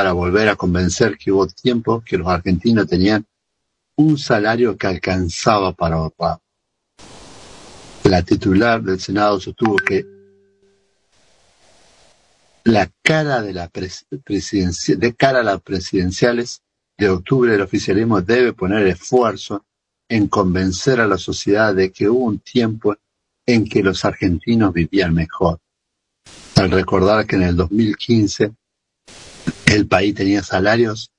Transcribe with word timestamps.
para 0.00 0.14
volver 0.14 0.48
a 0.48 0.56
convencer 0.56 1.18
que 1.18 1.30
hubo 1.30 1.46
tiempo 1.46 2.02
que 2.02 2.16
los 2.16 2.26
argentinos 2.26 2.86
tenían 2.86 3.26
un 3.96 4.16
salario 4.16 4.74
que 4.74 4.86
alcanzaba 4.86 5.74
para 5.74 5.96
ahorrar. 5.96 6.38
La 8.04 8.22
titular 8.22 8.82
del 8.82 8.98
Senado 8.98 9.38
sostuvo 9.38 9.76
que 9.76 10.06
la 12.64 12.90
cara 13.02 13.42
de, 13.42 13.52
la 13.52 13.68
presidencia, 13.68 14.96
de 14.96 15.14
cara 15.14 15.40
a 15.40 15.42
las 15.42 15.60
presidenciales 15.60 16.62
de 16.96 17.10
octubre 17.10 17.54
el 17.54 17.60
oficialismo 17.60 18.22
debe 18.22 18.54
poner 18.54 18.86
esfuerzo 18.86 19.66
en 20.08 20.28
convencer 20.28 20.98
a 20.98 21.06
la 21.06 21.18
sociedad 21.18 21.74
de 21.74 21.92
que 21.92 22.08
hubo 22.08 22.24
un 22.24 22.38
tiempo 22.38 22.96
en 23.44 23.68
que 23.68 23.82
los 23.82 24.02
argentinos 24.06 24.72
vivían 24.72 25.12
mejor. 25.12 25.60
Al 26.56 26.70
recordar 26.70 27.26
que 27.26 27.36
en 27.36 27.42
el 27.42 27.56
2015 27.56 28.54
el 29.70 29.86
país 29.86 30.16
tenía 30.16 30.42
salarios 30.42 31.12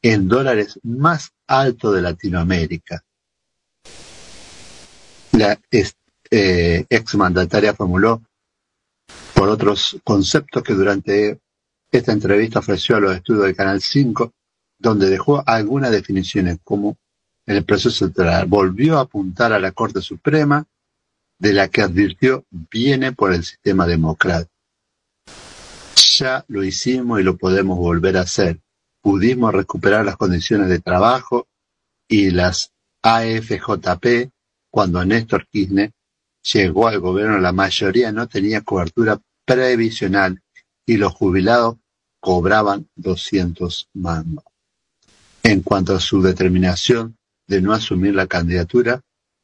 en 0.00 0.28
dólares 0.28 0.78
más 0.84 1.32
altos 1.48 1.92
de 1.92 2.02
Latinoamérica. 2.02 3.04
La 5.32 5.58
eh, 6.30 6.86
exmandataria 6.88 7.74
formuló 7.74 8.22
por 9.34 9.48
otros 9.48 9.98
conceptos 10.04 10.62
que 10.62 10.74
durante 10.74 11.40
esta 11.90 12.12
entrevista 12.12 12.60
ofreció 12.60 12.96
a 12.96 13.00
los 13.00 13.16
estudios 13.16 13.44
del 13.44 13.56
Canal 13.56 13.80
5, 13.80 14.32
donde 14.78 15.10
dejó 15.10 15.42
algunas 15.44 15.90
definiciones 15.90 16.58
como 16.62 16.96
en 17.44 17.56
el 17.56 17.64
proceso 17.64 18.04
electoral. 18.04 18.46
Volvió 18.46 18.98
a 18.98 19.02
apuntar 19.02 19.52
a 19.52 19.58
la 19.58 19.72
Corte 19.72 20.00
Suprema, 20.00 20.64
de 21.38 21.52
la 21.52 21.68
que 21.68 21.82
advirtió 21.82 22.44
viene 22.50 23.12
por 23.12 23.32
el 23.32 23.44
sistema 23.44 23.84
democrático. 23.84 24.55
Ya 26.18 26.44
lo 26.48 26.64
hicimos 26.64 27.20
y 27.20 27.22
lo 27.22 27.36
podemos 27.36 27.76
volver 27.76 28.16
a 28.16 28.22
hacer. 28.22 28.60
Pudimos 29.02 29.52
recuperar 29.52 30.04
las 30.04 30.16
condiciones 30.16 30.68
de 30.68 30.78
trabajo 30.78 31.46
y 32.08 32.30
las 32.30 32.72
AFJP 33.02 34.30
cuando 34.70 35.04
Néstor 35.04 35.46
Kirchner 35.48 35.92
llegó 36.42 36.88
al 36.88 37.00
gobierno. 37.00 37.38
La 37.38 37.52
mayoría 37.52 38.12
no 38.12 38.28
tenía 38.28 38.62
cobertura 38.62 39.20
previsional 39.44 40.40
y 40.86 40.96
los 40.96 41.12
jubilados 41.12 41.76
cobraban 42.20 42.88
200 42.96 43.90
mangos. 43.94 44.44
En 45.42 45.60
cuanto 45.60 45.94
a 45.94 46.00
su 46.00 46.22
determinación 46.22 47.16
de 47.46 47.60
no 47.60 47.72
asumir 47.72 48.14
la 48.14 48.26
candidatura, 48.26 49.02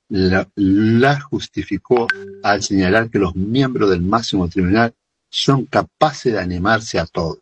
la, 0.08 0.48
la, 0.56 1.20
justificó 1.20 2.06
al 2.42 2.62
señalar 2.62 3.10
que 3.10 3.18
los 3.18 3.36
miembros 3.36 3.90
del 3.90 4.02
máximo 4.02 4.48
tribunal 4.48 4.94
son 5.32 5.64
capaces 5.64 6.34
de 6.34 6.38
animarse 6.38 6.98
a 6.98 7.06
todo. 7.06 7.40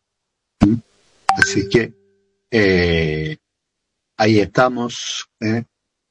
Así 1.37 1.69
que 1.69 1.93
eh, 2.51 3.37
ahí 4.17 4.39
estamos 4.39 5.29
eh, 5.41 5.65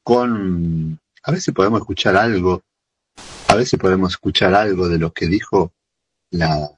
con... 0.04 1.00
A 1.24 1.32
ver 1.32 1.42
si 1.42 1.52
podemos 1.52 1.80
escuchar 1.80 2.18
algo, 2.18 2.64
a 3.48 3.56
ver 3.56 3.66
si 3.66 3.78
podemos 3.78 4.12
escuchar 4.12 4.54
algo 4.54 4.90
de 4.90 4.98
lo 4.98 5.12
que 5.12 5.28
dijo 5.28 5.72
la, 6.32 6.70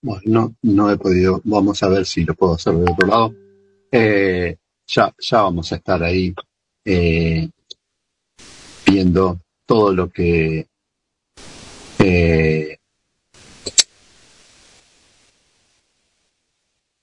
Bueno, 0.00 0.22
no, 0.26 0.54
no 0.62 0.90
he 0.90 0.96
podido, 0.96 1.40
vamos 1.44 1.82
a 1.82 1.88
ver 1.88 2.06
si 2.06 2.24
lo 2.24 2.34
puedo 2.34 2.54
hacer 2.54 2.74
de 2.74 2.90
otro 2.92 3.06
lado. 3.06 3.34
Eh, 3.90 4.56
ya, 4.86 5.12
ya 5.18 5.42
vamos 5.42 5.72
a 5.72 5.76
estar 5.76 6.02
ahí 6.02 6.34
eh, 6.84 7.48
viendo 8.86 9.40
todo 9.66 9.92
lo 9.92 10.08
que 10.10 10.66
eh, 11.98 12.78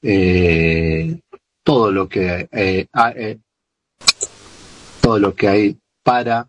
eh, 0.02 1.20
todo 1.64 1.92
lo 1.92 2.08
que 2.08 2.48
eh, 2.52 2.88
ha- 2.94 3.12
eh, 3.12 3.40
todo 5.02 5.20
lo 5.20 5.36
que 5.36 5.48
hay 5.48 5.78
para 6.04 6.48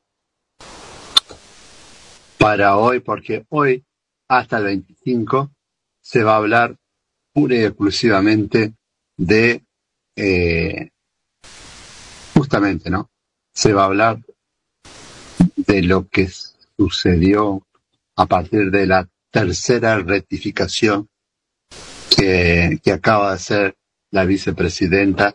para 2.38 2.76
hoy, 2.76 3.00
porque 3.00 3.44
hoy 3.48 3.84
hasta 4.28 4.58
el 4.58 4.64
25 4.64 5.50
se 6.06 6.22
va 6.22 6.34
a 6.34 6.36
hablar 6.36 6.76
pura 7.34 7.56
y 7.56 7.64
exclusivamente 7.64 8.74
de, 9.16 9.64
eh, 10.14 10.90
justamente, 12.32 12.90
¿no? 12.90 13.10
Se 13.52 13.72
va 13.72 13.82
a 13.82 13.86
hablar 13.86 14.20
de 15.56 15.82
lo 15.82 16.06
que 16.06 16.28
sucedió 16.78 17.66
a 18.14 18.26
partir 18.26 18.70
de 18.70 18.86
la 18.86 19.08
tercera 19.32 19.98
rectificación 19.98 21.08
que, 22.16 22.78
que 22.80 22.92
acaba 22.92 23.30
de 23.30 23.34
hacer 23.34 23.76
la 24.12 24.24
vicepresidenta 24.24 25.34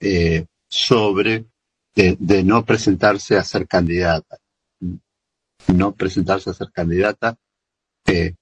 eh, 0.00 0.46
sobre 0.70 1.44
de, 1.94 2.44
no 2.44 2.64
presentarse 2.64 3.36
a 3.36 3.44
ser 3.44 3.68
candidata. 3.68 4.38
No 5.66 5.94
presentarse 5.94 6.48
a 6.48 6.54
ser 6.54 6.70
candidata. 6.72 7.36
eh, 8.06 8.37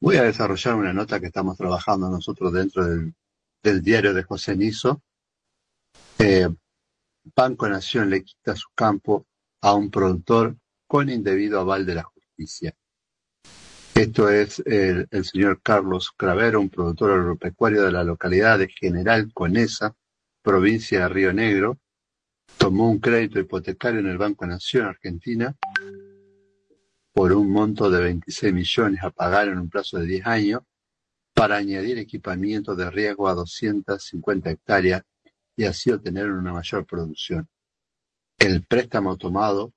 Voy 0.00 0.16
a 0.16 0.22
desarrollar 0.22 0.76
una 0.76 0.92
nota 0.92 1.18
que 1.18 1.26
estamos 1.26 1.56
trabajando 1.56 2.08
nosotros 2.08 2.52
dentro 2.52 2.86
del, 2.86 3.82
diario 3.82 4.14
de 4.14 4.22
José 4.22 4.56
Niso. 4.56 5.02
Eh, 6.20 6.48
Banco 7.34 7.68
Nación 7.68 8.08
le 8.08 8.22
quita 8.22 8.54
su 8.54 8.68
campo 8.76 9.26
a 9.60 9.74
un 9.74 9.90
productor 9.90 10.56
con 10.86 11.10
indebido 11.10 11.58
aval 11.58 11.84
de 11.84 11.96
la 11.96 12.04
justicia. 12.04 12.74
Esto 13.92 14.28
es 14.30 14.62
el, 14.66 15.08
el 15.10 15.24
señor 15.24 15.60
Carlos 15.62 16.12
Cravero, 16.16 16.60
un 16.60 16.70
productor 16.70 17.10
agropecuario 17.10 17.82
de 17.82 17.90
la 17.90 18.04
localidad 18.04 18.60
de 18.60 18.68
General 18.68 19.28
Conesa, 19.34 19.96
provincia 20.42 21.00
de 21.00 21.08
Río 21.08 21.32
Negro. 21.32 21.80
Tomó 22.56 22.88
un 22.88 23.00
crédito 23.00 23.40
hipotecario 23.40 23.98
en 23.98 24.06
el 24.06 24.18
Banco 24.18 24.46
Nación 24.46 24.86
Argentina 24.86 25.56
por 27.18 27.32
un 27.32 27.50
monto 27.50 27.90
de 27.90 28.00
26 28.00 28.54
millones 28.54 29.02
a 29.02 29.10
pagar 29.10 29.48
en 29.48 29.58
un 29.58 29.68
plazo 29.68 29.98
de 29.98 30.06
10 30.06 30.26
años 30.28 30.62
para 31.34 31.56
añadir 31.56 31.98
equipamiento 31.98 32.76
de 32.76 32.88
riego 32.92 33.26
a 33.26 33.34
250 33.34 34.50
hectáreas 34.50 35.02
y 35.56 35.64
así 35.64 35.90
obtener 35.90 36.30
una 36.30 36.52
mayor 36.52 36.86
producción. 36.86 37.48
El 38.38 38.64
préstamo 38.64 39.16
tomado 39.16 39.72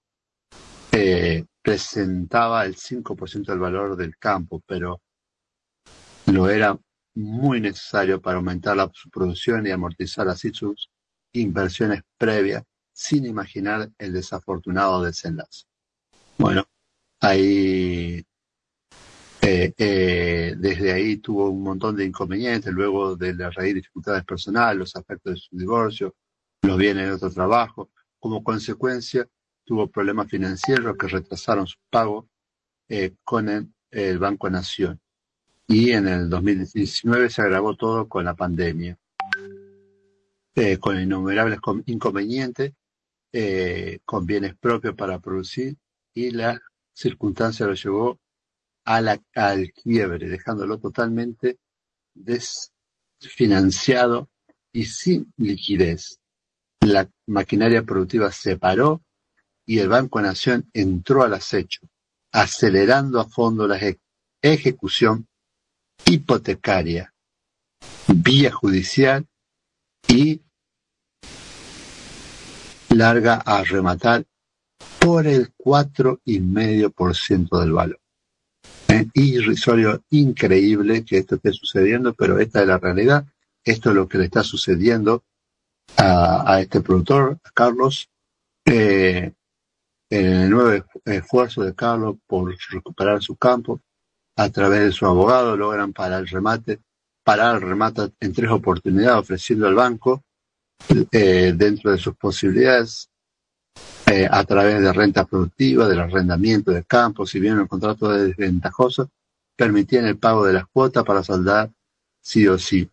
eh, 0.91 1.45
presentaba 1.63 2.63
el 2.63 2.75
5% 2.75 3.45
del 3.47 3.57
valor 3.57 3.95
del 3.95 4.15
campo, 4.19 4.61
pero 4.67 5.01
lo 6.27 6.47
era 6.47 6.77
muy 7.15 7.59
necesario 7.59 8.21
para 8.21 8.37
aumentar 8.37 8.77
la, 8.77 8.87
su 8.93 9.09
producción 9.09 9.65
y 9.65 9.71
amortizar 9.71 10.27
así 10.27 10.51
sus 10.53 10.91
inversiones 11.33 12.03
previas, 12.19 12.63
sin 12.93 13.25
imaginar 13.25 13.89
el 13.97 14.13
desafortunado 14.13 15.01
desenlace. 15.01 15.63
Bueno, 16.37 16.67
ahí 17.21 18.25
eh, 19.43 19.73
eh, 19.75 20.53
desde 20.55 20.91
ahí 20.91 21.17
tuvo 21.17 21.49
un 21.49 21.63
montón 21.63 21.95
de 21.95 22.05
inconvenientes, 22.05 22.71
luego 22.71 23.15
de 23.15 23.33
la 23.33 23.49
raíz 23.49 23.73
dificultades 23.73 24.23
personales, 24.23 24.77
los 24.77 24.95
aspectos 24.95 25.33
de 25.33 25.39
su 25.39 25.57
divorcio, 25.57 26.15
los 26.61 26.77
bienes 26.77 27.07
de 27.07 27.13
otro 27.13 27.31
trabajo. 27.31 27.89
Como 28.19 28.43
consecuencia, 28.43 29.27
tuvo 29.65 29.87
problemas 29.89 30.29
financieros 30.29 30.95
que 30.95 31.07
retrasaron 31.07 31.65
su 31.65 31.79
pago 31.89 32.29
eh, 32.87 33.15
con 33.23 33.49
el, 33.49 34.19
Banco 34.19 34.49
Nación. 34.49 34.99
Y 35.67 35.91
en 35.91 36.07
el 36.07 36.29
2019 36.29 37.29
se 37.29 37.41
agravó 37.41 37.75
todo 37.75 38.07
con 38.07 38.25
la 38.25 38.35
pandemia, 38.35 38.97
eh, 40.55 40.77
con 40.77 41.01
innumerables 41.01 41.59
inconvenientes, 41.87 42.73
con 44.05 44.25
bienes 44.25 44.55
propios 44.57 44.93
para 44.95 45.19
producir 45.19 45.77
y 46.13 46.31
la 46.31 46.59
circunstancia 46.93 47.65
lo 47.65 47.73
llevó 47.73 48.19
a 48.85 49.01
la, 49.01 49.19
al 49.35 49.71
quiebre, 49.71 50.29
dejándolo 50.29 50.79
totalmente 50.79 51.59
desfinanciado 52.13 54.29
y 54.71 54.85
sin 54.85 55.33
liquidez. 55.37 56.19
La 56.81 57.09
maquinaria 57.27 57.83
productiva 57.83 58.31
se 58.31 58.57
paró 58.57 59.01
y 59.65 59.79
el 59.79 59.89
Banco 59.89 60.21
Nación 60.21 60.69
entró 60.73 61.23
al 61.23 61.33
acecho. 61.33 61.81
acelerando 62.33 63.19
a 63.19 63.27
fondo 63.27 63.67
la 63.67 63.77
ejecución 64.41 65.27
hipotecaria, 66.05 67.13
vía 68.07 68.51
judicial 68.51 69.27
y 70.07 70.41
larga 72.89 73.35
a 73.35 73.63
rematar 73.63 74.25
por 75.01 75.25
el 75.25 75.51
cuatro 75.57 76.21
y 76.25 76.39
medio 76.39 76.91
por 76.91 77.15
ciento 77.15 77.59
del 77.59 77.73
valor. 77.73 77.99
Es 78.87 79.07
irrisorio, 79.15 80.03
increíble 80.11 81.03
que 81.03 81.17
esto 81.17 81.35
esté 81.35 81.51
sucediendo, 81.51 82.13
pero 82.13 82.39
esta 82.39 82.61
es 82.61 82.67
la 82.67 82.77
realidad. 82.77 83.25
Esto 83.63 83.89
es 83.89 83.95
lo 83.95 84.07
que 84.07 84.19
le 84.19 84.25
está 84.25 84.43
sucediendo 84.43 85.23
a, 85.97 86.59
este 86.61 86.81
productor, 86.81 87.39
a 87.43 87.49
Carlos. 87.51 88.09
Eh, 88.65 89.33
el 90.09 90.49
nuevo 90.49 90.85
esfuerzo 91.05 91.63
de 91.63 91.73
Carlos 91.73 92.17
por 92.27 92.55
recuperar 92.69 93.23
su 93.23 93.35
campo 93.35 93.81
a 94.35 94.49
través 94.49 94.81
de 94.81 94.91
su 94.91 95.07
abogado 95.07 95.57
logran 95.57 95.93
parar 95.93 96.21
el 96.21 96.27
remate, 96.27 96.79
parar 97.23 97.55
el 97.55 97.61
remate 97.61 98.11
en 98.19 98.33
tres 98.33 98.51
oportunidades 98.51 99.19
ofreciendo 99.19 99.67
al 99.67 99.75
banco 99.75 100.23
eh, 101.11 101.53
dentro 101.55 101.91
de 101.91 101.97
sus 101.97 102.15
posibilidades 102.15 103.10
eh, 104.11 104.27
a 104.29 104.43
través 104.43 104.81
de 104.81 104.91
renta 104.91 105.25
productiva, 105.25 105.87
del 105.87 106.01
arrendamiento 106.01 106.71
de 106.71 106.83
campos, 106.83 107.29
si 107.29 107.39
bien 107.39 107.59
el 107.59 107.67
contrato 107.67 108.13
es 108.13 108.35
desventajoso, 108.35 109.09
permitían 109.55 110.05
el 110.05 110.17
pago 110.17 110.45
de 110.45 110.53
las 110.53 110.65
cuotas 110.67 111.05
para 111.05 111.23
saldar 111.23 111.71
sí 112.19 112.47
o 112.47 112.57
sí. 112.57 112.89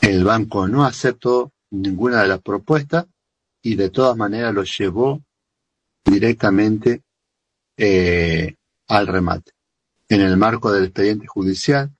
El 0.00 0.24
banco 0.24 0.66
no 0.66 0.84
aceptó 0.84 1.52
ninguna 1.70 2.22
de 2.22 2.28
las 2.28 2.40
propuestas 2.40 3.06
y 3.62 3.74
de 3.74 3.90
todas 3.90 4.16
maneras 4.16 4.54
lo 4.54 4.64
llevó 4.64 5.20
directamente 6.04 7.02
eh, 7.76 8.54
al 8.88 9.06
remate. 9.06 9.52
En 10.08 10.22
el 10.22 10.36
marco 10.36 10.72
del 10.72 10.84
expediente 10.84 11.26
judicial, 11.26 11.90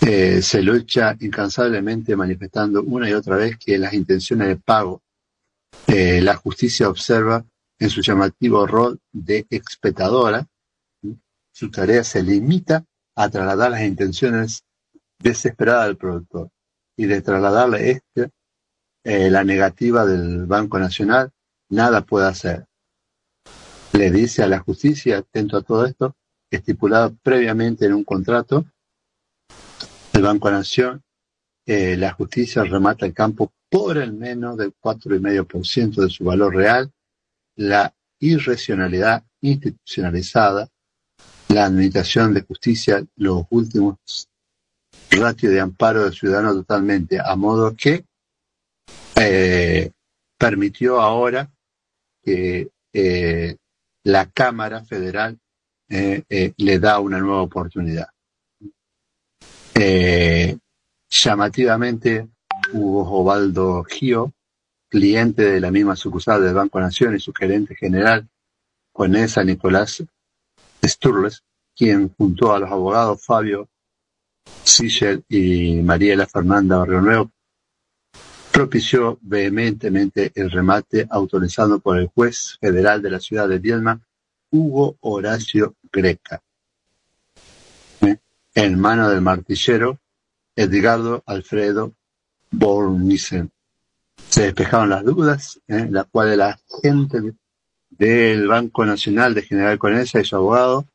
eh, 0.00 0.40
se 0.42 0.62
lucha 0.62 1.16
incansablemente 1.20 2.16
manifestando 2.16 2.82
una 2.82 3.08
y 3.08 3.12
otra 3.12 3.36
vez 3.36 3.58
que 3.58 3.78
las 3.78 3.92
intenciones 3.92 4.48
de 4.48 4.56
pago 4.56 5.02
la 5.86 6.36
justicia 6.36 6.88
observa 6.88 7.44
en 7.78 7.90
su 7.90 8.00
llamativo 8.00 8.66
rol 8.66 9.00
de 9.12 9.46
expetadora, 9.50 10.46
su 11.52 11.70
tarea 11.70 12.04
se 12.04 12.22
limita 12.22 12.84
a 13.14 13.28
trasladar 13.28 13.72
las 13.72 13.82
intenciones 13.82 14.64
desesperadas 15.18 15.86
del 15.86 15.96
productor 15.96 16.50
y 16.96 17.06
de 17.06 17.22
trasladarle 17.22 17.90
este, 17.90 18.30
eh, 19.04 19.30
la 19.30 19.44
negativa 19.44 20.06
del 20.06 20.46
Banco 20.46 20.78
Nacional, 20.78 21.32
nada 21.68 22.02
puede 22.02 22.26
hacer. 22.26 22.66
Le 23.92 24.10
dice 24.10 24.42
a 24.42 24.48
la 24.48 24.60
justicia, 24.60 25.18
atento 25.18 25.56
a 25.56 25.62
todo 25.62 25.84
esto, 25.86 26.16
estipulado 26.50 27.14
previamente 27.22 27.86
en 27.86 27.94
un 27.94 28.04
contrato, 28.04 28.64
el 30.12 30.22
Banco 30.22 30.50
Nación, 30.50 31.02
eh, 31.66 31.96
la 31.96 32.12
justicia 32.12 32.64
remata 32.64 33.06
el 33.06 33.14
campo 33.14 33.52
por 33.72 33.96
el 33.96 34.12
menos 34.12 34.58
del 34.58 34.74
4,5% 34.78 36.02
de 36.02 36.10
su 36.10 36.24
valor 36.24 36.54
real, 36.54 36.92
la 37.56 37.94
irracionalidad 38.20 39.24
institucionalizada, 39.40 40.68
la 41.48 41.64
administración 41.64 42.34
de 42.34 42.42
justicia, 42.42 43.02
los 43.16 43.44
últimos 43.48 44.28
ratios 45.10 45.54
de 45.54 45.60
amparo 45.60 46.04
del 46.04 46.12
ciudadano 46.12 46.52
totalmente, 46.52 47.18
a 47.18 47.34
modo 47.34 47.74
que 47.74 48.04
eh, 49.16 49.90
permitió 50.36 51.00
ahora 51.00 51.50
que 52.22 52.68
eh, 52.92 53.56
la 54.04 54.26
Cámara 54.26 54.84
Federal 54.84 55.38
eh, 55.88 56.52
le 56.58 56.78
da 56.78 57.00
una 57.00 57.18
nueva 57.18 57.40
oportunidad. 57.40 58.08
llamativamente, 61.08 62.28
Hugo 62.72 63.08
Ovaldo 63.10 63.84
Gio, 63.84 64.32
cliente 64.88 65.42
de 65.42 65.60
la 65.60 65.70
misma 65.70 65.96
sucursal 65.96 66.42
del 66.42 66.54
Banco 66.54 66.80
Nación 66.80 67.16
y 67.16 67.20
su 67.20 67.32
gerente 67.32 67.74
general, 67.74 68.28
Juanesa 68.92 69.44
Nicolás 69.44 70.02
Sturles, 70.84 71.42
quien 71.76 72.12
junto 72.14 72.52
a 72.52 72.58
los 72.58 72.70
abogados 72.70 73.24
Fabio 73.24 73.68
Sichel 74.64 75.24
y 75.28 75.80
Mariela 75.82 76.26
Fernanda 76.26 76.78
Barrio 76.78 77.30
propició 78.52 79.18
vehementemente 79.22 80.30
el 80.34 80.50
remate 80.50 81.06
autorizado 81.10 81.80
por 81.80 81.98
el 81.98 82.08
juez 82.08 82.58
federal 82.60 83.00
de 83.00 83.10
la 83.10 83.20
ciudad 83.20 83.48
de 83.48 83.58
Dielma, 83.58 84.00
Hugo 84.50 84.96
Horacio 85.00 85.74
Greca. 85.90 86.42
En 88.54 88.78
mano 88.78 89.08
del 89.08 89.22
martillero 89.22 89.98
Edgardo 90.54 91.22
Alfredo 91.24 91.94
Bornissen. 92.52 93.50
Se 94.28 94.44
despejaron 94.44 94.90
las 94.90 95.04
dudas, 95.04 95.60
¿eh? 95.66 95.88
la 95.90 96.04
cual 96.04 96.38
la 96.38 96.58
gente 96.82 97.34
del 97.90 98.46
Banco 98.46 98.84
Nacional 98.86 99.34
de 99.34 99.42
General 99.42 99.78
Conesa 99.78 100.20
y 100.20 100.24
su 100.24 100.36
abogado 100.36 100.86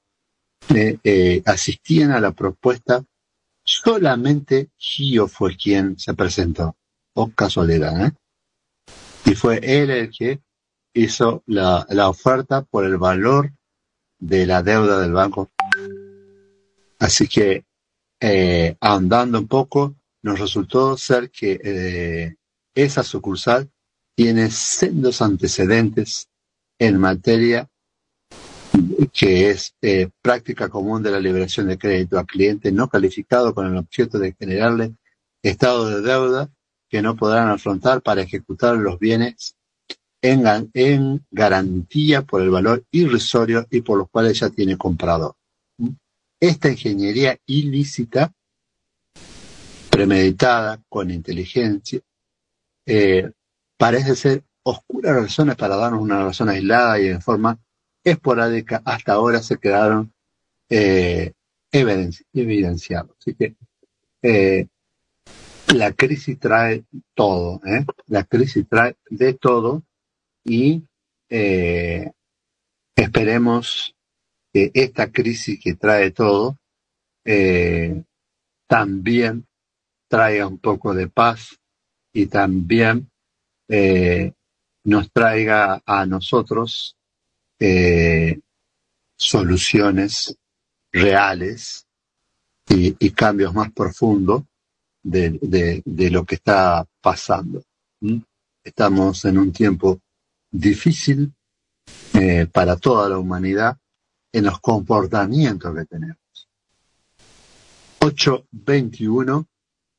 eh, 0.74 0.98
eh, 1.04 1.44
asistían 1.46 2.12
a 2.12 2.20
la 2.20 2.32
propuesta. 2.32 3.04
Solamente 3.64 4.70
Gio 4.78 5.28
fue 5.28 5.56
quien 5.56 6.00
se 6.00 6.14
presentó. 6.14 6.76
O 7.14 7.30
casualidad, 7.32 8.08
¿eh? 8.08 8.12
Y 9.26 9.36
fue 9.36 9.60
él 9.62 9.90
el 9.90 10.10
que 10.10 10.40
hizo 10.94 11.44
la, 11.48 11.86
la 11.90 12.10
oferta 12.10 12.62
por 12.62 12.86
el 12.86 12.98
valor 12.98 13.52
de 14.20 14.46
la 14.46 14.64
deuda 14.64 15.00
del 15.00 15.14
banco. 15.14 15.50
Así 17.00 17.28
que, 17.28 17.66
eh, 18.20 18.76
ahondando 18.80 19.40
un 19.40 19.48
poco, 19.48 19.96
nos 20.24 20.40
resultó 20.40 20.98
ser 20.98 21.30
que 21.30 21.60
eh, 21.64 22.36
esa 22.76 23.04
sucursal 23.04 23.70
tiene 24.16 24.50
sendos 24.50 25.22
antecedentes 25.22 26.30
en 26.80 27.00
materia 27.00 27.70
que 29.14 29.50
es 29.50 29.76
eh, 29.82 30.10
práctica 30.22 30.70
común 30.70 31.02
de 31.02 31.12
la 31.12 31.20
liberación 31.20 31.68
de 31.68 31.78
crédito 31.78 32.20
a 32.20 32.26
cliente 32.26 32.72
no 32.72 32.90
calificado 32.90 33.54
con 33.54 33.68
el 33.68 33.78
objeto 33.78 34.20
de 34.20 34.36
generarle 34.38 34.96
estado 35.42 35.90
de 35.90 36.02
deuda 36.02 36.50
que 36.90 37.02
no 37.02 37.16
podrán 37.16 37.50
afrontar 37.50 38.02
para 38.02 38.22
ejecutar 38.22 38.76
los 38.78 39.00
bienes 39.00 39.56
en, 40.22 40.70
en 40.74 41.26
garantía 41.32 42.24
por 42.24 42.42
el 42.42 42.50
valor 42.50 42.86
irrisorio 42.92 43.68
y 43.70 43.82
por 43.82 43.98
los 43.98 44.10
cuales 44.10 44.40
ya 44.40 44.50
tiene 44.50 44.78
comprado. 44.78 45.38
Esta 46.40 46.70
ingeniería 46.70 47.38
ilícita 47.46 48.32
premeditada, 49.98 50.80
con 50.90 51.10
inteligencia, 51.10 52.00
eh, 52.86 53.32
parece 53.78 54.16
ser 54.16 54.44
oscuras 54.62 55.16
razones 55.16 55.56
para 55.56 55.76
darnos 55.76 56.02
una 56.02 56.24
razón 56.24 56.50
aislada 56.50 57.00
y 57.00 57.08
en 57.08 57.20
forma 57.20 57.58
esporádica 58.04 58.84
hasta 58.86 59.14
ahora 59.14 59.42
se 59.42 59.58
quedaron 59.58 60.14
eh, 60.70 61.34
evidenciados. 61.72 63.18
Así 63.20 63.34
que 63.34 63.56
eh, 64.22 64.68
la 65.74 65.92
crisis 65.94 66.38
trae 66.38 66.84
todo, 67.16 67.60
¿eh? 67.66 67.84
la 68.06 68.24
crisis 68.24 68.68
trae 68.70 68.98
de 69.10 69.34
todo 69.34 69.82
y 70.44 70.84
esperemos 72.96 73.96
que 74.54 74.70
esta 74.76 75.12
crisis 75.12 75.60
que 75.60 75.74
trae 75.74 76.12
todo 76.12 76.56
también 78.68 79.47
traiga 80.08 80.48
un 80.48 80.58
poco 80.60 80.94
de 80.94 81.08
paz 81.08 81.58
y 82.14 82.28
también 82.28 83.10
eh, 83.68 84.34
nos 84.86 85.12
traiga 85.12 85.82
a 85.86 86.06
nosotros 86.06 86.96
eh, 87.60 88.40
soluciones 89.18 90.38
reales 90.92 91.86
y, 92.70 93.12
cambios 93.12 93.54
más 93.54 93.72
profundos 93.72 94.44
de, 95.04 95.84
lo 96.12 96.26
que 96.26 96.36
está 96.36 96.86
pasando. 97.02 97.64
Estamos 98.64 99.26
en 99.26 99.38
un 99.38 99.52
tiempo 99.52 100.00
difícil 100.52 101.34
eh, 102.14 102.48
para 102.52 102.76
toda 102.78 103.10
la 103.10 103.18
humanidad 103.18 103.78
en 104.32 104.46
los 104.46 104.60
comportamientos 104.60 105.76
que 105.76 105.86
tenemos. 105.86 106.18
821 108.00 109.48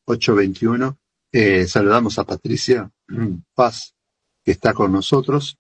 821. 0.09 0.99
Eh, 1.31 1.67
saludamos 1.67 2.19
a 2.19 2.25
Patricia 2.25 2.91
Paz, 3.55 3.95
que 4.43 4.53
está 4.53 4.73
con 4.73 4.93
nosotros. 4.93 5.59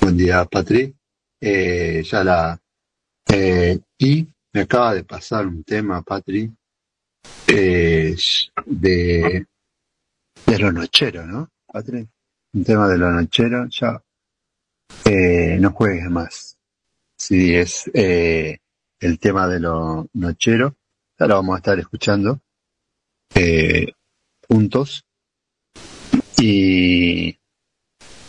Buen 0.00 0.16
día, 0.16 0.44
Patri. 0.46 0.94
Eh, 1.40 2.02
ya 2.02 2.24
la, 2.24 2.58
eh, 3.28 3.78
y 3.98 4.26
me 4.52 4.62
acaba 4.62 4.94
de 4.94 5.04
pasar 5.04 5.46
un 5.46 5.62
tema, 5.62 6.02
Patri, 6.02 6.50
de, 7.46 8.16
de 10.46 10.58
lo 10.58 10.72
nochero, 10.72 11.26
¿no, 11.26 11.50
Patri? 11.66 12.08
Un 12.54 12.64
tema 12.64 12.88
de 12.88 12.96
lo 12.96 13.10
nochero, 13.10 13.66
ya, 13.68 14.02
no 15.60 15.70
juegues 15.72 16.10
más. 16.10 16.56
Sí, 17.18 17.54
es 17.54 17.90
eh, 17.92 18.58
el 19.00 19.18
tema 19.18 19.46
de 19.48 19.60
lo 19.60 20.08
nochero. 20.14 20.76
Ahora 21.18 21.34
vamos 21.34 21.54
a 21.54 21.58
estar 21.58 21.78
escuchando 21.78 22.40
eh, 23.34 23.92
juntos. 24.48 25.04
Y 26.38 27.38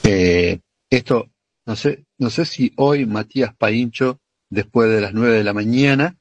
eh, 0.03 0.59
esto, 0.89 1.29
no 1.65 1.75
sé, 1.75 2.05
no 2.17 2.29
sé 2.29 2.45
si 2.45 2.71
hoy 2.77 3.05
Matías 3.05 3.55
Paincho, 3.55 4.19
después 4.49 4.89
de 4.89 5.01
las 5.01 5.13
nueve 5.13 5.37
de 5.37 5.43
la 5.43 5.53
mañana, 5.53 6.17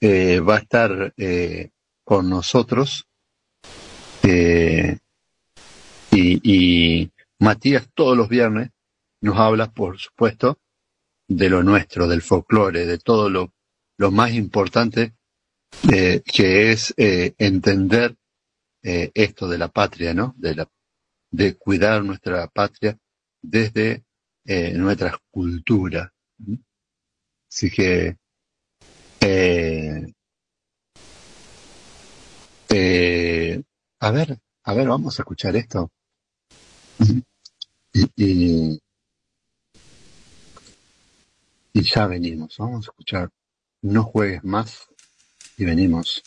eh, 0.00 0.40
va 0.40 0.56
a 0.56 0.60
estar 0.60 1.12
eh, 1.16 1.70
con 2.04 2.30
nosotros. 2.30 3.06
Eh, 4.22 4.98
y, 6.10 6.40
y 6.42 7.10
Matías 7.38 7.88
todos 7.94 8.16
los 8.16 8.28
viernes 8.28 8.70
nos 9.20 9.38
habla, 9.38 9.70
por 9.70 9.98
supuesto, 9.98 10.58
de 11.28 11.50
lo 11.50 11.62
nuestro, 11.62 12.06
del 12.06 12.22
folclore, 12.22 12.86
de 12.86 12.98
todo 12.98 13.28
lo, 13.28 13.52
lo 13.98 14.10
más 14.10 14.32
importante 14.32 15.15
eh, 15.92 16.22
que 16.24 16.72
es 16.72 16.94
eh, 16.96 17.34
entender 17.38 18.16
eh, 18.82 19.10
esto 19.14 19.48
de 19.48 19.58
la 19.58 19.68
patria, 19.68 20.14
¿no? 20.14 20.34
De, 20.36 20.54
la, 20.54 20.68
de 21.30 21.56
cuidar 21.56 22.04
nuestra 22.04 22.46
patria 22.48 22.98
desde 23.42 24.02
nuestra 24.74 25.18
cultura. 25.30 26.12
Así 27.50 27.70
que 27.70 28.16
a 33.98 34.10
ver, 34.10 34.38
a 34.64 34.74
ver, 34.74 34.88
vamos 34.88 35.18
a 35.18 35.22
escuchar 35.22 35.56
esto. 35.56 35.90
Y, 38.14 38.80
y 41.72 41.82
ya 41.82 42.06
venimos, 42.06 42.56
vamos 42.58 42.86
a 42.86 42.90
escuchar. 42.90 43.30
No 43.82 44.04
juegues 44.04 44.44
más 44.44 44.88
y 45.56 45.64
venimos. 45.64 46.22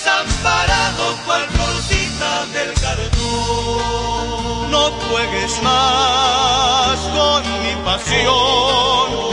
Desamparado 0.00 1.16
cual 1.26 1.42
florcita 1.50 2.46
del 2.46 2.72
cartón. 2.80 4.70
No 4.70 4.90
juegues 5.08 5.62
más 5.62 6.98
con 6.98 7.42
mi 7.62 7.74
pasión, 7.84 9.29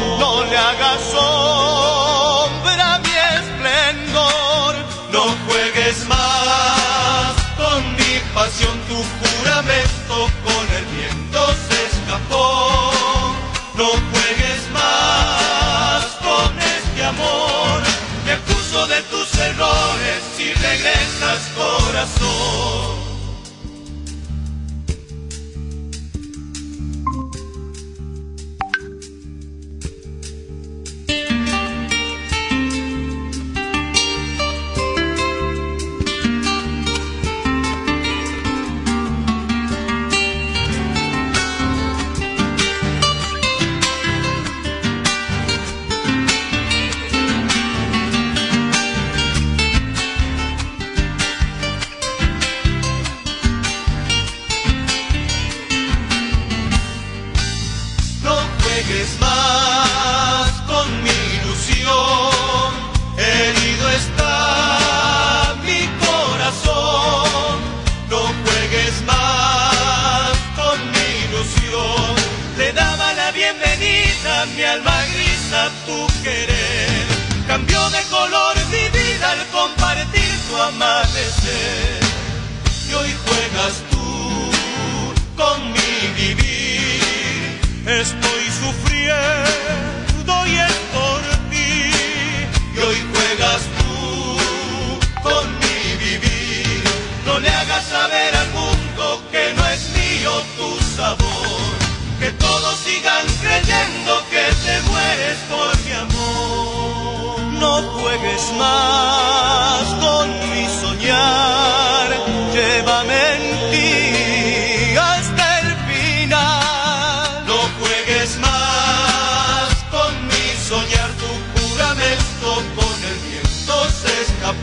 No 124.48 124.54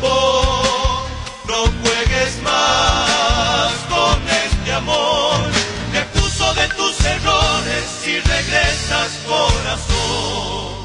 juegues 1.82 2.42
más 2.42 3.86
con 3.90 4.18
este 4.28 4.72
amor. 4.72 5.50
Me 5.92 5.98
acuso 5.98 6.54
de 6.54 6.68
tus 6.74 7.04
errores 7.04 7.84
si 7.84 8.18
regresas 8.18 9.22
corazón. 9.28 10.84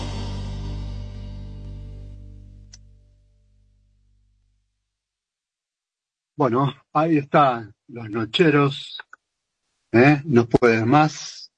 Bueno, 6.35 6.73
ahí 6.91 7.19
está 7.19 7.71
los 7.87 8.09
nocheros, 8.09 8.97
¿eh? 9.93 10.21
no 10.25 10.45
puedes 10.45 10.85
más, 10.85 11.51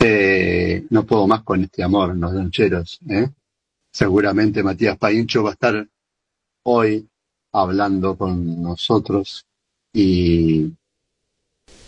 eh, 0.00 0.86
no 0.88 1.04
puedo 1.04 1.26
más 1.26 1.42
con 1.42 1.64
este 1.64 1.82
amor, 1.82 2.16
los 2.16 2.32
nocheros. 2.32 2.98
¿eh? 3.10 3.28
Seguramente 3.92 4.62
Matías 4.62 4.96
Paincho 4.96 5.42
va 5.42 5.50
a 5.50 5.52
estar 5.52 5.86
hoy 6.68 7.08
hablando 7.52 8.16
con 8.16 8.60
nosotros 8.60 9.46
y 9.92 10.72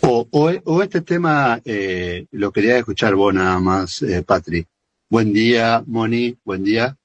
o, 0.01 0.25
o, 0.31 0.81
este 0.81 1.01
tema 1.01 1.61
eh, 1.65 2.25
lo 2.31 2.51
quería 2.51 2.77
escuchar 2.77 3.13
vos 3.15 3.33
nada 3.33 3.59
más, 3.59 4.01
eh, 4.01 4.23
Patri. 4.23 4.65
Buen 5.09 5.33
día, 5.33 5.83
Moni, 5.85 6.37
buen 6.45 6.63
día. 6.63 6.97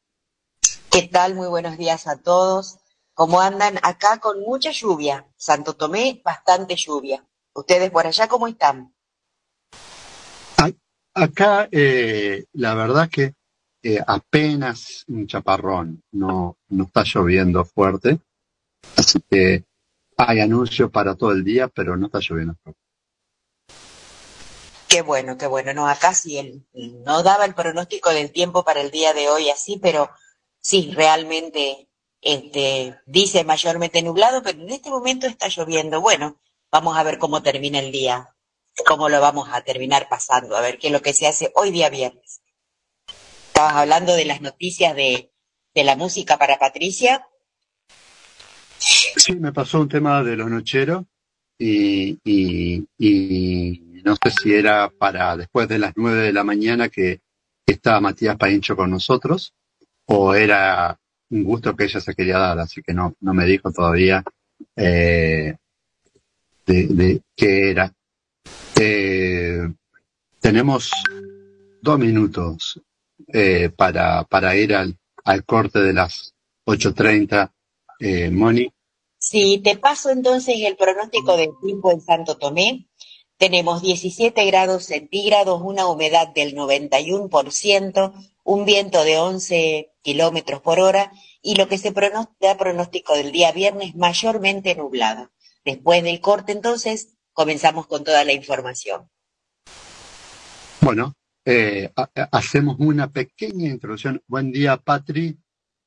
¿Qué 0.90 1.02
tal? 1.02 1.34
Muy 1.34 1.48
buenos 1.48 1.76
días 1.76 2.06
a 2.06 2.16
todos. 2.16 2.78
¿Cómo 3.12 3.40
andan? 3.40 3.78
Acá 3.82 4.20
con 4.20 4.40
mucha 4.40 4.70
lluvia. 4.70 5.26
Santo 5.36 5.74
Tomé, 5.74 6.22
bastante 6.24 6.76
lluvia. 6.76 7.26
¿Ustedes 7.52 7.90
por 7.90 8.06
allá 8.06 8.28
cómo 8.28 8.46
están? 8.46 8.94
Acá, 11.12 11.68
eh, 11.70 12.44
la 12.52 12.74
verdad 12.74 13.08
que 13.10 13.34
eh, 13.84 14.00
apenas 14.06 15.04
un 15.08 15.26
chaparrón, 15.26 16.02
no, 16.12 16.56
no 16.68 16.84
está 16.84 17.04
lloviendo 17.04 17.66
fuerte, 17.66 18.18
así 18.96 19.20
que 19.30 19.64
hay 20.16 20.40
anuncios 20.40 20.90
para 20.90 21.14
todo 21.14 21.32
el 21.32 21.44
día, 21.44 21.68
pero 21.68 21.94
no 21.94 22.06
está 22.06 22.18
lloviendo 22.18 22.54
fuerte. 22.62 22.80
Qué 24.88 25.02
bueno, 25.02 25.36
qué 25.36 25.46
bueno. 25.46 25.74
No, 25.74 25.86
acá 25.86 26.14
sí, 26.14 26.38
el, 26.38 26.66
no 27.04 27.22
daba 27.22 27.44
el 27.44 27.54
pronóstico 27.54 28.08
del 28.08 28.32
tiempo 28.32 28.64
para 28.64 28.80
el 28.80 28.90
día 28.90 29.12
de 29.12 29.28
hoy 29.28 29.50
así, 29.50 29.78
pero 29.82 30.08
sí, 30.60 30.90
realmente 30.94 31.90
este, 32.22 32.98
dice 33.04 33.44
mayormente 33.44 34.00
nublado, 34.00 34.42
pero 34.42 34.62
en 34.62 34.70
este 34.70 34.88
momento 34.88 35.26
está 35.26 35.48
lloviendo. 35.48 36.00
Bueno, 36.00 36.40
vamos 36.70 36.96
a 36.96 37.02
ver 37.02 37.18
cómo 37.18 37.42
termina 37.42 37.80
el 37.80 37.92
día, 37.92 38.34
cómo 38.86 39.10
lo 39.10 39.20
vamos 39.20 39.50
a 39.52 39.60
terminar 39.60 40.08
pasando, 40.08 40.56
a 40.56 40.62
ver 40.62 40.78
qué 40.78 40.86
es 40.86 40.92
lo 40.94 41.02
que 41.02 41.12
se 41.12 41.26
hace 41.26 41.52
hoy 41.54 41.70
día 41.70 41.90
viernes. 41.90 42.40
Estabas 43.54 43.76
hablando 43.76 44.16
de 44.16 44.24
las 44.24 44.40
noticias 44.40 44.96
de, 44.96 45.30
de 45.76 45.84
la 45.84 45.94
música 45.94 46.36
para 46.36 46.58
Patricia. 46.58 47.24
Sí, 48.78 49.36
me 49.36 49.52
pasó 49.52 49.80
un 49.80 49.88
tema 49.88 50.24
de 50.24 50.36
los 50.36 50.50
nocheros 50.50 51.04
y, 51.56 52.18
y, 52.24 52.84
y 52.98 54.02
no 54.02 54.16
sé 54.16 54.32
si 54.42 54.52
era 54.52 54.90
para 54.90 55.36
después 55.36 55.68
de 55.68 55.78
las 55.78 55.92
nueve 55.94 56.22
de 56.22 56.32
la 56.32 56.42
mañana 56.42 56.88
que 56.88 57.20
estaba 57.64 58.00
Matías 58.00 58.36
Paincho 58.36 58.74
con 58.74 58.90
nosotros 58.90 59.54
o 60.06 60.34
era 60.34 60.98
un 61.30 61.44
gusto 61.44 61.76
que 61.76 61.84
ella 61.84 62.00
se 62.00 62.12
quería 62.12 62.38
dar, 62.38 62.58
así 62.58 62.82
que 62.82 62.92
no, 62.92 63.14
no 63.20 63.34
me 63.34 63.44
dijo 63.44 63.70
todavía 63.70 64.24
eh, 64.74 65.54
de, 66.66 66.86
de, 66.88 67.22
qué 67.36 67.70
era. 67.70 67.94
Eh, 68.80 69.62
tenemos 70.40 70.90
dos 71.80 71.98
minutos 72.00 72.82
eh, 73.28 73.70
para, 73.70 74.24
para 74.24 74.56
ir 74.56 74.74
al, 74.74 74.98
al 75.24 75.44
corte 75.44 75.80
de 75.80 75.92
las 75.92 76.34
8.30. 76.66 77.52
Eh, 78.00 78.30
Moni. 78.30 78.72
Sí, 79.18 79.60
te 79.64 79.76
paso 79.78 80.10
entonces 80.10 80.56
el 80.58 80.76
pronóstico 80.76 81.36
del 81.36 81.50
tiempo 81.62 81.90
en 81.90 82.00
Santo 82.00 82.36
Tomé. 82.36 82.88
Tenemos 83.38 83.82
17 83.82 84.44
grados 84.44 84.84
centígrados, 84.84 85.60
una 85.62 85.86
humedad 85.88 86.28
del 86.28 86.54
91%, 86.54 88.12
un 88.44 88.64
viento 88.64 89.02
de 89.04 89.18
11 89.18 89.92
kilómetros 90.02 90.60
por 90.60 90.78
hora 90.78 91.12
y 91.42 91.56
lo 91.56 91.68
que 91.68 91.78
se 91.78 91.92
da 92.40 92.56
pronóstico 92.56 93.14
del 93.14 93.32
día 93.32 93.52
viernes 93.52 93.94
mayormente 93.96 94.74
nublado. 94.74 95.30
Después 95.64 96.02
del 96.02 96.20
corte, 96.20 96.52
entonces, 96.52 97.16
comenzamos 97.32 97.86
con 97.86 98.04
toda 98.04 98.24
la 98.24 98.32
información. 98.32 99.10
Bueno, 100.80 101.14
eh, 101.44 101.92
hacemos 102.32 102.76
una 102.78 103.10
pequeña 103.10 103.68
introducción. 103.68 104.22
Buen 104.26 104.52
día, 104.52 104.76
Patri. 104.76 105.36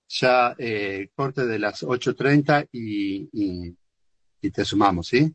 Ya 0.10 0.55
eh, 0.58 1.10
corte 1.15 1.45
de 1.45 1.60
las 1.60 1.84
8.30 1.84 2.69
y, 2.71 3.29
y, 3.34 3.75
y 4.41 4.51
te 4.51 4.63
sumamos, 4.63 5.08
¿sí? 5.08 5.34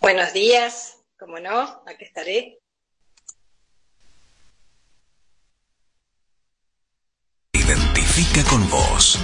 Buenos 0.00 0.32
días, 0.34 0.98
como 1.18 1.38
no, 1.40 1.82
aquí 1.86 2.04
estaré. 2.04 2.58
identifica 7.54 8.44
con 8.50 8.68
vos. 8.70 9.18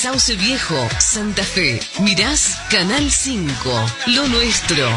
Sauce 0.00 0.36
Viejo, 0.36 0.88
Santa 1.00 1.42
Fe, 1.42 1.80
mirás 1.98 2.56
Canal 2.70 3.10
5, 3.10 3.50
lo 4.14 4.28
nuestro. 4.28 4.88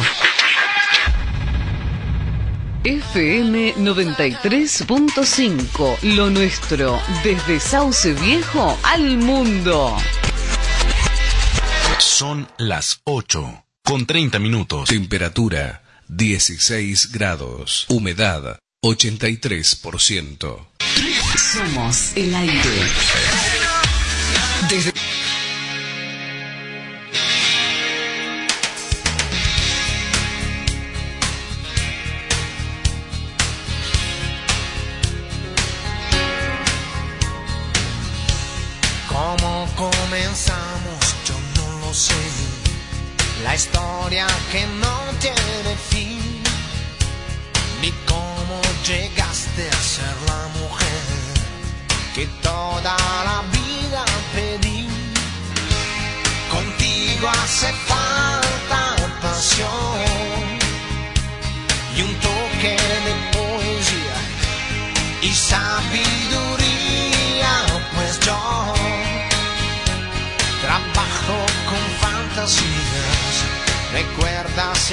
FM 2.84 3.78
93.5, 3.78 6.02
lo 6.04 6.30
nuestro, 6.30 7.02
desde 7.24 7.60
Sauce 7.60 8.14
Viejo 8.14 8.78
al 8.84 9.18
mundo. 9.18 9.98
Son 11.98 12.48
las 12.60 13.02
8, 13.06 13.66
con 13.84 14.06
30 14.06 14.38
minutos. 14.38 14.90
Temperatura 14.90 15.82
16 16.10 17.12
grados. 17.12 17.88
Humedad 17.90 18.60
83%. 18.84 20.68
Somos 21.36 22.16
el 22.16 22.36
aire. 22.36 22.62
Desde... 24.70 25.11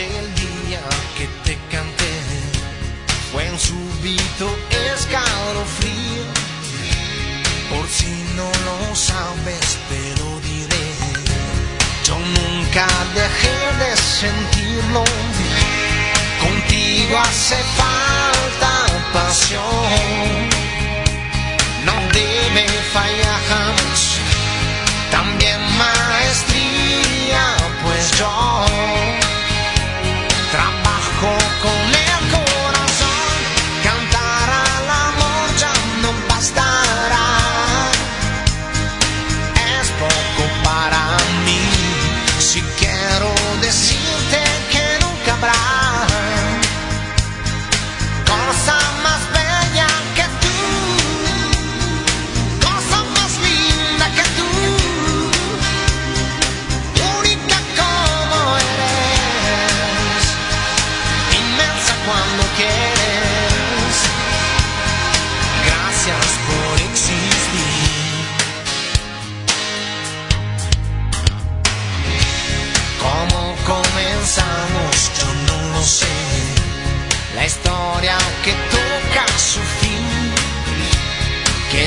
el 0.04 0.34
día 0.34 0.80
que 1.16 1.26
te 1.44 1.58
canté? 1.70 2.14
Fue 3.32 3.50
un 3.50 3.58
súbito 3.58 4.56
escalofrío 4.94 6.24
por 7.70 7.86
si 7.88 8.12
no 8.36 8.48
lo 8.66 8.94
sabes, 8.94 9.78
pero 9.88 10.40
diré, 10.40 10.88
yo 12.04 12.16
nunca 12.18 12.86
dejé 13.14 13.58
de 13.84 13.96
sentirlo. 13.96 15.04
Contigo 16.40 17.18
hace 17.18 17.56
falta 17.76 18.72
pasión, 19.12 20.48
no 21.84 21.94
debe 22.12 22.66
fallar 22.92 23.40
jamás. 23.48 24.18
También 25.10 25.60
maestría, 25.76 27.56
pues 27.82 28.10
yo 28.18 29.27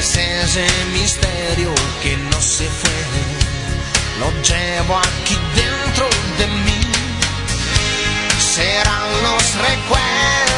Que 0.01 0.07
es 0.07 0.17
ese 0.17 0.67
misterio 0.93 1.75
que 2.01 2.17
no 2.17 2.41
se 2.41 2.67
fue. 2.67 2.89
Lo 4.19 4.31
llevo 4.41 4.97
aquí 4.97 5.37
dentro 5.55 6.09
de 6.39 6.47
mí. 6.47 6.81
Serán 8.39 9.11
los 9.21 9.43
recuerdos 9.57 10.50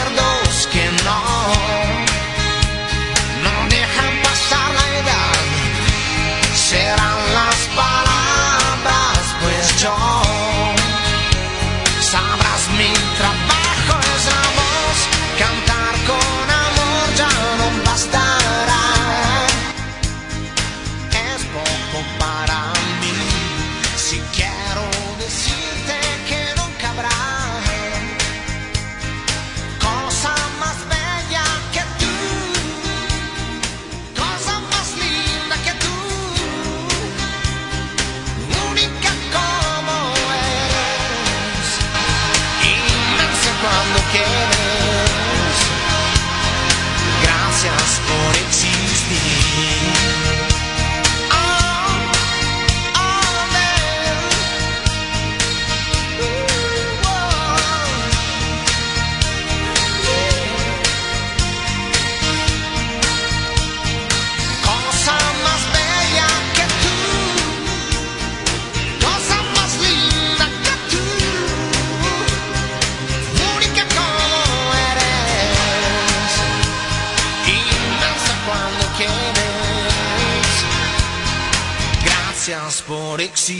tú. 83.45 83.51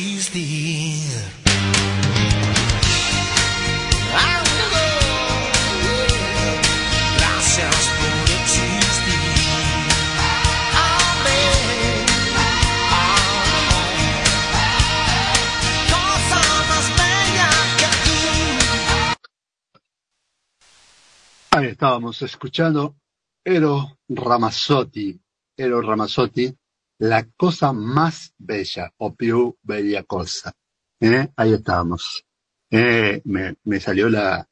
Ahí 21.51 21.67
estábamos 21.67 22.21
escuchando 22.21 22.95
Ero 23.43 23.97
Ramazzotti, 24.07 25.19
Ero 25.57 25.81
Ramazzotti, 25.81 26.55
la 26.99 27.27
cosa 27.37 27.73
más 27.73 28.33
bella, 28.37 28.91
o 28.97 29.13
più 29.13 29.57
bella 29.61 30.03
cosa. 30.03 30.53
¿Eh? 30.99 31.27
Ahí 31.35 31.53
estábamos. 31.53 32.23
Eh, 32.71 33.21
me, 33.25 33.55
me 33.63 33.79
salió 33.79 34.09
la, 34.09 34.47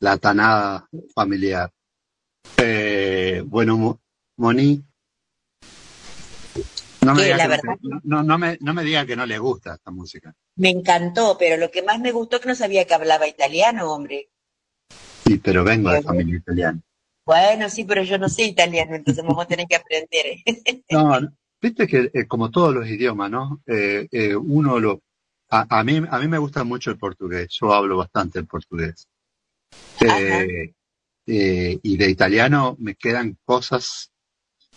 la 0.00 0.18
tanada 0.18 0.88
familiar. 1.14 1.70
Eh, 2.58 3.42
bueno, 3.46 3.76
Mo- 3.76 4.00
Moni, 4.36 4.82
no 7.02 7.14
me, 7.14 7.24
diga 7.24 7.48
no, 7.82 8.00
no, 8.04 8.22
no 8.22 8.38
me, 8.38 8.58
no 8.60 8.74
me 8.74 8.82
diga 8.84 9.04
que 9.06 9.16
no 9.16 9.26
le 9.26 9.38
gusta 9.38 9.74
esta 9.74 9.90
música. 9.90 10.34
me 10.56 10.70
encantó, 10.70 11.36
pero 11.38 11.56
lo 11.56 11.70
que 11.70 11.82
más 11.82 12.00
me 12.00 12.12
gustó 12.12 12.40
que 12.40 12.48
no 12.48 12.54
sabía 12.54 12.86
que 12.86 12.94
hablaba 12.94 13.26
italiano, 13.26 13.92
hombre. 13.92 14.30
Sí, 15.26 15.38
pero 15.38 15.64
vengo 15.64 15.90
de 15.90 16.02
familia 16.02 16.36
italiana. 16.36 16.80
Bueno, 17.26 17.70
sí, 17.70 17.84
pero 17.84 18.02
yo 18.02 18.18
no 18.18 18.28
sé 18.28 18.44
italiano, 18.44 18.94
entonces 18.94 19.24
vamos 19.24 19.44
a 19.44 19.48
tener 19.48 19.66
que 19.66 19.76
aprender. 19.76 20.26
No, 20.90 21.20
no. 21.20 21.32
Viste 21.64 21.86
que 21.86 22.10
eh, 22.12 22.26
como 22.26 22.50
todos 22.50 22.74
los 22.74 22.86
idiomas, 22.86 23.30
¿no? 23.30 23.62
Eh, 23.66 24.06
eh, 24.10 24.36
uno 24.36 24.78
lo, 24.78 25.00
a, 25.50 25.78
a 25.78 25.82
mí, 25.84 25.96
a 26.08 26.18
mí 26.18 26.28
me 26.28 26.38
gusta 26.38 26.62
mucho 26.62 26.90
el 26.90 26.98
portugués. 26.98 27.48
Yo 27.58 27.72
hablo 27.72 27.96
bastante 27.96 28.38
el 28.38 28.46
portugués. 28.46 29.08
Y 31.26 31.96
de 31.96 32.10
italiano 32.10 32.76
me 32.78 32.94
quedan 32.96 33.38
cosas 33.44 34.12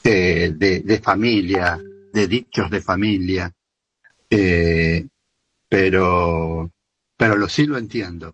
de, 0.02 0.52
de 0.52 1.00
familia, 1.00 1.78
de 2.14 2.28
dichos 2.28 2.72
de 2.72 2.82
familia. 2.82 3.54
Pero, 5.70 6.72
pero 7.18 7.36
lo 7.36 7.50
sí 7.50 7.66
lo 7.66 7.78
entiendo. 7.78 8.34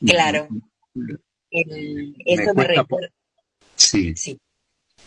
Claro. 0.00 0.48
Me 0.94 1.18
El- 1.50 2.16
eso 2.24 2.54
me 2.54 2.64
recuerda, 2.64 3.08
Sí, 3.76 4.16
sí. 4.16 4.40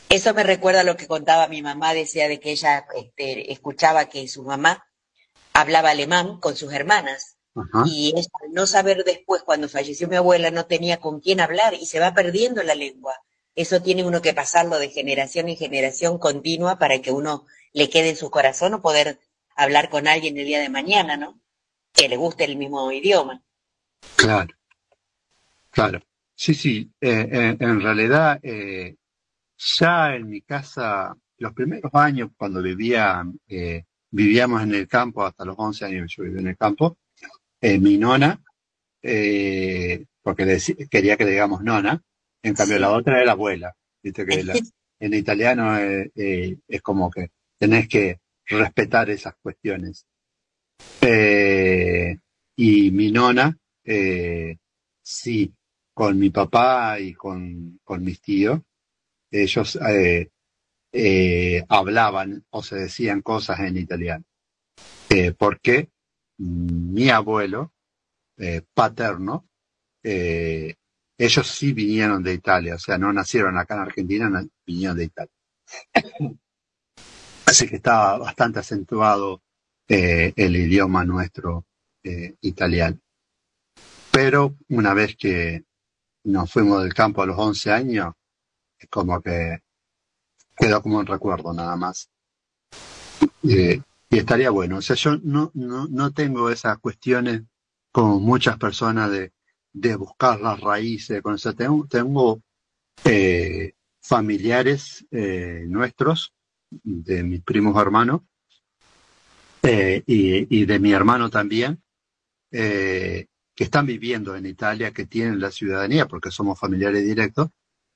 Eso 0.10 0.34
me 0.34 0.44
recuerda 0.44 0.82
a 0.82 0.84
lo 0.84 0.98
que 0.98 1.08
contaba 1.08 1.48
mi 1.48 1.62
mamá, 1.62 1.94
decía 1.94 2.28
de 2.28 2.40
que 2.40 2.52
ella 2.52 2.86
este, 2.96 3.52
escuchaba 3.52 4.06
que 4.06 4.28
su 4.28 4.44
mamá 4.44 4.86
hablaba 5.54 5.92
alemán 5.92 6.40
con 6.40 6.56
sus 6.56 6.74
hermanas 6.74 7.38
ajá, 7.56 7.84
y 7.86 8.14
ella, 8.16 8.28
al 8.44 8.54
no 8.54 8.68
saber 8.68 9.04
después, 9.04 9.44
cuando 9.44 9.70
falleció 9.70 10.08
mi 10.08 10.16
abuela, 10.16 10.52
no 10.52 10.66
tenía 10.66 10.98
con 10.98 11.22
quién 11.22 11.40
hablar 11.40 11.74
y 11.74 11.86
se 11.86 12.00
va 12.00 12.14
perdiendo 12.14 12.62
la 12.64 12.76
lengua. 12.76 13.16
Eso 13.56 13.82
tiene 13.82 14.04
uno 14.04 14.22
que 14.22 14.34
pasarlo 14.34 14.80
de 14.80 14.90
generación 14.90 15.50
en 15.50 15.56
generación 15.56 16.20
continua 16.20 16.78
para 16.78 17.02
que 17.02 17.12
uno 17.12 17.46
le 17.74 17.90
quede 17.90 18.10
en 18.10 18.16
su 18.18 18.30
corazón 18.30 18.74
o 18.74 18.82
poder 18.82 19.20
hablar 19.56 19.90
con 19.90 20.08
alguien 20.08 20.38
el 20.38 20.46
día 20.46 20.60
de 20.60 20.70
mañana, 20.70 21.18
¿no? 21.18 21.40
Que 21.94 22.10
le 22.10 22.18
guste 22.18 22.44
el 22.44 22.58
mismo 22.58 22.92
idioma. 22.92 23.42
claro, 24.18 24.54
claro. 25.72 26.02
Sí, 26.36 26.54
sí, 26.54 26.92
eh, 27.00 27.30
eh, 27.32 27.58
en 27.58 27.82
realidad 27.82 28.40
eh, 28.44 28.98
ya 29.58 30.16
en 30.16 30.30
mi 30.30 30.42
casa, 30.42 31.16
los 31.38 31.54
primeros 31.54 31.92
años 31.94 32.30
cuando 32.38 32.62
vivía, 32.62 33.24
eh, 33.48 33.84
vivíamos 34.12 34.62
en 34.64 34.76
el 34.76 34.88
campo, 34.88 35.24
hasta 35.26 35.46
los 35.46 35.56
11 35.58 35.86
años 35.86 36.14
yo 36.16 36.24
vivía 36.24 36.42
en 36.42 36.48
el 36.48 36.58
campo, 36.58 36.98
eh, 37.62 37.80
mi 37.80 37.98
nona, 37.98 38.42
eh, 39.02 40.06
porque 40.22 40.46
le 40.46 40.58
quería 40.90 41.18
que 41.18 41.26
le 41.26 41.32
digamos 41.32 41.62
nona, 41.64 42.02
en 42.44 42.54
cambio 42.54 42.76
Sí. 42.78 42.82
la 42.82 42.92
otra 42.92 43.22
era 43.22 43.32
abuela, 43.34 43.76
viste 44.04 44.26
que 44.26 44.44
la- 44.44 44.54
en 45.00 45.14
italiano 45.14 45.78
es 45.78 46.82
como 46.82 47.10
que 47.12 47.30
tenés 47.60 47.88
que 47.88 48.20
respetar 48.48 49.10
esas 49.10 49.36
cuestiones. 49.42 50.06
Y 52.58 52.92
mi 52.92 53.12
nona, 53.12 53.58
sí, 55.02 55.54
con 55.94 56.18
mi 56.20 56.30
papá 56.30 57.00
y 57.00 57.14
con, 57.14 57.80
con 57.84 58.04
mis 58.04 58.22
tíos, 58.22 58.62
ellos 59.44 59.78
eh, 59.88 60.30
eh, 60.92 61.64
hablaban 61.70 62.46
o 62.50 62.64
se 62.64 62.76
decían 62.76 63.22
cosas 63.22 63.60
en 63.60 63.78
italiano. 63.78 64.24
Eh, 65.10 65.34
porque 65.34 65.90
mi 66.38 67.10
abuelo 67.10 67.72
paterno, 68.74 69.48
ellos 70.04 71.48
sí 71.48 71.72
vinieron 71.72 72.22
de 72.22 72.34
Italia, 72.34 72.76
o 72.76 72.80
sea, 72.80 72.98
no 72.98 73.14
nacieron 73.14 73.58
acá 73.58 73.76
en 73.76 73.82
Argentina, 73.82 74.30
na- 74.30 74.46
vinieron 74.66 74.98
de 74.98 75.06
Italia. 75.06 75.32
Así 77.46 77.68
que 77.68 77.78
estaba 77.78 78.18
bastante 78.18 78.60
acentuado 78.60 79.42
el 79.88 80.56
idioma 80.56 81.06
nuestro 81.06 81.66
italiano. 82.42 83.00
Pero 84.12 84.58
una 84.70 84.94
vez 84.94 85.16
que 85.16 85.64
nos 86.26 86.52
fuimos 86.52 86.84
del 86.84 86.94
campo 86.94 87.22
a 87.22 87.26
los 87.26 87.38
11 87.38 87.72
años, 87.72 88.14
como 88.90 89.22
que 89.22 89.60
quedó 90.56 90.82
como 90.82 91.00
un 91.00 91.06
recuerdo 91.06 91.54
nada 91.54 91.76
más. 91.76 92.10
Eh, 93.44 93.82
y 94.10 94.18
estaría 94.18 94.50
bueno. 94.50 94.78
O 94.78 94.82
sea, 94.82 94.96
yo 94.96 95.18
no, 95.24 95.52
no, 95.54 95.88
no 95.88 96.12
tengo 96.12 96.50
esas 96.50 96.78
cuestiones 96.80 97.44
como 97.92 98.20
muchas 98.20 98.58
personas 98.58 99.12
de, 99.12 99.32
de 99.76 99.96
buscar 99.96 100.40
las 100.40 100.60
raíces, 100.60 101.22
con 101.22 101.36
eso. 101.36 101.54
Tengo, 101.54 101.86
tengo 101.88 102.42
eh, 103.04 103.74
familiares 104.02 105.06
eh, 105.12 105.66
nuestros, 105.68 106.34
de 106.70 107.24
mis 107.24 107.42
primos 107.42 107.80
hermanos, 107.82 108.22
eh, 109.64 110.04
y, 110.06 110.62
y, 110.62 110.66
de 110.66 110.80
mi 110.80 110.94
hermano 110.94 111.30
también, 111.30 111.82
que 112.52 113.28
están 113.64 113.86
viviendo 113.86 114.36
en 114.36 114.46
Italia, 114.46 114.92
que 114.92 115.06
tienen 115.06 115.42
la 115.42 115.52
ciudadanía, 115.52 116.08
porque 116.08 116.32
somos 116.32 116.58
familiares 116.58 117.04
directos, 117.04 117.50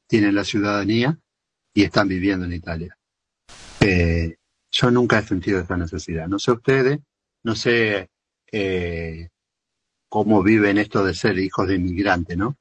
tienen 0.09 0.33
la 0.33 0.43
ciudadanía 0.43 1.17
y 1.73 1.83
están 1.83 2.07
viviendo 2.07 2.45
en 2.45 2.53
Italia. 2.53 2.97
Eh, 3.79 4.35
yo 4.71 4.91
nunca 4.91 5.19
he 5.19 5.23
sentido 5.23 5.61
esta 5.61 5.77
necesidad. 5.77 6.27
No 6.27 6.39
sé 6.39 6.51
ustedes, 6.51 6.99
no 7.43 7.55
sé 7.55 8.09
eh, 8.51 9.29
cómo 10.09 10.41
viven 10.41 10.79
esto 10.79 11.03
de 11.03 11.13
ser 11.13 11.37
hijos 11.37 11.67
de 11.67 11.75
inmigrantes, 11.75 12.35
¿no? 12.35 12.57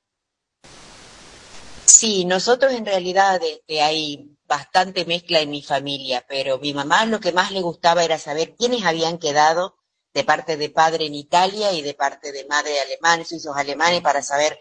Sí, 1.87 2.27
nosotros 2.27 2.75
en 2.75 2.85
realidad 2.85 3.41
este, 3.43 3.81
hay 3.81 4.37
bastante 4.47 5.07
mezcla 5.07 5.41
en 5.41 5.51
mi 5.51 5.63
familia, 5.63 6.25
pero 6.29 6.59
mi 6.59 6.75
mamá 6.75 7.07
lo 7.07 7.19
que 7.19 7.33
más 7.33 7.51
le 7.51 7.63
gustaba 7.63 8.05
era 8.05 8.19
saber 8.19 8.55
quiénes 8.57 8.85
habían 8.85 9.19
quedado 9.19 9.79
de 10.13 10.25
parte 10.25 10.57
de 10.57 10.71
padre 10.71 11.07
en 11.07 11.15
Italia 11.15 11.73
y 11.73 11.81
de 11.83 11.95
parte 11.95 12.31
de 12.31 12.45
madre 12.45 12.79
alemán, 12.81 13.25
suizos 13.25 13.57
alemanes, 13.57 14.03
para 14.03 14.23
saber 14.23 14.59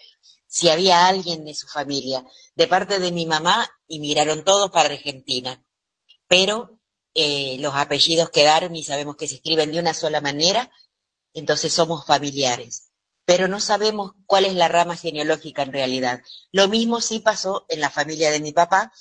si 0.48 0.70
había 0.70 1.08
alguien 1.08 1.46
de 1.46 1.54
su 1.54 1.68
familia. 1.68 2.26
De 2.56 2.68
parte 2.68 3.00
de 3.00 3.12
mi 3.12 3.26
mamá, 3.26 3.70
emigraron 3.88 4.44
todos 4.44 4.72
para 4.72 4.90
Argentina, 4.90 5.64
pero 6.28 6.80
eh, 7.14 7.58
los 7.60 7.76
apellidos 7.76 8.30
quedaron 8.30 8.76
y 8.76 8.84
sabemos 8.84 9.16
que 9.16 9.28
se 9.28 9.36
escriben 9.36 9.72
de 9.72 9.80
una 9.80 9.94
sola 9.94 10.22
manera, 10.22 10.72
entonces 11.34 11.74
somos 11.74 12.06
familiares. 12.06 12.92
Pero 13.26 13.48
no 13.48 13.60
sabemos 13.60 14.14
cuál 14.26 14.46
es 14.46 14.54
la 14.54 14.70
rama 14.70 14.96
genealógica 14.96 15.64
en 15.64 15.74
realidad. 15.74 16.22
Lo 16.52 16.70
mismo 16.70 17.02
sí 17.02 17.20
pasó 17.20 17.66
en 17.68 17.82
la 17.82 17.90
familia 17.90 18.32
de 18.32 18.40
mi 18.40 18.54
papá, 18.54 18.92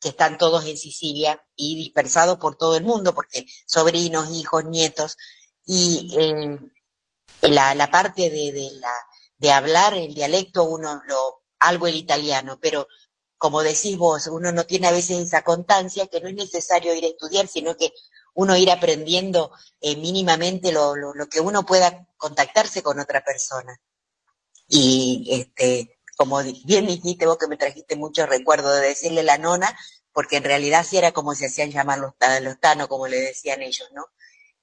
que 0.00 0.08
están 0.10 0.38
todos 0.38 0.64
en 0.66 0.78
Sicilia 0.78 1.44
y 1.54 1.76
dispersados 1.76 2.38
por 2.38 2.56
todo 2.56 2.76
el 2.76 2.84
mundo, 2.84 3.14
porque 3.14 3.46
sobrinos, 3.66 4.30
hijos, 4.30 4.64
nietos, 4.64 5.16
y 5.66 6.14
eh, 6.18 6.58
la, 7.42 7.74
la, 7.74 7.90
parte 7.90 8.30
de, 8.30 8.52
de, 8.52 8.70
la, 8.78 8.94
de 9.38 9.52
hablar 9.52 9.94
el 9.94 10.14
dialecto, 10.14 10.64
uno 10.64 11.02
lo, 11.06 11.42
algo 11.58 11.86
el 11.86 11.96
italiano, 11.96 12.58
pero 12.60 12.88
como 13.38 13.62
decís 13.62 13.96
vos, 13.98 14.26
uno 14.28 14.52
no 14.52 14.64
tiene 14.64 14.88
a 14.88 14.92
veces 14.92 15.18
esa 15.18 15.42
constancia 15.42 16.06
que 16.06 16.20
no 16.20 16.28
es 16.28 16.34
necesario 16.34 16.94
ir 16.94 17.04
a 17.04 17.08
estudiar, 17.08 17.48
sino 17.48 17.76
que 17.76 17.92
uno 18.34 18.56
ir 18.56 18.70
aprendiendo 18.70 19.52
eh, 19.80 19.96
mínimamente 19.96 20.72
lo, 20.72 20.96
lo, 20.96 21.14
lo, 21.14 21.28
que 21.28 21.40
uno 21.40 21.64
pueda 21.64 22.06
contactarse 22.16 22.82
con 22.82 22.98
otra 22.98 23.24
persona. 23.24 23.80
Y 24.68 25.28
este, 25.30 25.98
como 26.16 26.42
bien 26.64 26.86
dijiste 26.86 27.26
vos 27.26 27.38
que 27.38 27.46
me 27.46 27.56
trajiste 27.56 27.96
muchos 27.96 28.28
recuerdos 28.28 28.74
de 28.80 28.88
decirle 28.88 29.22
la 29.22 29.38
nona, 29.38 29.76
porque 30.12 30.36
en 30.38 30.44
realidad 30.44 30.84
sí 30.88 30.96
era 30.96 31.12
como 31.12 31.34
se 31.34 31.46
hacían 31.46 31.70
llamar 31.70 31.98
los, 31.98 32.12
los 32.42 32.58
tanos, 32.58 32.88
como 32.88 33.06
le 33.06 33.20
decían 33.20 33.62
ellos, 33.62 33.88
¿no? 33.94 34.06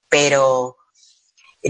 Pero 0.08 0.76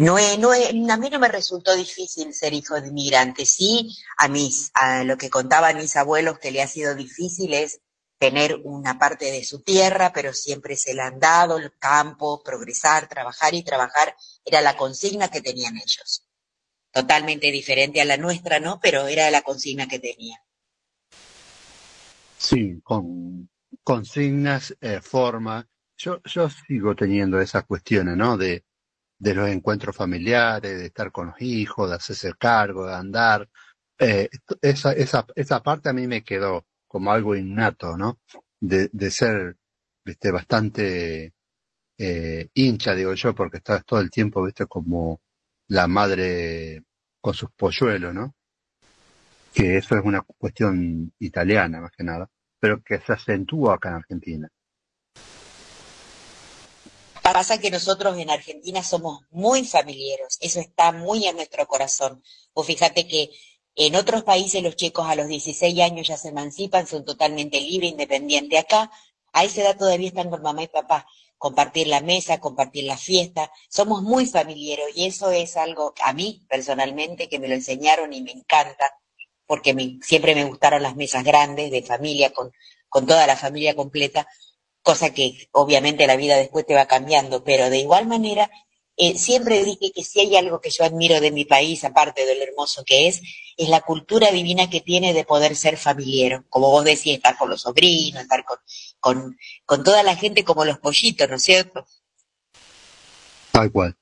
no, 0.00 0.18
es, 0.18 0.38
no 0.38 0.50
a 0.52 0.96
mí 0.96 1.10
no 1.10 1.18
me 1.18 1.28
resultó 1.28 1.74
difícil 1.76 2.34
ser 2.34 2.52
hijo 2.52 2.80
de 2.80 2.88
inmigrante. 2.88 3.46
Sí, 3.46 3.96
a 4.18 4.28
mis, 4.28 4.70
a 4.74 5.04
lo 5.04 5.16
que 5.16 5.30
contaban 5.30 5.76
mis 5.76 5.96
abuelos 5.96 6.38
que 6.38 6.50
le 6.50 6.62
ha 6.62 6.66
sido 6.66 6.94
difícil 6.94 7.54
es 7.54 7.80
tener 8.18 8.60
una 8.64 8.98
parte 8.98 9.30
de 9.30 9.44
su 9.44 9.62
tierra, 9.62 10.12
pero 10.12 10.32
siempre 10.32 10.76
se 10.76 10.94
le 10.94 11.02
han 11.02 11.20
dado 11.20 11.58
el 11.58 11.76
campo, 11.78 12.42
progresar, 12.42 13.08
trabajar 13.08 13.54
y 13.54 13.62
trabajar, 13.62 14.16
era 14.44 14.60
la 14.60 14.76
consigna 14.76 15.28
que 15.28 15.40
tenían 15.40 15.76
ellos. 15.76 16.26
Totalmente 16.90 17.50
diferente 17.50 18.00
a 18.00 18.04
la 18.04 18.16
nuestra, 18.16 18.60
¿no? 18.60 18.80
Pero 18.80 19.06
era 19.06 19.30
la 19.30 19.42
consigna 19.42 19.86
que 19.86 19.98
tenían. 19.98 20.38
Sí, 22.38 22.80
con 22.82 23.48
consignas, 23.82 24.76
eh, 24.80 25.00
forma. 25.00 25.68
Yo, 25.96 26.20
yo 26.24 26.48
sigo 26.50 26.94
teniendo 26.96 27.40
esas 27.40 27.64
cuestiones, 27.64 28.16
¿no? 28.16 28.36
De, 28.36 28.64
de 29.18 29.34
los 29.34 29.48
encuentros 29.48 29.96
familiares, 29.96 30.78
de 30.78 30.86
estar 30.86 31.12
con 31.12 31.28
los 31.28 31.40
hijos, 31.40 31.90
de 31.90 31.96
hacerse 31.96 32.32
cargo, 32.38 32.86
de 32.86 32.94
andar. 32.94 33.48
Eh, 33.98 34.28
esa, 34.62 34.92
esa, 34.92 35.26
esa 35.36 35.62
parte 35.62 35.88
a 35.88 35.92
mí 35.92 36.06
me 36.06 36.22
quedó 36.24 36.66
como 36.88 37.12
algo 37.12 37.36
innato, 37.36 37.96
¿no? 37.96 38.20
De, 38.60 38.88
de 38.92 39.10
ser 39.10 39.56
viste, 40.04 40.30
bastante 40.30 41.34
eh, 41.98 42.48
hincha, 42.54 42.94
digo 42.94 43.14
yo, 43.14 43.34
porque 43.34 43.58
estás 43.58 43.84
todo 43.84 44.00
el 44.00 44.10
tiempo, 44.10 44.44
viste, 44.44 44.66
como 44.66 45.20
la 45.68 45.86
madre 45.86 46.84
con 47.20 47.34
sus 47.34 47.50
polluelos, 47.52 48.14
¿no? 48.14 48.34
Que 49.54 49.76
eso 49.78 49.96
es 49.96 50.04
una 50.04 50.22
cuestión 50.22 51.12
italiana, 51.20 51.80
más 51.80 51.92
que 51.92 52.04
nada, 52.04 52.28
pero 52.60 52.82
que 52.82 52.98
se 52.98 53.12
acentúa 53.12 53.74
acá 53.74 53.90
en 53.90 53.94
Argentina. 53.96 54.48
Pasa 57.24 57.58
que 57.58 57.70
nosotros 57.70 58.18
en 58.18 58.28
Argentina 58.28 58.82
somos 58.82 59.22
muy 59.30 59.64
familiares, 59.64 60.36
eso 60.42 60.60
está 60.60 60.92
muy 60.92 61.26
en 61.26 61.36
nuestro 61.36 61.66
corazón. 61.66 62.22
O 62.52 62.62
fíjate 62.62 63.08
que 63.08 63.30
en 63.74 63.96
otros 63.96 64.24
países 64.24 64.62
los 64.62 64.76
chicos 64.76 65.06
a 65.08 65.14
los 65.14 65.26
16 65.26 65.80
años 65.80 66.06
ya 66.06 66.18
se 66.18 66.28
emancipan, 66.28 66.86
son 66.86 67.02
totalmente 67.02 67.58
libres, 67.62 67.92
independientes. 67.92 68.60
Acá, 68.60 68.90
a 69.32 69.42
esa 69.42 69.62
edad 69.62 69.78
todavía 69.78 70.08
están 70.08 70.28
con 70.28 70.42
mamá 70.42 70.64
y 70.64 70.68
papá. 70.68 71.06
Compartir 71.38 71.86
la 71.86 72.02
mesa, 72.02 72.40
compartir 72.40 72.84
la 72.84 72.98
fiesta. 72.98 73.50
Somos 73.70 74.02
muy 74.02 74.26
familiares 74.26 74.88
y 74.94 75.06
eso 75.06 75.30
es 75.30 75.56
algo 75.56 75.94
a 76.02 76.12
mí 76.12 76.44
personalmente 76.46 77.30
que 77.30 77.38
me 77.38 77.48
lo 77.48 77.54
enseñaron 77.54 78.12
y 78.12 78.20
me 78.20 78.32
encanta 78.32 78.84
porque 79.46 79.74
siempre 80.02 80.34
me 80.34 80.44
gustaron 80.44 80.82
las 80.82 80.94
mesas 80.94 81.24
grandes 81.24 81.70
de 81.70 81.82
familia 81.82 82.34
con 82.34 83.06
toda 83.06 83.26
la 83.26 83.36
familia 83.36 83.74
completa 83.74 84.28
cosa 84.84 85.12
que 85.12 85.48
obviamente 85.50 86.06
la 86.06 86.14
vida 86.14 86.36
después 86.36 86.64
te 86.64 86.74
va 86.76 86.86
cambiando, 86.86 87.42
pero 87.42 87.70
de 87.70 87.78
igual 87.78 88.06
manera, 88.06 88.48
eh, 88.96 89.18
siempre 89.18 89.64
dije 89.64 89.90
que 89.92 90.04
si 90.04 90.20
hay 90.20 90.36
algo 90.36 90.60
que 90.60 90.70
yo 90.70 90.84
admiro 90.84 91.20
de 91.20 91.32
mi 91.32 91.44
país, 91.44 91.82
aparte 91.82 92.24
de 92.24 92.36
lo 92.36 92.44
hermoso 92.44 92.84
que 92.84 93.08
es, 93.08 93.20
es 93.56 93.68
la 93.68 93.80
cultura 93.80 94.30
divina 94.30 94.70
que 94.70 94.80
tiene 94.80 95.12
de 95.12 95.24
poder 95.24 95.56
ser 95.56 95.76
familiar, 95.76 96.44
como 96.48 96.70
vos 96.70 96.84
decías, 96.84 97.16
estar 97.16 97.36
con 97.36 97.50
los 97.50 97.62
sobrinos, 97.62 98.22
estar 98.22 98.44
con, 98.44 98.58
con, 99.00 99.36
con 99.66 99.82
toda 99.82 100.04
la 100.04 100.14
gente 100.14 100.44
como 100.44 100.64
los 100.64 100.78
pollitos, 100.78 101.28
¿no 101.28 101.36
es 101.36 101.42
cierto? 101.42 101.84
Tal 103.50 103.72
cual. 103.72 103.96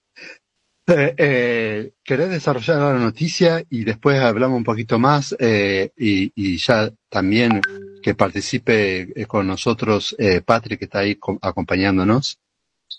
Eh, 0.89 1.15
eh, 1.17 1.93
¿Querés 2.03 2.29
desarrollar 2.31 2.79
la 2.79 2.99
noticia 2.99 3.65
y 3.71 3.85
después 3.85 4.21
hablamos 4.21 4.57
un 4.57 4.65
poquito 4.65 4.99
más 4.99 5.35
eh, 5.39 5.91
y, 5.97 6.57
ya 6.59 6.91
también 7.09 7.61
que 8.03 8.15
participe 8.15 9.09
eh, 9.15 9.27
con 9.27 9.47
nosotros 9.47 10.15
eh, 10.19 10.41
Patrick 10.43 10.81
que 10.81 10.85
está 10.87 11.01
ahí 11.01 11.19
acompañándonos? 11.41 12.39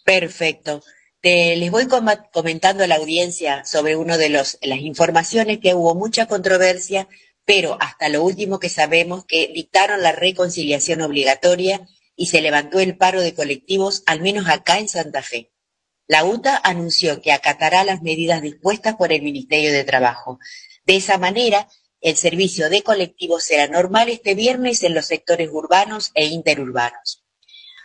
Perfecto. 0.03 0.81
Te, 1.21 1.55
les 1.55 1.71
voy 1.71 1.87
com 1.87 2.07
comentando 2.33 2.83
a 2.83 2.87
la 2.87 2.95
audiencia 2.95 3.63
sobre 3.65 3.95
uno 3.95 4.17
de 4.17 4.29
los, 4.29 4.57
las 4.61 4.79
informaciones 4.79 5.59
que 5.59 5.73
hubo 5.73 5.95
mucha 5.95 6.25
controversia, 6.25 7.07
pero 7.45 7.77
hasta 7.79 8.09
lo 8.09 8.23
último 8.23 8.59
que 8.59 8.69
sabemos 8.69 9.25
que 9.25 9.51
dictaron 9.53 10.01
la 10.01 10.11
reconciliación 10.11 11.01
obligatoria 11.01 11.87
y 12.15 12.27
se 12.27 12.41
levantó 12.41 12.79
el 12.79 12.97
paro 12.97 13.21
de 13.21 13.33
colectivos, 13.33 14.03
al 14.05 14.21
menos 14.21 14.49
acá 14.49 14.79
en 14.79 14.89
Santa 14.89 15.21
Fe. 15.21 15.51
La 16.07 16.25
UTA 16.25 16.59
anunció 16.63 17.21
que 17.21 17.31
acatará 17.31 17.83
las 17.83 18.01
medidas 18.01 18.41
dispuestas 18.41 18.95
por 18.95 19.13
el 19.13 19.21
Ministerio 19.21 19.71
de 19.71 19.83
Trabajo. 19.83 20.39
De 20.85 20.97
esa 20.97 21.17
manera, 21.17 21.67
el 22.03 22.17
servicio 22.17 22.69
de 22.69 22.83
colectivos 22.83 23.45
será 23.45 23.67
normal 23.67 24.09
este 24.09 24.35
viernes 24.35 24.83
en 24.83 24.93
los 24.93 25.05
sectores 25.05 25.49
urbanos 25.51 26.11
e 26.13 26.25
interurbanos. 26.25 27.23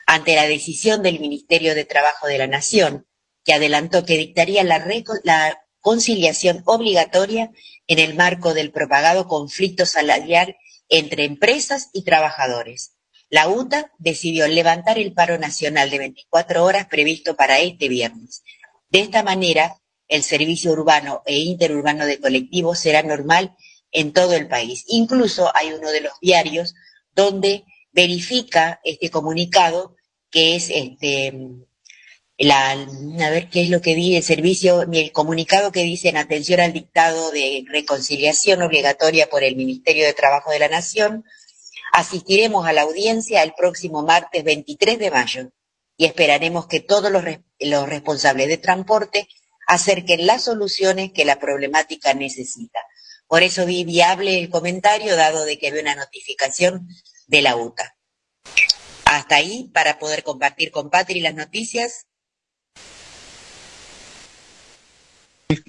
Ante 0.07 0.35
la 0.35 0.49
decisión 0.49 1.05
del 1.05 1.21
Ministerio 1.21 1.77
de 1.77 1.85
Trabajo 1.85 2.27
de 2.27 2.39
la 2.39 2.49
Nación, 2.49 3.07
que 3.45 3.55
adelantó 3.55 4.05
que 4.05 4.19
dictaría 4.19 4.65
la, 4.65 5.63
conciliación 5.81 6.65
obligatoria 6.67 7.53
en 7.87 8.01
el 8.01 8.15
marco 8.15 8.53
del 8.53 8.73
propagado 8.73 9.29
conflicto 9.29 9.87
salarial 9.87 10.57
entre 10.89 11.25
empresas 11.25 11.89
y 11.93 12.03
trabajadores. 12.03 12.97
La 13.31 13.49
UTA 13.49 13.93
decidió 13.99 14.49
levantar 14.49 14.99
el 14.99 15.13
paro 15.13 15.39
nacional 15.39 15.91
de 15.91 15.99
24 15.99 16.65
horas 16.65 16.89
previsto 16.89 17.37
para 17.37 17.61
este 17.61 17.89
viernes. 17.89 18.43
De 18.91 19.01
esta 19.01 19.23
manera, 19.23 19.77
el 20.09 20.25
servicio 20.25 20.73
urbano 20.73 21.23
e 21.25 21.37
interurbano 21.37 22.05
de 22.05 22.19
colectivos 22.19 22.81
será 22.81 23.03
normal 23.03 23.57
en 23.93 24.13
todo 24.13 24.35
el 24.35 24.49
país. 24.49 24.85
Incluso 24.89 25.51
hay 25.55 25.73
uno 25.73 25.91
de 25.91 26.03
los 26.03 26.13
diarios 26.21 26.75
donde 27.15 27.65
verifica 27.93 28.81
este 28.85 29.11
comunicado 29.11 29.97
que 30.31 30.57
es 30.57 30.71
este 30.71 31.33
la, 32.39 32.71
a 32.71 33.31
ver 33.31 33.51
qué 33.51 33.63
es 33.63 33.71
lo 33.71 33.81
que 33.81 33.97
dice 33.97 34.19
el 34.19 34.23
servicio, 34.23 34.83
el 34.83 35.13
comunicado 35.13 35.73
que 35.73 35.83
dice 35.83 36.09
en 36.09 36.17
atención 36.17 36.61
al 36.61 36.73
dictado 36.73 37.33
de 37.33 37.65
reconciliación 37.69 38.63
obligatoria 38.63 39.29
por 39.29 39.43
el 39.43 39.57
Ministerio 39.57 40.07
de 40.07 40.15
Trabajo 40.15 40.53
de 40.53 40.61
la 40.61 40.69
Nación, 40.69 41.25
asistiremos 41.93 42.67
a 42.67 42.73
la 42.73 42.83
audiencia 42.83 43.43
el 43.43 43.55
próximo 43.55 44.03
martes 44.03 44.45
23 44.45 45.01
de 45.01 45.11
mayo 45.11 45.51
y 45.97 46.05
esperaremos 46.05 46.69
que 46.69 46.79
todos 46.79 47.11
los, 47.11 47.25
los 47.59 47.89
responsables 47.89 48.47
de 48.47 48.59
transporte 48.59 49.27
acerquen 49.67 50.27
las 50.27 50.45
soluciones 50.45 51.13
que 51.13 51.25
la 51.25 51.41
problemática 51.41 52.15
necesita. 52.15 52.79
Por 53.29 53.43
eso 53.43 53.67
vi 53.67 53.85
viable 53.85 54.39
el 54.41 54.49
comentario, 54.49 55.15
dado 55.15 55.45
de 55.45 55.59
que 55.59 55.69
había 55.69 55.83
una 55.83 55.95
notificación 55.95 56.89
de 57.27 57.43
la 57.43 57.57
UTA. 57.57 57.95
Hasta 59.05 59.37
ahí, 59.37 59.71
para 59.75 59.99
poder 59.99 60.23
compartir 60.23 60.71
con 60.71 60.89
Patri 60.89 61.21
las 61.21 61.35
noticias. 61.35 62.07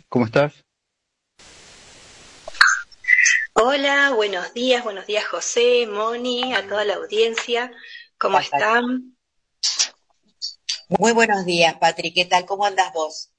¿Cómo 0.07 0.25
estás? 0.25 0.53
Hola, 3.53 4.11
buenos 4.11 4.53
días, 4.53 4.85
buenos 4.85 5.05
días 5.05 5.25
José, 5.27 5.85
Moni, 5.85 6.53
a 6.53 6.65
toda 6.65 6.85
la 6.85 6.95
audiencia. 6.95 7.73
¿Cómo 8.17 8.39
están? 8.39 9.17
Muy 10.87 11.11
buenos 11.11 11.45
días, 11.45 11.75
Patri. 11.75 12.13
¿Qué 12.13 12.23
tal? 12.23 12.45
¿Cómo 12.45 12.65
andas 12.65 12.93
vos? 12.93 13.31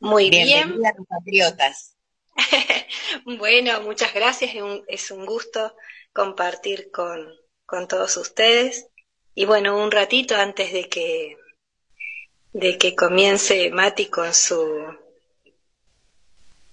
Muy 0.00 0.30
Bienvenida 0.30 0.66
bien. 0.66 0.86
a 0.86 0.94
los 0.96 1.06
patriotas. 1.06 1.93
bueno, 3.24 3.80
muchas 3.82 4.14
gracias. 4.14 4.52
Es 4.86 5.10
un, 5.10 5.26
gusto 5.26 5.74
compartir 6.12 6.90
con, 6.90 7.34
con 7.66 7.88
todos 7.88 8.16
ustedes. 8.16 8.88
Y 9.34 9.44
bueno, 9.44 9.82
un 9.82 9.90
ratito 9.90 10.36
antes 10.36 10.72
de 10.72 10.88
que, 10.88 11.36
de 12.52 12.78
que 12.78 12.94
comience 12.94 13.70
Mati 13.70 14.06
con 14.06 14.32
su, 14.32 14.96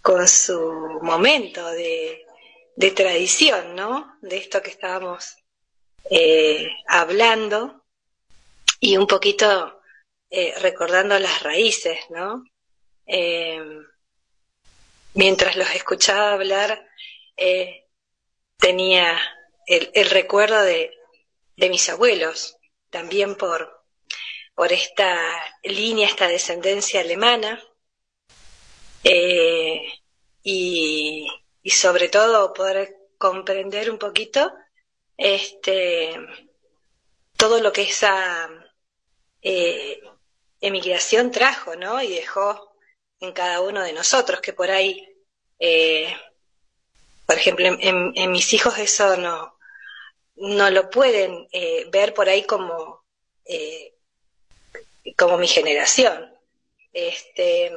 con 0.01 0.27
su 0.27 0.99
momento 1.01 1.65
de, 1.71 2.25
de 2.75 2.91
tradición, 2.91 3.75
¿no? 3.75 4.17
De 4.21 4.37
esto 4.37 4.61
que 4.61 4.69
estábamos 4.71 5.37
eh, 6.09 6.67
hablando 6.87 7.83
y 8.79 8.97
un 8.97 9.07
poquito 9.07 9.81
eh, 10.29 10.53
recordando 10.59 11.17
las 11.19 11.43
raíces, 11.43 11.99
¿no? 12.09 12.43
Eh, 13.05 13.61
mientras 15.13 15.55
los 15.55 15.69
escuchaba 15.75 16.33
hablar, 16.33 16.87
eh, 17.37 17.87
tenía 18.57 19.19
el, 19.65 20.09
recuerdo 20.09 20.61
de, 20.61 20.91
mis 21.57 21.89
abuelos, 21.89 22.57
también 22.89 23.35
por, 23.35 23.83
por 24.55 24.73
esta 24.73 25.17
línea, 25.63 26.07
esta 26.07 26.27
descendencia 26.27 27.01
alemana, 27.01 27.61
eh, 29.03 29.81
y, 30.43 31.27
y, 31.61 31.69
sobre 31.69 32.09
todo 32.09 32.53
poder 32.53 32.95
comprender 33.17 33.89
un 33.91 33.97
poquito 33.97 34.51
este, 35.17 36.15
todo 37.37 37.59
lo 37.61 37.71
que 37.71 37.83
esa 37.83 38.49
eh, 39.41 39.99
emigración 40.59 41.31
trajo, 41.31 41.75
¿no? 41.75 42.01
Y 42.01 42.09
dejó 42.09 42.70
en 43.21 43.31
cada 43.31 43.61
uno 43.61 43.83
de 43.83 43.93
nosotros, 43.93 44.41
que 44.41 44.51
por 44.51 44.69
ahí, 44.71 45.07
eh, 45.59 46.13
por 47.25 47.37
ejemplo, 47.37 47.67
en, 47.67 48.11
en, 48.15 48.31
mis 48.31 48.51
hijos 48.53 48.77
eso 48.79 49.15
no, 49.15 49.57
no 50.35 50.69
lo 50.71 50.89
pueden 50.89 51.47
eh, 51.51 51.85
ver 51.91 52.13
por 52.13 52.27
ahí 52.27 52.43
como, 52.43 53.05
eh, 53.45 53.93
como 55.15 55.37
mi 55.37 55.47
generación. 55.47 56.35
Este, 56.91 57.71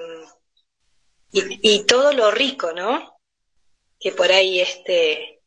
y, 1.31 1.75
y, 1.75 1.85
todo 1.85 2.13
lo 2.13 2.31
rico, 2.31 2.73
¿no? 2.73 3.21
Que 4.01 4.13
por 4.13 4.33
ahí 4.33 4.61
este, 4.61 5.43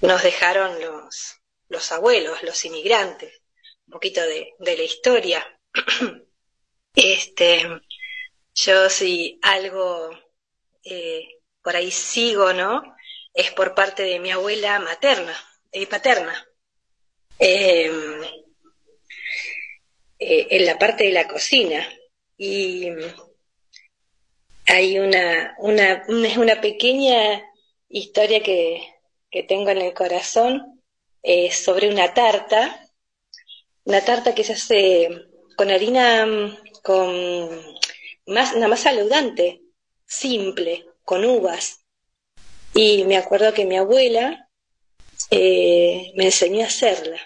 nos 0.00 0.22
dejaron 0.22 0.80
los, 0.80 1.36
los 1.68 1.92
abuelos, 1.92 2.42
los 2.42 2.64
inmigrantes, 2.64 3.40
un 3.86 3.92
poquito 3.92 4.20
de, 4.22 4.54
de 4.58 4.76
la 4.76 4.82
historia. 4.82 5.60
este, 6.94 7.80
yo 8.54 8.90
si 8.90 9.38
algo 9.42 10.10
eh, 10.84 11.28
por 11.62 11.76
ahí 11.76 11.90
sigo, 11.90 12.52
¿no? 12.52 12.82
Es 13.32 13.50
por 13.52 13.74
parte 13.74 14.02
de 14.02 14.18
mi 14.18 14.30
abuela 14.30 14.78
materna 14.80 15.36
y 15.72 15.82
eh, 15.82 15.86
paterna. 15.86 16.46
Eh, 17.38 17.90
en 20.18 20.66
la 20.66 20.78
parte 20.78 21.04
de 21.04 21.12
la 21.12 21.26
cocina. 21.26 21.86
Y 22.36 22.88
hay 24.66 24.98
una, 24.98 25.54
una, 25.58 26.04
una, 26.08 26.60
pequeña 26.60 27.42
historia 27.88 28.42
que, 28.42 28.82
que, 29.30 29.42
tengo 29.44 29.70
en 29.70 29.78
el 29.78 29.94
corazón 29.94 30.82
sobre 31.50 31.88
una 31.88 32.12
tarta, 32.12 32.86
una 33.84 34.04
tarta 34.04 34.34
que 34.34 34.44
se 34.44 34.52
hace 34.52 35.08
con 35.56 35.70
harina, 35.70 36.26
con 36.82 37.79
más, 38.26 38.54
una 38.54 38.68
masa 38.68 38.92
leudante, 38.92 39.62
simple, 40.06 40.86
con 41.04 41.24
uvas. 41.24 41.80
Y 42.74 43.04
me 43.04 43.16
acuerdo 43.16 43.52
que 43.52 43.64
mi 43.64 43.76
abuela 43.76 44.48
eh, 45.30 46.12
me 46.16 46.26
enseñó 46.26 46.64
a 46.64 46.68
hacerla. 46.68 47.20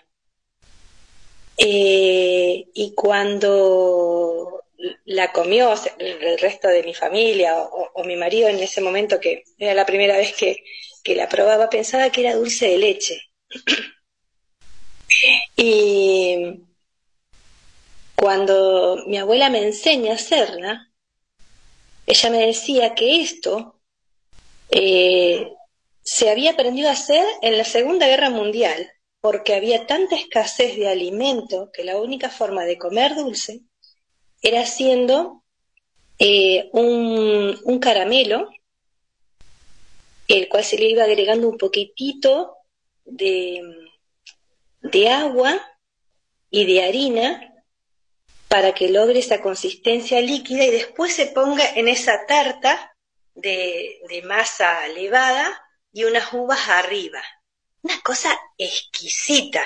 Eh, 1.57 2.67
y 2.75 2.95
cuando 2.95 4.65
la 5.05 5.33
comió 5.33 5.73
el 5.99 6.39
resto 6.39 6.69
de 6.69 6.83
mi 6.83 6.95
familia 6.95 7.57
o, 7.59 7.91
o, 7.95 8.05
mi 8.05 8.17
marido 8.17 8.49
en 8.49 8.59
ese 8.59 8.81
momento, 8.81 9.21
que 9.21 9.45
era 9.59 9.75
la 9.75 9.87
primera 9.87 10.17
vez 10.17 10.35
que, 10.35 10.65
que 11.03 11.15
la 11.15 11.29
probaba, 11.29 11.71
pensaba 11.71 12.11
que 12.11 12.23
era 12.23 12.35
dulce 12.35 12.69
de 12.69 12.79
leche. 12.79 13.21
y 15.57 16.37
cuando 18.25 19.05
mi 19.07 19.19
abuela 19.19 19.51
me 19.51 19.63
enseña 19.63 20.13
a 20.13 20.15
hacerla, 20.15 20.91
ella 22.07 22.31
me 22.31 22.47
decía 22.47 22.95
que 22.95 23.21
esto 23.21 23.83
eh, 24.71 25.53
se 26.03 26.31
había 26.31 26.53
aprendido 26.53 26.89
a 26.89 26.93
hacer 26.93 27.23
en 27.43 27.59
la 27.59 27.65
Segunda 27.65 28.07
Guerra 28.07 28.31
Mundial, 28.31 28.91
porque 29.21 29.53
había 29.53 29.87
tanta 29.87 30.17
escasez 30.17 30.75
de 30.79 30.89
alimento 30.89 31.71
que 31.71 31.85
la 31.85 31.99
única 31.99 32.31
forma 32.31 32.65
de 32.65 32.79
comer 32.79 33.15
dulce 33.15 33.61
era 34.41 34.63
haciendo 34.63 35.45
eh, 36.19 36.71
un, 36.73 37.79
caramelo, 37.79 38.49
el 40.29 40.49
cual 40.49 40.65
se 40.65 40.79
le 40.79 40.89
iba 40.89 41.05
agregando 41.05 41.47
un 41.47 41.59
poquitito 41.59 42.57
de 43.05 43.61
agua 45.11 45.61
y 46.49 46.65
de 46.65 46.85
harina 46.85 47.51
para 48.49 48.73
que 48.73 48.89
logre 48.89 49.19
esa 49.19 49.41
consistencia 49.41 50.21
líquida 50.21 50.65
y 50.65 50.71
después 50.71 51.15
se 51.15 51.27
ponga 51.27 51.65
en 51.75 51.89
esa 51.89 52.27
tarta 52.27 52.95
de, 53.35 54.01
masa 54.25 54.87
levada 54.89 55.63
y 55.93 56.05
unas 56.05 56.33
uvas 56.33 56.69
arriba. 56.69 57.23
Una 57.83 58.01
cosa 58.03 58.31
exquisita, 58.57 59.65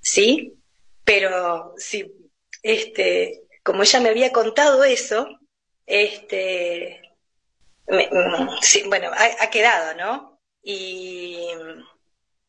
¿sí? 0.00 0.54
Pero 1.04 1.74
sí, 1.76 2.12
este, 2.62 3.42
como 3.62 3.82
ella 3.82 4.00
me 4.00 4.08
había 4.10 4.32
contado 4.32 4.84
eso, 4.84 5.26
este, 5.84 7.02
me, 7.86 8.08
sí, 8.62 8.84
bueno, 8.86 9.10
ha, 9.12 9.44
ha, 9.44 9.50
quedado, 9.50 9.94
¿no? 9.94 10.40
Y, 10.62 11.38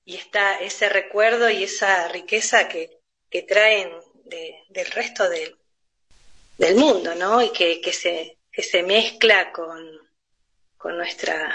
y 0.05 0.15
está 0.15 0.59
ese 0.59 0.89
recuerdo 0.89 1.49
y 1.49 1.63
esa 1.63 2.07
riqueza 2.09 2.67
que, 2.67 2.99
que 3.29 3.41
traen 3.41 3.89
de, 4.23 4.63
del 4.69 4.87
resto 4.87 5.29
del, 5.29 5.57
mundo, 6.75 7.13
¿no? 7.15 7.41
Y 7.41 7.51
que, 7.51 7.81
que, 7.81 7.91
se, 7.91 8.39
que 8.51 8.63
se 8.63 8.83
mezcla 8.83 9.51
con, 9.51 9.85
con, 10.77 10.97
nuestra, 10.97 11.53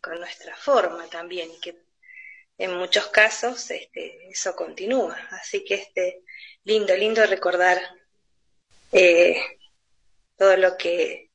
con 0.00 0.18
nuestra 0.18 0.56
forma 0.56 1.06
también, 1.08 1.50
y 1.50 1.60
que 1.60 1.76
en 2.56 2.76
muchos 2.76 3.06
casos 3.08 3.70
este, 3.70 4.28
eso 4.28 4.56
continúa. 4.56 5.16
Así 5.30 5.64
que 5.64 5.74
este, 5.74 6.22
lindo, 6.64 6.96
lindo 6.96 7.24
recordar 7.26 7.80
eh, 8.92 9.36
todo 10.36 10.56
lo 10.56 10.76
que 10.76 11.30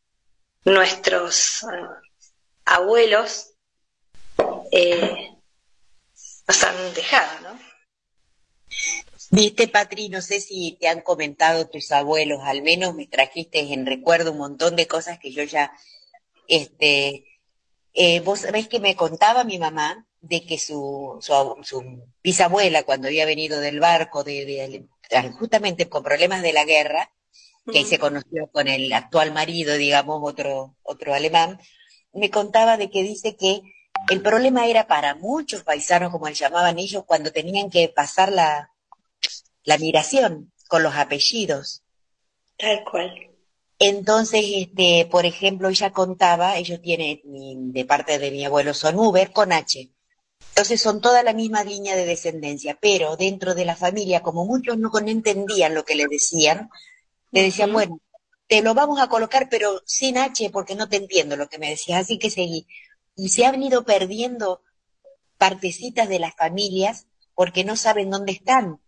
nuestros 0.66 1.64
uh, 1.64 2.02
abuelos 2.66 3.54
eh, 4.72 5.30
nos 6.48 6.64
han 6.64 6.94
dejado, 6.94 7.40
¿no? 7.42 7.60
Viste, 9.32 9.68
Patri, 9.68 10.10
no 10.10 10.22
sé 10.22 10.40
si 10.42 10.78
te 10.80 10.88
han 10.88 11.02
comentado 11.02 11.68
tus 11.68 11.92
abuelos, 11.92 12.42
al 12.44 12.62
menos 12.62 12.96
me 12.96 13.08
trajiste 13.08 13.60
en 13.74 13.86
recuerdo 13.86 14.32
un 14.32 14.40
montón 14.40 14.76
de 14.76 14.88
cosas 14.88 15.20
que 15.20 15.32
yo 15.32 15.44
ya, 15.44 15.72
este, 16.48 17.26
eh, 17.94 18.20
vos 18.22 18.40
sabés 18.40 18.68
que 18.68 18.80
me 18.80 18.96
contaba 18.96 19.44
mi 19.44 19.60
mamá 19.60 20.08
de 20.22 20.46
que 20.46 20.58
su, 20.58 21.18
su, 21.22 21.34
su 21.64 22.08
bisabuela, 22.24 22.84
cuando 22.84 23.08
había 23.08 23.26
venido 23.26 23.60
del 23.60 23.80
barco, 23.80 24.24
de, 24.24 24.46
de, 24.46 24.86
justamente 25.38 25.90
con 25.90 26.04
problemas 26.04 26.42
de 26.42 26.54
la 26.54 26.66
guerra, 26.66 27.12
que 27.72 27.80
ahí 27.80 27.86
se 27.86 28.00
conoció 28.00 28.48
con 28.52 28.68
el 28.68 28.92
actual 28.92 29.32
marido, 29.32 29.76
digamos, 29.76 30.20
otro, 30.24 30.76
otro 30.82 31.14
alemán, 31.14 31.60
me 32.14 32.30
contaba 32.30 32.78
de 32.78 32.90
que 32.90 33.04
dice 33.04 33.36
que 33.36 33.62
el 34.12 34.22
problema 34.22 34.68
era 34.68 34.88
para 34.88 35.16
muchos 35.16 35.64
paisanos, 35.64 36.12
como 36.12 36.28
le 36.28 36.34
llamaban 36.34 36.78
ellos, 36.78 37.06
cuando 37.06 37.32
tenían 37.32 37.70
que 37.70 37.90
pasar 37.90 38.32
la, 38.32 38.73
la 39.64 39.78
migración 39.78 40.52
con 40.68 40.84
los 40.84 40.96
apellidos. 40.96 41.84
Tal 42.58 42.84
cual. 42.84 43.30
Entonces, 43.80 44.46
este, 44.56 45.08
por 45.10 45.26
ejemplo, 45.26 45.70
ella 45.70 45.92
contaba, 45.92 46.58
ellos 46.58 46.82
tienen, 46.82 47.20
de 47.74 47.86
parte 47.86 48.20
de 48.20 48.32
mi 48.32 48.46
abuelo, 48.46 48.74
son 48.74 48.98
Uber 48.98 49.32
con 49.32 49.52
H. 49.52 49.92
Entonces 50.50 50.82
son 50.82 51.02
toda 51.02 51.24
la 51.24 51.34
misma 51.34 51.64
línea 51.64 51.96
de 51.96 52.06
descendencia, 52.06 52.78
pero 52.80 53.18
dentro 53.18 53.56
de 53.56 53.66
la 53.66 53.76
familia, 53.76 54.22
como 54.22 54.46
muchos 54.46 54.78
no 54.78 54.92
entendían 55.00 55.74
lo 55.74 55.84
que 55.84 55.96
le 55.96 56.06
decían, 56.08 56.70
le 57.32 57.42
decían, 57.42 57.74
bueno, 57.74 58.00
te 58.48 58.62
lo 58.62 58.76
vamos 58.76 59.00
a 59.00 59.10
colocar, 59.10 59.50
pero 59.50 59.82
sin 59.86 60.18
H, 60.18 60.50
porque 60.52 60.76
no 60.76 60.88
te 60.88 60.98
entiendo 60.98 61.36
lo 61.36 61.50
que 61.50 61.58
me 61.58 61.70
decías, 61.70 62.02
así 62.02 62.20
que 62.20 62.30
seguí. 62.30 62.68
Y 63.16 63.30
se 63.30 63.46
han 63.46 63.62
ido 63.64 63.84
perdiendo 63.84 64.62
partecitas 65.38 66.08
de 66.08 66.20
las 66.20 66.36
familias 66.36 67.08
porque 67.34 67.64
no 67.64 67.76
saben 67.76 68.12
dónde 68.12 68.34
están. 68.34 68.80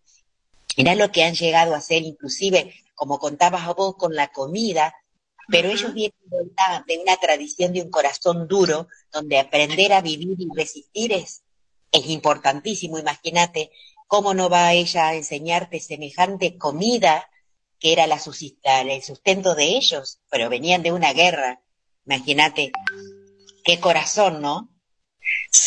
Era 0.78 0.96
lo 0.96 1.12
que 1.12 1.24
han 1.24 1.36
llegado 1.36 1.74
a 1.74 1.78
hacer, 1.78 2.04
inclusive, 2.04 2.74
como 2.96 3.20
contabas 3.20 3.68
vos, 3.76 3.96
con 3.98 4.16
la 4.16 4.28
comida, 4.30 4.94
pero 5.48 5.70
ellos 5.70 5.94
vienen 5.94 6.18
de 6.26 6.38
una, 6.42 6.84
de 6.88 6.98
una 6.98 7.18
tradición 7.18 7.72
de 7.74 7.82
un 7.82 7.90
corazón 7.90 8.48
duro, 8.48 8.88
donde 9.12 9.40
aprender 9.40 9.94
a 9.94 10.02
vivir 10.02 10.36
y 10.40 10.48
resistir 10.56 11.14
es 11.14 11.46
es 11.96 12.08
importantísimo, 12.10 13.00
imagínate 13.00 13.72
cómo 14.08 14.34
no 14.34 14.50
va 14.50 14.74
ella 14.74 15.08
a 15.08 15.16
enseñarte 15.16 15.80
semejante 15.80 16.58
comida 16.58 17.30
que 17.80 17.94
era 17.94 18.08
la 18.08 18.16
el 18.16 19.04
sustento 19.04 19.56
de 19.56 19.78
ellos, 19.78 20.20
pero 20.30 20.50
venían 20.50 20.82
de 20.82 20.92
una 20.92 21.14
guerra. 21.14 21.62
Imagínate, 22.06 22.72
qué 23.64 23.80
corazón, 23.80 24.42
¿no? 24.42 24.70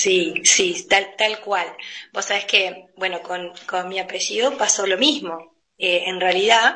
Sí, 0.01 0.34
sí, 0.44 0.86
tal, 0.88 1.05
tal 1.16 1.40
cual. 1.40 1.68
Vos 2.12 2.26
sabés 2.26 2.44
que, 2.44 2.86
bueno, 2.96 3.22
con, 3.22 3.53
con 3.66 3.88
mi 3.88 3.99
apellido 3.99 4.57
pasó 4.57 4.86
lo 4.86 4.99
mismo. 4.99 5.57
Eh, 5.76 6.05
en 6.07 6.20
realidad 6.20 6.74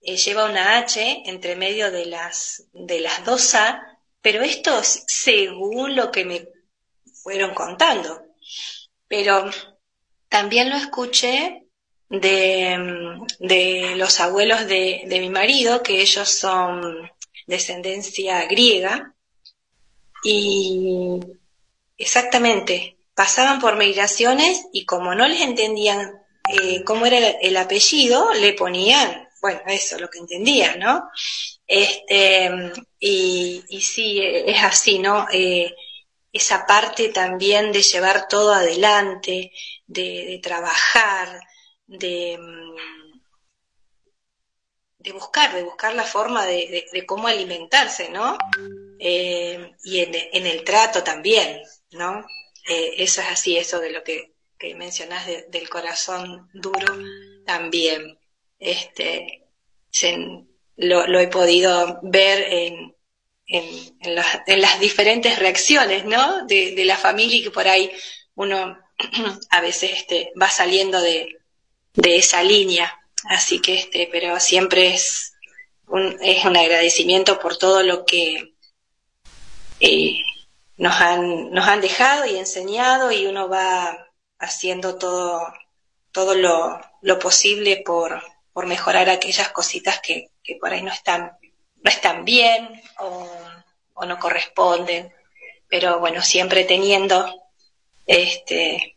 eh, 0.00 0.16
lleva 0.16 0.46
una 0.46 0.78
H 0.78 1.22
entre 1.26 1.56
medio 1.56 1.90
de 1.90 2.06
las, 2.06 2.64
de 2.72 3.00
las 3.00 3.24
dos 3.24 3.54
A, 3.54 3.80
pero 4.20 4.42
esto 4.42 4.78
es 4.80 5.04
según 5.06 5.96
lo 5.96 6.10
que 6.10 6.24
me 6.24 6.48
fueron 7.22 7.54
contando 7.54 8.24
pero 9.08 9.50
también 10.28 10.70
lo 10.70 10.76
escuché 10.76 11.66
de, 12.08 13.16
de 13.38 13.94
los 13.96 14.20
abuelos 14.20 14.66
de, 14.66 15.04
de, 15.06 15.20
mi 15.20 15.30
marido, 15.30 15.82
que 15.82 16.00
ellos 16.00 16.28
son 16.28 17.10
descendencia 17.46 18.46
griega, 18.46 19.14
y 20.24 21.20
exactamente, 21.96 22.98
pasaban 23.14 23.60
por 23.60 23.76
migraciones 23.76 24.66
y 24.72 24.84
como 24.84 25.14
no 25.14 25.26
les 25.28 25.40
entendían 25.40 26.22
eh, 26.48 26.82
cómo 26.84 27.06
era 27.06 27.18
el, 27.18 27.56
apellido, 27.56 28.32
le 28.34 28.52
ponían, 28.52 29.28
bueno, 29.40 29.60
eso, 29.66 29.98
lo 29.98 30.10
que 30.10 30.18
entendían, 30.18 30.78
¿no? 30.78 31.08
Este, 31.66 32.50
y, 32.98 33.64
y 33.68 33.80
sí, 33.80 34.20
es 34.20 34.62
así, 34.62 34.98
¿no? 34.98 35.26
Eh, 35.32 35.74
esa 36.34 36.66
parte 36.66 37.10
también 37.10 37.70
de 37.70 37.80
llevar 37.80 38.26
todo 38.26 38.52
adelante, 38.52 39.52
de, 39.86 40.40
trabajar, 40.42 41.40
de, 41.86 42.36
mm, 42.36 43.20
de, 44.98 45.12
buscar, 45.12 45.54
de 45.54 45.62
buscar 45.62 45.94
la 45.94 46.02
forma 46.02 46.44
de, 46.44 47.04
cómo 47.06 47.28
alimentarse, 47.28 48.08
¿no? 48.10 48.36
Eh, 48.98 49.76
y 49.84 50.00
en, 50.00 50.46
el 50.46 50.64
trato 50.64 51.04
también, 51.04 51.62
¿no? 51.94 52.26
Eh, 52.68 52.94
eso 52.98 53.20
es 53.20 53.28
así, 53.28 53.56
eso 53.56 53.80
de 53.80 53.90
lo 53.90 54.02
que, 54.02 54.34
que 54.58 54.74
mencionás 54.74 55.26
del 55.26 55.68
corazón 55.68 56.48
duro 56.54 56.96
también. 57.44 58.18
Este, 58.58 59.44
lo, 60.76 61.06
lo 61.06 61.20
he 61.20 61.28
podido 61.28 62.00
ver 62.02 62.44
en, 62.48 62.94
en, 63.46 64.14
las 64.60 64.80
diferentes 64.80 65.38
reacciones, 65.38 66.04
¿no? 66.04 66.46
De, 66.46 66.74
de, 66.74 66.84
la 66.84 66.96
familia 66.96 67.36
y 67.36 67.42
que 67.42 67.50
por 67.50 67.68
ahí 67.68 67.90
uno 68.34 68.78
a 69.50 69.60
veces 69.60 69.92
este, 69.94 70.32
va 70.40 70.48
saliendo 70.48 71.00
de, 71.00 71.36
de 71.94 72.16
esa 72.16 72.42
línea. 72.42 72.98
Así 73.24 73.60
que, 73.60 73.74
este, 73.74 74.08
pero 74.10 74.38
siempre 74.40 74.88
es 74.88 75.34
un, 75.86 76.18
es 76.22 76.44
un 76.44 76.56
agradecimiento 76.56 77.38
por 77.38 77.56
todo 77.56 77.82
lo 77.82 78.04
que 78.04 78.54
eh, 79.80 80.16
nos, 80.76 81.00
han, 81.00 81.50
nos 81.50 81.66
han 81.66 81.80
dejado 81.80 82.26
y 82.26 82.36
enseñado 82.36 83.12
y 83.12 83.26
uno 83.26 83.48
va 83.48 84.08
haciendo 84.38 84.96
todo, 84.96 85.52
todo 86.12 86.34
lo, 86.34 86.80
lo 87.02 87.18
posible 87.18 87.82
por, 87.84 88.22
por 88.52 88.66
mejorar 88.66 89.08
aquellas 89.08 89.50
cositas 89.50 90.00
que, 90.00 90.30
que 90.42 90.56
por 90.56 90.72
ahí 90.72 90.82
no 90.82 90.92
están 90.92 91.36
no 91.84 91.90
están 91.90 92.24
bien 92.24 92.82
o, 92.98 93.28
no 94.06 94.18
corresponden, 94.18 95.12
pero 95.68 96.00
bueno, 96.00 96.20
siempre 96.20 96.64
teniendo 96.64 97.48
este 98.06 98.96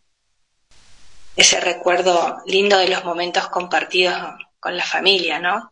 ese 1.35 1.59
recuerdo 1.59 2.41
lindo 2.47 2.77
de 2.77 2.87
los 2.87 3.05
momentos 3.05 3.47
compartidos 3.49 4.17
con 4.59 4.75
la 4.75 4.83
familia, 4.83 5.39
¿no? 5.39 5.71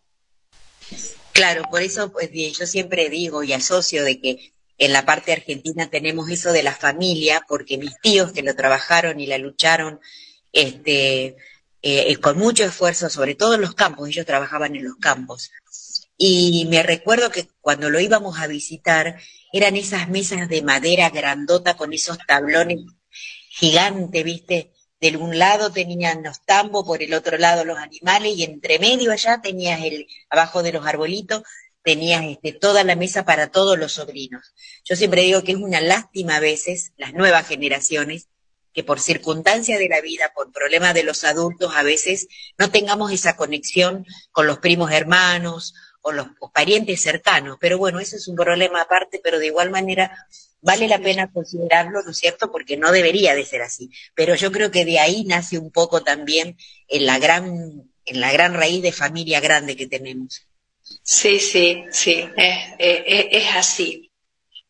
Claro, 1.31 1.63
por 1.71 1.81
eso 1.81 2.11
pues, 2.11 2.29
yo 2.31 2.67
siempre 2.67 3.09
digo 3.09 3.43
y 3.43 3.51
asocio 3.51 4.03
de 4.03 4.21
que 4.21 4.53
en 4.77 4.93
la 4.93 5.05
parte 5.05 5.31
argentina 5.33 5.89
tenemos 5.89 6.29
eso 6.29 6.51
de 6.51 6.63
la 6.63 6.73
familia, 6.73 7.45
porque 7.47 7.77
mis 7.77 7.97
tíos 8.01 8.31
que 8.33 8.43
lo 8.43 8.55
trabajaron 8.55 9.19
y 9.19 9.27
la 9.27 9.37
lucharon, 9.37 9.99
este, 10.51 11.37
eh, 11.81 12.17
con 12.17 12.37
mucho 12.37 12.63
esfuerzo, 12.65 13.09
sobre 13.09 13.35
todo 13.35 13.55
en 13.55 13.61
los 13.61 13.75
campos, 13.75 14.09
ellos 14.09 14.25
trabajaban 14.25 14.75
en 14.75 14.85
los 14.85 14.95
campos, 14.97 15.51
y 16.17 16.65
me 16.69 16.81
recuerdo 16.81 17.29
que 17.29 17.47
cuando 17.61 17.89
lo 17.89 17.99
íbamos 17.99 18.39
a 18.39 18.47
visitar, 18.47 19.19
eran 19.51 19.75
esas 19.75 20.09
mesas 20.09 20.47
de 20.47 20.61
madera 20.61 21.09
grandota 21.09 21.75
con 21.75 21.93
esos 21.93 22.17
tablones 22.25 22.79
gigantes, 23.49 24.23
¿viste? 24.23 24.71
De 24.99 25.17
un 25.17 25.37
lado 25.37 25.71
tenían 25.71 26.23
los 26.23 26.41
tambos, 26.45 26.85
por 26.85 27.03
el 27.03 27.13
otro 27.13 27.37
lado 27.37 27.65
los 27.65 27.77
animales, 27.77 28.35
y 28.37 28.43
entre 28.43 28.79
medio 28.79 29.11
allá 29.11 29.41
tenías 29.41 29.81
el, 29.83 30.07
abajo 30.29 30.63
de 30.63 30.71
los 30.71 30.85
arbolitos, 30.85 31.43
tenías 31.85 32.25
este, 32.25 32.51
toda 32.51 32.83
la 32.83 32.95
mesa 32.95 33.23
para 33.23 33.51
todos 33.51 33.77
los 33.77 33.93
sobrinos. 33.93 34.53
Yo 34.83 34.95
siempre 34.95 35.21
digo 35.21 35.43
que 35.43 35.51
es 35.51 35.57
una 35.57 35.79
lástima 35.79 36.37
a 36.37 36.39
veces, 36.39 36.91
las 36.97 37.13
nuevas 37.13 37.47
generaciones, 37.47 38.27
que 38.73 38.83
por 38.83 38.99
circunstancias 38.99 39.79
de 39.79 39.87
la 39.87 40.01
vida, 40.01 40.33
por 40.35 40.51
problemas 40.51 40.95
de 40.95 41.03
los 41.03 41.23
adultos, 41.23 41.73
a 41.75 41.83
veces 41.83 42.27
no 42.57 42.71
tengamos 42.71 43.11
esa 43.11 43.37
conexión 43.37 44.03
con 44.31 44.47
los 44.47 44.57
primos 44.57 44.91
hermanos 44.91 45.75
o 46.01 46.11
los 46.11 46.27
parientes 46.53 47.01
cercanos. 47.01 47.57
Pero 47.61 47.77
bueno, 47.77 47.99
ese 47.99 48.17
es 48.17 48.27
un 48.27 48.35
problema 48.35 48.81
aparte, 48.81 49.21
pero 49.23 49.37
de 49.37 49.45
igual 49.45 49.69
manera 49.69 50.27
vale 50.61 50.87
la 50.87 50.99
pena 50.99 51.31
considerarlo, 51.31 52.01
¿no 52.01 52.11
es 52.11 52.17
cierto? 52.17 52.51
Porque 52.51 52.77
no 52.77 52.91
debería 52.91 53.35
de 53.35 53.45
ser 53.45 53.61
así. 53.61 53.91
Pero 54.15 54.33
yo 54.33 54.51
creo 54.51 54.71
que 54.71 54.85
de 54.85 54.99
ahí 54.99 55.23
nace 55.23 55.59
un 55.59 55.71
poco 55.71 56.03
también 56.03 56.57
en 56.87 57.05
la 57.05 57.19
gran, 57.19 57.91
en 58.05 58.19
la 58.19 58.31
gran 58.33 58.55
raíz 58.55 58.81
de 58.81 58.91
familia 58.91 59.39
grande 59.39 59.75
que 59.77 59.85
tenemos. 59.87 60.47
Sí, 61.03 61.39
sí, 61.39 61.85
sí, 61.91 62.29
es, 62.37 63.55
así, 63.55 64.11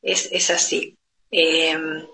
es, 0.02 0.30
es 0.32 0.50
así. 0.50 0.98
Em, 1.32 2.08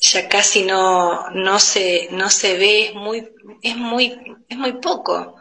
ya 0.00 0.28
casi 0.28 0.62
no, 0.62 1.30
no 1.30 1.58
se, 1.58 2.08
no 2.12 2.30
se 2.30 2.56
ve, 2.56 2.86
es 2.86 2.94
muy, 2.94 3.28
es 3.62 3.76
muy, 3.76 4.18
es 4.48 4.56
muy 4.56 4.72
poco 4.74 5.38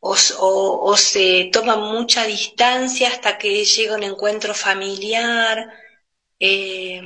o, 0.00 0.96
se 0.96 1.50
toma 1.52 1.76
mucha 1.76 2.24
distancia 2.24 3.08
hasta 3.08 3.38
que 3.38 3.64
llega 3.64 3.96
un 3.96 4.02
encuentro 4.02 4.54
familiar. 4.54 5.72
Eh, 6.38 7.02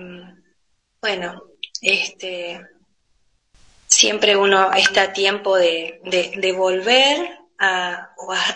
bueno, 1.01 1.43
este, 1.81 2.61
siempre 3.87 4.37
uno 4.37 4.73
está 4.73 5.03
a 5.03 5.13
tiempo 5.13 5.57
de, 5.57 6.01
de, 6.05 6.53
volver 6.53 7.39
a, 7.63 8.13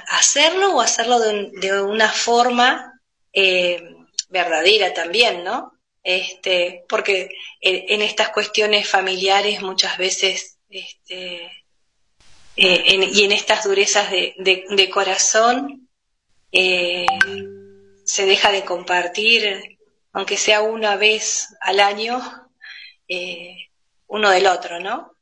hacerlo 0.09 0.75
o 0.75 0.81
hacerlo 0.81 1.21
de, 1.21 1.81
una 1.81 2.11
forma 2.11 3.01
eh, 3.33 3.95
verdadera 4.29 4.93
también, 4.93 5.45
¿no? 5.45 5.73
Este, 6.03 6.85
porque 6.89 7.31
en, 7.61 8.03
estas 8.03 8.31
cuestiones 8.31 8.89
familiares 8.89 9.63
muchas 9.63 9.97
veces 9.99 10.59
este, 10.69 11.51
eh, 12.57 13.11
y 13.13 13.25
en 13.25 13.33
estas 13.33 13.65
durezas 13.65 14.11
de, 14.11 14.91
corazón 14.93 15.89
eh, 16.53 17.07
se 18.05 18.27
deja 18.27 18.51
de 18.51 18.65
compartir, 18.65 19.79
aunque 20.13 20.37
sea 20.37 20.63
una 20.63 20.97
vez 20.97 21.49
al 21.61 21.81
año, 21.81 22.21
uno 24.09 24.31
del 24.31 24.47
otro, 24.49 24.81
¿no? 24.81 25.13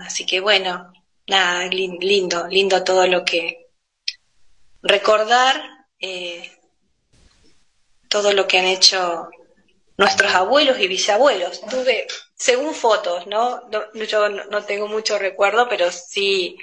así 0.00 0.24
que 0.24 0.40
bueno, 0.40 0.92
nada, 1.26 1.66
lindo, 1.68 2.46
lindo 2.48 2.84
todo 2.84 3.06
lo 3.06 3.24
que 3.24 3.68
recordar, 4.82 5.86
todo 8.08 8.32
lo 8.32 8.46
que 8.46 8.58
han 8.58 8.66
hecho 8.66 9.28
nuestros 9.96 10.32
abuelos 10.34 10.78
y 10.78 10.88
bisabuelos. 10.88 11.60
Tuve 11.62 12.06
según 12.34 12.74
fotos, 12.74 13.26
¿no? 13.26 13.62
yo 14.08 14.28
no 14.28 14.64
tengo 14.64 14.88
mucho 14.88 15.18
recuerdo, 15.18 15.68
pero 15.68 15.90
sí 15.90 16.56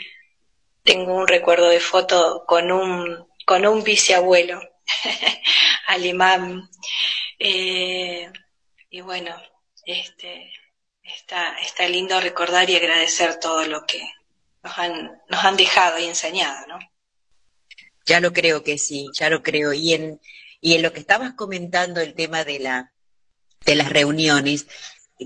tengo 0.83 1.15
un 1.15 1.27
recuerdo 1.27 1.69
de 1.69 1.79
foto 1.79 2.45
con 2.45 2.71
un, 2.71 3.27
con 3.45 3.65
un 3.65 3.83
bisabuelo. 3.83 4.61
al 5.87 6.05
imán. 6.05 6.69
Eh, 7.39 8.31
y 8.89 9.01
bueno, 9.01 9.35
este, 9.85 10.51
está, 11.03 11.57
está 11.59 11.87
lindo 11.87 12.19
recordar 12.19 12.69
y 12.69 12.75
agradecer 12.75 13.39
todo 13.39 13.65
lo 13.65 13.85
que 13.85 14.01
nos 14.63 14.77
han, 14.77 15.21
nos 15.29 15.43
han 15.43 15.57
dejado 15.57 15.99
y 15.99 16.05
enseñado, 16.05 16.67
¿no? 16.67 16.79
Ya 18.05 18.19
lo 18.19 18.33
creo 18.33 18.63
que 18.63 18.77
sí, 18.77 19.09
ya 19.13 19.29
lo 19.29 19.43
creo. 19.43 19.73
Y 19.73 19.93
en, 19.93 20.19
y 20.61 20.73
en 20.73 20.81
lo 20.81 20.93
que 20.93 20.99
estabas 20.99 21.33
comentando, 21.33 22.01
el 22.01 22.13
tema 22.13 22.43
de, 22.43 22.59
la, 22.59 22.93
de 23.65 23.75
las 23.75 23.89
reuniones, 23.89 24.67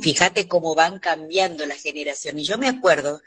fíjate 0.01 0.47
cómo 0.47 0.75
van 0.75 0.99
cambiando 0.99 1.65
la 1.65 1.75
generación. 1.75 2.39
Y 2.39 2.43
yo 2.43 2.57
me 2.57 2.67
acuerdo 2.67 3.21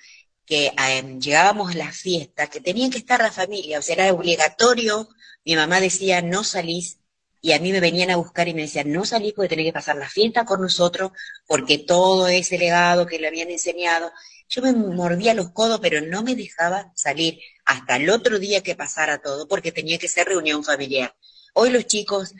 que 0.44 0.72
em, 0.76 1.20
llegábamos 1.20 1.72
a 1.72 1.78
las 1.78 1.96
fiestas, 1.96 2.48
que 2.48 2.61
tenían 2.61 2.90
que 2.90 2.98
estar 2.98 3.20
la 3.20 3.32
familia, 3.32 3.78
o 3.78 3.82
sea, 3.82 3.94
era 3.94 4.12
obligatorio. 4.12 5.08
Mi 5.44 5.56
mamá 5.56 5.80
decía, 5.80 6.22
no 6.22 6.44
salís, 6.44 6.98
y 7.40 7.52
a 7.52 7.58
mí 7.58 7.72
me 7.72 7.80
venían 7.80 8.11
a 8.11 8.16
buscar 8.16 8.48
y 8.48 8.54
me 8.54 8.62
decían, 8.62 8.92
no 8.92 9.04
salís 9.04 9.32
porque 9.32 9.48
tenés 9.48 9.66
que 9.66 9.72
pasar 9.72 9.96
la 9.96 10.08
fiesta 10.08 10.44
con 10.44 10.61
nosotros, 10.61 11.12
porque 11.46 11.78
todo 11.78 12.28
ese 12.28 12.58
legado 12.58 13.06
que 13.06 13.18
le 13.18 13.28
habían 13.28 13.50
enseñado. 13.50 14.12
Yo 14.51 14.62
me 14.62 14.72
mordía 14.72 15.32
los 15.32 15.53
codos, 15.53 15.78
pero 15.80 16.01
no 16.01 16.24
me 16.24 16.34
dejaba 16.34 16.92
salir 16.96 17.38
hasta 17.64 17.96
el 17.96 18.11
otro 18.11 18.40
día 18.40 18.64
que 18.64 18.74
pasara 18.74 19.22
todo, 19.22 19.46
porque 19.46 19.70
tenía 19.70 19.96
que 19.96 20.09
ser 20.09 20.26
reunión 20.26 20.64
familiar. 20.64 21.14
Hoy 21.55 21.70
los 21.70 21.86
chicos, 21.86 22.34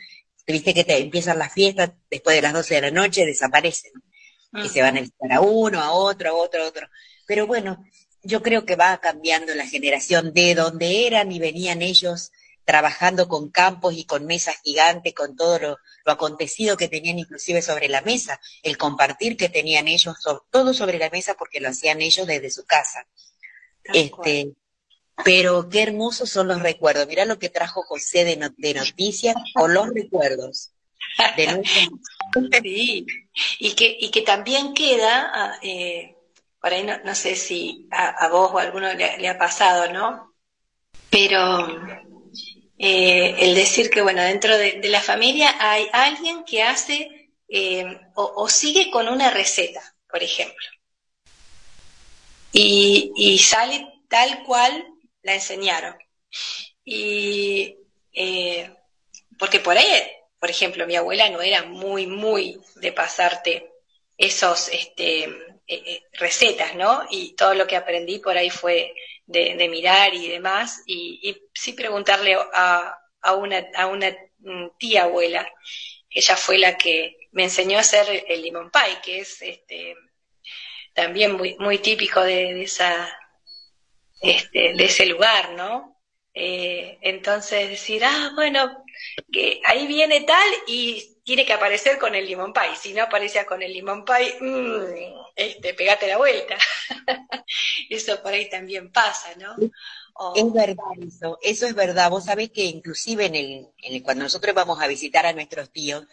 viste 0.45 0.73
que 0.73 0.83
te 0.83 0.97
empiezan 0.97 1.39
las 1.39 1.53
fiestas, 1.53 1.91
después 2.09 2.35
de 2.35 2.41
las 2.41 2.51
12 2.51 2.75
de 2.75 2.81
la 2.81 2.91
noche 2.91 3.25
desaparecen, 3.25 3.93
y 4.53 4.67
se 4.67 4.81
van 4.81 4.97
a 4.97 5.01
visitar 5.01 5.31
a 5.31 5.39
uno, 5.39 5.79
a 5.79 5.93
otro, 5.93 6.31
a 6.31 6.33
otro, 6.33 6.63
a 6.63 6.67
otro. 6.67 6.89
Pero 7.25 7.47
bueno, 7.47 7.81
yo 8.23 8.41
creo 8.41 8.65
que 8.65 8.75
va 8.75 8.99
cambiando 8.99 9.55
la 9.55 9.65
generación 9.65 10.33
de 10.33 10.53
donde 10.53 11.07
eran 11.07 11.31
y 11.31 11.39
venían 11.39 11.81
ellos 11.81 12.33
trabajando 12.65 13.27
con 13.27 13.49
campos 13.49 13.95
y 13.95 14.05
con 14.05 14.25
mesas 14.25 14.55
gigantes, 14.63 15.13
con 15.13 15.35
todo 15.35 15.59
lo, 15.59 15.77
acontecido 16.05 16.77
que 16.77 16.87
tenían 16.87 17.19
inclusive 17.19 17.61
sobre 17.61 17.87
la 17.87 18.01
mesa, 18.01 18.39
el 18.63 18.77
compartir 18.77 19.37
que 19.37 19.49
tenían 19.49 19.87
ellos, 19.87 20.15
todo 20.49 20.73
sobre 20.73 20.97
la 20.97 21.09
mesa 21.09 21.35
porque 21.35 21.59
lo 21.59 21.69
hacían 21.69 22.01
ellos 22.01 22.27
desde 22.27 22.49
su 22.49 22.65
casa. 22.65 23.07
este, 23.93 24.53
pero 25.23 25.69
qué 25.69 25.83
hermosos 25.83 26.29
son 26.29 26.47
los 26.47 26.61
recuerdos. 26.61 27.07
Mira 27.07 27.25
lo 27.25 27.39
que 27.39 27.49
trajo 27.49 27.83
José 27.83 28.23
de, 28.23 28.73
noticias 28.73 29.35
con 29.53 29.73
los 29.73 29.89
recuerdos. 29.93 30.71
sí, 32.61 33.05
y 33.59 33.75
que, 33.75 33.97
y 33.99 34.11
que 34.11 34.21
también 34.21 34.73
queda, 34.73 35.31
ah, 35.33 35.59
eh, 35.61 36.15
por 36.61 36.73
ahí 36.73 36.83
no, 36.83 37.15
sé 37.15 37.35
si 37.35 37.87
a, 37.91 38.27
vos 38.29 38.51
o 38.53 38.59
a 38.59 38.61
alguno 38.61 38.93
le, 38.93 39.27
ha 39.27 39.37
pasado, 39.37 39.91
¿no? 39.91 40.33
Pero 41.09 41.67
eh, 42.83 43.35
el 43.37 43.53
decir 43.53 43.91
que, 43.91 44.01
bueno, 44.01 44.23
dentro 44.23 44.57
de, 44.57 44.81
la 44.89 45.01
familia 45.01 45.55
hay 45.59 45.87
alguien 45.93 46.43
que 46.43 46.63
hace 46.63 47.29
eh, 47.47 47.85
o, 48.15 48.49
sigue 48.49 48.89
con 48.89 49.07
una 49.07 49.29
receta, 49.29 49.83
por 50.09 50.23
ejemplo, 50.23 50.67
y, 52.51 53.37
sale 53.37 53.85
tal 54.09 54.43
cual 54.45 54.83
la 55.21 55.35
enseñaron. 55.35 55.95
Y 56.83 57.77
eh, 58.13 58.73
porque 59.37 59.59
por 59.59 59.77
ahí, 59.77 59.85
por 60.39 60.49
ejemplo, 60.49 60.87
mi 60.87 60.95
abuela 60.95 61.29
no 61.29 61.39
era 61.39 61.61
muy, 61.61 62.07
muy 62.07 62.59
de 62.77 62.91
pasarte 62.93 63.73
esos, 64.17 64.69
este, 64.69 65.29
recetas, 66.13 66.73
¿no? 66.73 67.05
Y 67.11 67.35
todo 67.35 67.53
lo 67.53 67.67
que 67.67 67.75
aprendí 67.75 68.17
por 68.17 68.35
ahí 68.35 68.49
fue 68.49 68.95
de, 69.31 69.67
mirar 69.69 70.13
y 70.13 70.27
demás, 70.27 70.83
y, 70.85 71.35
sí 71.53 71.73
preguntarle 71.73 72.35
a, 72.53 72.97
a, 73.21 73.35
una, 73.35 73.65
a 73.75 73.87
una 73.87 74.15
tía 74.77 75.03
abuela, 75.03 75.47
ella 76.09 76.35
fue 76.35 76.57
la 76.57 76.77
que 76.77 77.17
me 77.31 77.43
enseñó 77.43 77.77
a 77.77 77.81
hacer 77.81 78.25
el 78.27 78.41
limón 78.41 78.71
pie, 78.71 78.97
que 79.03 79.19
es 79.19 79.41
este, 79.41 79.95
también 80.93 81.33
muy, 81.33 81.55
muy 81.59 81.79
típico 81.79 82.21
de, 82.21 82.63
esa, 82.63 83.17
este, 84.21 84.73
de 84.73 84.85
ese 84.85 85.05
lugar, 85.05 85.53
¿no? 85.53 86.01
Eh, 86.33 86.97
entonces 87.01 87.69
decir, 87.69 88.03
ah, 88.05 88.31
bueno, 88.35 88.83
que 89.31 89.61
ahí 89.65 89.87
viene 89.87 90.21
tal 90.21 90.49
y 90.67 91.10
tiene 91.23 91.45
que 91.45 91.53
aparecer 91.53 91.97
con 91.97 92.15
el 92.15 92.25
limón 92.25 92.53
pie. 92.53 92.75
Si 92.79 92.93
no 92.93 93.03
aparece 93.03 93.45
con 93.45 93.61
el 93.61 93.71
limón 93.71 94.03
pie, 94.05 94.35
mmm, 94.39 94.85
este, 95.35 95.73
pegate 95.73 96.07
la 96.07 96.17
vuelta. 96.17 96.57
eso 97.89 98.21
por 98.21 98.33
ahí 98.33 98.49
también 98.49 98.91
pasa, 98.91 99.29
¿no? 99.37 99.55
Es 100.35 100.53
verdad 100.53 100.85
eso, 100.99 101.39
eso 101.41 101.65
es 101.67 101.75
verdad. 101.75 102.09
Vos 102.09 102.25
sabés 102.25 102.51
que 102.51 102.65
inclusive 102.65 103.25
en 103.25 103.35
el, 103.35 104.03
cuando 104.03 104.23
nosotros 104.23 104.55
vamos 104.55 104.81
a 104.81 104.87
visitar 104.87 105.25
a 105.25 105.33
nuestros 105.33 105.71
tíos, 105.71 106.05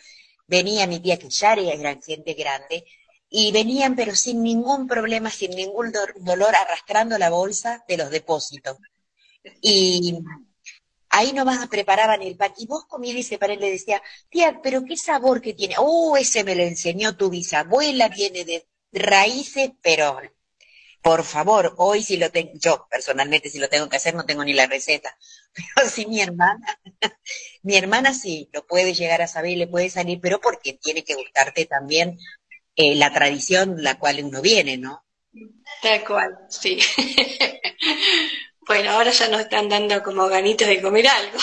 venía 0.46 0.86
mi 0.86 1.00
tía 1.00 1.18
que 1.18 1.28
ya 1.28 1.54
era 1.54 1.98
gente 2.00 2.34
grande, 2.34 2.84
y 3.30 3.52
venían 3.52 3.94
pero 3.94 4.14
sin 4.14 4.42
ningún 4.42 4.86
problema, 4.86 5.30
sin 5.30 5.50
ningún 5.50 5.92
dolor, 6.16 6.54
arrastrando 6.54 7.18
la 7.18 7.30
bolsa 7.30 7.84
de 7.86 7.96
los 7.98 8.10
depósitos. 8.10 8.78
Y 9.60 10.18
ahí 11.18 11.32
nomás 11.32 11.66
preparaban 11.68 12.22
el 12.22 12.36
pan. 12.36 12.52
Y 12.58 12.66
vos 12.66 12.86
comías 12.86 13.16
y 13.16 13.22
se 13.22 13.38
le 13.38 13.70
decía, 13.70 14.02
tía, 14.30 14.60
pero 14.62 14.84
qué 14.84 14.96
sabor 14.96 15.40
que 15.40 15.54
tiene. 15.54 15.74
Oh, 15.78 16.16
ese 16.16 16.44
me 16.44 16.54
lo 16.54 16.62
enseñó 16.62 17.16
tu 17.16 17.30
bisabuela, 17.30 18.08
viene 18.08 18.44
de 18.44 18.66
raíces, 18.92 19.70
pero 19.82 20.20
por 21.02 21.24
favor, 21.24 21.74
hoy 21.78 22.02
si 22.02 22.16
lo 22.16 22.30
tengo, 22.30 22.52
yo 22.54 22.86
personalmente 22.90 23.50
si 23.50 23.58
lo 23.58 23.68
tengo 23.68 23.88
que 23.88 23.96
hacer 23.96 24.14
no 24.14 24.26
tengo 24.26 24.44
ni 24.44 24.52
la 24.52 24.66
receta, 24.66 25.16
pero 25.74 25.88
si 25.88 26.06
mi 26.06 26.20
hermana, 26.20 26.78
mi 27.62 27.76
hermana 27.76 28.14
sí 28.14 28.48
lo 28.52 28.66
puede 28.66 28.94
llegar 28.94 29.22
a 29.22 29.28
saber 29.28 29.52
y 29.52 29.56
le 29.56 29.66
puede 29.66 29.90
salir, 29.90 30.20
pero 30.20 30.40
porque 30.40 30.74
tiene 30.74 31.04
que 31.04 31.14
gustarte 31.14 31.66
también 31.66 32.18
eh, 32.76 32.94
la 32.94 33.12
tradición 33.12 33.82
la 33.82 33.98
cual 33.98 34.22
uno 34.24 34.40
viene, 34.40 34.76
¿no? 34.76 35.04
Tal 35.82 36.04
cual, 36.04 36.38
sí. 36.48 36.78
bueno, 38.68 38.90
ahora 38.90 39.10
ya 39.10 39.28
nos 39.28 39.40
están 39.40 39.68
dando 39.68 40.02
como 40.02 40.28
ganitos 40.28 40.68
de 40.68 40.82
comer 40.82 41.08
algo. 41.08 41.38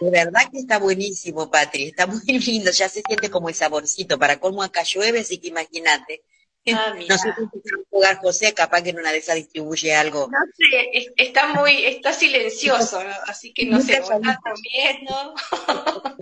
De 0.00 0.10
verdad 0.10 0.42
que 0.50 0.58
está 0.58 0.78
buenísimo, 0.78 1.50
Patri, 1.50 1.86
está 1.86 2.06
muy 2.06 2.20
lindo, 2.26 2.70
ya 2.70 2.88
se 2.88 3.02
siente 3.06 3.30
como 3.30 3.48
el 3.48 3.54
saborcito, 3.54 4.18
para 4.18 4.38
cómo 4.38 4.62
acá 4.62 4.82
llueve, 4.82 5.20
así 5.20 5.38
que 5.38 5.48
imagínate. 5.48 6.22
Ah, 6.68 6.94
no 7.08 7.16
sé 7.16 7.32
si 7.32 7.70
jugar 7.88 8.18
José, 8.18 8.52
capaz 8.52 8.82
que 8.82 8.90
en 8.90 8.98
una 8.98 9.12
de 9.12 9.18
esas 9.18 9.36
distribuye 9.36 9.94
algo. 9.94 10.28
No 10.28 10.38
sé, 10.56 11.12
está 11.16 11.54
muy, 11.54 11.84
está 11.84 12.12
silencioso, 12.12 13.00
así 13.26 13.52
que 13.54 13.66
no 13.66 13.80
sé, 13.80 14.02
también, 14.02 15.04
¿no? 15.08 15.34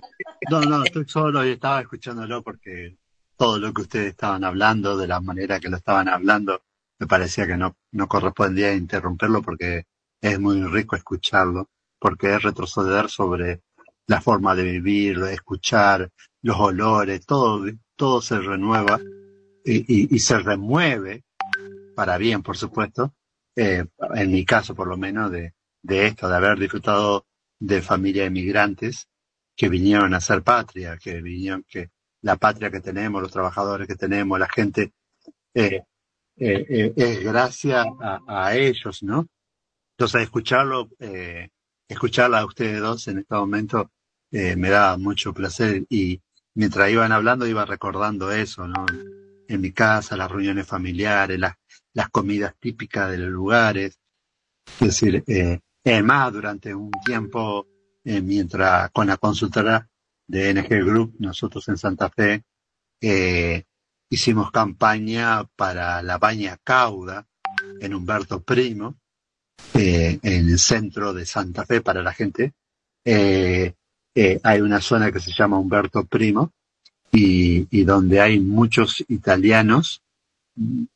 no, 0.51 0.61
no, 0.61 0.83
estoy 0.85 1.05
solo 1.07 1.45
y 1.45 1.53
estaba 1.53 1.81
escuchándolo 1.81 2.43
porque 2.43 2.95
todo 3.35 3.57
lo 3.57 3.73
que 3.73 3.81
ustedes 3.81 4.07
estaban 4.09 4.43
hablando, 4.43 4.95
de 4.95 5.07
la 5.07 5.19
manera 5.19 5.59
que 5.59 5.69
lo 5.69 5.77
estaban 5.77 6.07
hablando, 6.07 6.61
me 6.99 7.07
parecía 7.07 7.47
que 7.47 7.57
no, 7.57 7.77
no 7.91 8.07
correspondía 8.07 8.73
interrumpirlo 8.73 9.41
porque 9.41 9.83
es 10.21 10.39
muy 10.39 10.63
rico 10.63 10.95
escucharlo, 10.95 11.69
porque 11.99 12.33
es 12.35 12.41
retroceder 12.41 13.09
sobre 13.09 13.61
la 14.07 14.21
forma 14.21 14.55
de 14.55 14.63
vivir, 14.63 15.19
de 15.19 15.33
escuchar, 15.33 16.09
los 16.41 16.59
olores, 16.59 17.25
todo, 17.25 17.65
todo 17.95 18.21
se 18.21 18.39
renueva 18.39 18.99
y, 19.63 20.19
se 20.19 20.37
remueve 20.39 21.23
para 21.95 22.17
bien, 22.17 22.43
por 22.43 22.55
supuesto, 22.55 23.15
eh, 23.55 23.85
en 24.13 24.31
mi 24.31 24.45
caso 24.45 24.75
por 24.75 24.87
lo 24.87 24.97
menos, 24.97 25.31
de, 25.31 25.55
de 25.81 26.07
esto, 26.07 26.29
de 26.29 26.35
haber 26.35 26.59
disfrutado 26.59 27.25
de 27.59 27.81
familias 27.81 28.27
inmigrantes 28.27 29.07
que 29.55 29.69
vinieron 29.69 30.13
a 30.13 30.21
ser 30.21 30.43
patria, 30.43 30.97
que 30.97 31.21
vinieron, 31.21 31.65
que 31.67 31.89
la 32.21 32.35
patria 32.35 32.69
que 32.69 32.81
tenemos, 32.81 33.21
los 33.21 33.31
trabajadores 33.31 33.87
que 33.87 33.95
tenemos, 33.95 34.37
la 34.37 34.49
gente, 34.49 34.93
eh, 35.53 35.83
eh, 36.37 36.93
es 36.95 37.23
gracias 37.23 37.85
a, 38.01 38.55
ellos, 38.55 39.03
¿no? 39.03 39.27
Entonces, 39.97 40.23
escucharlo, 40.23 40.89
escucharla 41.87 42.39
a 42.39 42.45
ustedes 42.45 42.81
dos 42.81 43.07
en 43.07 43.19
este 43.19 43.35
momento 43.35 43.91
me 44.31 44.69
da 44.69 44.97
mucho 44.97 45.33
placer 45.33 45.85
y 45.89 46.21
mientras 46.53 46.91
iban 46.91 47.13
hablando 47.13 47.47
iba 47.47 47.63
recordando 47.63 48.31
eso, 48.31 48.67
¿no? 48.67 48.85
en 49.47 49.61
mi 49.61 49.71
casa, 49.71 50.17
las 50.17 50.31
reuniones 50.31 50.67
familiares, 50.67 51.39
las, 51.39 51.55
las 51.93 52.09
comidas 52.09 52.55
típicas 52.59 53.11
de 53.11 53.17
los 53.17 53.29
lugares. 53.29 53.99
Es 54.79 54.87
decir, 54.87 55.23
eh, 55.27 55.59
además, 55.83 56.33
durante 56.33 56.73
un 56.73 56.91
tiempo, 57.05 57.67
eh, 58.03 58.21
mientras 58.21 58.89
con 58.91 59.07
la 59.07 59.17
consultora 59.17 59.87
de 60.27 60.53
NG 60.53 60.83
Group, 60.83 61.15
nosotros 61.19 61.67
en 61.69 61.77
Santa 61.77 62.09
Fe, 62.09 62.43
eh, 63.01 63.63
hicimos 64.15 64.49
campaña 64.51 65.43
para 65.55 66.01
la 66.01 66.17
baña 66.17 66.57
cauda 66.63 67.27
en 67.81 67.93
Humberto 67.93 68.41
Primo, 68.41 68.95
eh, 69.73 70.19
en 70.23 70.49
el 70.49 70.57
centro 70.57 71.13
de 71.13 71.25
Santa 71.25 71.65
Fe 71.65 71.81
para 71.81 72.01
la 72.01 72.13
gente. 72.13 72.53
hay 73.05 74.61
una 74.61 74.79
zona 74.79 75.11
que 75.11 75.19
se 75.19 75.31
llama 75.31 75.59
Humberto 75.59 76.05
Primo, 76.05 76.53
y, 77.11 77.83
donde 77.83 78.19
hay 78.21 78.39
muchos 78.39 79.03
italianos, 79.07 80.01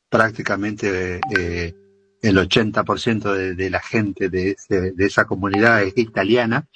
prácticamente 0.08 1.20
eh, 1.36 1.74
el 2.22 2.36
80% 2.36 3.32
de, 3.34 3.54
de 3.54 3.70
la 3.70 3.80
gente 3.80 4.28
de, 4.28 4.56
de 4.68 5.06
esa 5.06 5.26
comunidad 5.26 5.82
es 5.82 5.96
italiana, 5.96 6.66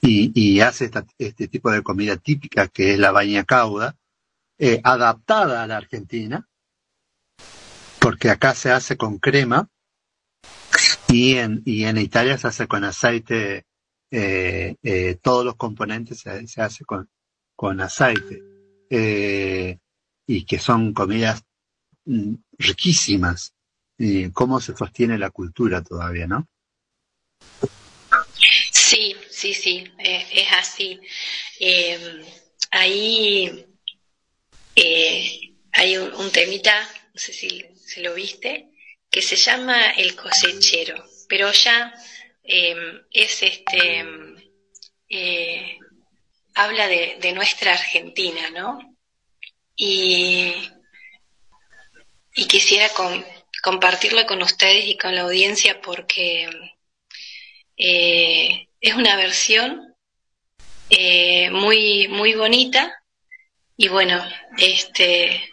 y, 0.00 0.60
hace 0.60 0.90
este 1.18 1.48
tipo 1.48 1.70
de 1.70 1.82
comida 1.82 2.16
típica 2.16 2.68
que 2.68 2.92
es 2.92 2.98
la 2.98 3.10
baña 3.10 3.44
cauda, 3.44 3.96
eh, 4.58 4.80
adaptada 4.82 5.62
a 5.62 5.66
la 5.66 5.76
Argentina, 5.76 6.48
porque 8.00 8.30
acá 8.30 8.54
se 8.54 8.70
hace 8.70 8.96
con 8.96 9.18
crema 9.18 9.68
y 11.08 11.36
en, 11.36 11.62
y 11.66 11.84
en 11.84 11.98
Italia 11.98 12.38
se 12.38 12.48
hace 12.48 12.66
con 12.66 12.82
aceite, 12.84 13.66
eh, 14.10 14.76
eh, 14.82 15.18
todos 15.20 15.44
los 15.44 15.56
componentes 15.56 16.20
se, 16.20 16.46
se 16.46 16.62
hace 16.62 16.86
con, 16.86 17.10
con 17.54 17.80
aceite, 17.82 18.42
y 20.28 20.44
que 20.46 20.58
son 20.58 20.94
comidas 20.94 21.44
mm, 22.06 22.34
riquísimas. 22.58 23.52
Y 23.98 24.30
cómo 24.30 24.60
se 24.60 24.76
sostiene 24.76 25.18
la 25.18 25.30
cultura 25.30 25.82
todavía, 25.82 26.26
¿no? 26.26 26.48
Sí, 28.70 29.16
sí, 29.30 29.54
sí, 29.54 29.90
es 29.98 30.52
así. 30.52 31.00
Ahí 32.70 33.75
eh, 34.76 35.54
hay 35.72 35.96
un, 35.96 36.30
temita, 36.30 36.86
no 37.14 37.18
sé 37.18 37.32
si, 37.32 37.64
se 37.84 38.02
lo 38.02 38.14
viste, 38.14 38.68
que 39.10 39.22
se 39.22 39.36
llama 39.36 39.90
El 39.92 40.14
cosechero, 40.14 41.02
pero 41.28 41.50
ya 41.50 41.94
em, 42.42 43.02
es 43.10 43.42
este, 43.42 44.04
eh, 45.08 45.78
habla 46.54 46.88
de, 46.88 47.32
nuestra 47.32 47.72
Argentina, 47.72 48.50
¿no? 48.50 48.96
Y, 49.74 50.52
y 52.34 52.46
quisiera 52.46 52.90
compartirlo 53.62 54.26
con 54.26 54.42
ustedes 54.42 54.86
y 54.86 54.98
con 54.98 55.14
la 55.14 55.22
audiencia 55.22 55.80
porque 55.80 56.50
eh, 57.76 58.68
es 58.80 58.94
una 58.94 59.16
versión 59.16 59.94
muy, 61.50 62.08
muy 62.08 62.34
bonita 62.34 63.02
y 63.76 63.88
bueno, 63.88 64.24
este, 64.56 65.52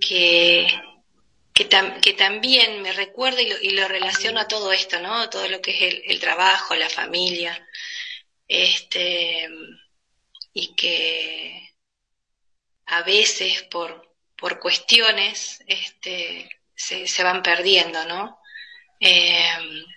que, 0.00 0.66
que, 1.52 2.14
también 2.14 2.82
me 2.82 2.92
recuerda 2.92 3.42
y 3.42 3.48
lo, 3.48 3.60
y 3.60 3.70
lo, 3.70 3.86
relaciono 3.88 4.40
a 4.40 4.48
todo 4.48 4.72
esto, 4.72 5.00
¿no? 5.00 5.28
Todo 5.28 5.48
lo 5.48 5.60
que 5.60 5.72
es 5.72 6.02
el, 6.06 6.20
trabajo, 6.20 6.74
la 6.74 6.88
familia, 6.88 7.66
este, 8.46 9.48
y 10.54 10.74
que 10.74 11.74
a 12.86 13.02
veces 13.02 13.62
por, 13.64 14.14
por 14.36 14.58
cuestiones 14.58 15.62
este, 15.66 16.48
se, 16.74 17.06
se 17.06 17.22
van 17.22 17.42
perdiendo, 17.42 18.04
¿no? 18.06 18.38
Eh, 19.00 19.52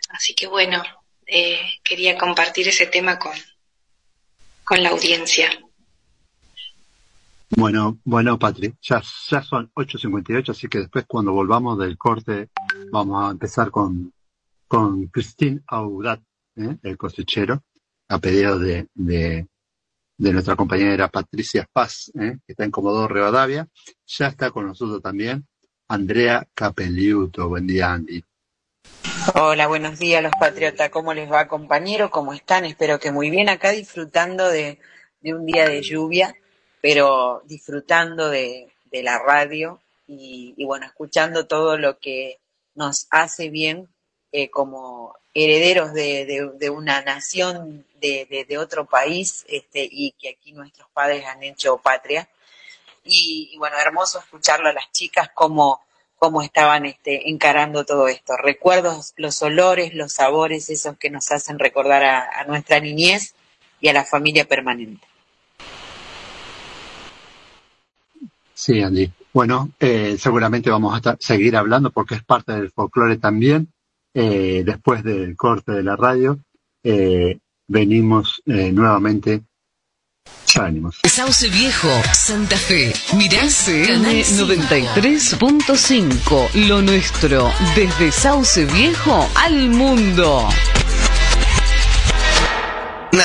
así 0.09 0.33
que 0.33 0.47
bueno, 0.47 0.83
eh, 1.25 1.79
quería 1.83 2.17
compartir 2.17 2.67
ese 2.67 2.87
tema 2.87 3.17
con, 3.17 3.37
con 4.63 4.83
la 4.83 4.89
audiencia. 4.89 5.49
Bueno, 7.57 7.99
bueno, 8.05 8.39
Patri, 8.39 8.73
ya, 8.81 9.01
ya 9.29 9.43
son 9.43 9.69
8.58, 9.75 10.49
así 10.49 10.69
que 10.69 10.79
después 10.79 11.05
cuando 11.05 11.33
volvamos 11.33 11.77
del 11.77 11.97
corte 11.97 12.49
vamos 12.91 13.27
a 13.27 13.31
empezar 13.31 13.69
con, 13.71 14.13
con 14.67 15.07
Christine 15.07 15.61
Audat, 15.67 16.21
¿eh? 16.55 16.77
el 16.81 16.97
cosechero, 16.97 17.61
a 18.07 18.19
pedido 18.19 18.57
de, 18.57 18.87
de, 18.93 19.47
de 20.17 20.33
nuestra 20.33 20.55
compañera 20.55 21.09
Patricia 21.09 21.67
Paz, 21.73 22.09
¿eh? 22.19 22.37
que 22.45 22.53
está 22.53 22.63
en 22.63 22.71
Comodoro 22.71 23.13
Rivadavia. 23.13 23.67
Ya 24.07 24.27
está 24.27 24.49
con 24.51 24.67
nosotros 24.67 25.01
también 25.01 25.45
Andrea 25.89 26.47
Capelliuto. 26.53 27.49
Buen 27.49 27.67
día, 27.67 27.91
Andy. 27.91 28.23
Hola, 29.35 29.67
buenos 29.67 29.99
días 29.99 30.23
los 30.23 30.31
patriotas. 30.39 30.89
¿Cómo 30.89 31.13
les 31.13 31.29
va, 31.29 31.49
compañero? 31.49 32.09
¿Cómo 32.11 32.33
están? 32.33 32.63
Espero 32.63 32.97
que 32.97 33.11
muy 33.11 33.29
bien. 33.29 33.49
Acá 33.49 33.71
disfrutando 33.71 34.47
de, 34.47 34.79
de 35.19 35.33
un 35.33 35.45
día 35.45 35.67
de 35.67 35.81
lluvia 35.81 36.33
pero 36.81 37.43
disfrutando 37.45 38.29
de, 38.29 38.67
la 38.91 39.19
radio 39.19 39.79
y, 40.05 40.65
bueno, 40.65 40.85
escuchando 40.85 41.47
todo 41.47 41.77
lo 41.77 41.97
que 41.99 42.39
nos 42.75 43.07
hace 43.09 43.49
bien 43.49 43.87
eh, 44.33 44.49
como 44.49 45.15
herederos 45.33 45.93
de, 45.93 46.69
una 46.69 47.01
nación 47.01 47.85
de, 48.01 48.57
otro 48.57 48.85
país 48.85 49.45
este, 49.47 49.87
y 49.89 50.11
que 50.19 50.29
aquí 50.29 50.51
nuestros 50.51 50.89
padres 50.91 51.25
han 51.25 51.41
hecho 51.43 51.77
patria. 51.77 52.27
Y, 53.05 53.55
bueno, 53.57 53.77
hermoso 53.77 54.19
escucharlo 54.19 54.67
a 54.67 54.73
las 54.73 54.91
chicas 54.91 55.29
cómo, 55.33 55.81
cómo 56.17 56.41
estaban 56.41 56.85
este, 56.85 57.29
encarando 57.29 57.85
todo 57.85 58.09
esto. 58.09 58.35
Recuerdos, 58.35 59.13
los 59.15 59.41
olores, 59.41 59.93
los 59.93 60.11
sabores, 60.11 60.69
esos 60.69 60.97
que 60.97 61.09
nos 61.09 61.31
hacen 61.31 61.59
recordar 61.59 62.03
a 62.03 62.43
nuestra 62.43 62.81
niñez 62.81 63.35
y 63.79 63.87
a 63.87 63.93
la 63.93 64.03
familia 64.03 64.45
permanente. 64.45 65.10
Sí, 68.61 68.79
Andy. 68.79 69.11
Bueno, 69.33 69.71
eh, 69.79 70.17
seguramente 70.19 70.69
vamos 70.69 71.03
a 71.03 71.17
seguir 71.19 71.57
hablando 71.57 71.89
porque 71.89 72.13
es 72.13 72.23
parte 72.23 72.53
del 72.53 72.69
folclore 72.69 73.17
también. 73.17 73.73
Eh, 74.13 74.61
después 74.63 75.03
del 75.03 75.35
corte 75.35 75.71
de 75.71 75.81
la 75.81 75.95
radio, 75.95 76.37
eh, 76.83 77.39
venimos 77.67 78.43
nuevamente. 78.45 79.41
Ya 80.45 80.65
venimos. 80.65 80.99
Sauce 81.05 81.49
Viejo, 81.49 81.89
Santa 82.13 82.55
Fe. 82.55 82.93
Mirase 83.17 83.97
93.5. 83.97 86.67
Lo 86.67 86.83
nuestro, 86.83 87.49
desde 87.75 88.11
Sauce 88.11 88.65
Viejo 88.65 89.27
al 89.37 89.69
mundo 89.69 90.47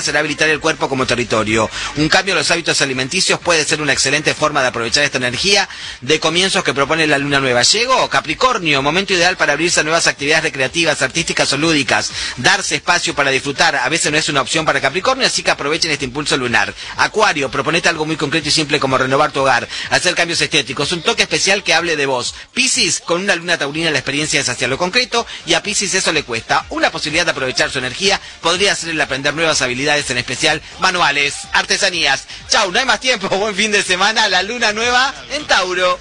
será 0.03 0.19
habilitar 0.21 0.49
el 0.49 0.61
cuerpo 0.61 0.89
como 0.89 1.07
territorio. 1.07 1.71
Un 1.97 2.09
cambio 2.09 2.33
en 2.35 2.39
los 2.39 2.51
hábitos 2.51 2.81
alimenticios 2.83 3.39
puede 3.39 3.65
ser 3.65 3.81
una 3.81 3.93
excelente 3.93 4.35
forma 4.35 4.61
de 4.61 4.69
aprovechar 4.69 5.05
esta 5.05 5.19
energía 5.19 5.69
de 6.01 6.19
comienzos 6.21 6.65
que 6.65 6.75
propone 6.75 7.07
la 7.07 7.19
luna 7.19 7.41
nueva. 7.41 7.63
Llegó 7.63 8.09
Capricornio, 8.11 8.83
momento 8.83 9.15
ideal 9.15 9.37
para 9.37 9.53
abrirse 9.53 9.81
a 9.81 9.83
nuevas 9.85 10.07
actividades 10.07 10.45
recreativas, 10.45 11.03
artísticas 11.03 11.53
o 11.53 11.57
lúdicas. 11.57 12.11
Darse 12.37 12.77
espacio 12.77 13.15
para 13.15 13.31
disfrutar 13.31 13.77
a 13.77 13.89
veces 13.89 14.11
no 14.11 14.19
es 14.19 14.29
una 14.29 14.43
opción 14.43 14.67
para 14.67 14.81
Capricornio, 14.81 15.27
así 15.27 15.43
que 15.43 15.53
aprovechen 15.53 15.91
este 15.93 16.05
impulso 16.05 16.37
lunar. 16.37 16.75
Acuario, 16.97 17.51
proponete 17.51 17.89
algo 17.89 18.05
muy 18.07 18.17
concreto 18.17 18.49
y 18.49 18.53
simple 18.53 18.81
como 18.81 18.99
renovar 18.99 19.31
tu 19.31 19.41
hogar, 19.41 19.69
hacer 19.91 20.15
cambios 20.15 20.41
estéticos, 20.41 20.93
un 20.93 21.03
toque 21.03 21.23
especial 21.23 21.63
que 21.63 21.75
hable 21.75 21.97
de 21.97 22.07
vos. 22.07 22.35
Piscis, 22.53 23.01
con 23.01 23.23
una 23.23 23.37
luna 23.37 23.57
taurina 23.57 23.91
la 23.91 23.99
experiencia 23.99 24.41
es 24.41 24.49
hacia 24.49 24.69
lo 24.69 24.79
concreto 24.79 25.27
y 25.47 25.55
a 25.55 25.63
Piscis 25.63 25.95
eso 25.95 26.13
le 26.13 26.25
cuesta. 26.25 26.67
Una 26.71 26.91
posibilidad 26.91 27.25
de 27.25 27.31
aprovechar 27.31 27.71
su 27.71 27.79
energía 27.79 28.21
podría 28.43 28.75
ser 28.75 28.91
el 28.91 29.01
aprender 29.01 29.33
nuevas 29.35 29.63
habilidades 29.63 29.76
en 29.77 30.19
especial 30.19 30.63
manuales, 30.81 31.35
artesanías. 31.53 32.25
Chau, 32.49 32.73
no 32.73 32.79
hay 32.79 32.87
más 32.87 33.01
tiempo, 33.01 33.29
buen 33.37 33.55
fin 33.55 33.73
de 33.73 33.83
semana, 33.83 34.29
la 34.29 34.43
luna 34.43 34.73
nueva 34.73 35.15
en 35.33 35.45
Tauro. 35.47 35.99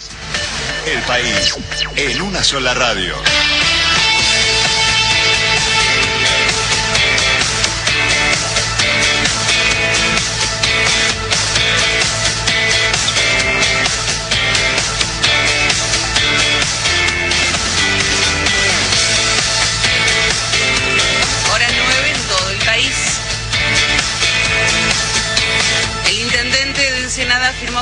El 0.86 1.02
país 1.02 1.56
en 1.98 2.22
una 2.22 2.44
sola 2.44 2.74
radio. 2.74 3.16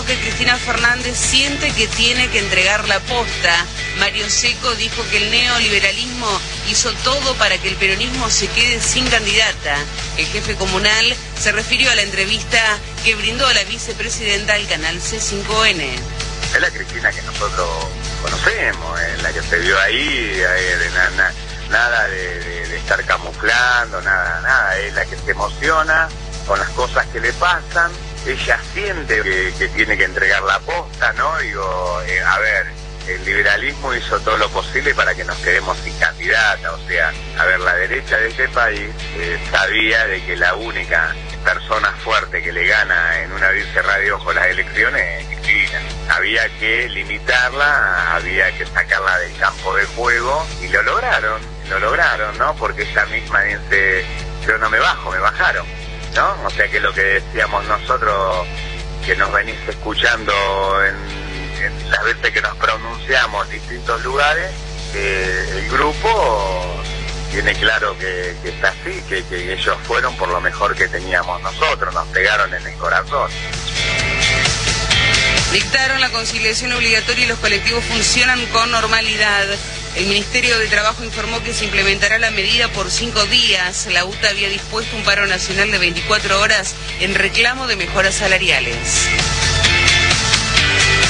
Que 0.06 0.18
Cristina 0.18 0.58
Fernández 0.58 1.18
siente 1.18 1.72
que 1.72 1.88
tiene 1.88 2.30
que 2.30 2.40
entregar 2.40 2.88
la 2.88 3.00
posta. 3.02 3.54
Mario 4.00 4.30
Seco 4.30 4.74
dijo 4.76 5.04
que 5.10 5.18
el 5.18 5.32
neoliberalismo 5.32 6.28
hizo 6.70 6.92
todo 7.04 7.36
para 7.36 7.58
que 7.58 7.70
el 7.70 7.76
peronismo 7.76 8.30
se 8.30 8.48
quede 8.48 8.82
sin 8.82 9.08
candidata. 9.08 9.78
El 10.18 10.26
jefe 10.28 10.56
comunal 10.56 11.16
se 11.40 11.52
refirió 11.52 11.92
a 11.92 11.96
la 11.96 12.02
entrevista 12.02 12.60
que 13.04 13.16
brindó 13.16 13.48
a 13.48 13.54
la 13.54 13.64
vicepresidenta 13.66 14.56
al 14.56 14.68
canal 14.68 15.00
C5N. 15.00 15.86
Es 16.56 16.62
la 16.62 16.70
Cristina 16.70 17.12
que 17.12 17.22
nosotros 17.22 17.68
conocemos, 18.22 19.00
es 19.02 19.24
la 19.24 19.32
que 19.32 19.42
se 19.42 19.58
vio 19.60 19.80
ahí, 19.80 20.42
nada 21.70 22.08
de, 22.08 22.78
estar 22.78 23.04
camuflando, 23.06 24.02
nada, 24.02 24.42
nada, 24.42 24.78
es 24.80 24.94
la 24.94 25.06
que 25.06 25.16
se 25.18 25.32
emociona 25.32 26.10
con 26.46 26.60
las 26.60 26.70
cosas 26.70 27.06
que 27.08 27.20
le 27.20 27.32
pasan 27.34 27.92
ella 28.26 28.60
siente 28.74 29.22
que, 29.22 29.68
tiene 29.70 29.98
que 29.98 30.06
entregar 30.06 30.44
la 30.44 30.60
posta, 30.60 31.14
¿no? 31.14 31.38
Digo, 31.40 32.02
eh, 32.08 32.22
a 32.22 32.40
ver, 32.40 32.68
el 33.08 33.26
liberalismo 33.26 33.94
hizo 33.94 34.20
todo 34.22 34.38
lo 34.38 34.50
posible 34.50 34.96
para 34.96 35.14
que 35.14 35.26
nos 35.26 35.38
quedemos 35.38 35.78
sin 35.80 35.98
candidata, 35.98 36.72
o 36.72 36.88
sea, 36.88 37.12
a 37.38 37.46
ver, 37.46 37.60
la 37.60 37.76
derecha 37.76 38.18
de 38.18 38.30
este 38.30 38.48
país 38.50 38.90
eh, 39.18 39.40
sabía 39.52 40.08
de 40.08 40.24
que 40.24 40.38
la 40.38 40.56
única 40.56 41.14
persona 41.44 41.92
fuerte 42.04 42.42
que 42.42 42.54
le 42.54 42.66
gana 42.66 43.20
en 43.22 43.32
una 43.34 43.50
cerrar 43.74 44.00
de 44.00 44.12
ojos 44.14 44.34
las 44.34 44.48
elecciones 44.48 45.22
es 45.22 45.40
Cristina. 45.40 45.82
Había 46.10 46.48
que 46.60 46.88
limitarla, 46.90 48.16
había 48.16 48.52
que 48.58 48.66
sacarla 48.66 49.20
del 49.20 49.36
campo 49.38 49.76
de 49.76 49.86
juego 49.88 50.48
y 50.62 50.70
lo 50.70 50.82
lograron, 50.84 51.42
lo 51.70 51.80
lograron, 51.80 52.38
¿no? 52.38 52.56
Porque 52.56 52.84
ella 52.84 53.06
misma 53.08 53.42
dice, 53.42 54.06
yo 54.48 54.58
no 54.58 54.70
me 54.70 54.80
bajo, 54.80 55.12
me 55.12 55.20
bajaron. 55.20 55.83
¿No? 56.16 56.36
O 56.46 56.50
sea 56.50 56.68
que 56.68 56.80
lo 56.80 56.94
que 56.94 57.02
decíamos 57.02 57.66
nosotros, 57.66 58.48
que 59.06 59.16
nos 59.16 59.32
venís 59.32 59.58
escuchando 59.68 60.34
en, 60.86 60.94
las 61.90 62.04
veces 62.04 62.32
que 62.32 62.42
nos 62.42 62.56
pronunciamos 62.58 63.46
en 63.48 63.54
distintos 63.54 64.04
lugares, 64.04 64.52
el 64.96 65.70
grupo 65.70 66.84
tiene 67.32 67.54
claro 67.56 67.98
que, 67.98 68.36
que 68.44 68.50
está 68.50 68.70
así, 68.70 69.02
que, 69.08 69.24
que 69.24 69.54
ellos 69.54 69.76
fueron 69.84 70.16
por 70.18 70.30
lo 70.30 70.40
mejor 70.42 70.76
que 70.76 70.88
teníamos 70.88 71.42
nosotros, 71.42 71.94
nos 71.94 72.08
pegaron 72.10 72.54
en 72.54 72.66
el 72.66 72.74
corazón. 72.76 73.30
Dictaron 75.52 76.02
la 76.02 76.10
conciliación 76.10 76.74
obligatoria 76.74 77.26
y 77.26 77.28
los 77.28 77.40
colectivos 77.40 77.84
funcionan 77.86 78.44
con 78.48 78.72
normalidad. 78.72 79.46
El 79.96 80.08
Ministerio 80.08 80.58
de 80.58 80.68
Trabajo 80.68 81.04
informó 81.04 81.44
que 81.44 81.54
se 81.54 81.66
implementará 81.66 82.18
la 82.18 82.32
medida 82.32 82.68
por 82.70 82.90
cinco 82.90 83.24
días. 83.26 83.88
La 83.92 84.06
UTA 84.06 84.30
había 84.30 84.50
dispuesto 84.50 84.96
un 84.96 85.04
paro 85.04 85.28
nacional 85.28 85.70
de 85.70 85.78
24 85.78 86.42
horas 86.42 86.76
en 87.00 87.14
reclamo 87.14 87.68
de 87.68 87.76
mejoras 87.76 88.16
salariales. 88.16 89.08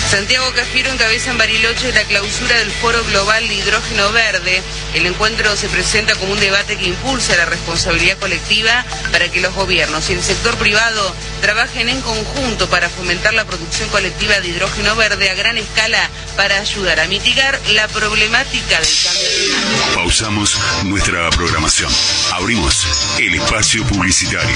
Santiago 0.10 0.52
Cafiero 0.54 0.92
encabeza 0.92 1.32
en 1.32 1.40
Bariloche 1.40 1.92
la 1.92 2.04
clausura 2.04 2.58
del 2.60 2.72
Foro 2.72 3.04
Global 3.06 3.48
de 3.48 3.56
Hidrógeno 3.56 4.12
Verde. 4.12 4.62
El 4.94 5.08
encuentro 5.08 5.56
se 5.56 5.70
presenta 5.70 6.14
como 6.16 6.34
un 6.34 6.40
debate 6.40 6.78
que 6.78 6.86
impulsa 6.86 7.36
la 7.36 7.46
responsabilidad 7.46 8.18
colectiva 8.20 8.86
para 9.12 9.30
que 9.30 9.42
los 9.42 9.54
gobiernos 9.56 10.10
y 10.10 10.14
el 10.14 10.22
sector 10.22 10.56
privado 10.58 11.16
trabajen 11.42 11.90
en 11.90 12.00
conjunto 12.02 12.70
para 12.70 12.90
fomentar 12.90 13.34
la 13.34 13.46
producción 13.46 13.90
colectiva 13.90 14.40
de 14.40 14.50
hidrógeno 14.50 14.96
verde 14.96 15.30
a 15.32 15.34
gran 15.34 15.58
escala 15.58 16.10
para 16.38 16.60
ayudar 16.60 17.00
a 17.00 17.08
mitigar 17.08 17.60
la 17.72 17.88
problemática 17.88 18.80
del 18.80 18.96
cambio 19.04 19.30
climático. 19.36 19.96
Pausamos 19.96 20.60
nuestra 20.84 21.30
programación. 21.32 21.92
Abrimos 22.34 22.88
el 23.18 23.34
espacio 23.34 23.84
publicitario. 23.86 24.56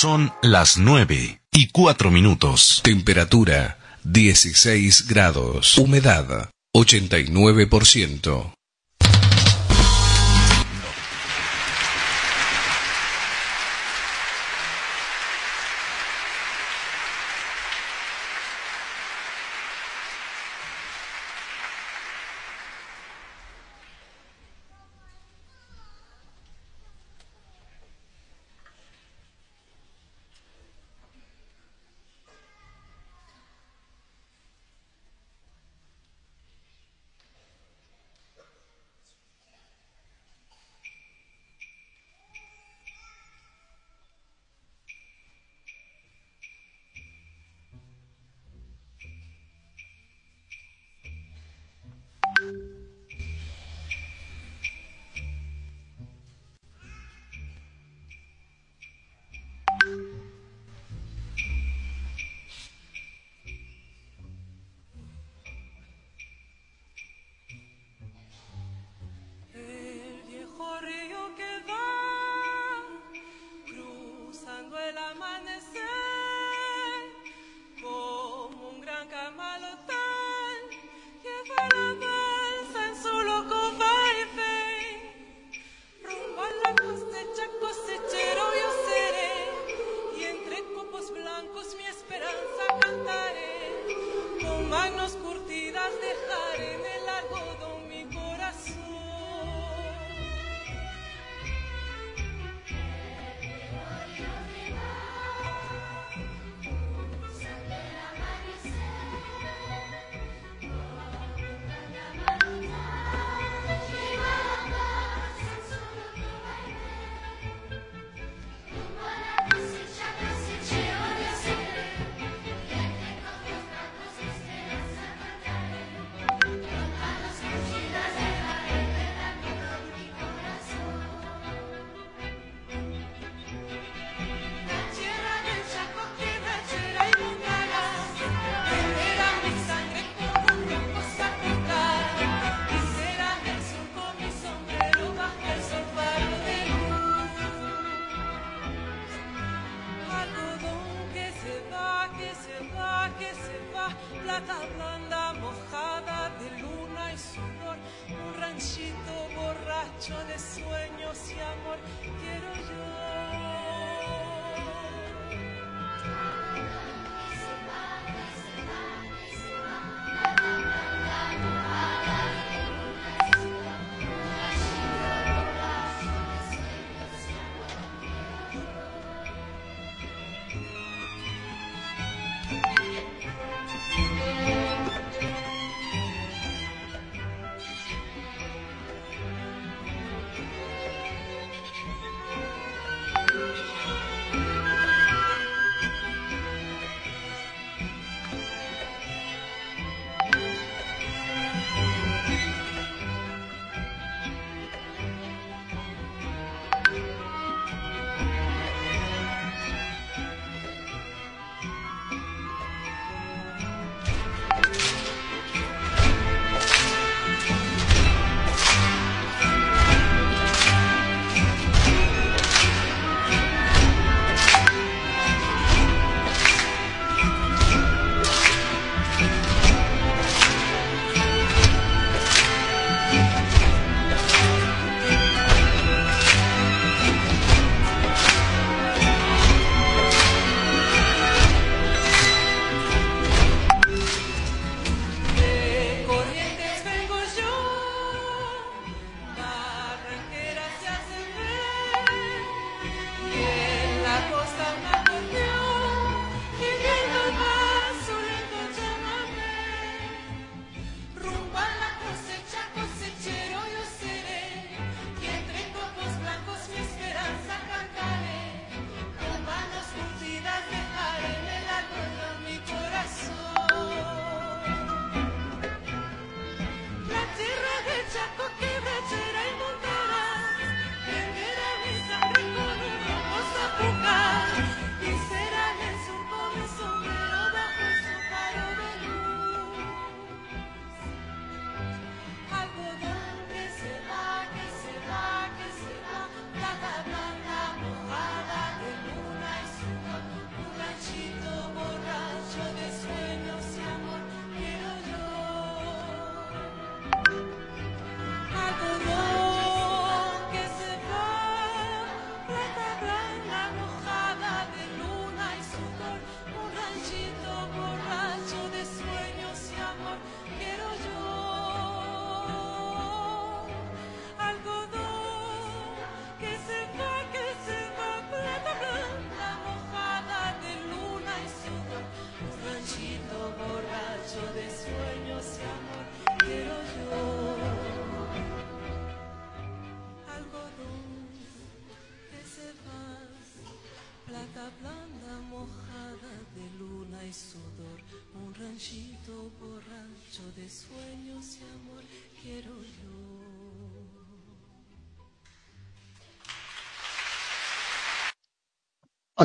Son 0.00 0.32
las 0.40 0.78
9 0.78 1.42
y 1.52 1.68
4 1.68 2.10
minutos. 2.10 2.80
Temperatura 2.82 3.76
16 4.04 5.06
grados. 5.06 5.76
Humedad 5.76 6.48
89%. 6.74 8.54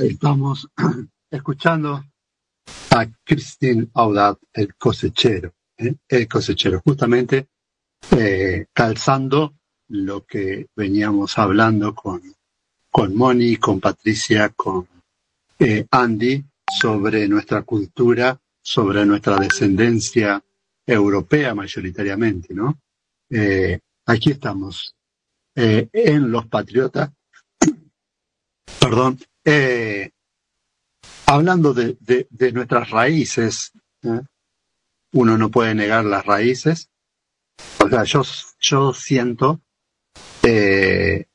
Estamos 0.03 0.67
escuchando 1.31 2.03
a 2.91 3.05
Christine 3.23 3.87
Audat, 3.93 4.39
el 4.53 4.75
cosechero, 4.75 5.53
¿eh? 5.77 5.95
el 6.07 6.27
cosechero, 6.27 6.81
justamente 6.83 7.47
eh, 8.11 8.65
calzando 8.73 9.55
lo 9.89 10.25
que 10.25 10.67
veníamos 10.75 11.37
hablando 11.37 11.93
con, 11.93 12.21
con 12.89 13.15
Moni, 13.15 13.57
con 13.57 13.79
Patricia, 13.79 14.49
con 14.49 14.87
eh, 15.59 15.85
Andy, 15.89 16.43
sobre 16.79 17.27
nuestra 17.27 17.61
cultura, 17.61 18.39
sobre 18.61 19.05
nuestra 19.05 19.37
descendencia 19.37 20.43
europea 20.85 21.55
mayoritariamente, 21.55 22.53
¿no? 22.53 22.79
Aquí 24.07 24.31
estamos, 24.31 24.95
en 25.55 26.31
Los 26.31 26.47
Patriotas, 26.47 27.11
perdón, 28.79 29.19
eh, 29.45 30.11
hablando 31.27 31.73
de, 31.73 31.97
de- 31.99 32.51
nuestras 32.51 32.89
raíces, 32.89 33.71
¿eh? 34.03 34.21
uno 35.13 35.37
no 35.37 35.49
puede 35.49 35.73
negar 35.75 36.03
las 36.05 36.25
raíces, 36.25 36.89
o 37.83 37.87
sea, 37.89 38.03
yo, 38.03 38.23
yo 38.59 38.93
siento 38.93 39.61
eh, 40.43 41.25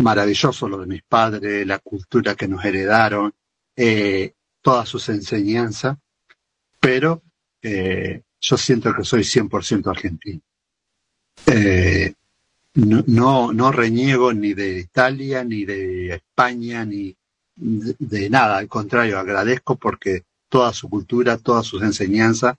maravilloso 0.00 0.68
lo 0.68 0.78
de 0.78 0.86
mis 0.86 1.02
padres, 1.02 1.66
la 1.66 1.78
cultura 1.78 2.34
que 2.34 2.48
nos 2.48 2.64
heredaron, 2.64 3.32
todas 4.60 4.88
sus 4.88 5.08
enseñanzas, 5.08 5.96
pero 6.78 7.22
yo 7.62 8.56
siento 8.56 8.94
que 8.94 9.04
soy 9.04 9.22
100% 9.22 9.90
argentino. 9.90 10.40
No, 12.74 13.04
no, 13.06 13.52
no 13.52 13.70
reniego 13.72 14.32
ni 14.32 14.54
de 14.54 14.78
Italia, 14.78 15.44
ni 15.44 15.64
de 15.66 16.14
España, 16.14 16.84
ni 16.86 17.14
de, 17.56 18.30
nada, 18.30 18.58
al 18.58 18.68
contrario, 18.68 19.18
agradezco 19.18 19.76
porque 19.76 20.24
toda 20.48 20.72
su 20.72 20.88
cultura, 20.88 21.38
todas 21.38 21.66
sus 21.66 21.82
enseñanzas 21.82 22.56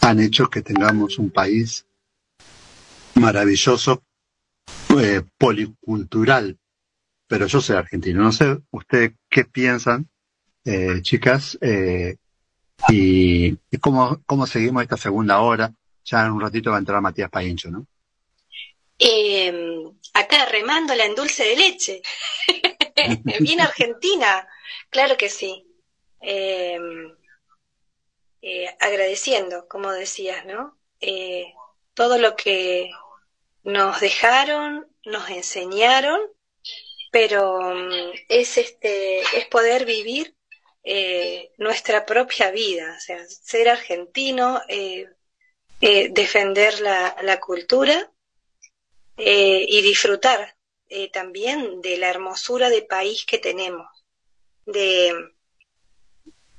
han 0.00 0.20
hecho 0.20 0.48
que 0.48 0.62
tengamos 0.62 1.18
un 1.18 1.30
país 1.30 1.86
maravilloso, 3.14 4.02
eh, 4.98 5.22
policultural, 5.36 6.58
pero 7.26 7.46
yo 7.46 7.60
soy 7.60 7.76
argentino. 7.76 8.22
No 8.22 8.32
sé 8.32 8.58
ustedes 8.70 9.12
qué 9.28 9.44
piensan, 9.44 10.08
eh, 10.64 11.00
chicas, 11.02 11.58
eh, 11.60 12.16
y, 12.88 13.56
cómo, 13.80 14.22
cómo 14.24 14.46
seguimos 14.46 14.82
esta 14.82 14.96
segunda 14.96 15.40
hora. 15.40 15.72
Ya 16.04 16.24
en 16.24 16.32
un 16.32 16.40
ratito 16.40 16.70
va 16.70 16.76
a 16.76 16.78
entrar 16.78 17.00
Matías 17.02 17.30
Paincho, 17.30 17.70
¿no? 17.70 17.86
Eh, 18.98 19.84
acá 20.14 20.46
remándola 20.46 21.04
en 21.04 21.14
dulce 21.14 21.44
de 21.44 21.56
leche. 21.56 22.02
Bien 23.40 23.60
Argentina, 23.60 24.48
claro 24.90 25.16
que 25.16 25.28
sí. 25.28 25.64
Eh, 26.20 26.78
eh, 28.40 28.66
agradeciendo, 28.78 29.66
como 29.68 29.92
decías, 29.92 30.46
¿no? 30.46 30.78
Eh, 31.00 31.52
todo 31.94 32.18
lo 32.18 32.36
que 32.36 32.90
nos 33.64 34.00
dejaron, 34.00 34.86
nos 35.04 35.28
enseñaron, 35.30 36.20
pero 37.10 37.60
mm, 37.60 38.12
es 38.28 38.58
este, 38.58 39.20
es 39.20 39.46
poder 39.50 39.84
vivir 39.84 40.36
eh, 40.84 41.52
nuestra 41.58 42.06
propia 42.06 42.50
vida, 42.50 42.94
o 42.96 43.00
sea, 43.00 43.24
ser 43.26 43.68
argentino, 43.68 44.62
defender 45.80 46.80
la, 46.80 47.40
cultura 47.40 48.10
y 49.16 49.82
disfrutar 49.82 50.57
eh, 50.88 51.10
también 51.10 51.80
de 51.80 51.96
la 51.96 52.08
hermosura 52.08 52.70
de 52.70 52.82
país 52.82 53.24
que 53.26 53.38
tenemos, 53.38 53.88
de 54.66 55.12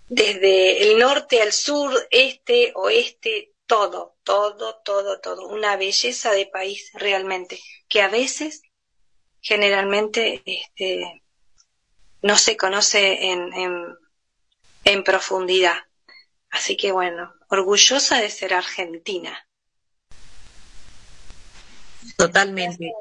desde 0.09 0.83
el 0.83 0.97
norte 0.97 1.41
al 1.41 1.53
sur, 1.53 1.93
este, 2.09 2.71
oeste, 2.75 3.53
todo, 3.67 4.17
todo, 4.23 4.81
todo, 4.83 5.19
todo, 5.19 5.47
una 5.47 5.77
belleza 5.77 6.31
de 6.31 6.47
país 6.47 6.89
realmente, 6.93 7.59
que 7.87 8.01
a 8.01 8.07
veces, 8.07 8.63
generalmente, 9.39 10.41
este, 10.45 11.21
no 12.23 12.37
se 12.37 12.57
conoce 12.57 13.29
en, 13.31 13.53
en, 13.53 13.97
en 14.83 15.03
profundidad. 15.03 15.77
Así 16.49 16.75
que 16.75 16.91
bueno, 16.91 17.31
orgullosa 17.49 18.19
de 18.19 18.31
ser 18.31 18.55
argentina. 18.55 19.47
Totalmente. 22.17 22.91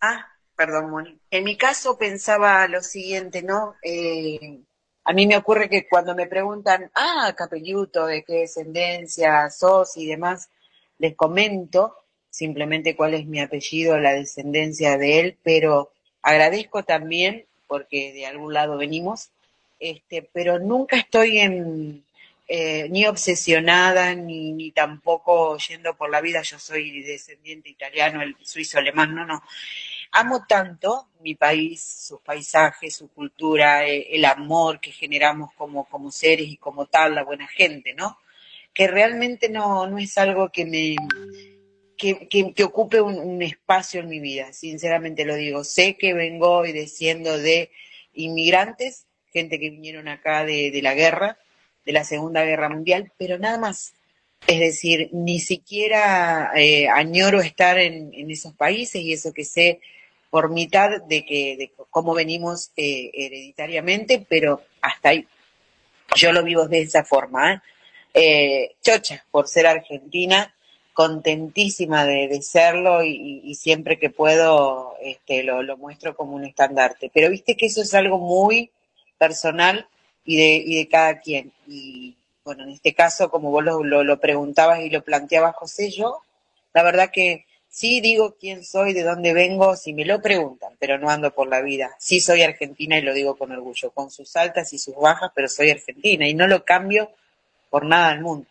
Ah, 0.00 0.37
perdón, 0.58 0.90
Moni. 0.90 1.16
En 1.30 1.44
mi 1.44 1.56
caso 1.56 1.96
pensaba 1.96 2.66
lo 2.66 2.82
siguiente, 2.82 3.44
¿no? 3.44 3.76
Eh, 3.80 4.58
a 5.04 5.12
mí 5.12 5.24
me 5.24 5.36
ocurre 5.36 5.70
que 5.70 5.86
cuando 5.86 6.16
me 6.16 6.26
preguntan, 6.26 6.90
ah, 6.96 7.32
Capelluto, 7.36 8.06
de 8.06 8.24
qué 8.24 8.40
descendencia 8.40 9.48
sos 9.50 9.96
y 9.96 10.06
demás, 10.06 10.50
les 10.98 11.14
comento 11.14 11.94
simplemente 12.28 12.96
cuál 12.96 13.14
es 13.14 13.24
mi 13.24 13.40
apellido, 13.40 13.98
la 13.98 14.14
descendencia 14.14 14.98
de 14.98 15.20
él, 15.20 15.38
pero 15.44 15.92
agradezco 16.22 16.82
también, 16.82 17.46
porque 17.68 18.12
de 18.12 18.26
algún 18.26 18.52
lado 18.52 18.76
venimos, 18.78 19.30
este, 19.78 20.28
pero 20.32 20.58
nunca 20.58 20.96
estoy 20.96 21.38
en, 21.38 22.04
eh, 22.48 22.88
ni 22.90 23.06
obsesionada, 23.06 24.12
ni, 24.16 24.52
ni 24.52 24.72
tampoco 24.72 25.56
yendo 25.58 25.96
por 25.96 26.10
la 26.10 26.20
vida, 26.20 26.42
yo 26.42 26.58
soy 26.58 27.02
descendiente 27.02 27.68
italiano, 27.68 28.22
el 28.22 28.34
suizo 28.42 28.78
alemán, 28.78 29.14
no, 29.14 29.24
no. 29.24 29.40
Amo 30.12 30.44
tanto 30.48 31.08
mi 31.20 31.34
país, 31.34 31.82
sus 32.08 32.20
paisajes, 32.20 32.96
su 32.96 33.08
cultura, 33.08 33.86
eh, 33.86 34.08
el 34.10 34.24
amor 34.24 34.80
que 34.80 34.92
generamos 34.92 35.52
como, 35.54 35.84
como 35.86 36.10
seres 36.10 36.48
y 36.48 36.56
como 36.56 36.86
tal, 36.86 37.14
la 37.14 37.24
buena 37.24 37.46
gente, 37.46 37.94
¿no? 37.94 38.18
Que 38.72 38.86
realmente 38.86 39.48
no, 39.48 39.86
no 39.86 39.98
es 39.98 40.16
algo 40.18 40.50
que 40.50 40.64
me, 40.64 40.96
que, 41.96 42.28
que, 42.54 42.64
ocupe 42.64 43.00
un, 43.00 43.18
un 43.18 43.42
espacio 43.42 44.00
en 44.00 44.08
mi 44.08 44.20
vida, 44.20 44.52
sinceramente 44.52 45.24
lo 45.24 45.34
digo. 45.34 45.64
Sé 45.64 45.96
que 45.96 46.14
vengo 46.14 46.64
y 46.64 46.72
desciendo 46.72 47.36
de 47.36 47.70
inmigrantes, 48.14 49.06
gente 49.32 49.58
que 49.58 49.70
vinieron 49.70 50.08
acá 50.08 50.44
de, 50.44 50.70
de 50.70 50.82
la 50.82 50.94
guerra, 50.94 51.38
de 51.84 51.92
la 51.92 52.04
Segunda 52.04 52.44
Guerra 52.44 52.68
Mundial, 52.68 53.12
pero 53.18 53.38
nada 53.38 53.58
más. 53.58 53.94
Es 54.46 54.60
decir, 54.60 55.10
ni 55.12 55.40
siquiera 55.40 56.52
eh, 56.54 56.88
añoro 56.88 57.40
estar 57.40 57.78
en, 57.78 58.14
en 58.14 58.30
esos 58.30 58.54
países 58.54 59.02
y 59.02 59.12
eso 59.12 59.32
que 59.32 59.44
sé 59.44 59.80
por 60.30 60.50
mitad 60.50 61.02
de 61.08 61.24
que 61.24 61.56
de 61.56 61.72
cómo 61.90 62.14
venimos 62.14 62.70
eh, 62.76 63.10
hereditariamente, 63.14 64.24
pero 64.28 64.62
hasta 64.80 65.10
ahí. 65.10 65.26
Yo 66.16 66.32
lo 66.32 66.42
vivo 66.42 66.66
de 66.66 66.82
esa 66.82 67.04
forma. 67.04 67.54
¿eh? 67.54 67.60
Eh, 68.14 68.76
chocha, 68.82 69.24
por 69.30 69.48
ser 69.48 69.66
argentina, 69.66 70.54
contentísima 70.92 72.04
de, 72.04 72.28
de 72.28 72.42
serlo 72.42 73.04
y, 73.04 73.54
siempre 73.54 73.98
que 73.98 74.10
puedo 74.10 74.96
este, 75.00 75.42
lo, 75.42 75.62
lo 75.62 75.76
muestro 75.76 76.16
como 76.16 76.34
un 76.34 76.44
estandarte. 76.44 77.10
Pero 77.12 77.30
viste 77.30 77.56
que 77.56 77.66
eso 77.66 77.82
es 77.82 77.94
algo 77.94 78.18
muy 78.18 78.70
personal 79.16 79.88
y 80.24 80.36
de, 80.36 80.56
y 80.56 80.76
de 80.76 80.88
cada 80.88 81.20
quien. 81.20 81.52
Y 81.66 82.16
bueno, 82.44 82.64
en 82.64 82.70
este 82.70 82.94
caso, 82.94 83.30
como 83.30 83.50
vos 83.50 83.64
lo, 83.64 83.82
lo 83.82 84.20
preguntabas 84.20 84.80
y 84.80 84.90
lo 84.90 85.02
planteabas, 85.02 85.54
José, 85.54 85.90
yo, 85.90 86.22
la 86.72 86.82
verdad 86.82 87.10
que 87.12 87.46
sí 87.70 88.00
digo 88.00 88.36
quién 88.38 88.64
soy, 88.64 88.92
de 88.92 89.02
dónde 89.02 89.32
vengo, 89.32 89.76
si 89.76 89.92
me 89.92 90.04
lo 90.04 90.20
preguntan, 90.20 90.74
pero 90.78 90.98
no 90.98 91.10
ando 91.10 91.34
por 91.34 91.48
la 91.48 91.60
vida. 91.60 91.94
Sí 91.98 92.20
soy 92.20 92.42
argentina 92.42 92.98
y 92.98 93.02
lo 93.02 93.14
digo 93.14 93.36
con 93.36 93.52
orgullo, 93.52 93.90
con 93.90 94.10
sus 94.10 94.34
altas 94.36 94.72
y 94.72 94.78
sus 94.78 94.96
bajas, 94.96 95.30
pero 95.34 95.48
soy 95.48 95.70
argentina 95.70 96.26
y 96.26 96.34
no 96.34 96.46
lo 96.46 96.64
cambio 96.64 97.10
por 97.70 97.84
nada 97.84 98.10
del 98.10 98.20
mundo. 98.20 98.46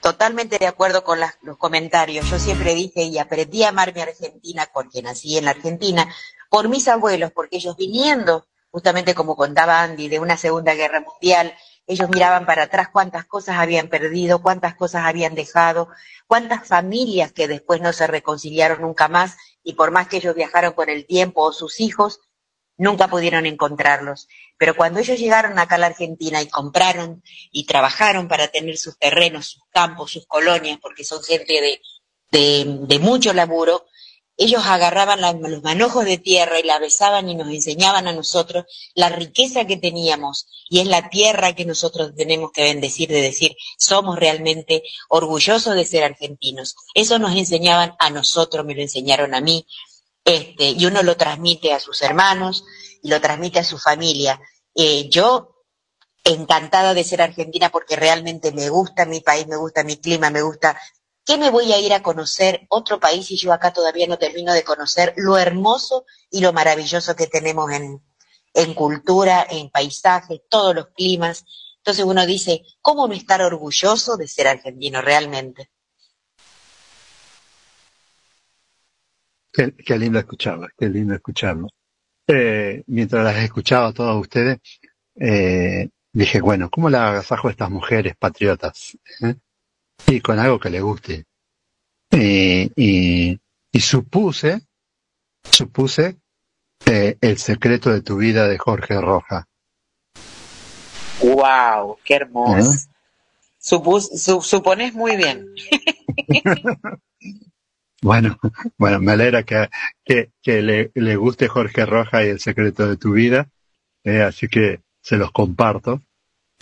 Totalmente 0.00 0.58
de 0.58 0.66
acuerdo 0.66 1.04
con 1.04 1.20
las- 1.20 1.36
los 1.42 1.58
comentarios. 1.58 2.28
Yo 2.30 2.38
siempre 2.38 2.74
dije 2.74 3.02
y 3.02 3.18
aprendí 3.18 3.64
a 3.64 3.68
amar 3.68 3.94
mi 3.94 4.00
Argentina 4.00 4.66
porque 4.72 5.02
nací 5.02 5.36
en 5.36 5.44
la 5.44 5.50
Argentina, 5.50 6.08
por 6.48 6.68
mis 6.68 6.88
abuelos, 6.88 7.32
porque 7.32 7.56
ellos 7.56 7.76
viniendo, 7.76 8.46
justamente 8.70 9.14
como 9.14 9.36
contaba 9.36 9.82
Andy, 9.82 10.08
de 10.08 10.18
una 10.18 10.38
Segunda 10.38 10.74
Guerra 10.74 11.00
Mundial, 11.00 11.54
ellos 11.90 12.08
miraban 12.08 12.46
para 12.46 12.64
atrás 12.64 12.88
cuántas 12.92 13.24
cosas 13.26 13.56
habían 13.58 13.88
perdido, 13.88 14.40
cuántas 14.42 14.76
cosas 14.76 15.02
habían 15.04 15.34
dejado, 15.34 15.88
cuántas 16.28 16.68
familias 16.68 17.32
que 17.32 17.48
después 17.48 17.80
no 17.80 17.92
se 17.92 18.06
reconciliaron 18.06 18.82
nunca 18.82 19.08
más 19.08 19.36
y 19.64 19.74
por 19.74 19.90
más 19.90 20.06
que 20.06 20.18
ellos 20.18 20.36
viajaron 20.36 20.72
con 20.72 20.88
el 20.88 21.04
tiempo 21.04 21.42
o 21.42 21.52
sus 21.52 21.80
hijos, 21.80 22.20
nunca 22.76 23.08
pudieron 23.08 23.44
encontrarlos. 23.44 24.28
Pero 24.56 24.76
cuando 24.76 25.00
ellos 25.00 25.18
llegaron 25.18 25.58
acá 25.58 25.74
a 25.74 25.78
la 25.78 25.86
Argentina 25.86 26.40
y 26.40 26.48
compraron 26.48 27.24
y 27.50 27.66
trabajaron 27.66 28.28
para 28.28 28.46
tener 28.46 28.78
sus 28.78 28.96
terrenos, 28.96 29.46
sus 29.46 29.62
campos, 29.70 30.12
sus 30.12 30.26
colonias, 30.26 30.78
porque 30.80 31.02
son 31.02 31.20
gente 31.24 31.60
de, 31.60 31.82
de, 32.30 32.78
de 32.86 32.98
mucho 33.00 33.32
laburo, 33.32 33.86
ellos 34.40 34.64
agarraban 34.64 35.20
los 35.20 35.62
manojos 35.62 36.06
de 36.06 36.16
tierra 36.16 36.58
y 36.58 36.62
la 36.62 36.78
besaban 36.78 37.28
y 37.28 37.34
nos 37.34 37.48
enseñaban 37.48 38.08
a 38.08 38.14
nosotros 38.14 38.64
la 38.94 39.10
riqueza 39.10 39.66
que 39.66 39.76
teníamos 39.76 40.46
y 40.70 40.80
es 40.80 40.86
la 40.86 41.10
tierra 41.10 41.54
que 41.54 41.66
nosotros 41.66 42.14
tenemos 42.16 42.50
que 42.50 42.62
bendecir 42.62 43.10
de 43.10 43.20
decir 43.20 43.54
somos 43.78 44.18
realmente 44.18 44.82
orgullosos 45.10 45.74
de 45.74 45.84
ser 45.84 46.04
argentinos. 46.04 46.74
Eso 46.94 47.18
nos 47.18 47.36
enseñaban 47.36 47.94
a 47.98 48.08
nosotros, 48.08 48.64
me 48.64 48.74
lo 48.74 48.80
enseñaron 48.80 49.34
a 49.34 49.42
mí, 49.42 49.66
este, 50.24 50.70
y 50.70 50.86
uno 50.86 51.02
lo 51.02 51.18
transmite 51.18 51.74
a 51.74 51.80
sus 51.80 52.00
hermanos 52.00 52.64
y 53.02 53.10
lo 53.10 53.20
transmite 53.20 53.58
a 53.58 53.64
su 53.64 53.76
familia. 53.76 54.40
Eh, 54.74 55.10
yo 55.10 55.66
encantada 56.24 56.94
de 56.94 57.04
ser 57.04 57.20
argentina 57.20 57.68
porque 57.68 57.94
realmente 57.94 58.52
me 58.52 58.70
gusta 58.70 59.04
mi 59.04 59.20
país, 59.20 59.46
me 59.48 59.56
gusta 59.56 59.84
mi 59.84 59.98
clima, 59.98 60.30
me 60.30 60.40
gusta 60.40 60.80
¿Qué 61.24 61.36
me 61.36 61.50
voy 61.50 61.72
a 61.72 61.78
ir 61.78 61.92
a 61.92 62.02
conocer 62.02 62.66
otro 62.68 62.98
país 62.98 63.30
y 63.30 63.36
yo 63.36 63.52
acá 63.52 63.72
todavía 63.72 64.06
no 64.06 64.18
termino 64.18 64.52
de 64.52 64.64
conocer 64.64 65.12
lo 65.16 65.38
hermoso 65.38 66.04
y 66.30 66.40
lo 66.40 66.52
maravilloso 66.52 67.14
que 67.14 67.26
tenemos 67.26 67.70
en, 67.72 68.02
en 68.54 68.74
cultura, 68.74 69.46
en 69.48 69.70
paisaje, 69.70 70.42
todos 70.48 70.74
los 70.74 70.88
climas? 70.88 71.44
Entonces 71.78 72.04
uno 72.04 72.26
dice, 72.26 72.62
¿cómo 72.82 73.06
no 73.08 73.14
estar 73.14 73.40
orgulloso 73.42 74.16
de 74.16 74.28
ser 74.28 74.48
argentino 74.48 75.00
realmente? 75.00 75.70
Qué, 79.52 79.98
lindo 79.98 80.18
escucharlo, 80.18 80.68
qué 80.78 80.88
lindo 80.88 81.14
escucharlo. 81.14 81.68
Eh, 82.26 82.82
mientras 82.86 83.24
las 83.24 83.36
escuchaba 83.38 83.88
a 83.88 83.92
todos 83.92 84.20
ustedes, 84.20 84.58
eh, 85.16 85.88
dije, 86.12 86.40
bueno, 86.40 86.70
¿cómo 86.70 86.88
la 86.88 87.10
agasajo 87.10 87.48
a 87.48 87.50
estas 87.50 87.70
mujeres 87.70 88.14
patriotas? 88.16 88.96
¿Eh? 89.22 89.34
Y 90.06 90.20
con 90.20 90.38
algo 90.38 90.58
que 90.58 90.70
le 90.70 90.80
guste. 90.80 91.24
Y, 92.10 92.70
y, 92.76 93.40
y 93.72 93.80
supuse, 93.80 94.62
supuse 95.50 96.16
eh, 96.86 97.16
el 97.20 97.38
secreto 97.38 97.90
de 97.90 98.02
tu 98.02 98.16
vida 98.16 98.48
de 98.48 98.58
Jorge 98.58 99.00
Roja. 99.00 99.46
¡Wow! 101.22 101.98
¡Qué 102.04 102.14
hermoso! 102.14 102.72
¿Eh? 102.72 102.76
Supus- 103.62 104.16
su- 104.18 104.40
supones 104.42 104.94
muy 104.94 105.16
bien. 105.16 105.46
Bueno, 108.02 108.38
bueno, 108.78 108.98
me 108.98 109.12
alegra 109.12 109.42
que, 109.42 109.68
que, 110.02 110.30
que 110.42 110.62
le, 110.62 110.90
le 110.94 111.16
guste 111.16 111.48
Jorge 111.48 111.84
Roja 111.84 112.24
y 112.24 112.28
el 112.30 112.40
secreto 112.40 112.88
de 112.88 112.96
tu 112.96 113.12
vida, 113.12 113.50
eh, 114.04 114.22
así 114.22 114.48
que 114.48 114.80
se 115.02 115.18
los 115.18 115.30
comparto 115.32 116.00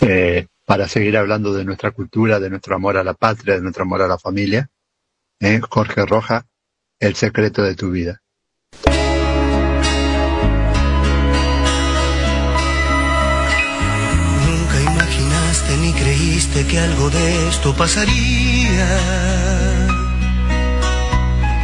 eh, 0.01 0.49
para 0.69 0.87
seguir 0.87 1.17
hablando 1.17 1.55
de 1.55 1.65
nuestra 1.65 1.93
cultura, 1.93 2.39
de 2.41 2.51
nuestro 2.51 2.77
amor 2.77 2.99
a 2.99 3.03
la 3.03 3.15
patria, 3.15 3.55
de 3.55 3.63
nuestro 3.63 3.85
amor 3.85 4.03
a 4.03 4.07
la 4.07 4.19
familia. 4.19 4.69
Eh, 5.41 5.63
Jorge 5.67 6.05
Roja, 6.05 6.45
el 7.01 7.15
secreto 7.15 7.63
de 7.63 7.75
tu 7.75 7.91
vida. 7.91 8.21
Nunca 14.45 14.81
imaginaste 14.93 15.77
ni 15.79 15.93
creíste 15.95 16.67
que 16.67 16.79
algo 16.79 17.09
de 17.09 17.49
esto 17.49 17.75
pasaría. 17.75 18.89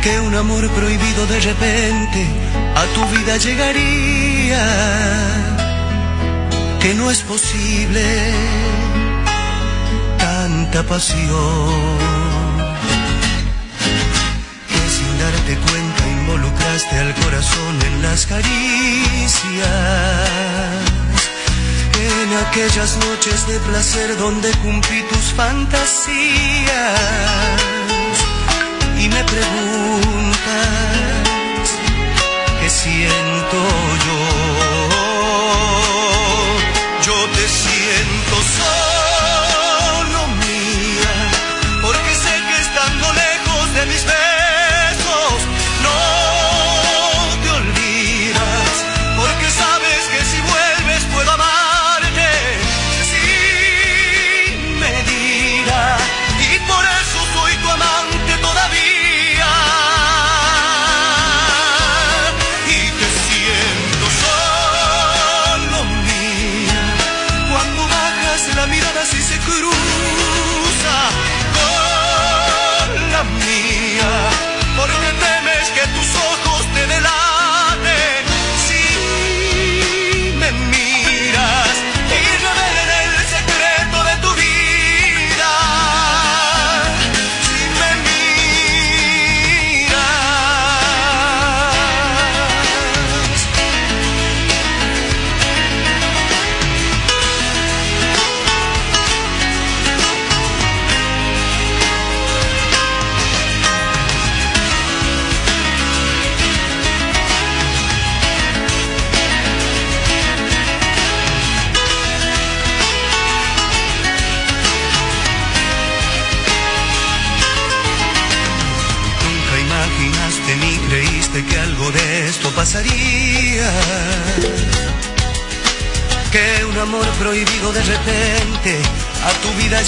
Que 0.02 0.18
un 0.20 0.34
amor 0.34 0.66
prohibido 0.70 1.26
de 1.26 1.40
repente 1.40 2.26
a 2.74 2.86
tu 2.94 3.04
vida 3.14 3.36
llegaría. 3.36 4.64
Que 6.80 6.94
no 6.94 7.10
es 7.10 7.20
posible 7.20 8.93
tanta 10.74 10.88
pasión. 10.88 11.98
Que 14.68 14.90
sin 14.96 15.18
darte 15.18 15.56
cuenta 15.56 16.08
involucraste 16.08 16.98
al 16.98 17.14
corazón 17.14 17.82
en 17.86 18.02
las 18.02 18.26
caricias 18.26 18.44
en 21.96 22.36
aquellas 22.46 22.96
noches 22.96 23.46
de 23.46 23.58
placer 23.60 24.16
donde 24.18 24.50
cumplí 24.62 25.02
tus 25.10 25.32
fantasías 25.36 26.10
y 28.98 29.08
me 29.08 29.24
preguntas 29.24 30.68
qué 32.60 32.70
siento 32.70 33.58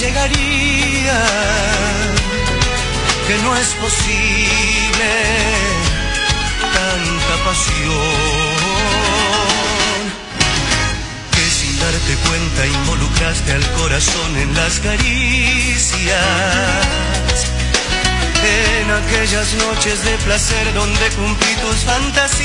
llegaría. 0.01 1.19
Que 3.27 3.37
no 3.43 3.57
es 3.57 3.69
posible 3.75 5.11
tanta 6.75 7.45
pasión. 7.45 7.97
Que 11.33 11.51
sin 11.51 11.79
darte 11.81 12.15
cuenta 12.29 12.67
involucraste 12.67 13.53
al 13.53 13.73
corazón 13.73 14.37
en 14.37 14.55
las 14.55 14.79
caricias 14.81 16.07
en 18.47 18.91
aquellas 18.91 19.55
noches 19.55 20.05
de 20.05 20.17
placer 20.19 20.75
donde 20.75 21.09
cumplí 21.11 21.55
tus 21.57 21.85
fantasías 21.85 22.36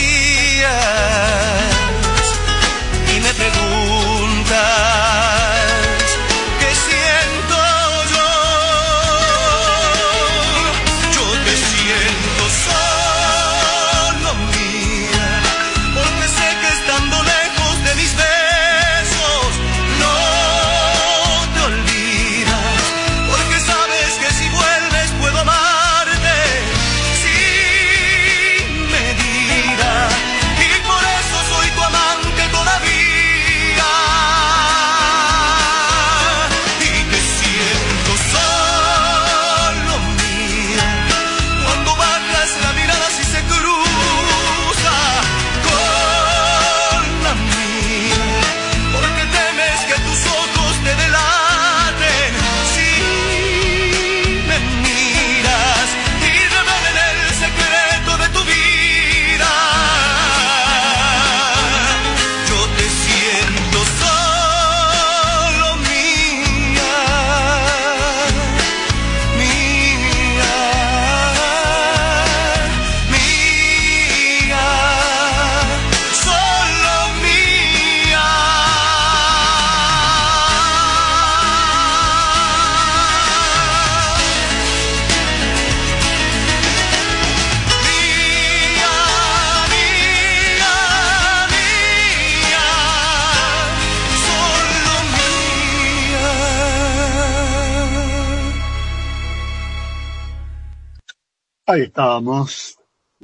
estábamos, 101.92 102.80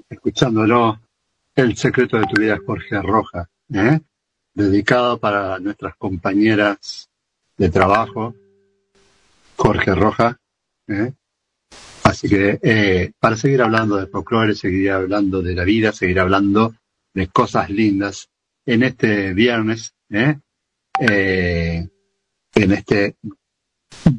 escuchándolo, 0.10 1.00
El 1.56 1.78
secreto 1.78 2.18
de 2.18 2.26
tu 2.26 2.42
vida, 2.42 2.60
Jorge 2.64 3.02
Roja, 3.02 3.50
¿eh? 3.74 4.02
dedicado 4.54 5.18
para 5.18 5.58
nuestras 5.58 5.96
compañeras 5.96 7.10
de 7.58 7.70
trabajo, 7.70 8.36
Jorge 9.56 9.96
Roja. 9.96 10.38
¿eh? 10.90 11.14
Así 12.04 12.28
que 12.28 12.60
eh, 12.62 13.14
para 13.18 13.38
seguir 13.38 13.62
hablando 13.62 13.96
de 13.96 14.08
folclore, 14.08 14.54
seguir 14.54 14.92
hablando 14.92 15.42
de 15.42 15.56
la 15.56 15.64
vida, 15.64 15.94
seguir 15.94 16.20
hablando 16.20 16.76
de 17.14 17.28
cosas 17.28 17.70
lindas 17.70 18.30
en 18.66 18.84
este 18.84 19.34
viernes, 19.34 19.96
¿eh? 20.10 20.38
Eh, 21.00 21.88
en 22.54 22.72
este 22.74 23.16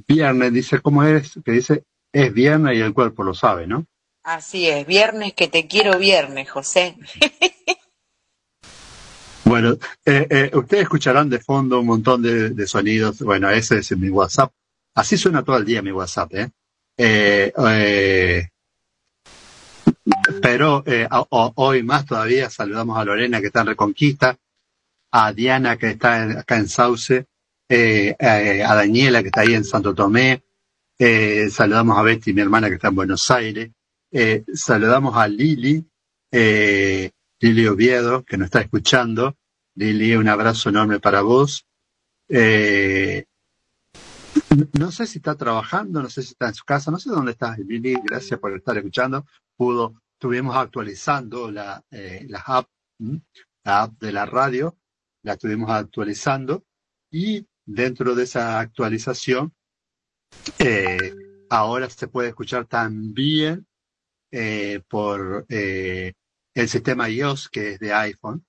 viernes, 0.07 0.53
dice, 0.55 0.81
¿cómo 0.81 1.05
es? 1.05 1.39
Que 1.45 1.53
dice, 1.53 1.85
es 2.13 2.33
viernes 2.33 2.79
y 2.79 2.81
el 2.81 2.95
cuerpo 2.95 3.23
lo 3.23 3.35
sabe, 3.35 3.67
¿no? 3.67 3.87
Así 4.29 4.69
es, 4.69 4.87
viernes 4.87 5.33
que 5.33 5.49
te 5.49 5.67
quiero 5.67 5.99
viernes, 5.99 6.51
José. 6.51 6.97
Bueno, 9.45 9.79
eh, 10.05 10.27
eh, 10.29 10.51
ustedes 10.53 10.83
escucharán 10.83 11.31
de 11.31 11.39
fondo 11.39 11.81
un 11.81 11.87
montón 11.87 12.21
de, 12.21 12.67
sonidos. 12.67 13.21
Bueno, 13.21 13.49
ese 13.49 13.79
es 13.79 13.97
mi 13.97 14.11
WhatsApp. 14.11 14.53
Así 14.95 15.17
suena 15.17 15.43
todo 15.43 15.57
el 15.57 15.65
día 15.65 15.81
mi 15.81 15.91
WhatsApp, 15.91 16.35
¿eh? 16.35 16.51
Eh, 16.99 17.51
eh, 17.71 18.49
pero 20.43 20.85
hoy 21.31 21.83
más 21.83 22.05
todavía 22.05 22.51
saludamos 22.51 22.99
a 22.99 23.07
Lorena 23.07 23.41
que 23.41 23.47
está 23.47 23.63
en 23.63 23.69
Reconquista, 23.69 24.37
a 25.13 25.33
Diana 25.33 25.79
que 25.79 25.93
está 25.93 26.23
en- 26.25 26.37
acá 26.37 26.59
en 26.59 26.69
Sauce, 26.69 27.25
a 27.71 28.75
Daniela 28.75 29.23
que 29.23 29.29
está 29.29 29.41
ahí 29.41 29.55
en 29.55 29.65
Santo 29.65 29.95
Tomé, 29.95 30.43
saludamos 31.51 31.97
a 31.97 32.03
Betty, 32.03 32.35
mi 32.35 32.43
hermana 32.43 32.69
que 32.69 32.75
está 32.75 32.89
en 32.89 32.97
Buenos 32.97 33.31
Aires, 33.31 33.71
eh, 34.11 34.45
saludamos 34.55 35.17
a 35.17 35.29
Lili, 35.29 35.85
eh, 36.31 37.11
Lili 37.41 37.67
Oviedo 37.67 38.25
que 38.25 38.37
nos 38.37 38.47
está 38.47 38.61
escuchando. 38.61 39.37
Lili, 39.75 40.15
un 40.15 40.29
abrazo 40.29 40.71
enorme 40.71 41.01
para 41.01 41.23
vos. 41.23 41.67
Eh, 42.29 43.25
no 44.79 44.91
sé 44.91 45.07
si 45.07 45.19
está 45.19 45.35
trabajando, 45.37 46.03
no 46.03 46.11
sé 46.11 46.23
si 46.23 46.33
está 46.33 46.49
en 46.49 46.55
su 46.55 46.65
casa, 46.65 46.91
no 46.91 46.99
sé 46.99 47.11
dónde 47.11 47.33
estás, 47.33 47.59
Lili. 47.59 47.95
Gracias 48.05 48.39
por 48.41 48.57
estar 48.57 48.77
escuchando. 48.77 49.25
Pudo, 49.57 50.01
estuvimos 50.15 50.57
actualizando 50.57 51.51
la, 51.51 51.85
eh, 51.91 52.27
la 52.29 52.41
app, 52.41 52.69
la 53.65 53.83
app 53.83 54.01
de 54.01 54.13
la 54.13 54.27
radio, 54.27 54.77
la 55.23 55.35
estuvimos 55.35 55.71
actualizando 55.71 56.65
y 57.11 57.47
dentro 57.65 58.15
de 58.15 58.25
esa 58.25 58.59
actualización, 58.59 59.55
eh, 60.59 61.15
ahora 61.51 61.89
se 61.89 62.09
puede 62.09 62.31
escuchar 62.31 62.67
también 62.67 63.68
eh, 64.31 64.81
por 64.89 65.47
eh, 65.49 66.13
el 66.55 66.69
sistema 66.69 67.09
iOS 67.09 67.49
que 67.49 67.73
es 67.73 67.79
de 67.79 67.93
iPhone 67.93 68.45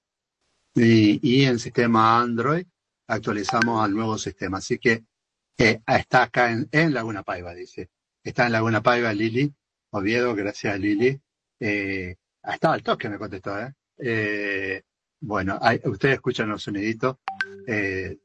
y, 0.76 1.20
y 1.22 1.46
en 1.46 1.60
sistema 1.60 2.20
Android 2.20 2.66
actualizamos 3.08 3.84
al 3.84 3.94
nuevo 3.94 4.18
sistema. 4.18 4.60
Así 4.60 4.78
que 4.78 5.04
eh, 5.58 5.82
está 5.86 6.24
acá 6.24 6.52
en, 6.52 6.94
Laguna 6.94 7.24
Paiva, 7.24 7.54
dice. 7.54 7.90
Está 8.24 8.46
en 8.46 8.54
Laguna 8.54 8.82
Paiva 8.82 9.14
Lili 9.14 9.54
Oviedo, 9.92 10.36
gracias 10.36 10.80
Lili. 10.80 11.20
Eh, 11.60 12.16
estaba 12.44 12.76
al 12.76 12.84
toque, 12.84 13.10
me 13.10 13.18
contestó, 13.18 13.60
¿eh? 13.60 13.74
Eh, 13.98 14.84
bueno, 15.20 15.60
ustedes 15.86 16.16
escuchan 16.16 16.50
los 16.50 16.64
soniditos. 16.64 17.18
Eh, 17.68 18.18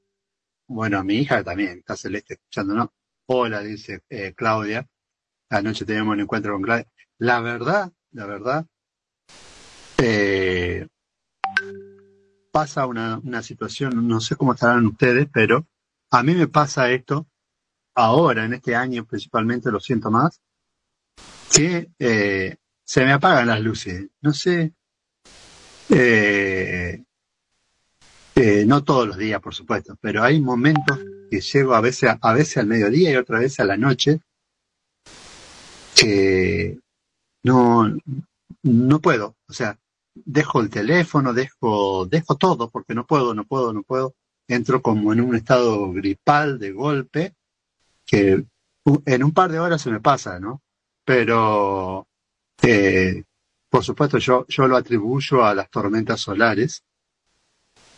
bueno, 0.69 1.03
mi 1.03 1.17
hija 1.17 1.43
también, 1.43 1.79
está 1.79 1.97
Celeste 1.97 2.35
escuchando, 2.35 2.75
¿no? 2.75 2.95
Hola, 3.27 3.61
dice 3.61 4.03
eh, 4.09 4.33
Claudia. 4.35 4.87
Anoche 5.55 5.85
teníamos 5.85 6.15
un 6.15 6.21
encuentro 6.21 6.53
con 6.53 6.63
Claudia. 6.63 6.89
La 7.19 7.41
verdad, 7.41 7.93
la 8.11 8.27
verdad, 8.27 8.67
eh, 9.99 10.89
pasa 12.51 12.87
una, 12.87 13.19
una 13.19 13.41
situación, 13.43 14.09
no 14.09 14.21
sé 14.21 14.35
cómo 14.35 14.55
estarán 14.55 14.85
ustedes, 14.87 15.29
pero 15.33 15.67
a 16.11 16.23
mí 16.25 16.35
me 16.35 16.49
pasa 16.49 16.91
esto 16.91 17.29
ahora, 17.95 18.45
en 18.45 18.55
este 18.55 18.75
año 18.75 19.05
principalmente, 19.05 19.71
lo 19.71 19.79
siento 19.79 20.11
más, 20.11 20.41
que 21.53 21.91
eh, 22.01 22.57
se 22.83 23.05
me 23.05 23.13
apagan 23.13 23.47
las 23.47 23.61
luces. 23.61 24.09
No 24.23 24.33
sé, 24.33 24.75
eh, 25.89 27.05
no 28.67 28.83
todos 28.83 29.07
los 29.07 29.19
días, 29.19 29.41
por 29.41 29.55
supuesto, 29.55 29.97
pero 30.01 30.25
hay 30.25 30.41
momentos 30.41 30.99
que 31.31 31.41
llego 31.41 31.75
a 31.75 31.81
veces, 31.81 32.11
a 32.21 32.33
veces 32.33 32.57
al 32.57 32.67
mediodía 32.67 33.13
y 33.13 33.17
otra 33.17 33.39
vez 33.39 33.61
a 33.61 33.65
la 33.65 33.77
noche 33.77 34.21
que 35.95 36.79
no, 37.43 37.95
no 38.63 39.01
puedo. 39.01 39.37
O 39.49 39.53
sea, 39.53 39.79
dejo 40.15 40.61
el 40.61 40.71
teléfono, 40.71 41.33
dejo, 41.33 42.07
dejo 42.07 42.37
todo 42.37 42.71
porque 42.71 42.95
no 42.95 43.07
puedo, 43.07 43.35
no 43.35 43.45
puedo, 43.45 43.73
no 43.73 43.83
puedo. 43.83 44.15
Entro 44.49 44.83
como 44.83 45.13
en 45.13 45.21
un 45.21 45.37
estado 45.37 45.91
gripal 45.93 46.59
de 46.59 46.73
golpe 46.73 47.35
que 48.07 48.45
en 49.07 49.25
un 49.25 49.33
par 49.33 49.51
de 49.51 49.59
horas 49.59 49.81
se 49.81 49.91
me 49.91 50.01
pasa, 50.01 50.39
¿no? 50.39 50.63
Pero, 51.05 52.07
eh, 52.63 53.23
por 53.71 53.83
supuesto, 53.83 54.19
yo, 54.19 54.47
yo 54.49 54.69
lo 54.69 54.77
atribuyo 54.77 55.45
a 55.45 55.55
las 55.55 55.71
tormentas 55.71 56.21
solares, 56.21 56.83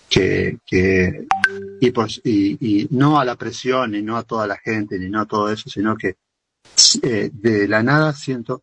que, 0.08 0.58
que, 0.64 1.26
y, 1.80 1.90
por- 1.90 2.08
y, 2.22 2.56
y 2.82 2.88
no 2.90 3.18
a 3.18 3.24
la 3.24 3.34
presión, 3.34 3.94
y 3.96 4.02
no 4.02 4.16
a 4.16 4.22
toda 4.22 4.46
la 4.46 4.56
gente, 4.56 4.98
ni 4.98 5.08
no 5.08 5.20
a 5.20 5.26
todo 5.26 5.50
eso, 5.50 5.68
sino 5.68 5.96
que 5.96 6.16
eh, 7.02 7.30
de 7.32 7.68
la 7.68 7.82
nada 7.82 8.12
siento, 8.12 8.62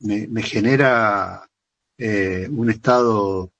me, 0.00 0.26
me 0.28 0.42
genera 0.42 1.48
eh, 1.96 2.48
un 2.50 2.70
estado 2.70 3.52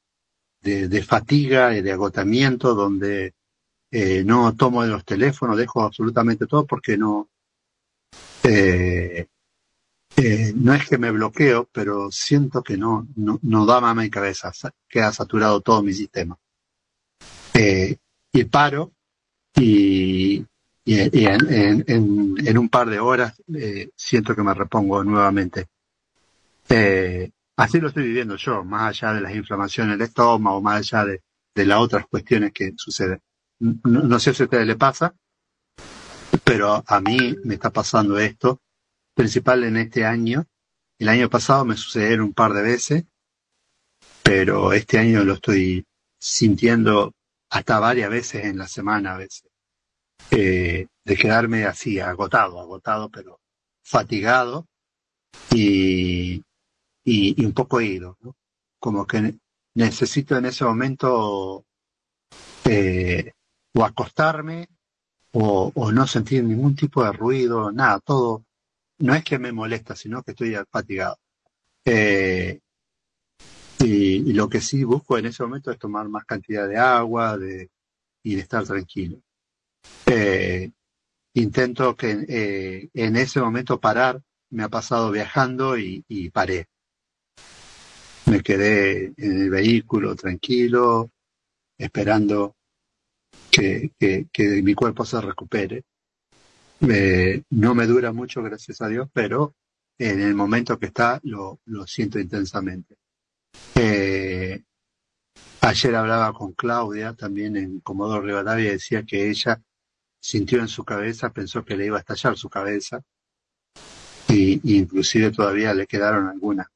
de, 0.61 0.89
de 0.89 1.03
fatiga 1.03 1.77
y 1.77 1.83
de 1.83 1.93
agotamiento 1.93 2.75
donde 2.75 3.35
eh, 3.91 4.25
no 4.25 4.57
tomo 4.57 4.85
los 4.85 5.05
teléfonos, 5.05 5.57
dejo 5.57 5.83
absolutamente 5.83 6.47
todo 6.47 6.67
porque 6.67 6.97
no, 6.99 7.29
eh, 8.43 9.27
no 10.57 10.75
es 10.75 10.89
que 10.89 10.99
me 10.99 11.13
bloqueo, 11.13 11.69
pero 11.71 12.11
siento 12.11 12.63
que 12.63 12.77
no, 12.77 13.07
no, 13.15 13.39
no 13.43 13.67
da 13.67 13.81
mama 13.81 14.05
y 14.05 14.11
cabeza, 14.11 14.53
queda 14.89 15.13
saturado 15.13 15.61
todo 15.61 15.83
mi 15.83 15.93
sistema. 15.93 16.37
Y 18.33 18.45
paro 18.45 18.93
y, 19.55 20.45
y, 20.85 21.19
y 21.19 21.27
en, 21.27 21.85
en, 21.89 22.35
en, 22.47 22.59
un 22.59 22.69
par 22.69 22.91
de 22.91 23.01
horas 23.01 23.35
eh, 23.55 23.91
siento 23.97 24.37
que 24.37 24.43
me 24.43 24.53
repongo 24.53 25.03
nuevamente. 25.03 25.67
Eh, 26.69 27.31
así 27.57 27.81
lo 27.81 27.89
estoy 27.89 28.05
viviendo 28.05 28.37
yo, 28.37 28.65
más 28.65 29.03
allá 29.03 29.15
de 29.15 29.21
las 29.23 29.35
inflamaciones 29.35 29.99
del 29.99 30.09
estómago, 30.09 30.61
más 30.61 30.93
allá 30.93 31.07
de, 31.07 31.65
las 31.65 31.79
otras 31.79 32.07
cuestiones 32.07 32.53
que 32.53 32.73
suceden. 32.77 33.21
No, 33.61 34.03
no 34.03 34.19
sé 34.19 34.35
si 34.35 34.43
a 34.43 34.47
ustedes 34.47 34.67
le 34.67 34.77
pasa, 34.77 35.15
pero 36.43 36.85
a 36.87 37.01
mí 37.01 37.37
me 37.45 37.55
está 37.55 37.71
pasando 37.71 38.19
esto, 38.19 38.61
principal 39.15 39.65
en 39.65 39.77
este 39.79 40.05
año. 40.05 40.45
El 40.99 41.09
año 41.09 41.31
pasado 41.31 41.65
me 41.65 41.77
sucedieron 41.77 42.27
un 42.27 42.35
par 42.35 42.53
de 42.53 42.63
veces, 42.63 43.05
pero 44.23 44.73
este 44.73 44.99
año 44.99 45.25
lo 45.25 45.35
estoy 45.35 45.87
sintiendo 46.19 47.15
hasta 47.51 47.79
varias 47.79 48.11
veces 48.11 48.45
en 48.45 48.59
la 48.59 48.69
semana 48.69 49.15
a 49.15 49.19
veces. 49.19 49.54
Eh, 50.31 50.87
de 51.05 51.17
quedarme 51.17 51.65
así, 51.65 52.01
agotado, 52.01 52.59
agotado, 52.61 53.11
pero 53.11 53.41
fatigado 53.83 54.67
y, 55.51 56.43
y, 57.05 57.45
un 57.45 57.53
poco 57.53 57.81
ido. 57.81 58.17
Como 58.79 59.07
que 59.07 59.21
ne- 59.21 59.39
necesito 59.75 60.37
en 60.37 60.47
ese 60.47 60.65
momento 60.65 61.65
eh, 62.65 63.33
o 63.75 63.85
acostarme 63.85 64.69
o, 65.33 65.73
o 65.75 65.93
no 65.93 66.07
sentir 66.07 66.43
ningún 66.45 66.75
tipo 66.77 67.05
de 67.05 67.13
ruido, 67.13 67.71
nada, 67.73 68.01
todo. 68.01 68.45
No 68.99 69.15
es 69.15 69.25
que 69.25 69.39
me 69.39 69.53
molesta, 69.53 69.97
sino 69.97 70.23
que 70.23 70.31
estoy 70.33 70.57
fatigado. 70.71 71.19
Eh, 71.85 72.61
y, 73.81 74.31
y 74.31 74.33
lo 74.33 74.49
que 74.49 74.61
sí 74.61 74.85
busco 74.85 75.19
en 75.19 75.27
ese 75.27 75.43
momento 75.43 75.71
es 75.71 75.79
tomar 75.79 76.09
más 76.09 76.25
cantidad 76.25 76.69
de 76.69 76.79
agua 76.79 77.37
de, 77.37 77.71
y 78.23 78.37
de 78.37 78.41
estar 78.41 78.65
tranquilo. 78.65 79.19
Eh, 80.07 80.71
intento 81.35 81.97
que 81.97 82.25
eh, 82.29 82.89
en 82.95 83.17
ese 83.17 83.41
momento 83.41 83.81
parar. 83.81 84.21
Me 84.51 84.63
ha 84.63 84.69
pasado 84.69 85.11
viajando 85.11 85.77
y, 85.77 86.31
paré. 86.31 86.69
Me 88.27 88.41
quedé 88.41 89.13
en 89.17 89.43
el 89.43 89.51
vehículo 89.51 90.15
tranquilo, 90.15 91.11
esperando 91.77 92.55
que, 93.51 93.91
mi 94.63 94.75
cuerpo 94.75 95.05
se 95.05 95.21
recupere. 95.21 95.83
No 97.51 97.75
me 97.75 97.87
dura 97.87 98.13
mucho, 98.13 98.45
gracias 98.45 98.81
a 98.81 98.87
Dios, 98.87 99.09
pero 99.13 99.57
en 99.99 100.21
el 100.21 100.37
momento 100.37 100.79
que 100.79 100.87
está 100.87 101.19
lo, 101.25 101.59
lo 101.65 101.85
siento 101.89 102.21
intensamente. 102.21 102.97
Eh, 103.75 104.63
ayer 105.61 105.95
hablaba 105.95 106.33
con 106.33 106.53
Claudia, 106.53 107.15
también 107.15 107.57
en 107.57 107.81
Comodoro 107.81 108.23
Rivadavia, 108.23 108.69
y 108.69 108.73
decía 108.73 109.05
que 109.05 109.31
ella 109.31 109.61
sintió 110.25 110.61
en 110.61 110.69
su 110.69 110.85
cabeza, 110.85 111.35
pensó 111.35 111.63
que 111.67 111.77
le 111.77 111.85
iba 111.85 111.99
a 111.99 112.01
estallar 112.01 112.39
su 112.39 112.49
cabeza, 112.49 113.03
y, 114.27 114.79
inclusive 114.79 115.31
todavía 115.31 115.75
le 115.75 115.87
quedaron 115.87 116.29
algunas 116.29 116.67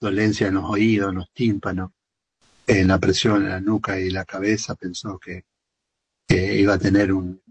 dolencias 0.00 0.48
en 0.48 0.54
los 0.54 0.64
oídos, 0.64 1.10
en 1.10 1.16
los 1.16 1.30
tímpanos, 1.32 1.90
en 2.66 2.88
la 2.88 2.98
presión 2.98 3.42
en 3.42 3.50
la 3.50 3.60
nuca 3.60 4.00
y 4.00 4.08
la 4.08 4.24
cabeza, 4.24 4.74
pensó 4.74 5.18
que, 5.18 5.44
que 6.26 6.54
iba 6.58 6.74
a 6.74 6.78
tener 6.78 7.12
un, 7.12 7.42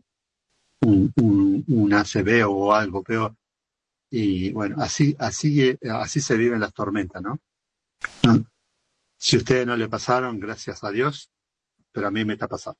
un, 0.82 1.14
un, 1.18 1.64
un 1.68 1.94
ACV 1.94 2.50
o 2.50 2.74
algo 2.74 3.04
peor. 3.04 3.36
Y 4.10 4.52
bueno, 4.54 4.78
así, 4.80 5.16
así, 5.20 5.78
así 5.88 6.20
se 6.20 6.36
viven 6.36 6.62
las 6.62 6.74
tormentas, 6.74 7.22
¿no? 7.22 7.40
Si 9.20 9.38
ustedes 9.38 9.68
no 9.68 9.78
le 9.78 9.88
pasaron, 9.88 10.40
gracias 10.40 10.84
a 10.84 10.90
Dios, 10.90 11.30
pero 11.92 12.08
a 12.08 12.12
mí 12.12 12.26
me 12.26 12.34
está 12.34 12.48
pasando. 12.48 12.80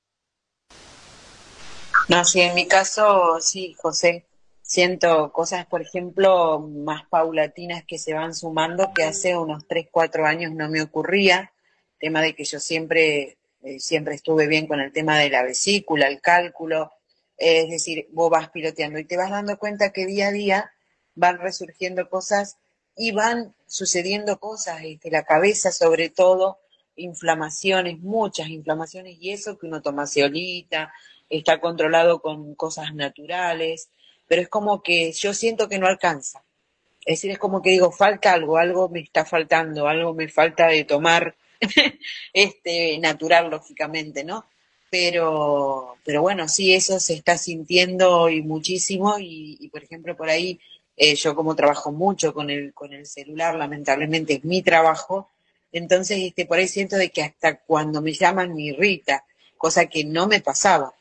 No, 2.08 2.24
sí, 2.24 2.40
en 2.40 2.56
mi 2.56 2.68
caso, 2.68 3.38
sí, 3.42 3.76
José. 3.78 4.26
Siento 4.62 5.32
cosas, 5.34 5.66
por 5.66 5.82
ejemplo, 5.82 6.60
más 6.60 7.06
paulatinas 7.10 7.84
que 7.86 7.98
se 7.98 8.14
van 8.14 8.34
sumando 8.34 8.94
que 8.94 9.04
hace 9.04 9.36
unos 9.36 9.68
3, 9.68 9.88
4 9.92 10.26
años 10.26 10.54
no 10.54 10.70
me 10.70 10.82
ocurría. 10.82 11.52
Tema 12.00 12.22
de 12.22 12.34
que 12.34 12.46
yo 12.46 12.60
siempre, 12.60 13.38
eh, 13.64 13.80
siempre 13.80 14.16
estuve 14.16 14.48
bien 14.48 14.68
con 14.68 14.80
el 14.80 14.94
tema 14.94 15.20
de 15.20 15.30
la 15.30 15.44
vesícula, 15.44 16.08
el 16.08 16.22
cálculo. 16.22 16.94
Es 17.38 17.70
decir, 17.70 18.08
vos 18.12 18.30
vas 18.30 18.50
piloteando 18.52 19.00
y 19.00 19.06
te 19.06 19.18
vas 19.18 19.30
dando 19.30 19.58
cuenta 19.58 19.92
que 19.92 20.06
día 20.06 20.30
a 20.30 20.32
día 20.32 20.72
van 21.16 21.40
resurgiendo 21.40 22.10
cosas 22.10 22.58
y 22.96 23.12
van 23.12 23.54
sucediendo 23.68 24.40
cosas, 24.40 24.82
este, 24.84 25.12
la 25.12 25.24
cabeza 25.24 25.72
sobre 25.72 26.10
todo, 26.10 26.60
inflamaciones, 26.96 28.00
muchas 28.00 28.48
inflamaciones 28.48 29.18
y 29.20 29.32
eso 29.32 29.58
que 29.58 29.68
uno 29.68 29.82
toma 29.82 30.08
ceolita, 30.08 30.92
está 31.30 31.60
controlado 31.60 32.22
con 32.22 32.56
cosas 32.56 32.94
naturales, 32.94 33.90
pero 34.28 34.42
es 34.42 34.50
como 34.50 34.82
que 34.84 35.12
yo 35.12 35.34
siento 35.34 35.70
que 35.70 35.80
no 35.80 35.88
alcanza. 35.88 36.44
Es 37.06 37.20
decir, 37.20 37.32
es 37.32 37.40
como 37.40 37.62
que 37.62 37.72
digo, 37.72 37.92
falta 37.92 38.34
algo, 38.34 38.58
algo 38.58 38.90
me 38.90 39.00
está 39.00 39.26
faltando, 39.26 39.88
algo 39.88 40.14
me 40.14 40.28
falta 40.28 40.68
de 40.68 40.84
tomar 40.84 41.36
este 42.34 42.98
natural, 43.00 43.50
lógicamente, 43.50 44.24
¿no? 44.24 44.46
Pero, 44.90 45.98
pero 46.04 46.22
bueno, 46.22 46.48
sí, 46.48 46.74
eso 46.74 47.00
se 47.00 47.14
está 47.14 47.38
sintiendo 47.38 48.30
y 48.30 48.42
muchísimo 48.42 49.20
y, 49.20 49.58
y 49.60 49.70
por 49.70 49.84
ejemplo, 49.84 50.16
por 50.16 50.30
ahí 50.30 50.60
eh, 50.98 51.16
yo 51.16 51.36
como 51.36 51.56
trabajo 51.56 51.92
mucho 51.92 52.34
con 52.34 52.50
el, 52.50 52.74
con 52.74 52.92
el 52.92 53.06
celular, 53.06 53.56
lamentablemente 53.56 54.34
es 54.34 54.44
mi 54.44 54.64
trabajo, 54.64 55.30
entonces 55.72 56.18
este, 56.20 56.48
por 56.48 56.58
ahí 56.58 56.68
siento 56.68 56.96
de 56.96 57.12
que 57.12 57.22
hasta 57.22 57.60
cuando 57.60 58.02
me 58.02 58.14
llaman 58.14 58.56
me 58.56 58.64
irrita, 58.64 59.24
cosa 59.58 59.86
que 59.86 60.04
no 60.04 60.28
me 60.28 60.42
pasaba. 60.42 60.94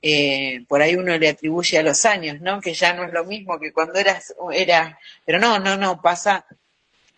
Eh, 0.00 0.64
por 0.68 0.80
ahí 0.80 0.94
uno 0.94 1.18
le 1.18 1.28
atribuye 1.28 1.76
a 1.78 1.82
los 1.82 2.04
años, 2.04 2.40
¿no? 2.40 2.60
Que 2.60 2.72
ya 2.72 2.92
no 2.92 3.04
es 3.04 3.12
lo 3.12 3.24
mismo 3.24 3.58
que 3.58 3.72
cuando 3.72 3.98
eras, 3.98 4.34
era, 4.52 4.98
pero 5.24 5.40
no, 5.40 5.58
no, 5.58 5.76
no, 5.76 6.00
pasa 6.00 6.46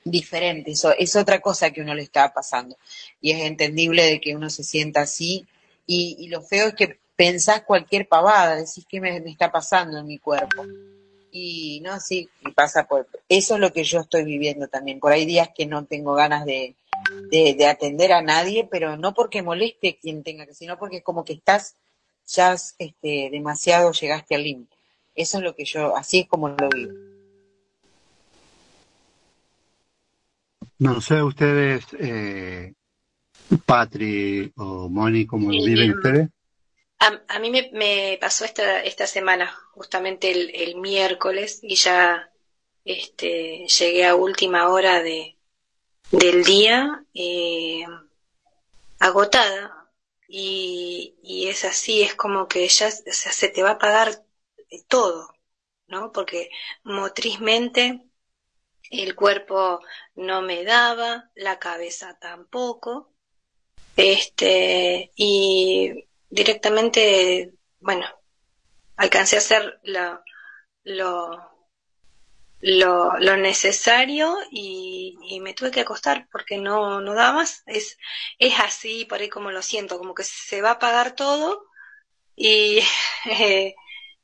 diferente, 0.03 0.71
eso 0.71 0.93
es 0.97 1.15
otra 1.15 1.41
cosa 1.41 1.71
que 1.71 1.83
uno 1.83 1.95
le 1.95 2.03
está 2.03 2.33
pasando. 2.33 2.77
Y 3.21 3.33
es 3.33 3.43
entendible 3.43 4.05
de 4.05 4.21
que 4.21 4.35
uno 4.35 4.49
se 4.49 4.65
sienta 4.65 5.03
así, 5.03 5.47
y, 5.87 6.29
lo 6.29 6.41
feo 6.41 6.69
es 6.69 6.75
que 6.75 6.99
pensás 7.17 7.63
cualquier 7.63 8.07
pavada, 8.07 8.57
decís 8.57 8.87
me, 8.93 9.21
me 9.21 9.31
está 9.31 9.51
pasando 9.51 9.99
en 9.99 10.07
mi 10.07 10.19
cuerpo. 10.19 10.65
Y 11.33 11.81
no, 11.83 11.99
sí, 12.01 12.29
y 12.47 12.53
pasa 12.53 12.85
por, 12.85 13.09
eso 13.29 13.55
es 13.55 13.61
lo 13.61 13.73
que 13.73 13.85
yo 13.85 14.01
estoy 14.01 14.25
viviendo 14.25 14.69
también. 14.69 15.01
Por 15.01 15.13
ahí 15.13 15.27
días 15.27 15.51
que 15.55 15.67
no 15.67 15.85
tengo 15.85 16.15
ganas 16.15 16.45
de, 16.45 16.77
de, 17.31 17.55
de 17.55 17.67
atender 17.67 18.13
a 18.13 18.23
nadie, 18.23 18.69
pero 18.71 18.97
no 18.97 19.15
porque 19.15 19.43
moleste 19.43 19.99
quien 20.01 20.23
tenga 20.23 20.47
que, 20.47 20.55
sino 20.55 20.79
porque 20.79 20.99
es 20.99 21.03
como 21.03 21.25
que 21.25 21.33
estás 21.33 21.75
ya 22.31 22.55
este, 22.55 23.29
demasiado 23.31 23.93
llegaste 23.93 24.35
al 24.35 24.45
límite. 24.45 24.77
Eso 25.15 25.39
es 25.39 25.45
lo 25.45 25.55
que 25.55 25.65
yo, 25.65 25.97
así 25.97 26.21
es 26.21 26.29
como 26.29 26.49
lo 26.49 26.69
vivo. 26.69 26.93
No 30.79 31.01
sé 31.01 31.23
ustedes, 31.23 31.85
eh, 31.99 32.73
Patri 33.67 34.53
o 34.57 34.89
Moni, 34.89 35.27
cómo 35.27 35.51
lo 35.53 35.65
viven 35.65 35.93
ustedes. 35.93 36.29
A, 37.01 37.21
a 37.29 37.39
mí 37.39 37.51
me, 37.51 37.71
me 37.73 38.19
pasó 38.21 38.45
esta, 38.45 38.83
esta 38.83 39.07
semana, 39.07 39.53
justamente 39.73 40.31
el, 40.31 40.51
el 40.55 40.77
miércoles, 40.77 41.61
y 41.63 41.75
ya 41.75 42.31
este, 42.85 43.67
llegué 43.67 44.07
a 44.07 44.15
última 44.15 44.69
hora 44.69 45.03
de, 45.03 45.37
del 46.13 46.45
día 46.45 47.05
eh, 47.13 47.85
agotada. 48.99 49.80
Y, 50.33 51.19
y 51.23 51.49
es 51.49 51.65
así, 51.65 52.03
es 52.03 52.15
como 52.15 52.47
que 52.47 52.69
ya 52.69 52.91
se 52.91 53.49
te 53.49 53.63
va 53.65 53.73
a 53.73 53.79
pagar 53.79 54.25
todo, 54.89 55.29
¿no? 55.89 56.13
Porque 56.13 56.51
motrizmente 56.85 58.05
el 58.91 59.17
cuerpo 59.17 59.81
no 60.15 60.43
me 60.43 60.65
daba, 60.65 61.31
la 61.35 61.59
cabeza 61.59 62.17
tampoco, 62.21 63.13
este, 63.97 65.13
y 65.17 66.07
directamente, 66.29 67.55
bueno, 67.81 68.07
alcancé 68.97 69.37
a 69.37 69.41
hacer 69.41 69.81
lo, 69.83 70.23
lo, 70.85 71.50
lo, 72.61 73.19
lo 73.19 73.37
necesario 73.37 74.37
y, 74.51 75.17
y 75.29 75.41
me 75.41 75.55
tuve 75.55 75.71
que 75.71 75.81
acostar 75.81 76.29
porque 76.33 76.59
no, 76.59 77.01
no 77.01 77.15
da. 77.15 77.43
Es, 77.67 77.99
es 78.39 78.61
así, 78.61 79.05
por 79.07 79.21
ahí 79.21 79.29
como 79.29 79.51
lo 79.51 79.63
siento, 79.63 79.99
como 79.99 80.15
que 80.15 80.25
se 80.25 80.63
va 80.63 80.73
a 80.73 80.79
pagar 80.79 81.15
todo 81.15 81.65
y, 82.37 82.81
eh, 83.27 83.75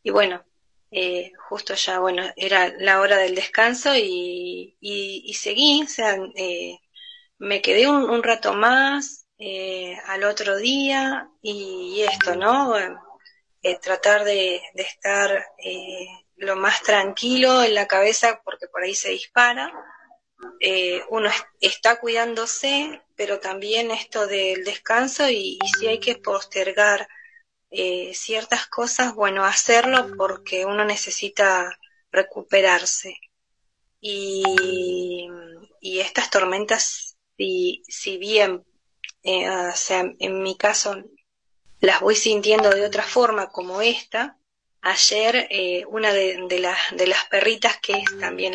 y 0.03 0.11
bueno, 0.11 0.45
eh, 0.91 1.33
justo 1.49 1.75
ya, 1.75 1.99
bueno, 2.01 2.25
era 2.37 2.73
la 2.79 3.01
hora 3.01 3.19
del 3.19 3.35
descanso 3.35 3.95
y, 3.97 4.77
y, 4.81 5.23
y 5.27 5.35
seguí, 5.35 5.83
o 5.85 5.89
sea, 5.89 6.17
eh, 6.37 6.79
me 7.39 7.63
quedé 7.63 7.89
un, 7.89 8.09
un 8.11 8.23
rato 8.23 8.55
más 8.55 9.27
eh, 9.39 9.97
al 10.07 10.25
otro 10.25 10.57
día 10.59 11.29
y, 11.43 11.95
y 11.99 12.03
esto, 12.03 12.37
¿no? 12.37 12.75
Eh, 13.63 13.79
tratar 13.83 14.25
de, 14.25 14.63
de 14.75 14.83
estar 14.83 15.45
eh, 15.59 16.07
lo 16.37 16.57
más 16.57 16.83
tranquilo 16.83 17.63
en 17.63 17.75
la 17.75 17.87
cabeza 17.87 18.41
porque 18.45 18.69
por 18.69 18.83
ahí 18.83 18.95
se 18.95 19.11
dispara. 19.11 19.73
Eh, 20.61 21.03
uno 21.11 21.29
es- 21.29 21.45
está 21.61 21.99
cuidándose, 21.99 23.03
pero 23.17 23.41
también 23.41 23.91
esto 23.91 24.27
del 24.27 24.65
descanso 24.65 25.29
y, 25.31 25.59
si 25.79 25.87
hay 25.87 26.01
que 26.01 26.17
postergar 26.17 27.09
eh, 27.71 28.13
ciertas 28.15 28.67
cosas, 28.69 29.15
bueno, 29.15 29.45
hacerlo 29.45 30.09
porque 30.17 30.65
uno 30.65 30.85
necesita 30.85 31.77
recuperarse. 32.13 33.17
Y, 34.01 35.29
y 35.81 36.01
estas 36.01 36.31
tormentas, 36.31 37.17
si, 37.37 37.83
si 37.89 38.19
bien, 38.19 38.65
eh, 39.23 39.49
en 40.21 40.43
mi 40.43 40.57
caso, 40.57 40.97
las 41.81 42.01
voy 42.01 42.15
sintiendo 42.17 42.71
de 42.71 42.85
otra 42.87 43.03
forma 43.03 43.49
como 43.49 43.81
esta, 43.83 44.39
ayer 44.87 45.49
eh, 45.51 45.85
una 45.89 46.13
de, 46.13 46.59
las, 46.61 46.79
de 46.93 47.07
las 47.09 47.25
perritas 47.25 47.79
que 47.81 47.95
es 47.95 48.19
también 48.21 48.55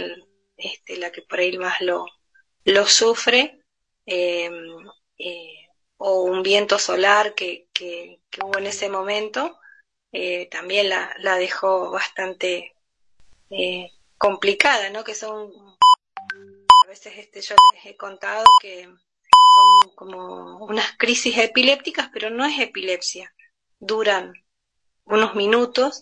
este, 0.56 0.98
la 0.98 1.12
que 1.12 1.22
por 1.24 1.40
ahí 1.40 1.58
más 1.58 1.82
lo, 1.82 2.06
lo 2.64 2.88
sufre, 2.88 3.60
eh, 4.06 4.50
eh, 5.18 5.68
o 5.98 6.24
un 6.24 6.42
viento 6.42 6.80
solar 6.80 7.36
que, 7.36 7.68
que, 7.74 8.22
que 8.30 8.42
hubo 8.44 8.58
en 8.58 8.68
ese 8.68 8.90
momento, 8.90 9.60
eh, 10.14 10.48
también 10.50 10.90
la, 10.90 11.14
la 11.20 11.36
dejó 11.36 11.92
bastante 11.92 12.76
complicada, 14.18 14.90
¿no? 14.90 15.04
Que 15.04 15.14
son, 15.14 15.52
a 16.84 16.88
veces 16.88 17.18
este, 17.18 17.42
yo 17.42 17.56
les 17.74 17.86
he 17.86 17.98
contado 17.98 18.46
que 18.62 18.86
son 18.86 19.96
como 19.96 20.66
unas 20.66 20.96
crisis 20.98 21.38
epilépticas, 21.38 22.10
pero 22.14 22.30
no 22.30 22.46
es 22.46 22.58
epilepsia, 22.58 23.34
duran 23.80 24.34
unos 25.04 25.36
minutos 25.36 26.02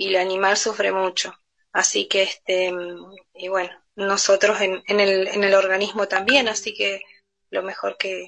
y 0.00 0.08
el 0.08 0.16
animal 0.16 0.56
sufre 0.56 0.92
mucho. 0.92 1.34
Así 1.72 2.08
que, 2.08 2.22
este, 2.22 2.72
y 3.34 3.48
bueno, 3.48 3.70
nosotros 3.96 4.58
en, 4.62 4.82
en, 4.86 4.98
el, 4.98 5.28
en 5.28 5.44
el 5.44 5.54
organismo 5.54 6.08
también, 6.08 6.48
así 6.48 6.74
que 6.74 7.02
lo 7.50 7.62
mejor 7.62 7.98
que, 7.98 8.26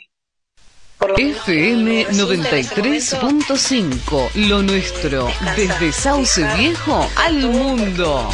por 0.99 1.11
lo 1.11 1.17
FM 1.17 1.83
me 1.83 2.05
resulta 2.05 2.51
en 2.51 2.95
ese 2.95 3.17
momento, 3.17 3.55
93.5, 3.55 4.49
lo 4.49 4.63
nuestro, 4.63 5.29
desde 5.57 5.93
Sauce 5.93 6.45
Viejo 6.57 7.09
al 7.17 7.39
mundo. 7.39 8.29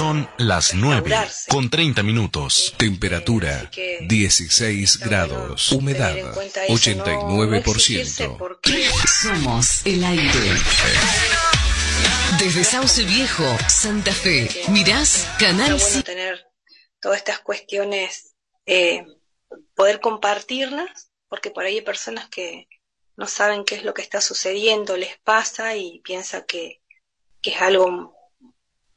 Son 0.00 0.26
las 0.38 0.72
9 0.72 1.14
con 1.50 1.68
30 1.68 2.02
minutos. 2.02 2.74
Temperatura 2.78 3.70
16 4.00 4.98
grados. 5.00 5.72
Humedad 5.72 6.16
89%. 6.68 8.58
Somos 9.06 9.84
el 9.84 10.02
aire. 10.02 10.54
Desde 12.38 12.64
Sauce 12.64 13.04
Viejo, 13.04 13.44
Santa 13.68 14.14
Fe, 14.14 14.48
mirás 14.70 15.28
Canal 15.38 15.76
bueno 15.76 16.02
tener 16.02 16.46
todas 16.98 17.18
estas 17.18 17.40
cuestiones, 17.40 18.34
eh, 18.64 19.04
poder 19.74 20.00
compartirlas, 20.00 21.10
porque 21.28 21.50
por 21.50 21.64
ahí 21.64 21.74
hay 21.74 21.82
personas 21.82 22.30
que 22.30 22.68
no 23.16 23.26
saben 23.26 23.66
qué 23.66 23.74
es 23.74 23.84
lo 23.84 23.92
que 23.92 24.00
está 24.00 24.22
sucediendo, 24.22 24.96
les 24.96 25.18
pasa 25.18 25.76
y 25.76 26.00
piensa 26.00 26.46
que, 26.46 26.80
que 27.42 27.50
es 27.50 27.60
algo 27.60 28.18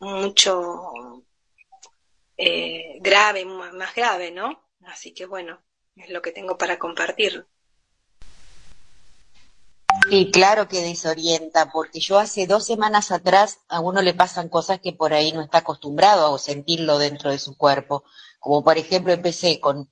mucho 0.04 1.24
eh, 2.38 3.00
grave, 3.02 3.46
más 3.46 3.96
grave, 3.96 4.32
¿no? 4.32 4.62
Así 4.86 5.14
que 5.14 5.26
bueno, 5.26 5.60
es 5.96 6.10
lo 6.10 6.22
que 6.22 6.32
tengo 6.32 6.58
para 6.58 6.80
compartir. 6.80 7.48
Y 10.10 10.32
claro 10.32 10.68
que 10.68 10.82
desorienta, 10.82 11.72
porque 11.72 12.00
yo 12.00 12.20
hace 12.20 12.48
dos 12.48 12.66
semanas 12.66 13.12
atrás 13.12 13.60
a 13.70 13.80
uno 13.80 14.02
le 14.02 14.14
pasan 14.14 14.50
cosas 14.50 14.80
que 14.80 14.92
por 14.92 15.14
ahí 15.14 15.32
no 15.32 15.42
está 15.42 15.60
acostumbrado 15.60 16.34
a 16.34 16.40
sentirlo 16.40 16.98
dentro 16.98 17.32
de 17.32 17.40
su 17.40 17.56
cuerpo. 17.56 18.04
Como 18.40 18.64
por 18.64 18.78
ejemplo 18.78 19.14
empecé 19.14 19.60
con 19.60 19.90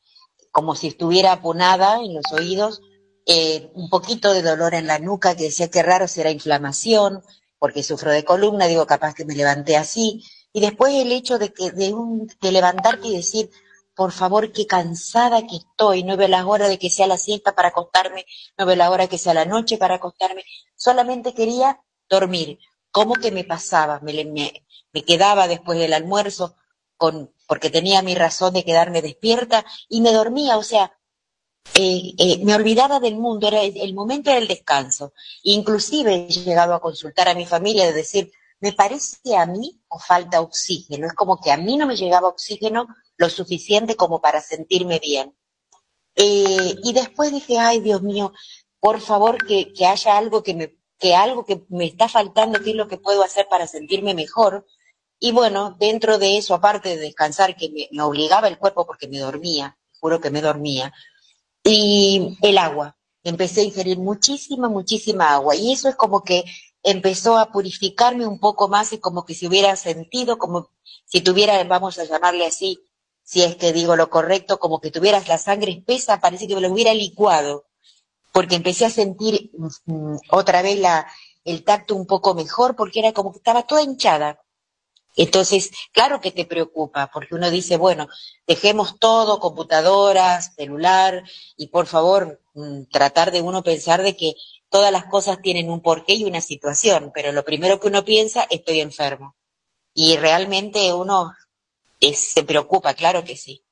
como 0.52 0.76
si 0.76 0.88
estuviera 0.88 1.32
apunada 1.32 2.02
en 2.04 2.14
los 2.14 2.26
oídos, 2.34 2.82
eh, 3.26 3.72
un 3.74 3.90
poquito 3.90 4.34
de 4.34 4.42
dolor 4.42 4.74
en 4.74 4.88
la 4.88 5.00
nuca 5.00 5.36
que 5.36 5.44
decía 5.44 5.70
que 5.70 5.82
raro 5.84 6.08
será 6.08 6.30
inflamación, 6.30 7.24
porque 7.62 7.84
sufro 7.84 8.10
de 8.10 8.26
columna, 8.26 8.66
digo 8.66 8.88
capaz 8.88 9.14
que 9.14 9.24
me 9.24 9.36
levanté 9.36 9.78
así. 9.78 10.24
Y 10.52 10.62
después 10.62 10.96
el 10.96 11.12
hecho 11.12 11.38
de 11.38 11.54
que 11.54 11.70
de, 11.70 11.94
un, 11.94 12.26
de 12.42 12.52
levantarte 12.52 13.08
y 13.08 13.16
decir, 13.16 13.52
por 13.96 14.12
favor, 14.12 14.52
qué 14.52 14.66
cansada 14.66 15.46
que 15.46 15.58
estoy, 15.58 16.02
no 16.04 16.18
veo 16.18 16.28
la 16.28 16.44
hora 16.48 16.68
de 16.68 16.80
que 16.80 16.90
sea 16.90 17.06
la 17.06 17.20
siesta 17.20 17.54
para 17.54 17.68
acostarme, 17.68 18.26
no 18.58 18.66
veo 18.66 18.76
la 18.76 18.90
hora 18.90 19.06
que 19.06 19.20
sea 19.20 19.36
la 19.36 19.46
noche 19.46 19.78
para 19.78 19.98
acostarme, 19.98 20.44
solamente 20.76 21.36
quería 21.36 21.80
dormir. 22.10 22.58
¿Cómo 22.90 23.14
que 23.14 23.32
me 23.32 23.44
pasaba? 23.44 24.00
Me, 24.00 24.26
me, 24.26 24.66
me 24.92 25.04
quedaba 25.04 25.48
después 25.48 25.78
del 25.78 25.94
almuerzo 25.94 26.56
con, 26.98 27.32
porque 27.48 27.70
tenía 27.70 28.02
mi 28.02 28.16
razón 28.16 28.56
de 28.56 28.66
quedarme 28.66 29.04
despierta 29.04 29.64
y 29.88 30.02
me 30.02 30.14
dormía, 30.14 30.58
o 30.58 30.64
sea, 30.64 30.98
eh, 31.74 32.14
eh, 32.18 32.44
me 32.44 32.54
olvidaba 32.54 33.00
del 33.00 33.16
mundo, 33.16 33.48
era 33.48 33.62
el, 33.62 33.94
momento 33.94 34.30
era 34.30 34.40
el 34.40 34.48
descanso. 34.48 35.14
Inclusive 35.44 36.14
he 36.14 36.28
llegado 36.28 36.74
a 36.74 36.82
consultar 36.82 37.30
a 37.30 37.34
mi 37.34 37.46
familia 37.46 37.86
de 37.86 37.94
decir, 37.94 38.32
me 38.60 38.74
parece 38.74 39.36
a 39.38 39.46
mí 39.46 39.82
o 39.88 39.98
falta 40.00 40.42
oxígeno, 40.42 41.08
es 41.08 41.14
como 41.14 41.40
que 41.40 41.52
a 41.52 41.58
mí 41.58 41.78
no 41.78 41.88
me 41.88 41.96
llegaba 41.96 42.28
oxígeno 42.28 42.88
lo 43.18 43.30
suficiente 43.30 43.96
como 43.96 44.22
para 44.22 44.42
sentirme 44.42 45.00
bien. 45.00 45.36
Eh, 46.16 46.76
y 46.84 46.94
después 46.94 47.32
dije, 47.32 47.58
ay 47.58 47.80
Dios 47.80 48.02
mío, 48.02 48.34
por 48.80 49.00
favor 49.00 49.38
que, 49.46 49.72
haya 49.86 50.18
algo 50.18 50.44
que 50.44 50.54
me, 50.54 50.78
algo 51.16 51.46
que 51.46 51.64
me 51.70 51.86
está 51.86 52.10
faltando, 52.10 52.60
qué 52.62 52.72
es 52.72 52.76
lo 52.76 52.88
que 52.88 52.98
puedo 52.98 53.24
hacer 53.24 53.48
para 53.50 53.68
sentirme 53.68 54.14
mejor. 54.14 54.66
Y 55.20 55.32
bueno, 55.32 55.78
dentro 55.80 56.18
de 56.18 56.38
eso, 56.38 56.54
aparte 56.54 56.90
de 56.90 56.98
descansar, 56.98 57.56
que 57.56 57.90
me 57.92 58.02
obligaba 58.02 58.48
el 58.48 58.58
cuerpo 58.58 58.86
porque 58.86 59.08
me 59.08 59.20
dormía, 59.20 59.78
juro 60.00 60.20
que 60.20 60.32
me 60.32 60.42
dormía, 60.42 60.94
y 61.64 62.38
el 62.42 62.58
agua. 62.58 62.98
Empecé 63.24 63.62
a 63.62 63.66
ingerir 63.66 64.00
muchísima, 64.00 64.68
muchísima 64.70 65.34
agua. 65.34 65.56
Y 65.56 65.72
eso 65.72 65.90
es 65.90 65.96
como 65.96 66.24
que 66.24 66.44
empezó 66.84 67.38
a 67.38 67.52
purificarme 67.52 68.26
un 68.26 68.40
poco 68.40 68.68
más 68.68 68.94
y 68.94 69.00
como 69.00 69.26
que 69.26 69.36
si 69.36 69.48
hubiera 69.48 69.76
sentido, 69.76 70.38
como 70.38 70.70
si 71.06 71.22
tuviera, 71.22 71.64
vamos 71.66 72.00
a 72.00 72.06
llamarle 72.06 72.46
así, 72.46 72.80
si 73.24 73.44
es 73.44 73.56
que 73.56 73.74
digo 73.74 73.96
lo 73.96 74.10
correcto, 74.10 74.60
como 74.60 74.82
que 74.82 74.92
tuvieras 74.92 75.28
la 75.28 75.38
sangre 75.38 75.72
espesa, 75.72 76.20
parece 76.20 76.48
que 76.48 76.56
me 76.56 76.62
lo 76.62 76.72
hubiera 76.72 76.94
licuado, 76.94 77.66
porque 78.34 78.56
empecé 78.56 78.86
a 78.86 78.90
sentir 78.90 79.52
mm, 79.86 80.16
otra 80.32 80.62
vez 80.62 80.80
la, 80.80 81.08
el 81.46 81.64
tacto 81.64 81.96
un 81.96 82.08
poco 82.08 82.34
mejor, 82.34 82.76
porque 82.76 83.00
era 83.00 83.14
como 83.14 83.32
que 83.32 83.38
estaba 83.38 83.64
toda 83.64 83.84
hinchada. 83.84 84.42
Entonces, 85.16 85.72
claro 85.92 86.22
que 86.22 86.32
te 86.32 86.46
preocupa, 86.46 87.10
porque 87.14 87.36
uno 87.36 87.50
dice, 87.50 87.78
bueno, 87.78 88.08
dejemos 88.48 88.98
todo, 88.98 89.40
computadoras, 89.40 90.54
celular, 90.56 91.24
y 91.58 91.68
por 91.68 91.88
favor, 91.88 92.42
mm, 92.54 92.84
tratar 92.92 93.32
de 93.32 93.42
uno 93.42 93.64
pensar 93.64 94.02
de 94.02 94.16
que 94.16 94.34
todas 94.70 94.92
las 94.92 95.06
cosas 95.06 95.42
tienen 95.42 95.70
un 95.70 95.82
porqué 95.82 96.14
y 96.14 96.24
una 96.24 96.42
situación, 96.42 97.12
pero 97.14 97.32
lo 97.34 97.44
primero 97.44 97.80
que 97.80 97.88
uno 97.88 98.06
piensa, 98.06 98.48
estoy 98.50 98.80
enfermo. 98.80 99.36
Y 99.94 100.16
realmente 100.18 100.94
uno 100.94 101.34
se 102.14 102.44
preocupa, 102.44 102.94
claro 102.94 103.24
que 103.24 103.36
sí. 103.36 103.64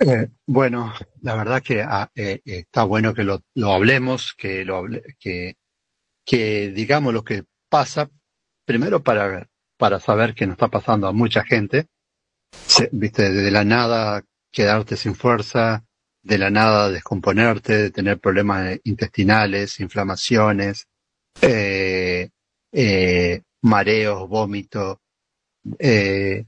Eh, 0.00 0.28
bueno, 0.46 0.92
la 1.22 1.34
verdad 1.34 1.62
que 1.62 1.82
ah, 1.82 2.10
eh, 2.14 2.40
eh, 2.44 2.58
está 2.58 2.84
bueno 2.84 3.14
que 3.14 3.24
lo, 3.24 3.42
lo 3.54 3.72
hablemos, 3.72 4.34
que 4.34 4.64
lo 4.64 4.84
que, 5.18 5.56
que 6.26 6.70
digamos 6.70 7.14
lo 7.14 7.24
que 7.24 7.44
pasa, 7.70 8.10
primero 8.66 9.02
para, 9.02 9.48
para 9.78 10.00
saber 10.00 10.34
que 10.34 10.46
nos 10.46 10.54
está 10.54 10.68
pasando 10.68 11.06
a 11.06 11.12
mucha 11.12 11.44
gente, 11.44 11.86
viste, 12.92 13.30
de 13.30 13.50
la 13.50 13.64
nada 13.64 14.22
quedarte 14.50 14.96
sin 14.96 15.14
fuerza, 15.14 15.84
de 16.22 16.38
la 16.38 16.50
nada 16.50 16.90
descomponerte, 16.90 17.76
de 17.76 17.90
tener 17.90 18.18
problemas 18.18 18.78
intestinales, 18.84 19.78
inflamaciones, 19.80 20.88
eh, 21.40 22.30
eh, 22.72 23.42
mareos, 23.62 24.28
vómito, 24.28 25.00
eh, 25.78 26.44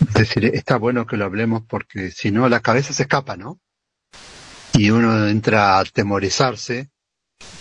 es 0.00 0.14
decir, 0.14 0.44
está 0.46 0.76
bueno 0.76 1.06
que 1.06 1.16
lo 1.16 1.24
hablemos 1.24 1.62
porque 1.66 2.10
si 2.10 2.30
no 2.30 2.48
la 2.48 2.60
cabeza 2.60 2.92
se 2.92 3.02
escapa, 3.02 3.36
¿no? 3.36 3.60
Y 4.72 4.90
uno 4.90 5.28
entra 5.28 5.76
a 5.76 5.80
atemorizarse, 5.80 6.90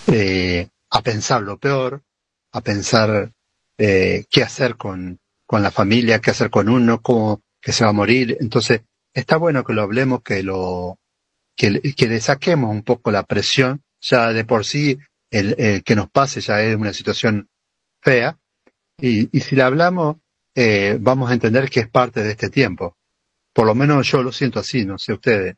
eh, 0.08 0.68
a 0.90 1.02
pensar 1.02 1.42
lo 1.42 1.58
peor, 1.58 2.04
a 2.52 2.62
pensar 2.62 3.32
eh, 3.78 4.26
qué 4.30 4.44
hacer 4.44 4.76
con, 4.78 5.20
con 5.46 5.64
la 5.64 5.72
familia, 5.72 6.20
qué 6.20 6.32
hacer 6.32 6.50
con 6.50 6.70
uno, 6.70 7.02
cómo 7.02 7.42
que 7.62 7.72
se 7.72 7.84
va 7.84 7.92
a 7.92 7.94
morir. 7.94 8.38
Entonces, 8.40 8.82
está 9.14 9.38
bueno 9.38 9.64
que 9.64 9.74
lo 9.74 9.82
hablemos, 9.82 10.22
que 10.22 10.44
lo, 10.44 11.00
que, 11.56 11.82
que 11.96 12.08
le 12.08 12.20
saquemos 12.20 12.70
un 12.70 12.84
poco 12.84 13.12
la 13.12 13.24
presión. 13.24 13.84
Ya 14.02 14.34
de 14.34 14.44
por 14.44 14.66
sí, 14.66 15.00
el, 15.32 15.56
el 15.58 15.84
que 15.84 15.96
nos 15.96 16.10
pase 16.10 16.42
ya 16.42 16.62
es 16.62 16.76
una 16.76 16.94
situación 16.94 17.50
fea. 18.02 18.38
Y, 19.00 19.36
y 19.36 19.42
si 19.42 19.56
la 19.56 19.68
hablamos, 19.68 20.18
eh, 20.56 20.98
vamos 21.00 21.32
a 21.32 21.34
entender 21.34 21.70
que 21.70 21.82
es 21.82 21.90
parte 21.90 22.22
de 22.22 22.32
este 22.32 22.50
tiempo. 22.50 22.98
Por 23.54 23.66
lo 23.66 23.76
menos 23.76 24.10
yo 24.12 24.22
lo 24.22 24.32
siento 24.32 24.60
así, 24.60 24.86
no 24.86 24.98
sé 24.98 25.14
ustedes. 25.14 25.56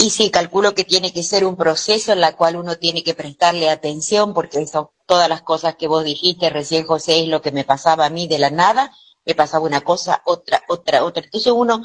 Y 0.00 0.10
sí, 0.10 0.30
calculo 0.30 0.76
que 0.76 0.84
tiene 0.84 1.12
que 1.12 1.24
ser 1.24 1.44
un 1.44 1.56
proceso 1.56 2.12
en 2.12 2.20
la 2.20 2.36
cual 2.36 2.54
uno 2.54 2.76
tiene 2.76 3.02
que 3.02 3.14
prestarle 3.14 3.68
atención, 3.68 4.32
porque 4.32 4.64
son 4.64 4.90
todas 5.06 5.28
las 5.28 5.42
cosas 5.42 5.74
que 5.74 5.88
vos 5.88 6.04
dijiste 6.04 6.50
recién, 6.50 6.86
José, 6.86 7.18
es 7.18 7.26
lo 7.26 7.42
que 7.42 7.50
me 7.50 7.64
pasaba 7.64 8.06
a 8.06 8.08
mí 8.08 8.28
de 8.28 8.38
la 8.38 8.50
nada, 8.50 8.92
me 9.26 9.34
pasaba 9.34 9.66
una 9.66 9.80
cosa, 9.80 10.22
otra, 10.24 10.62
otra, 10.68 11.02
otra. 11.04 11.24
Entonces 11.24 11.52
uno 11.52 11.82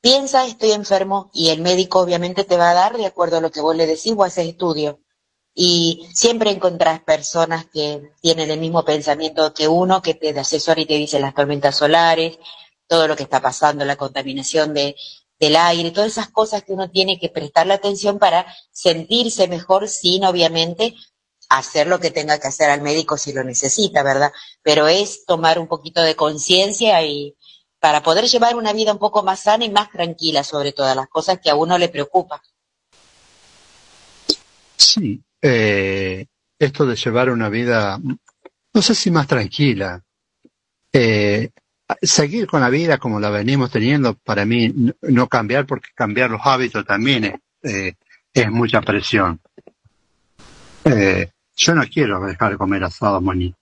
piensa, 0.00 0.46
estoy 0.46 0.70
enfermo, 0.70 1.28
y 1.34 1.48
el 1.48 1.60
médico 1.60 1.98
obviamente 1.98 2.44
te 2.44 2.56
va 2.56 2.70
a 2.70 2.74
dar 2.74 2.96
de 2.96 3.06
acuerdo 3.06 3.38
a 3.38 3.40
lo 3.40 3.50
que 3.50 3.60
vos 3.60 3.74
le 3.74 3.88
decís, 3.88 4.14
vos 4.14 4.28
haces 4.28 4.46
estudio. 4.46 5.00
Y 5.52 6.06
siempre 6.14 6.52
encontrás 6.52 7.02
personas 7.02 7.66
que 7.66 8.12
tienen 8.20 8.52
el 8.52 8.60
mismo 8.60 8.84
pensamiento 8.84 9.52
que 9.52 9.66
uno, 9.66 10.02
que 10.02 10.14
te 10.14 10.38
asesora 10.38 10.80
y 10.80 10.86
te 10.86 10.94
dice 10.94 11.18
las 11.18 11.34
tormentas 11.34 11.74
solares, 11.74 12.38
todo 12.86 13.08
lo 13.08 13.16
que 13.16 13.24
está 13.24 13.40
pasando, 13.42 13.84
la 13.84 13.96
contaminación 13.96 14.72
de, 14.72 14.94
del 15.38 15.56
aire, 15.56 15.90
todas 15.90 16.12
esas 16.12 16.28
cosas 16.28 16.62
que 16.62 16.72
uno 16.72 16.90
tiene 16.90 17.18
que 17.18 17.28
prestarle 17.28 17.74
atención 17.74 18.18
para 18.18 18.46
sentirse 18.70 19.48
mejor 19.48 19.88
sin, 19.88 20.24
obviamente, 20.24 20.94
hacer 21.48 21.86
lo 21.86 22.00
que 22.00 22.10
tenga 22.10 22.38
que 22.38 22.48
hacer 22.48 22.70
al 22.70 22.82
médico 22.82 23.16
si 23.16 23.32
lo 23.32 23.44
necesita, 23.44 24.02
¿verdad? 24.02 24.32
Pero 24.62 24.88
es 24.88 25.24
tomar 25.26 25.58
un 25.58 25.68
poquito 25.68 26.02
de 26.02 26.16
conciencia 26.16 27.02
y 27.02 27.36
para 27.78 28.02
poder 28.02 28.24
llevar 28.24 28.56
una 28.56 28.72
vida 28.72 28.92
un 28.92 28.98
poco 28.98 29.22
más 29.22 29.40
sana 29.40 29.64
y 29.64 29.70
más 29.70 29.90
tranquila 29.90 30.42
sobre 30.42 30.72
todas 30.72 30.96
las 30.96 31.08
cosas 31.08 31.38
que 31.40 31.50
a 31.50 31.54
uno 31.54 31.78
le 31.78 31.88
preocupa. 31.88 32.42
Sí, 34.76 35.22
eh, 35.42 36.26
esto 36.58 36.86
de 36.86 36.96
llevar 36.96 37.30
una 37.30 37.48
vida, 37.48 38.00
no 38.72 38.82
sé 38.82 38.94
si 38.94 39.10
más 39.10 39.26
tranquila, 39.26 40.02
eh, 40.92 41.50
seguir 42.02 42.46
con 42.46 42.60
la 42.60 42.70
vida 42.70 42.98
como 42.98 43.20
la 43.20 43.30
venimos 43.30 43.70
teniendo, 43.70 44.14
para 44.14 44.44
mí 44.44 44.72
no, 44.74 44.92
no 45.02 45.28
cambiar, 45.28 45.66
porque 45.66 45.90
cambiar 45.94 46.30
los 46.30 46.40
hábitos 46.44 46.84
también 46.84 47.24
es, 47.24 47.34
eh, 47.62 47.94
es 48.32 48.50
mucha 48.50 48.80
presión. 48.80 49.40
Eh, 50.84 51.30
yo 51.56 51.74
no 51.74 51.84
quiero 51.86 52.20
dejar 52.20 52.52
de 52.52 52.58
comer 52.58 52.84
asado, 52.84 53.20
Moni, 53.20 53.54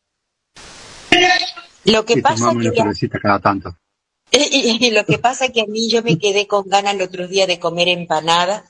Lo 1.84 2.04
que 2.04 2.14
y 2.14 2.20
pasa 2.20 2.52
que 2.54 3.08
cada 3.08 3.38
tanto. 3.38 3.76
Y 4.32 4.90
lo 4.90 5.06
que 5.06 5.18
pasa 5.18 5.50
que 5.50 5.60
a 5.60 5.66
mí 5.66 5.88
yo 5.88 6.02
me 6.02 6.18
quedé 6.18 6.48
con 6.48 6.68
ganas 6.68 6.94
el 6.94 7.02
otro 7.02 7.28
día 7.28 7.46
de 7.46 7.60
comer 7.60 7.86
empanada 7.86 8.68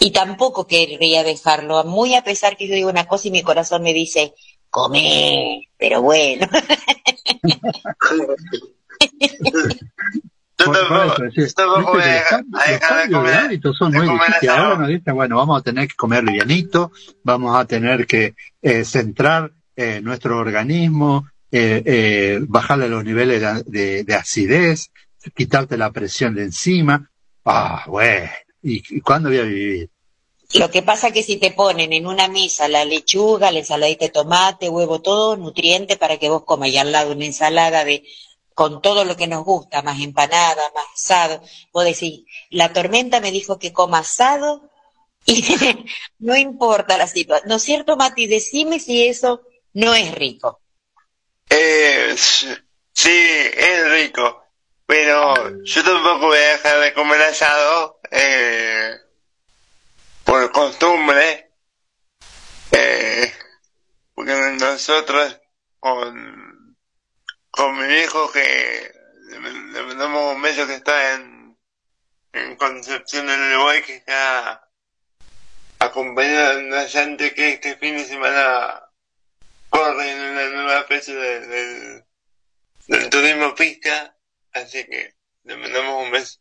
y 0.00 0.12
tampoco 0.12 0.66
querría 0.66 1.22
dejarlo, 1.22 1.84
muy 1.84 2.14
a 2.14 2.24
pesar 2.24 2.56
que 2.56 2.66
yo 2.66 2.74
digo 2.74 2.88
una 2.88 3.06
cosa 3.06 3.28
y 3.28 3.30
mi 3.30 3.42
corazón 3.42 3.82
me 3.82 3.92
dice, 3.92 4.32
come, 4.70 5.68
pero 5.76 6.00
bueno. 6.00 6.48
Yo 10.56 11.46
tampoco, 11.54 11.92
voy 11.92 12.02
a 12.02 12.06
dejar, 12.06 12.44
a 12.52 13.06
de 13.22 13.34
hábitos 13.34 13.76
son 13.76 13.92
muy 13.92 14.06
difíciles. 14.08 14.50
Ahora 14.50 14.78
nos 14.78 14.88
dicen, 14.88 15.14
bueno, 15.14 15.36
vamos 15.36 15.60
a 15.60 15.62
tener 15.62 15.88
que 15.88 15.94
comer 15.94 16.24
livianito, 16.24 16.92
vamos 17.22 17.56
a 17.56 17.64
tener 17.64 18.06
que 18.06 18.34
eh, 18.62 18.84
centrar 18.84 19.50
eh, 19.76 20.00
nuestro 20.00 20.38
organismo, 20.38 21.26
eh, 21.50 21.82
eh, 21.84 22.38
bajarle 22.42 22.88
los 22.88 23.04
niveles 23.04 23.40
de, 23.40 23.62
de- 23.66 24.04
de 24.04 24.14
acidez, 24.14 24.90
quitarte 25.34 25.76
la 25.76 25.90
presión 25.90 26.34
de 26.34 26.44
encima. 26.44 27.10
Ah, 27.44 27.84
bueno, 27.88 28.30
¿y, 28.62 28.82
y 28.96 29.00
cuándo 29.00 29.28
voy 29.28 29.38
a 29.38 29.42
vivir? 29.42 29.90
Lo 30.54 30.70
que 30.70 30.82
pasa 30.82 31.10
que 31.10 31.24
si 31.24 31.36
te 31.36 31.50
ponen 31.50 31.92
en 31.92 32.06
una 32.06 32.28
mesa 32.28 32.68
la 32.68 32.84
lechuga, 32.84 33.50
la 33.50 33.58
ensaladita 33.58 34.04
de 34.04 34.10
tomate, 34.12 34.68
huevo, 34.68 35.00
todo 35.02 35.36
nutriente 35.36 35.96
para 35.96 36.16
que 36.18 36.28
vos 36.28 36.44
comas 36.44 36.68
y 36.68 36.78
al 36.78 36.92
lado 36.92 37.12
una 37.12 37.24
ensalada 37.24 37.84
de 37.84 38.04
con 38.54 38.80
todo 38.80 39.04
lo 39.04 39.16
que 39.16 39.26
nos 39.26 39.44
gusta, 39.44 39.82
más 39.82 40.00
empanada, 40.00 40.62
más 40.74 40.86
asado, 40.94 41.42
vos 41.72 41.84
decís, 41.84 42.24
la 42.50 42.72
tormenta 42.72 43.20
me 43.20 43.32
dijo 43.32 43.58
que 43.58 43.72
coma 43.72 43.98
asado 43.98 44.70
y 45.26 45.44
no 46.20 46.36
importa 46.36 46.96
la 46.96 47.06
situación. 47.06 47.48
¿No 47.48 47.56
es 47.56 47.62
cierto, 47.62 47.96
Mati? 47.96 48.26
Decime 48.26 48.78
si 48.78 49.06
eso 49.06 49.42
no 49.72 49.94
es 49.94 50.14
rico. 50.14 50.60
Eh, 51.50 52.14
sí, 52.16 53.26
es 53.56 53.90
rico, 53.90 54.44
pero 54.86 55.62
yo 55.62 55.84
tampoco 55.84 56.26
voy 56.26 56.38
a 56.38 56.52
dejar 56.52 56.80
de 56.80 56.94
comer 56.94 57.20
asado 57.22 58.00
eh, 58.10 58.94
por 60.24 60.50
costumbre, 60.52 61.50
eh, 62.72 63.32
porque 64.14 64.32
nosotros 64.58 65.38
con, 65.80 66.43
con 67.56 67.76
mi 67.78 67.94
hijo 67.94 68.30
que 68.32 68.92
le, 69.28 69.38
mandamos 69.38 70.34
un 70.34 70.42
beso 70.42 70.66
que 70.66 70.74
está 70.74 71.14
en, 71.14 71.56
en 72.32 72.56
Concepción 72.56 73.26
del 73.28 73.40
Uruguay, 73.54 73.80
que 73.82 73.94
está 73.96 74.68
acompañado 75.78 76.58
de 76.58 76.66
una 76.66 76.84
gente 76.88 77.32
que 77.32 77.50
este 77.54 77.76
fin 77.76 77.96
de 77.96 78.04
semana 78.04 78.82
corre 79.68 80.10
en 80.12 80.20
una 80.32 80.48
nueva 80.50 80.84
fecha 80.84 81.12
de- 81.12 81.46
del, 81.46 82.04
del 82.88 83.10
turismo 83.10 83.54
pista, 83.54 84.16
así 84.52 84.84
que 84.86 85.14
le 85.44 85.56
mandamos 85.56 86.04
un 86.06 86.10
beso. 86.10 86.40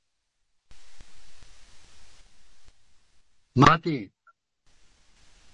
Mati, 3.55 4.11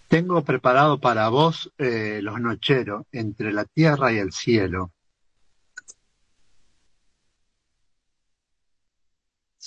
tengo 0.07 0.43
preparado 0.45 0.99
para 1.01 1.27
vos 1.27 1.69
eh, 1.77 2.21
los 2.23 2.39
nocheros 2.39 3.05
entre 3.11 3.51
la 3.51 3.65
tierra 3.65 4.13
y 4.13 4.19
el 4.19 4.31
cielo. 4.31 4.93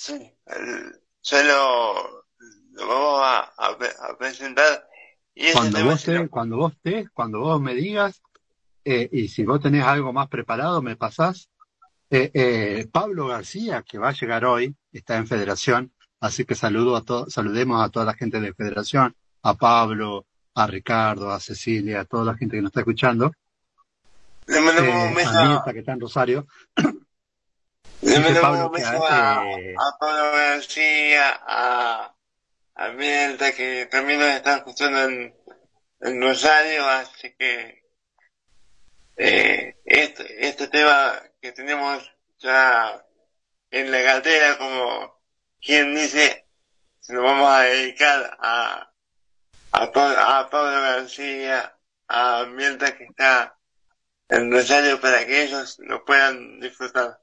Sí, 0.05 0.29
el- 0.47 0.99
lo, 1.47 2.25
lo 2.73 2.87
vamos 2.89 3.21
a, 3.23 3.39
a 3.57 3.77
pre- 3.77 3.87
a 3.97 4.17
presentar 4.17 4.85
y 5.33 5.53
Cuando 5.53 5.85
vos, 5.85 6.03
te, 6.03 6.27
cuando 6.27 6.57
vos 6.57 6.73
estés, 6.73 7.09
cuando 7.11 7.39
vos 7.39 7.61
me 7.61 7.73
digas, 7.73 8.21
eh, 8.83 9.07
y 9.13 9.29
si 9.29 9.45
vos 9.45 9.61
tenés 9.61 9.85
algo 9.85 10.11
más 10.11 10.27
preparado, 10.27 10.81
me 10.81 10.97
pasás. 10.97 11.49
Eh, 12.09 12.31
eh, 12.33 12.87
Pablo 12.91 13.27
García, 13.27 13.81
que 13.81 13.97
va 13.97 14.09
a 14.09 14.13
llegar 14.13 14.43
hoy, 14.43 14.75
está 14.91 15.15
en 15.15 15.25
Federación, 15.25 15.93
así 16.19 16.43
que 16.43 16.55
saludo 16.55 16.97
a 16.97 17.29
saludemos 17.29 17.81
a 17.81 17.87
toda 17.89 18.03
la 18.05 18.13
gente 18.13 18.41
de 18.41 18.53
Federación, 18.53 19.15
a 19.41 19.53
Pablo, 19.53 20.25
a 20.53 20.67
Ricardo, 20.67 21.31
a 21.31 21.39
Cecilia, 21.39 22.01
a 22.01 22.05
toda 22.05 22.25
la 22.25 22.35
gente 22.37 22.57
que 22.57 22.61
nos 22.61 22.71
está 22.71 22.81
escuchando, 22.81 23.31
le 24.47 24.59
mandamos 24.59 24.93
eh, 24.95 25.07
un 25.07 25.15
beso 25.15 25.29
a 25.29 25.43
a, 25.43 25.47
Mirta 25.47 25.71
que 25.71 25.79
está 25.79 25.93
en 25.93 26.01
Rosario. 26.01 26.45
Mandamos 28.19 28.41
Pablo 28.41 28.71
que 28.71 28.83
a, 29.07 29.41
a 29.79 29.97
Pablo 29.99 30.31
García, 30.33 31.41
a, 31.45 32.15
a 32.75 32.89
que 33.53 33.87
también 33.89 34.19
nos 34.19 34.29
están 34.29 34.57
escuchando 34.57 35.03
en, 35.03 35.35
en 36.01 36.21
Rosario, 36.21 36.87
así 36.87 37.33
que 37.35 37.83
eh, 39.15 39.77
este, 39.85 40.47
este 40.47 40.67
tema 40.67 41.21
que 41.41 41.51
tenemos 41.51 42.11
ya 42.39 43.05
en 43.71 43.91
la 43.91 44.03
cartera, 44.03 44.57
como 44.57 45.21
quien 45.61 45.95
dice, 45.95 46.47
se 46.99 47.13
lo 47.13 47.23
vamos 47.23 47.49
a 47.49 47.61
dedicar 47.61 48.37
a, 48.39 48.91
a, 49.71 49.91
Pa- 49.91 50.39
a 50.39 50.49
Pablo 50.49 50.81
García, 50.81 51.77
a 52.07 52.45
Mirta 52.45 52.97
que 52.97 53.05
está 53.05 53.57
en 54.29 54.51
Rosario 54.51 54.99
para 54.99 55.25
que 55.25 55.43
ellos 55.43 55.77
lo 55.79 56.03
puedan 56.03 56.59
disfrutar. 56.59 57.19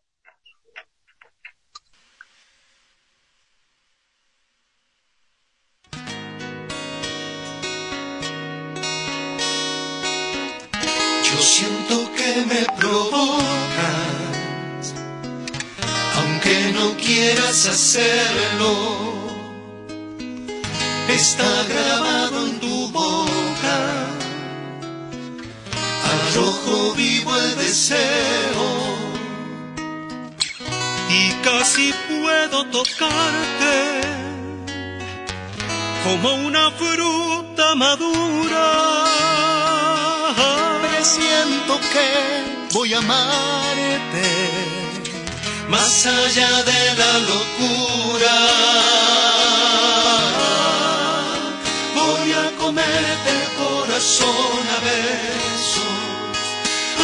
Siento 11.57 11.97
que 12.17 12.31
me 12.51 12.63
provocas, 12.79 13.45
aunque 16.19 16.73
no 16.77 16.97
quieras 16.97 17.67
hacerlo. 17.67 18.73
Está 21.09 21.51
grabado 21.73 22.47
en 22.47 22.61
tu 22.61 22.89
boca, 22.93 23.79
al 26.11 26.21
rojo 26.37 26.95
vivo 26.95 27.37
el 27.37 27.57
deseo. 27.57 28.69
y 31.13 31.33
casi 31.43 31.93
puedo 32.09 32.59
tocarte 32.67 33.77
como 36.05 36.35
una 36.47 36.71
fruta 36.71 37.75
madura. 37.75 38.80
Presiento 41.13 41.81
que 41.93 42.09
voy 42.73 42.95
a 42.95 42.99
amarte 42.99 44.29
más 45.69 46.07
allá 46.07 46.63
de 46.63 46.95
la 47.01 47.19
locura. 47.31 48.37
Voy 51.97 52.33
a 52.33 52.57
comerte 52.61 53.33
corazón 53.59 54.63
a 54.77 54.79
besos, 54.87 55.99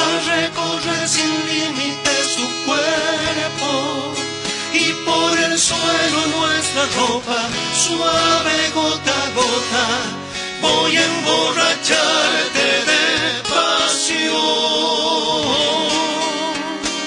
a 0.02 0.06
recorrer 0.36 1.08
sin 1.08 1.32
límites 1.50 2.36
tu 2.36 2.46
cuerpo 2.64 4.14
y 4.72 4.92
por 5.04 5.36
el 5.36 5.58
suelo 5.58 6.26
nuestra 6.38 6.86
ropa 6.96 7.40
suave 7.74 8.70
gota 8.72 9.14
a 9.24 9.30
gota. 9.34 9.86
Voy 10.62 10.96
a 10.96 11.04
emborracharte 11.04 12.66
de 12.88 13.42
pasión. 13.50 13.75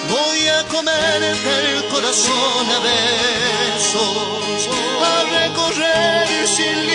Voy 0.10 0.48
a 0.48 0.64
comerte 0.68 1.52
el 1.74 1.86
corazón 1.86 2.66
a 2.76 2.80
besos, 2.80 4.70
a 5.04 5.24
recorrer 5.40 6.48
sin 6.48 6.89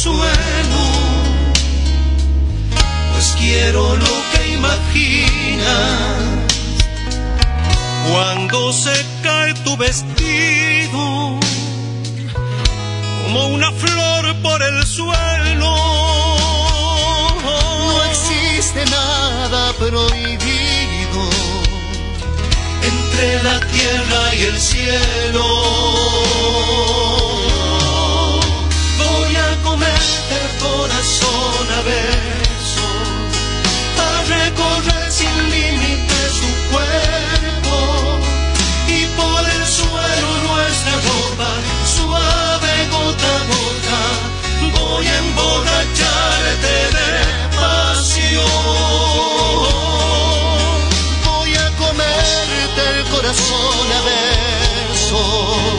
el 0.00 0.08
anzuelo, 0.08 0.84
pues 3.12 3.34
quiero 3.38 3.96
lo 3.96 4.22
que 4.32 4.48
imaginas. 4.54 6.16
Cuando 8.10 8.72
se 8.72 8.92
cae 9.22 9.54
tu 9.62 9.76
vestido 9.76 11.38
como 13.24 13.46
una 13.48 13.70
flor 13.72 14.34
por 14.42 14.62
el 14.62 14.86
suelo. 14.86 15.76
No 17.42 18.04
existe 18.04 18.84
nada 18.86 19.72
prohibido 19.74 21.30
entre 22.82 23.42
la 23.42 23.60
tierra 23.60 24.34
y 24.34 24.42
el 24.44 24.58
cielo. 24.58 25.40
corazón 30.60 31.66
a 31.78 31.80
besos, 31.82 32.84
a 33.98 34.10
recorrer 34.36 35.10
sin 35.10 35.34
límite 35.50 36.18
su 36.38 36.48
cuerpo 36.70 37.76
y 38.88 39.06
por 39.18 39.42
el 39.56 39.66
suelo 39.66 40.28
nuestra 40.48 40.94
ropa, 41.08 41.50
suave 41.96 42.72
gota 42.90 43.30
a 43.36 43.42
gota, 43.52 44.02
voy 44.78 45.06
a 45.06 45.18
emborracharte 45.18 46.74
de 46.96 47.10
pasión, 47.56 48.44
voy 51.24 51.52
a 51.54 51.66
comerte 51.76 52.82
el 52.98 53.04
corazón 53.08 53.86
a 53.98 54.00
besos. 54.10 55.69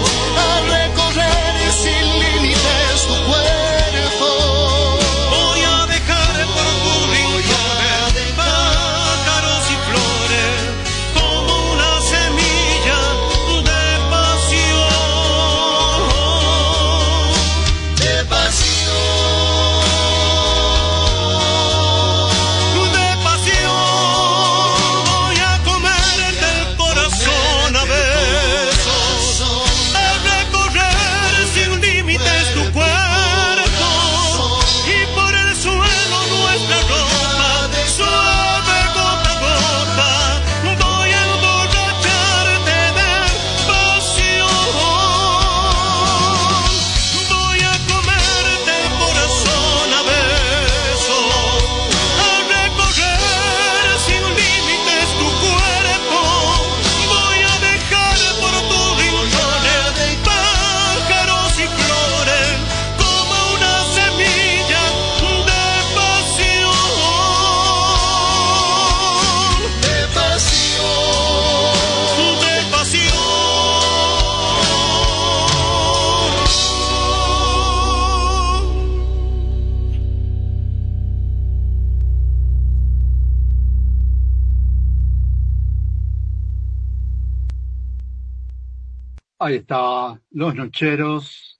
Ahí 89.41 89.55
está, 89.55 90.21
los 90.31 90.55
nocheros. 90.55 91.57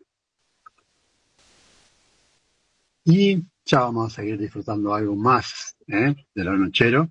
Y 3.04 3.44
ya 3.66 3.80
vamos 3.82 4.12
a 4.14 4.16
seguir 4.22 4.38
disfrutando 4.38 4.94
algo 4.94 5.16
más 5.16 5.76
¿eh? 5.88 6.16
de 6.36 6.44
los 6.44 6.58
nocheros. 6.60 7.08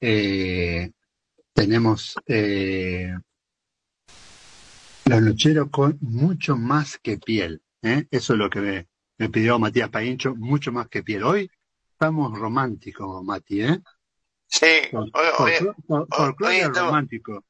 Eh, 0.00 0.90
tenemos 1.52 2.14
eh, 2.26 3.12
los 5.06 5.22
nocheros 5.22 5.68
con 5.70 5.98
mucho 6.00 6.56
más 6.56 6.98
que 6.98 7.18
piel. 7.18 7.60
¿eh? 7.82 8.06
Eso 8.10 8.34
es 8.34 8.38
lo 8.38 8.48
que 8.50 8.60
me, 8.60 8.86
me 9.18 9.28
pidió 9.28 9.58
Matías 9.58 9.90
Paincho, 9.90 10.34
mucho 10.36 10.70
más 10.72 10.88
que 10.88 11.02
piel. 11.02 11.24
Hoy 11.24 11.50
estamos 11.92 12.38
románticos, 12.38 13.24
Mati, 13.24 13.62
¿eh? 13.62 13.80
Sí, 14.48 14.66
hoy, 14.92 15.10
hoy- 15.38 15.52
hoy 15.88 16.06
folclore 16.10 16.58
estamos- 16.60 16.78
romántico. 16.78 17.44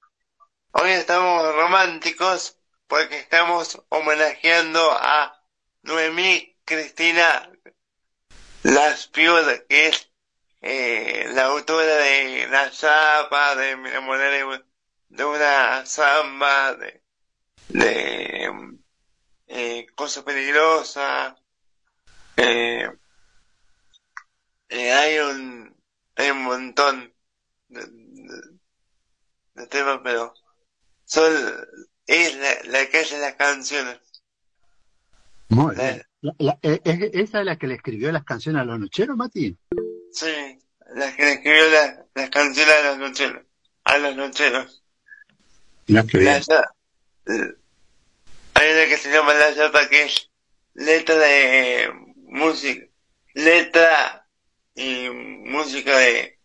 Hoy 0.79 0.91
estamos 0.91 1.55
románticos 1.55 2.59
porque 2.87 3.19
estamos 3.19 3.83
homenajeando 3.89 4.93
a 4.93 5.43
Noemí 5.83 6.57
Cristina 6.65 7.51
Laspiur, 8.63 9.67
que 9.69 9.89
es 9.89 10.11
eh, 10.61 11.29
la 11.33 11.47
autora 11.47 11.97
de 11.97 12.49
La 12.51 12.71
Zapa, 12.71 13.55
de 13.57 13.77
Me 13.77 13.89
enamoré 13.91 14.45
de, 15.09 15.25
una 15.25 15.87
samba, 15.87 16.75
de, 16.75 17.03
de 17.69 18.77
eh, 19.47 19.87
Cosa 19.95 20.25
Peligrosa. 20.25 21.37
Eh, 22.37 22.91
eh, 24.69 24.93
hay 24.93 25.19
un 25.21 25.75
hay 26.17 26.31
un 26.31 26.43
montón 26.43 27.15
de 27.69 29.67
temas, 29.69 30.01
pero 30.03 30.35
son 31.07 31.33
es 32.07 32.37
la, 32.37 32.55
la 32.65 32.87
que 32.91 32.99
hace 32.99 33.19
las 33.19 33.35
canciones. 33.35 33.99
Muy 35.49 35.75
bien. 35.75 36.03
La- 36.21 36.35
la- 36.39 36.59
eh, 36.63 36.81
¿es- 36.85 37.11
¿Esa 37.15 37.41
es 37.41 37.47
la 37.47 37.57
que 37.57 37.67
le 37.69 37.75
escribió 37.75 38.13
las 38.13 38.25
canciones 38.25 38.63
a 38.63 38.65
los 38.65 38.79
nocheros, 38.79 39.17
Mati? 39.17 39.57
Sí, 40.13 40.59
la 40.95 41.15
que 41.17 41.25
le 41.25 41.33
escribió 41.33 41.69
la- 41.71 42.05
las 42.15 42.31
canciones 42.31 42.75
a 42.75 42.83
los 42.91 42.99
nocheros. 42.99 43.43
A 43.85 43.99
los 43.99 44.17
nocheros. 44.17 44.83
Bien. 45.87 46.43
za- 46.43 46.75
eh, 47.27 47.55
hay 48.55 48.73
una 48.73 48.87
que 48.89 48.97
se 48.97 49.11
llama 49.13 49.35
La 49.35 49.53
Zapa 49.55 49.89
que 49.89 50.03
es 50.05 50.31
letra 50.75 51.15
de 51.17 51.93
música, 52.25 52.85
letra 53.35 54.27
y 54.75 55.09
música 55.11 55.97
de, 55.97 56.39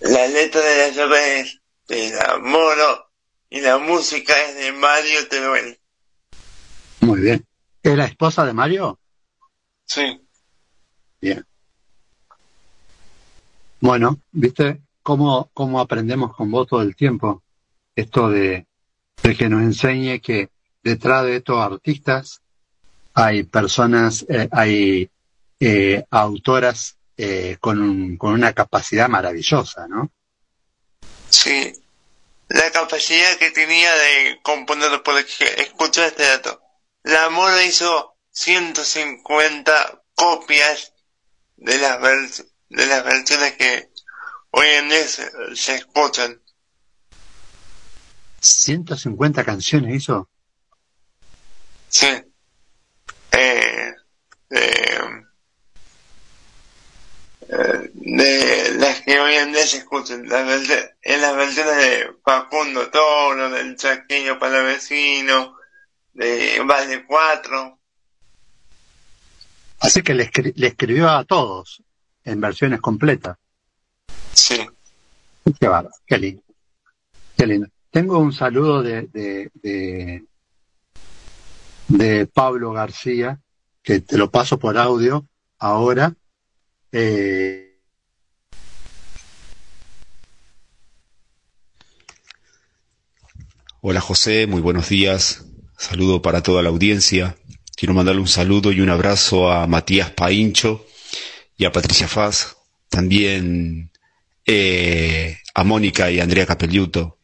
la 0.00 0.26
letra 0.26 0.60
de 0.60 0.88
La 0.88 0.94
Zapa 0.94 1.20
es 1.26 1.60
de 1.86 2.10
la 2.10 2.38
Moro 2.38 3.09
y 3.50 3.60
la 3.60 3.78
música 3.78 4.32
es 4.48 4.56
de 4.56 4.72
Mario 4.72 5.28
Teruel. 5.28 5.78
Muy 7.00 7.20
bien. 7.20 7.44
¿Es 7.82 7.96
la 7.96 8.04
esposa 8.06 8.44
de 8.44 8.52
Mario? 8.52 8.98
Sí. 9.86 10.20
Bien. 11.20 11.44
Bueno, 13.80 14.20
¿viste 14.30 14.82
cómo, 15.02 15.50
cómo 15.54 15.80
aprendemos 15.80 16.34
con 16.36 16.50
vos 16.50 16.66
todo 16.68 16.82
el 16.82 16.94
tiempo? 16.94 17.42
Esto 17.96 18.28
de, 18.28 18.66
de 19.22 19.36
que 19.36 19.48
nos 19.48 19.62
enseñe 19.62 20.20
que 20.20 20.50
detrás 20.82 21.24
de 21.24 21.36
estos 21.36 21.58
artistas 21.58 22.40
hay 23.14 23.42
personas, 23.42 24.24
eh, 24.28 24.48
hay 24.52 25.10
eh, 25.58 26.04
autoras 26.10 26.96
eh, 27.16 27.56
con, 27.60 27.80
un- 27.82 28.16
con 28.16 28.32
una 28.34 28.52
capacidad 28.52 29.08
maravillosa, 29.08 29.88
¿no? 29.88 30.10
Sí, 31.28 31.72
la 32.50 32.70
capacidad 32.72 33.36
que 33.38 33.50
tenía 33.52 33.92
de 33.94 34.40
componer, 34.42 35.02
porque 35.04 35.24
escucha 35.58 36.06
este 36.06 36.24
dato. 36.24 36.60
La 37.04 37.30
Mora 37.30 37.62
hizo 37.64 38.16
150 38.32 40.02
copias 40.14 40.92
de 41.56 41.78
las, 41.78 41.98
vers- 42.00 42.46
de 42.68 42.86
las 42.86 43.04
versiones 43.04 43.52
que 43.52 43.90
hoy 44.50 44.66
en 44.66 44.88
día 44.88 45.06
se, 45.06 45.30
se 45.54 45.74
escuchan. 45.76 46.42
150 48.40 49.44
canciones 49.44 49.94
hizo. 49.94 50.28
Sí. 51.88 52.08
Eh, 53.32 53.94
eh, 54.50 54.98
de 57.50 58.74
las 58.78 59.00
que 59.02 59.18
hoy 59.20 59.34
en 59.34 59.52
día 59.52 59.66
se 59.66 59.78
escuchan, 59.78 60.28
las 60.28 60.62
en 61.02 61.20
las 61.20 61.36
versiones 61.36 61.76
de 61.76 62.10
Facundo 62.24 62.88
Toro, 62.90 63.50
del 63.50 63.76
Chaqueño 63.76 64.38
Palavecino, 64.38 65.56
de 66.12 66.62
Vale 66.64 67.04
4. 67.06 67.78
Así 69.80 70.02
que 70.02 70.14
le, 70.14 70.30
escri- 70.30 70.52
le 70.54 70.66
escribió 70.68 71.08
a 71.10 71.24
todos 71.24 71.82
en 72.24 72.40
versiones 72.40 72.80
completas. 72.80 73.36
Sí. 74.34 74.66
Qué 75.58 75.66
bárbaro, 75.68 75.94
qué 76.06 76.18
lindo. 76.18 76.42
Qué 77.36 77.46
lindo. 77.46 77.68
Tengo 77.90 78.18
un 78.18 78.32
saludo 78.32 78.82
de, 78.82 79.08
de, 79.08 79.50
de, 79.54 80.24
de 81.88 82.26
Pablo 82.26 82.72
García, 82.72 83.40
que 83.82 84.00
te 84.00 84.16
lo 84.18 84.30
paso 84.30 84.58
por 84.58 84.76
audio 84.78 85.26
ahora. 85.58 86.14
Eh, 86.92 87.66
Hola 93.82 94.00
José, 94.00 94.46
muy 94.46 94.60
buenos 94.60 94.88
días. 94.88 95.46
Saludo 95.78 96.20
para 96.20 96.42
toda 96.42 96.62
la 96.62 96.68
audiencia. 96.68 97.36
Quiero 97.76 97.94
mandarle 97.94 98.20
un 98.20 98.28
saludo 98.28 98.72
y 98.72 98.80
un 98.80 98.90
abrazo 98.90 99.50
a 99.50 99.66
Matías 99.66 100.10
Paincho 100.10 100.84
y 101.56 101.64
a 101.64 101.72
Patricia 101.72 102.06
Faz. 102.08 102.56
También 102.90 103.90
eh, 104.44 105.38
a 105.54 105.64
Mónica 105.64 106.10
y 106.10 106.20
Andrea 106.20 106.44
Capelluto. 106.44 107.18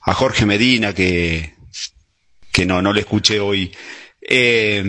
A 0.00 0.14
Jorge 0.14 0.46
Medina, 0.46 0.94
que, 0.94 1.54
que 2.52 2.64
no, 2.64 2.80
no 2.80 2.92
le 2.92 3.00
escuché 3.00 3.38
hoy. 3.40 3.70
Eh, 4.20 4.82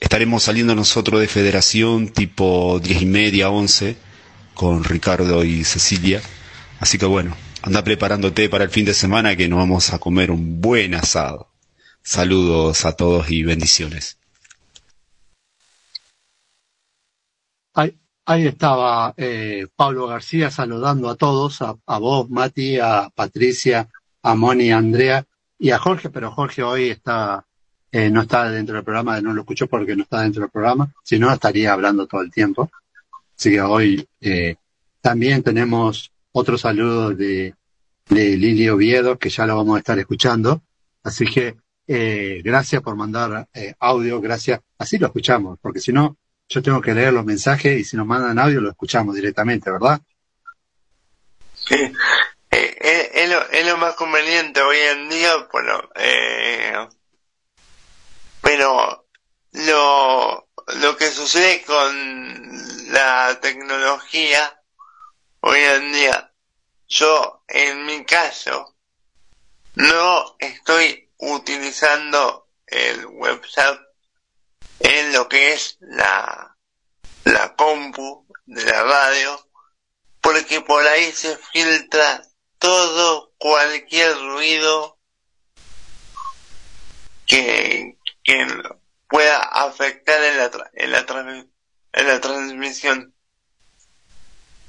estaremos 0.00 0.42
saliendo 0.44 0.74
nosotros 0.74 1.20
de 1.20 1.28
federación 1.28 2.08
tipo 2.08 2.80
diez 2.80 3.02
y 3.02 3.06
media, 3.06 3.50
once, 3.50 3.96
con 4.54 4.84
Ricardo 4.84 5.44
y 5.44 5.64
Cecilia. 5.64 6.22
Así 6.80 6.98
que 6.98 7.06
bueno, 7.06 7.36
anda 7.62 7.82
preparándote 7.84 8.48
para 8.48 8.64
el 8.64 8.70
fin 8.70 8.84
de 8.84 8.94
semana 8.94 9.36
que 9.36 9.48
nos 9.48 9.58
vamos 9.58 9.92
a 9.92 9.98
comer 9.98 10.30
un 10.30 10.60
buen 10.60 10.94
asado. 10.94 11.52
Saludos 12.02 12.84
a 12.84 12.92
todos 12.92 13.30
y 13.30 13.42
bendiciones. 13.42 14.18
ahí, 17.76 17.98
ahí 18.24 18.46
estaba 18.46 19.14
eh, 19.16 19.66
Pablo 19.76 20.06
García 20.08 20.50
saludando 20.50 21.08
a 21.08 21.16
todos, 21.16 21.62
a, 21.62 21.76
a 21.86 21.98
vos, 21.98 22.28
Mati, 22.30 22.78
a 22.78 23.10
Patricia, 23.14 23.88
a 24.22 24.34
Moni, 24.34 24.70
a 24.70 24.78
Andrea 24.78 25.26
y 25.58 25.70
a 25.70 25.78
Jorge, 25.78 26.10
pero 26.10 26.32
Jorge 26.32 26.62
hoy 26.62 26.90
está 26.90 27.45
eh, 27.96 28.10
no 28.10 28.20
está 28.20 28.50
dentro 28.50 28.74
del 28.74 28.84
programa, 28.84 29.18
no 29.22 29.32
lo 29.32 29.40
escuchó 29.40 29.68
porque 29.68 29.96
no 29.96 30.02
está 30.02 30.20
dentro 30.20 30.42
del 30.42 30.50
programa, 30.50 30.92
si 31.02 31.18
no 31.18 31.32
estaría 31.32 31.72
hablando 31.72 32.06
todo 32.06 32.20
el 32.20 32.30
tiempo. 32.30 32.70
Así 33.34 33.52
que 33.52 33.60
hoy 33.62 34.06
eh, 34.20 34.56
también 35.00 35.42
tenemos 35.42 36.12
otro 36.32 36.58
saludo 36.58 37.12
de, 37.12 37.54
de 38.10 38.36
Lili 38.36 38.68
Oviedo, 38.68 39.18
que 39.18 39.30
ya 39.30 39.46
lo 39.46 39.56
vamos 39.56 39.76
a 39.76 39.78
estar 39.78 39.98
escuchando. 39.98 40.62
Así 41.04 41.24
que 41.24 41.56
eh, 41.86 42.42
gracias 42.44 42.82
por 42.82 42.96
mandar 42.96 43.48
eh, 43.54 43.74
audio, 43.78 44.20
gracias. 44.20 44.60
Así 44.76 44.98
lo 44.98 45.06
escuchamos, 45.06 45.58
porque 45.62 45.80
si 45.80 45.90
no, 45.90 46.18
yo 46.50 46.60
tengo 46.60 46.82
que 46.82 46.92
leer 46.92 47.14
los 47.14 47.24
mensajes 47.24 47.80
y 47.80 47.84
si 47.84 47.96
nos 47.96 48.06
mandan 48.06 48.38
audio 48.38 48.60
lo 48.60 48.68
escuchamos 48.68 49.14
directamente, 49.14 49.70
¿verdad? 49.70 50.02
Sí. 51.54 51.76
Eh, 52.50 52.76
es, 52.78 53.10
es 53.14 53.30
lo, 53.30 53.40
es 53.50 53.66
lo 53.66 53.78
más 53.78 53.94
conveniente 53.94 54.60
hoy 54.60 54.76
en 54.76 55.08
día, 55.08 55.30
bueno, 55.50 55.80
eh, 55.94 56.74
pero 58.46 59.08
lo, 59.50 60.48
lo 60.66 60.96
que 60.96 61.10
sucede 61.10 61.64
con 61.64 62.92
la 62.92 63.40
tecnología 63.40 64.62
hoy 65.40 65.58
en 65.58 65.92
día, 65.92 66.32
yo 66.86 67.42
en 67.48 67.84
mi 67.86 68.04
caso 68.04 68.76
no 69.74 70.36
estoy 70.38 71.10
utilizando 71.16 72.48
el 72.68 73.06
WhatsApp 73.06 73.80
en 74.78 75.12
lo 75.12 75.28
que 75.28 75.52
es 75.52 75.78
la, 75.80 76.56
la 77.24 77.56
compu 77.56 78.28
de 78.44 78.64
la 78.64 78.84
radio, 78.84 79.44
porque 80.20 80.60
por 80.60 80.86
ahí 80.86 81.10
se 81.10 81.36
filtra 81.52 82.22
todo, 82.60 83.32
cualquier 83.38 84.16
ruido 84.20 85.00
que, 87.26 87.95
que 88.26 88.46
pueda 89.08 89.40
afectar 89.40 90.20
en 90.22 90.36
la, 90.36 90.70
en 90.74 90.90
la, 90.90 91.46
en 91.92 92.06
la 92.08 92.20
transmisión. 92.20 93.14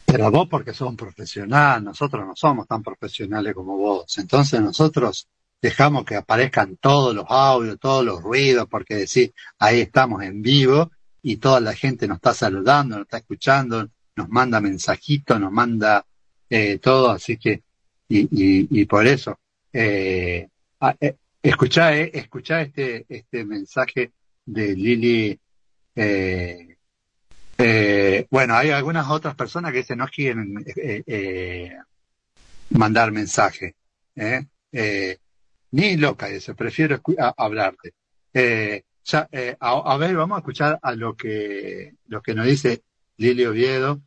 Pero 0.06 0.32
vos 0.32 0.48
porque 0.50 0.74
sos 0.74 0.88
un 0.88 0.96
profesional, 0.96 1.84
nosotros 1.84 2.26
no 2.26 2.36
somos 2.36 2.68
tan 2.68 2.82
profesionales 2.82 3.54
como 3.54 3.76
vos. 3.78 4.18
Entonces 4.20 4.62
nosotros 4.62 5.28
dejamos 5.62 6.06
que 6.06 6.16
aparezcan 6.16 6.78
todos 6.78 7.14
los 7.14 7.26
audios, 7.28 7.78
todos 7.80 8.06
los 8.06 8.22
ruidos, 8.22 8.68
porque 8.70 8.96
decir, 8.96 9.34
ahí 9.60 9.82
estamos 9.82 10.22
en 10.24 10.42
vivo 10.42 10.92
y 11.22 11.38
toda 11.38 11.60
la 11.60 11.74
gente 11.74 12.08
nos 12.08 12.18
está 12.18 12.34
saludando, 12.34 12.96
nos 12.96 13.06
está 13.06 13.18
escuchando, 13.18 13.90
nos 14.16 14.30
manda 14.30 14.62
mensajitos, 14.62 15.40
nos 15.40 15.52
manda 15.52 16.06
eh, 16.50 16.78
todo, 16.78 17.10
así 17.10 17.38
que, 17.38 17.64
y, 18.08 18.20
y, 18.22 18.82
y 18.82 18.86
por 18.86 19.06
eso, 19.06 19.40
eh, 19.74 20.48
eh, 21.02 21.16
escuchá, 21.50 21.96
eh, 21.96 22.12
este, 22.14 23.06
este 23.08 23.46
mensaje 23.46 24.12
de 24.46 24.76
Lili, 24.76 25.40
eh, 25.96 26.78
eh, 27.58 28.28
bueno, 28.30 28.56
hay 28.56 28.70
algunas 28.70 29.10
otras 29.10 29.36
personas 29.36 29.72
que 29.72 29.80
dicen 29.80 29.98
no 29.98 30.08
quieren 30.08 30.64
eh, 30.76 31.04
eh, 31.08 31.78
mandar 32.70 33.12
mensaje, 33.12 33.76
ni 35.72 35.98
loca, 35.98 36.28
dice, 36.28 36.54
prefiero 36.54 37.02
hablarte. 37.36 37.94
Ya, 38.34 39.30
a, 39.60 39.94
a 39.94 39.98
ver, 39.98 40.16
vamos 40.16 40.36
a 40.36 40.40
escuchar 40.40 40.80
a 40.82 40.94
lo 40.94 41.16
que, 41.16 41.94
lo 42.08 42.22
que 42.22 42.36
nos 42.36 42.46
dice 42.46 42.84
Lili 43.18 43.46
Oviedo, 43.46 44.02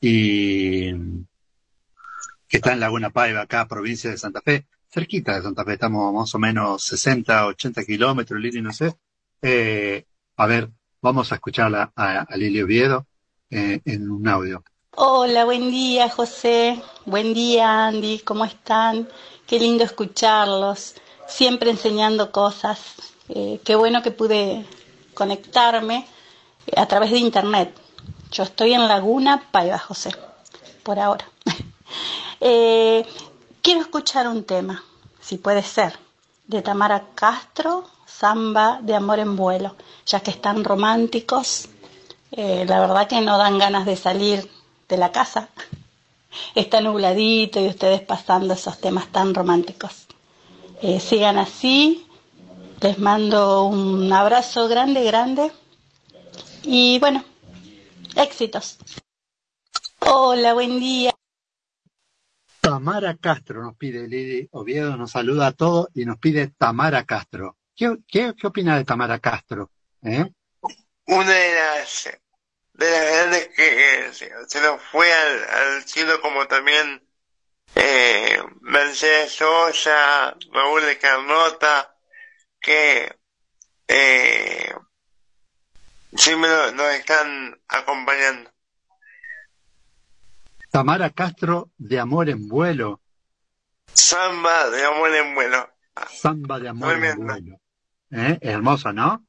y 0.00 0.92
que 2.48 2.58
está 2.58 2.72
en 2.72 2.80
Laguna 2.80 3.10
Paiva, 3.10 3.42
acá, 3.42 3.66
provincia 3.66 4.10
de 4.10 4.18
Santa 4.18 4.40
Fe, 4.40 4.66
cerquita 4.94 5.34
de 5.34 5.42
Santa 5.42 5.64
Fe, 5.64 5.72
estamos 5.72 6.14
más 6.14 6.32
o 6.36 6.38
menos 6.38 6.84
60, 6.84 7.46
80 7.46 7.84
kilómetros, 7.84 8.40
Lili, 8.40 8.62
no 8.62 8.72
sé. 8.72 8.94
Eh, 9.42 10.04
a 10.36 10.46
ver, 10.46 10.70
vamos 11.02 11.32
a 11.32 11.34
escucharla 11.34 11.92
a, 11.96 12.20
a 12.20 12.36
Lili 12.36 12.62
Oviedo 12.62 13.04
eh, 13.50 13.80
en 13.84 14.08
un 14.08 14.28
audio. 14.28 14.62
Hola, 14.92 15.44
buen 15.44 15.72
día 15.72 16.08
José, 16.08 16.80
buen 17.06 17.34
día 17.34 17.86
Andy, 17.86 18.20
¿cómo 18.20 18.44
están? 18.44 19.08
Qué 19.48 19.58
lindo 19.58 19.82
escucharlos, 19.82 20.94
siempre 21.26 21.70
enseñando 21.70 22.30
cosas. 22.30 22.78
Eh, 23.28 23.60
qué 23.64 23.74
bueno 23.74 24.00
que 24.00 24.12
pude 24.12 24.64
conectarme 25.12 26.06
a 26.76 26.86
través 26.86 27.10
de 27.10 27.18
internet. 27.18 27.74
Yo 28.30 28.44
estoy 28.44 28.74
en 28.74 28.86
Laguna 28.86 29.48
Paiva, 29.50 29.78
José, 29.78 30.10
por 30.84 31.00
ahora. 31.00 31.28
quiero 33.64 33.80
escuchar 33.80 34.28
un 34.28 34.44
tema, 34.44 34.84
si 35.22 35.38
puede 35.38 35.62
ser, 35.62 35.98
de 36.46 36.60
Tamara 36.60 37.06
Castro, 37.14 37.84
Samba 38.06 38.78
de 38.82 38.94
Amor 38.94 39.18
en 39.20 39.36
Vuelo, 39.36 39.74
ya 40.04 40.20
que 40.20 40.30
están 40.30 40.62
románticos. 40.64 41.68
Eh, 42.32 42.66
la 42.68 42.78
verdad 42.80 43.08
que 43.08 43.22
no 43.22 43.38
dan 43.38 43.58
ganas 43.58 43.86
de 43.86 43.96
salir 43.96 44.50
de 44.86 44.96
la 44.98 45.10
casa. 45.12 45.48
Está 46.54 46.82
nubladito 46.82 47.58
y 47.58 47.68
ustedes 47.68 48.02
pasando 48.02 48.52
esos 48.52 48.78
temas 48.78 49.06
tan 49.10 49.34
románticos. 49.34 50.08
Eh, 50.82 51.00
sigan 51.00 51.38
así. 51.38 52.06
Les 52.82 52.98
mando 52.98 53.64
un 53.64 54.12
abrazo 54.12 54.68
grande, 54.68 55.04
grande. 55.04 55.50
Y 56.64 56.98
bueno, 56.98 57.24
éxitos. 58.14 58.76
Hola, 60.00 60.52
buen 60.52 60.78
día. 60.80 61.13
Tamara 62.64 63.14
Castro 63.20 63.62
nos 63.62 63.76
pide, 63.76 64.08
Lili 64.08 64.48
Oviedo 64.52 64.96
nos 64.96 65.10
saluda 65.10 65.48
a 65.48 65.52
todos 65.52 65.88
y 65.94 66.06
nos 66.06 66.18
pide 66.18 66.48
Tamara 66.48 67.04
Castro. 67.04 67.58
¿Qué, 67.76 67.98
qué, 68.08 68.32
qué 68.40 68.46
opina 68.46 68.76
de 68.78 68.84
Tamara 68.84 69.18
Castro? 69.18 69.70
¿Eh? 70.02 70.24
Una 71.06 71.30
de 71.30 71.54
las, 71.54 72.10
de 72.72 72.90
las 72.90 73.12
grandes 73.12 73.48
que 73.48 74.08
se, 74.12 74.32
se 74.48 74.60
nos 74.62 74.80
fue 74.90 75.12
al, 75.12 75.44
al 75.44 75.84
cielo 75.84 76.18
como 76.22 76.46
también 76.46 77.06
eh, 77.74 78.42
Mercedes 78.62 79.32
Sosa, 79.32 80.34
Raúl 80.50 80.86
de 80.86 80.98
Carnota, 80.98 81.94
que 82.60 83.14
eh, 83.88 84.74
siempre 86.16 86.48
nos, 86.72 86.94
están 86.94 87.60
acompañando. 87.68 88.53
Tamara 90.74 91.10
Castro 91.10 91.70
de 91.78 92.00
Amor 92.00 92.28
en 92.28 92.48
Vuelo, 92.48 93.00
Samba 93.92 94.68
de 94.70 94.84
amor 94.84 95.14
en 95.14 95.32
vuelo. 95.36 95.68
Samba 96.10 96.58
de 96.58 96.68
Amor 96.68 97.04
en. 97.04 97.24
Vuelo. 97.24 97.60
¿Eh? 98.10 98.38
Hermoso, 98.40 98.92
¿no? 98.92 99.24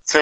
Sí. 0.00 0.20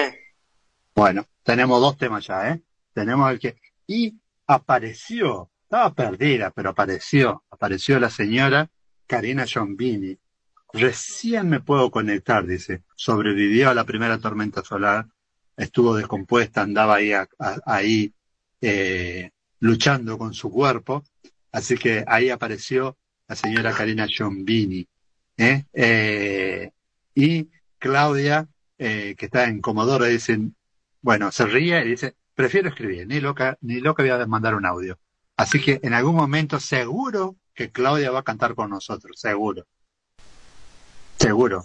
Bueno, 0.93 1.25
tenemos 1.43 1.79
dos 1.79 1.95
temas 1.97 2.27
ya, 2.27 2.49
¿eh? 2.49 2.61
Tenemos 2.93 3.31
el 3.31 3.39
que... 3.39 3.57
Y 3.87 4.19
apareció, 4.45 5.49
estaba 5.63 5.93
perdida, 5.93 6.51
pero 6.51 6.71
apareció, 6.71 7.45
apareció 7.49 7.97
la 8.01 8.09
señora 8.09 8.69
Karina 9.07 9.45
Giombini. 9.45 10.19
Recién 10.73 11.47
me 11.47 11.61
puedo 11.61 11.89
conectar, 11.89 12.45
dice. 12.45 12.83
Sobrevivió 12.97 13.69
a 13.69 13.73
la 13.73 13.85
primera 13.85 14.17
tormenta 14.17 14.61
solar, 14.61 15.05
estuvo 15.55 15.95
descompuesta, 15.95 16.63
andaba 16.63 16.95
ahí, 16.95 17.13
a- 17.13 17.29
a- 17.39 17.59
ahí 17.65 18.13
eh, 18.59 19.31
luchando 19.63 20.17
con 20.17 20.33
su 20.33 20.51
cuerpo. 20.51 21.03
Así 21.51 21.77
que 21.77 22.03
ahí 22.07 22.29
apareció 22.29 22.97
la 23.27 23.35
señora 23.35 23.71
Karina 23.71 24.07
Giombini. 24.07 24.85
¿eh? 25.37 25.63
Eh, 25.71 26.71
y 27.15 27.49
Claudia, 27.79 28.47
eh, 28.77 29.15
que 29.17 29.25
está 29.25 29.45
en 29.45 29.61
Comodoro, 29.61 30.03
dicen, 30.05 30.55
bueno, 31.01 31.31
se 31.31 31.45
ríe 31.45 31.79
y 31.85 31.89
dice, 31.91 32.15
prefiero 32.35 32.69
escribir, 32.69 33.07
ni 33.07 33.21
loca, 33.21 33.57
ni 33.61 33.79
loca 33.79 34.03
voy 34.03 34.11
a 34.11 34.25
mandar 34.25 34.55
un 34.55 34.65
audio. 34.65 34.99
Así 35.37 35.61
que 35.61 35.79
en 35.81 35.93
algún 35.93 36.15
momento 36.15 36.59
seguro 36.59 37.37
que 37.53 37.71
Claudia 37.71 38.11
va 38.11 38.19
a 38.19 38.23
cantar 38.23 38.55
con 38.55 38.69
nosotros, 38.69 39.17
seguro. 39.17 39.65
Seguro. 41.17 41.63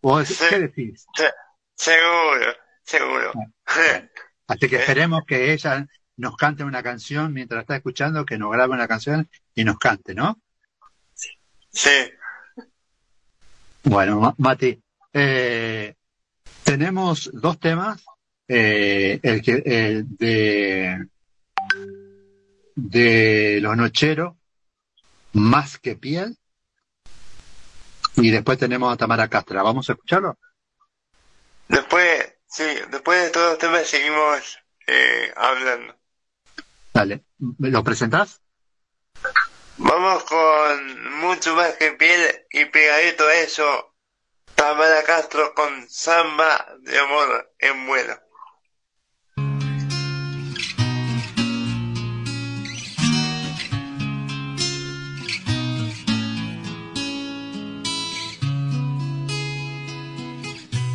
¿Vos 0.00 0.28
qué 0.48 0.60
decís? 0.60 1.06
Se- 1.16 1.32
seguro, 1.74 2.52
seguro. 2.84 3.32
Así 4.46 4.68
que 4.68 4.76
esperemos 4.76 5.22
que 5.26 5.52
ella 5.52 5.86
nos 6.16 6.36
cante 6.36 6.64
una 6.64 6.82
canción 6.82 7.32
mientras 7.32 7.62
está 7.62 7.76
escuchando, 7.76 8.24
que 8.24 8.38
nos 8.38 8.50
grabe 8.52 8.72
una 8.74 8.88
canción 8.88 9.28
y 9.54 9.64
nos 9.64 9.78
cante, 9.78 10.14
¿no? 10.14 10.38
Sí. 11.70 11.90
Bueno, 13.82 14.20
Ma- 14.20 14.34
Mati, 14.38 14.80
eh, 15.12 15.94
tenemos 16.64 17.30
dos 17.32 17.60
temas, 17.60 18.02
eh, 18.48 19.20
el 19.22 19.42
que 19.42 19.62
el 19.64 20.16
de 20.16 21.06
de 22.74 23.58
los 23.62 23.76
nocheros, 23.76 24.34
más 25.32 25.78
que 25.78 25.96
piel, 25.96 26.36
y 28.16 28.30
después 28.30 28.58
tenemos 28.58 28.92
a 28.92 28.96
Tamara 28.96 29.28
Castra. 29.28 29.62
¿Vamos 29.62 29.88
a 29.88 29.92
escucharlo? 29.92 30.38
Después, 31.68 32.34
sí, 32.46 32.64
después 32.90 33.22
de 33.24 33.30
todos 33.30 33.50
los 33.50 33.58
temas 33.58 33.86
seguimos 33.86 34.58
eh, 34.86 35.32
hablando. 35.36 35.94
Dale, 36.96 37.26
¿lo 37.58 37.84
presentás? 37.84 38.40
Vamos 39.76 40.24
con 40.24 41.18
mucho 41.20 41.54
más 41.54 41.74
que 41.76 41.92
piel 41.92 42.46
y 42.50 42.64
pegadito 42.64 43.26
a 43.26 43.34
eso, 43.34 43.94
Tamara 44.54 45.02
Castro 45.02 45.52
con 45.54 45.86
Samba 45.90 46.66
de 46.80 46.98
Amor 46.98 47.52
en 47.58 47.86
vuelo. 47.86 48.14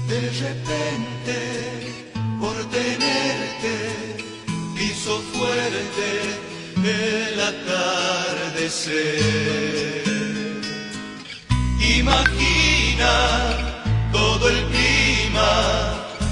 De 0.08 0.30
repente, 0.32 1.71
el 6.84 7.40
atardecer. 7.40 8.92
Imagina 11.98 13.14
todo 14.12 14.50
el 14.50 14.64
clima, 14.66 15.52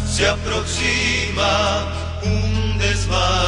se 0.07 0.27
aproxima 0.27 1.87
un 2.23 2.77
desvanecer. 2.77 3.39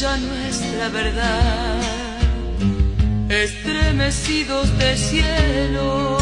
ya 0.00 0.16
nuestra 0.16 0.88
verdad, 0.90 1.80
estremecidos 3.28 4.78
de 4.78 4.96
cielo. 4.96 6.18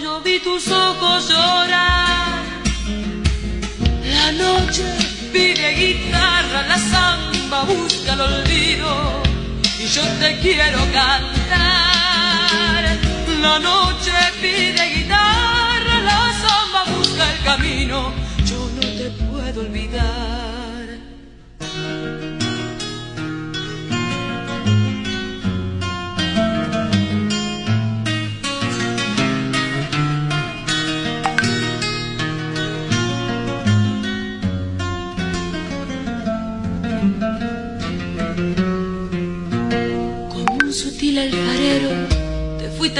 Yo 0.00 0.20
vi 0.20 0.38
tus 0.38 0.68
ojos 0.70 1.28
llorar, 1.28 2.44
la 4.04 4.32
noche 4.32 4.84
pide 5.32 5.74
guitarra, 5.74 6.62
la 6.68 6.78
samba 6.78 7.64
busca 7.64 8.12
el 8.12 8.20
olvido 8.20 9.22
y 9.80 9.86
yo 9.86 10.02
te 10.20 10.38
quiero 10.38 10.78
cantar. 10.92 11.98
La 13.40 13.58
noche 13.58 14.12
pide 14.40 14.94
guitarra, 14.94 15.94
la 16.10 16.32
samba 16.42 16.84
busca 16.96 17.32
el 17.32 17.38
camino, 17.42 18.12
yo 18.44 18.70
no 18.76 18.86
te 18.98 19.10
puedo 19.26 19.60
olvidar. 19.62 20.17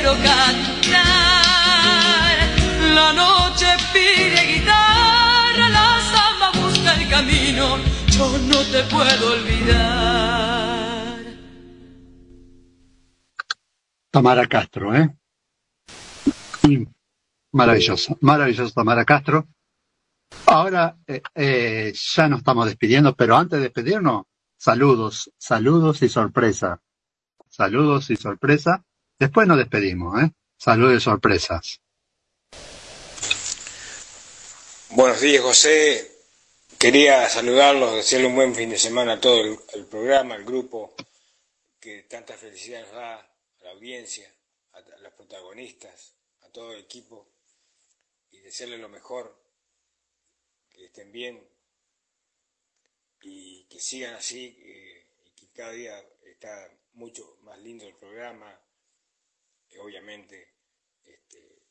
Quiero 0.00 0.16
cantar. 0.22 0.98
La 2.94 3.12
noche 3.12 3.66
pide 3.92 4.54
guitarra, 4.54 5.68
la 5.68 6.00
samba 6.12 6.50
busca 6.58 6.94
el 6.94 7.08
camino, 7.08 7.76
yo 8.08 8.38
no 8.38 8.62
te 8.72 8.82
puedo 8.84 9.32
olvidar. 9.34 11.18
Tamara 14.10 14.46
Castro, 14.46 14.94
¿eh? 14.96 15.14
Maravilloso, 17.52 18.16
maravilloso 18.20 18.72
Tamara 18.72 19.04
Castro. 19.04 19.48
Ahora 20.46 20.96
eh, 21.06 21.20
eh, 21.34 21.92
ya 21.94 22.28
nos 22.28 22.38
estamos 22.38 22.66
despidiendo, 22.66 23.14
pero 23.14 23.36
antes 23.36 23.58
de 23.58 23.64
despedirnos, 23.64 24.24
saludos, 24.56 25.30
saludos 25.36 26.00
y 26.02 26.08
sorpresa. 26.08 26.80
Saludos 27.48 28.10
y 28.10 28.16
sorpresa. 28.16 28.84
Después 29.20 29.46
nos 29.46 29.58
despedimos, 29.58 30.18
¿eh? 30.22 30.32
Saludos 30.56 30.96
y 30.96 31.00
sorpresas. 31.00 31.82
Buenos 34.88 35.20
días, 35.20 35.42
José. 35.42 36.10
Quería 36.78 37.28
saludarlos, 37.28 37.96
desearle 37.96 38.28
un 38.28 38.34
buen 38.34 38.54
fin 38.54 38.70
de 38.70 38.78
semana 38.78 39.12
a 39.12 39.20
todo 39.20 39.42
el, 39.74 39.84
programa, 39.90 40.36
al 40.36 40.44
grupo, 40.46 40.94
que 41.78 42.04
tanta 42.04 42.34
felicidad 42.38 42.80
nos 42.80 42.92
da 42.92 43.16
a 43.16 43.34
la 43.64 43.70
audiencia, 43.72 44.26
a, 44.72 44.80
los 45.02 45.12
protagonistas, 45.12 46.14
a 46.40 46.48
todo 46.48 46.72
el 46.72 46.80
equipo, 46.80 47.28
y 48.30 48.38
desearle 48.38 48.78
lo 48.78 48.88
mejor, 48.88 49.38
que 50.70 50.86
estén 50.86 51.12
bien 51.12 51.46
y 53.20 53.64
que 53.64 53.80
sigan 53.80 54.14
así, 54.14 54.56
eh, 54.64 55.06
y 55.26 55.30
que 55.32 55.52
cada 55.52 55.72
día 55.72 56.02
está 56.24 56.70
mucho 56.94 57.36
más 57.42 57.58
lindo 57.58 57.86
el 57.86 57.94
programa, 57.96 58.58
obviamente 59.78 60.54
este, 61.04 61.62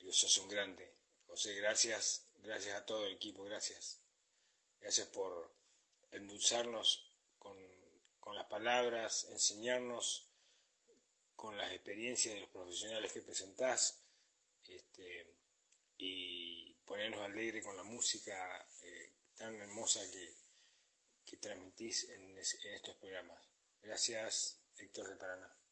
los 0.00 0.24
hace 0.24 0.40
un 0.40 0.48
grande. 0.48 0.94
José, 1.26 1.54
gracias, 1.54 2.28
gracias 2.34 2.74
a 2.76 2.84
todo 2.84 3.06
el 3.06 3.14
equipo, 3.14 3.44
gracias. 3.44 4.00
Gracias 4.80 5.08
por 5.08 5.54
endulzarnos 6.10 7.12
con, 7.38 7.56
con 8.20 8.36
las 8.36 8.46
palabras, 8.46 9.24
enseñarnos 9.30 10.30
con 11.34 11.56
las 11.56 11.72
experiencias 11.72 12.34
de 12.34 12.40
los 12.40 12.50
profesionales 12.50 13.12
que 13.12 13.22
presentás 13.22 14.04
este, 14.66 15.34
y 15.96 16.74
ponernos 16.84 17.20
alegre 17.20 17.62
con 17.62 17.76
la 17.76 17.82
música 17.82 18.66
eh, 18.82 19.14
tan 19.34 19.54
hermosa 19.56 20.00
que, 20.10 20.36
que 21.24 21.36
transmitís 21.38 22.08
en, 22.10 22.22
en 22.22 22.38
estos 22.38 22.96
programas. 22.96 23.42
Gracias, 23.82 24.60
Héctor 24.76 25.08
de 25.08 25.16
Paraná. 25.16 25.63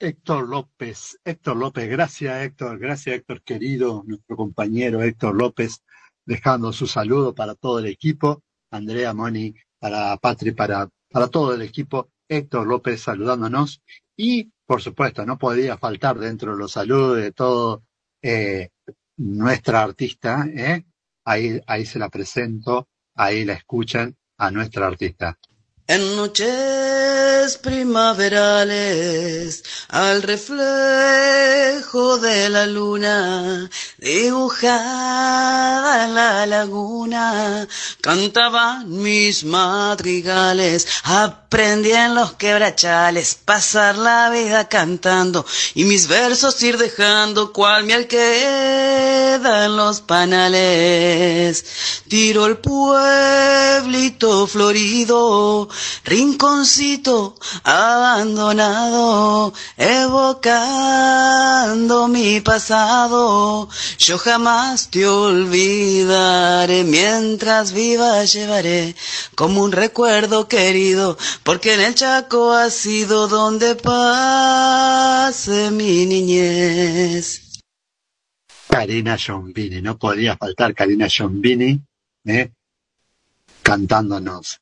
Héctor 0.00 0.48
López, 0.48 1.20
Héctor 1.24 1.56
López, 1.56 1.88
gracias 1.88 2.42
Héctor, 2.42 2.78
gracias 2.78 3.16
Héctor 3.16 3.42
querido, 3.42 4.02
nuestro 4.06 4.34
compañero 4.34 5.02
Héctor 5.02 5.34
López, 5.34 5.82
dejando 6.24 6.72
su 6.72 6.86
saludo 6.86 7.34
para 7.34 7.54
todo 7.54 7.80
el 7.80 7.86
equipo, 7.86 8.42
Andrea 8.70 9.12
Moni, 9.12 9.54
para 9.78 10.16
Patri, 10.16 10.52
para, 10.52 10.88
para 11.10 11.28
todo 11.28 11.54
el 11.54 11.60
equipo, 11.60 12.10
Héctor 12.28 12.66
López 12.66 13.02
saludándonos 13.02 13.82
y 14.16 14.50
por 14.64 14.80
supuesto 14.80 15.26
no 15.26 15.36
podía 15.38 15.76
faltar 15.76 16.18
dentro 16.18 16.52
de 16.52 16.58
los 16.58 16.72
saludos 16.72 17.18
de 17.18 17.32
todo 17.32 17.82
eh, 18.22 18.70
nuestra 19.18 19.82
artista, 19.82 20.46
¿eh? 20.46 20.86
ahí, 21.26 21.60
ahí 21.66 21.84
se 21.84 21.98
la 21.98 22.08
presento, 22.08 22.88
ahí 23.16 23.44
la 23.44 23.52
escuchan 23.52 24.16
a 24.38 24.50
nuestra 24.50 24.86
artista. 24.86 25.38
En 25.86 26.16
primaverales, 27.58 29.62
al 29.88 30.22
reflejo 30.22 32.18
de 32.18 32.48
la 32.48 32.66
luna, 32.66 33.68
dibujada 33.98 36.04
en 36.04 36.14
la 36.14 36.46
laguna, 36.46 37.66
cantaban 38.00 39.02
mis 39.02 39.42
madrigales, 39.44 40.86
aprendí 41.04 41.92
en 41.92 42.14
los 42.14 42.34
quebrachales, 42.34 43.36
pasar 43.44 43.98
la 43.98 44.30
vida 44.30 44.68
cantando, 44.68 45.44
y 45.74 45.84
mis 45.84 46.06
versos 46.06 46.62
ir 46.62 46.78
dejando 46.78 47.52
cual 47.52 47.84
miel 47.84 48.06
queda 48.06 49.64
en 49.64 49.76
los 49.76 50.00
panales. 50.00 51.64
Tiro 52.08 52.46
el 52.46 52.58
pueblito 52.58 54.46
florido, 54.46 55.68
rinconcito 56.04 57.34
abandonado, 57.64 59.52
evocando 59.76 61.28
mi 62.08 62.40
pasado. 62.40 63.68
Yo 63.98 64.18
jamás 64.18 64.88
te 64.90 65.06
olvidaré, 65.06 66.84
mientras 66.84 67.72
viva 67.72 68.24
llevaré 68.24 68.94
como 69.34 69.62
un 69.62 69.72
recuerdo 69.72 70.48
querido, 70.48 71.16
porque 71.42 71.74
en 71.74 71.80
el 71.80 71.94
Chaco 71.94 72.52
ha 72.52 72.70
sido 72.70 73.28
donde 73.28 73.74
pase 73.74 75.70
mi 75.70 76.06
niñez. 76.06 77.60
Karina 78.68 79.16
Giombini, 79.16 79.82
no 79.82 79.98
podía 79.98 80.36
faltar 80.36 80.74
Karina 80.74 81.08
Giombini, 81.08 81.80
¿eh? 82.24 82.50
cantándonos. 83.62 84.60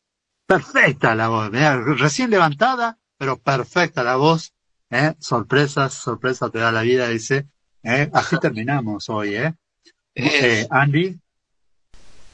Perfecta 0.49 1.15
la 1.15 1.29
voz, 1.29 1.51
mirá, 1.51 1.77
recién 1.77 2.31
levantada, 2.31 2.99
pero 3.19 3.37
perfecta 3.37 4.03
la 4.03 4.17
voz. 4.17 4.55
¿eh? 4.89 5.13
Sorpresas, 5.21 5.93
sorpresas 5.93 6.51
te 6.51 6.59
da 6.59 6.73
la 6.73 6.81
vida, 6.81 7.07
dice. 7.09 7.47
¿eh? 7.83 8.09
Así 8.15 8.39
terminamos 8.41 9.11
hoy, 9.11 9.35
¿eh? 9.35 9.53
Eh, 10.15 10.67
Andy, 10.71 11.21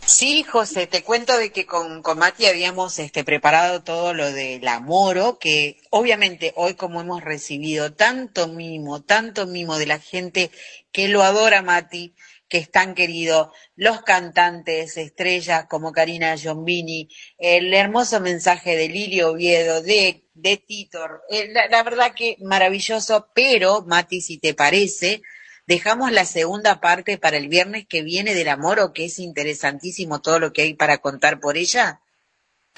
Sí, 0.07 0.43
José, 0.43 0.87
te 0.87 1.03
cuento 1.03 1.37
de 1.39 1.51
que 1.51 1.65
con, 1.65 2.03
con 2.03 2.19
Mati 2.19 2.45
habíamos 2.45 2.99
este, 2.99 3.25
preparado 3.25 3.83
todo 3.83 4.13
lo 4.13 4.31
del 4.33 4.69
amoro, 4.69 5.39
que 5.39 5.81
obviamente 5.91 6.53
hoy 6.57 6.75
como 6.75 7.01
hemos 7.01 7.25
recibido 7.25 7.95
tanto 7.95 8.47
mimo, 8.49 9.03
tanto 9.03 9.47
mimo 9.47 9.79
de 9.79 9.87
la 9.87 9.99
gente 9.99 10.51
que 10.93 11.09
lo 11.09 11.23
adora 11.23 11.63
Mati, 11.63 12.15
que 12.55 12.61
es 12.61 12.71
tan 12.71 12.95
querido, 12.95 13.53
los 13.75 14.03
cantantes 14.03 14.97
estrellas 14.97 15.67
como 15.69 15.91
Karina 15.91 16.37
Giombini, 16.37 17.09
el 17.37 17.75
hermoso 17.75 18.21
mensaje 18.21 18.77
de 18.77 18.89
Lilio 18.89 19.33
Oviedo, 19.33 19.83
de, 19.83 20.29
de 20.35 20.57
Titor, 20.59 21.23
eh, 21.31 21.53
la, 21.53 21.83
verdad 21.83 22.15
que 22.15 22.37
maravilloso, 22.43 23.29
pero 23.35 23.83
Mati, 23.83 24.21
si 24.21 24.39
te 24.39 24.55
parece, 24.55 25.21
dejamos 25.67 26.13
la 26.13 26.25
segunda 26.25 26.81
parte 26.81 27.19
para 27.19 27.39
el 27.39 27.49
viernes 27.49 27.89
que 27.89 28.03
viene 28.03 28.37
del 28.37 28.51
amor, 28.51 28.93
que 28.93 29.07
es 29.07 29.19
interesantísimo 29.19 30.23
todo 30.23 30.39
lo 30.39 30.53
que 30.53 30.63
hay 30.63 30.75
para 30.75 30.99
contar 30.99 31.41
por 31.41 31.57
ella. 31.57 32.03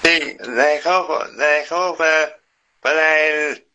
Sí, 0.01 0.37
la 0.39 0.65
dejamos, 0.65 1.35
la 1.35 1.45
dejamos 1.45 1.97
para, 1.99 2.39
para 2.81 3.21
el, 3.27 3.67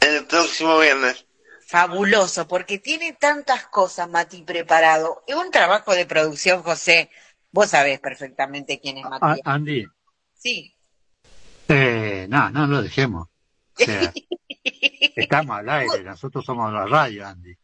el 0.00 0.26
próximo 0.26 0.80
viernes. 0.80 1.27
Fabuloso, 1.68 2.48
porque 2.48 2.78
tiene 2.78 3.12
tantas 3.12 3.66
cosas, 3.66 4.08
Mati, 4.08 4.40
preparado. 4.42 5.22
Es 5.26 5.34
un 5.36 5.50
trabajo 5.50 5.92
de 5.94 6.06
producción, 6.06 6.62
José. 6.62 7.10
Vos 7.52 7.68
sabés 7.68 8.00
perfectamente 8.00 8.80
quién 8.80 8.96
es 8.96 9.04
Mati. 9.04 9.40
Andy, 9.44 9.86
Sí. 10.32 10.74
eh, 11.68 12.26
no, 12.30 12.48
no 12.48 12.66
lo 12.66 12.80
dejemos. 12.82 13.28
O 13.78 13.84
sea, 13.84 14.12
estamos 15.14 15.58
al 15.58 15.68
aire, 15.68 16.02
nosotros 16.04 16.42
somos 16.42 16.72
la 16.72 16.86
radio, 16.86 17.26
Andy. 17.26 17.54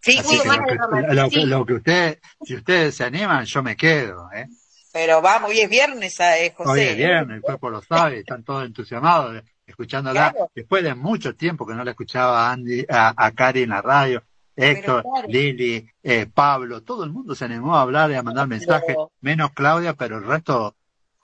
Sí, 0.00 0.16
Así 0.18 0.40
que 0.40 0.48
lo, 0.48 0.54
que, 0.64 1.14
lo 1.14 1.28
que- 1.30 1.46
lo 1.46 1.66
que 1.66 1.72
usted, 1.74 2.18
si 2.44 2.54
ustedes 2.56 2.96
se 2.96 3.04
animan, 3.04 3.44
yo 3.44 3.62
me 3.62 3.76
quedo, 3.76 4.30
¿eh? 4.32 4.46
Pero 4.94 5.20
vamos, 5.20 5.50
hoy 5.50 5.60
es 5.60 5.68
viernes, 5.68 6.18
eh, 6.20 6.54
José. 6.56 6.70
Hoy 6.70 6.80
es 6.80 6.96
viernes, 6.96 7.36
el 7.36 7.42
cuerpo 7.42 7.68
lo 7.68 7.82
sabe, 7.82 8.20
están 8.20 8.42
todos 8.44 8.64
entusiasmados 8.64 9.42
escuchándola. 9.66 10.30
Claro. 10.32 10.50
Después 10.54 10.82
de 10.82 10.94
mucho 10.94 11.34
tiempo 11.34 11.66
que 11.66 11.74
no 11.74 11.84
la 11.84 11.90
escuchaba 11.92 12.48
a 12.48 12.52
Andy, 12.52 12.84
a, 12.88 13.12
a 13.16 13.30
Cari 13.32 13.62
en 13.62 13.70
la 13.70 13.82
radio, 13.82 14.22
Héctor, 14.54 15.02
claro. 15.02 15.28
Lili, 15.28 15.88
eh, 16.02 16.26
Pablo, 16.26 16.82
todo 16.82 17.04
el 17.04 17.10
mundo 17.10 17.34
se 17.34 17.46
animó 17.46 17.76
a 17.76 17.82
hablar 17.82 18.10
y 18.10 18.14
a 18.14 18.22
mandar 18.22 18.46
mensajes, 18.48 18.96
menos 19.20 19.52
Claudia, 19.52 19.94
pero 19.94 20.18
el 20.18 20.24
resto 20.24 20.74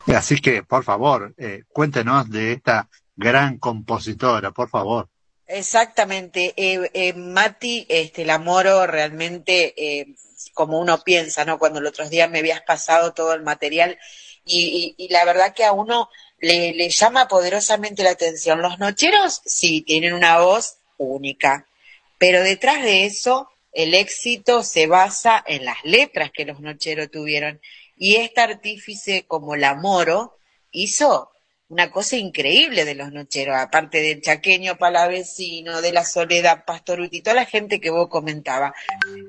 Así 0.06 0.40
que, 0.40 0.62
por 0.62 0.84
favor, 0.84 1.34
eh, 1.36 1.64
cuéntenos 1.68 2.30
de 2.30 2.52
esta 2.52 2.88
gran 3.16 3.58
compositora, 3.58 4.52
por 4.52 4.70
favor. 4.70 5.08
Exactamente. 5.46 6.54
Eh, 6.56 6.90
eh, 6.94 7.12
Mati, 7.14 7.84
este, 7.88 8.24
la 8.24 8.38
Moro 8.38 8.86
realmente, 8.86 9.74
eh, 9.76 10.14
como 10.54 10.78
uno 10.78 11.02
piensa, 11.02 11.44
¿no? 11.44 11.58
Cuando 11.58 11.80
los 11.80 11.90
otros 11.90 12.10
días 12.10 12.30
me 12.30 12.38
habías 12.38 12.62
pasado 12.62 13.12
todo 13.12 13.34
el 13.34 13.42
material 13.42 13.98
y, 14.44 14.94
y- 14.96 15.04
y 15.04 15.12
la 15.12 15.24
verdad 15.24 15.52
que 15.52 15.64
a 15.64 15.72
uno 15.72 16.08
le, 16.40 16.72
le 16.72 16.88
llama 16.90 17.28
poderosamente 17.28 18.02
la 18.02 18.10
atención. 18.10 18.62
Los 18.62 18.78
nocheros, 18.78 19.42
sí, 19.44 19.82
tienen 19.82 20.12
una 20.12 20.38
voz 20.38 20.78
única, 20.96 21.66
pero 22.18 22.42
detrás 22.42 22.82
de 22.82 23.04
eso, 23.04 23.48
el 23.72 23.94
éxito 23.94 24.62
se 24.62 24.86
basa 24.86 25.42
en 25.46 25.64
las 25.64 25.84
letras 25.84 26.30
que 26.32 26.44
los 26.44 26.60
nocheros 26.60 27.10
tuvieron. 27.10 27.60
Y 27.96 28.16
esta 28.16 28.44
artífice 28.44 29.24
como 29.26 29.56
la 29.56 29.74
Moro 29.74 30.36
hizo 30.70 31.30
una 31.68 31.90
cosa 31.90 32.16
increíble 32.16 32.84
de 32.84 32.94
los 32.94 33.12
nocheros, 33.12 33.56
aparte 33.56 34.00
del 34.00 34.22
chaqueño 34.22 34.78
palavecino, 34.78 35.82
de 35.82 35.92
la 35.92 36.04
soledad 36.04 36.64
pastoruti, 36.64 37.20
toda 37.20 37.36
la 37.36 37.44
gente 37.44 37.78
que 37.80 37.90
vos 37.90 38.08
comentabas. 38.08 38.72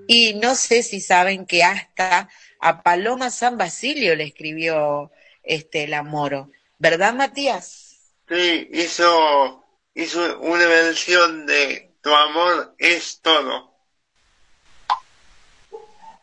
Y 0.07 0.35
no 0.35 0.55
sé 0.55 0.83
si 0.83 1.01
saben 1.01 1.45
que 1.45 1.63
hasta 1.63 2.29
a 2.61 2.81
Paloma 2.81 3.29
San 3.29 3.57
Basilio 3.57 4.15
le 4.15 4.23
escribió 4.25 5.11
este 5.43 5.87
la 5.87 6.03
Moro. 6.03 6.49
¿Verdad, 6.79 7.13
Matías? 7.13 8.13
Sí, 8.29 8.69
hizo, 8.71 9.65
hizo 9.93 10.39
una 10.39 10.65
versión 10.65 11.45
de 11.45 11.93
Tu 12.01 12.09
amor 12.09 12.73
es 12.77 13.19
todo. 13.21 13.75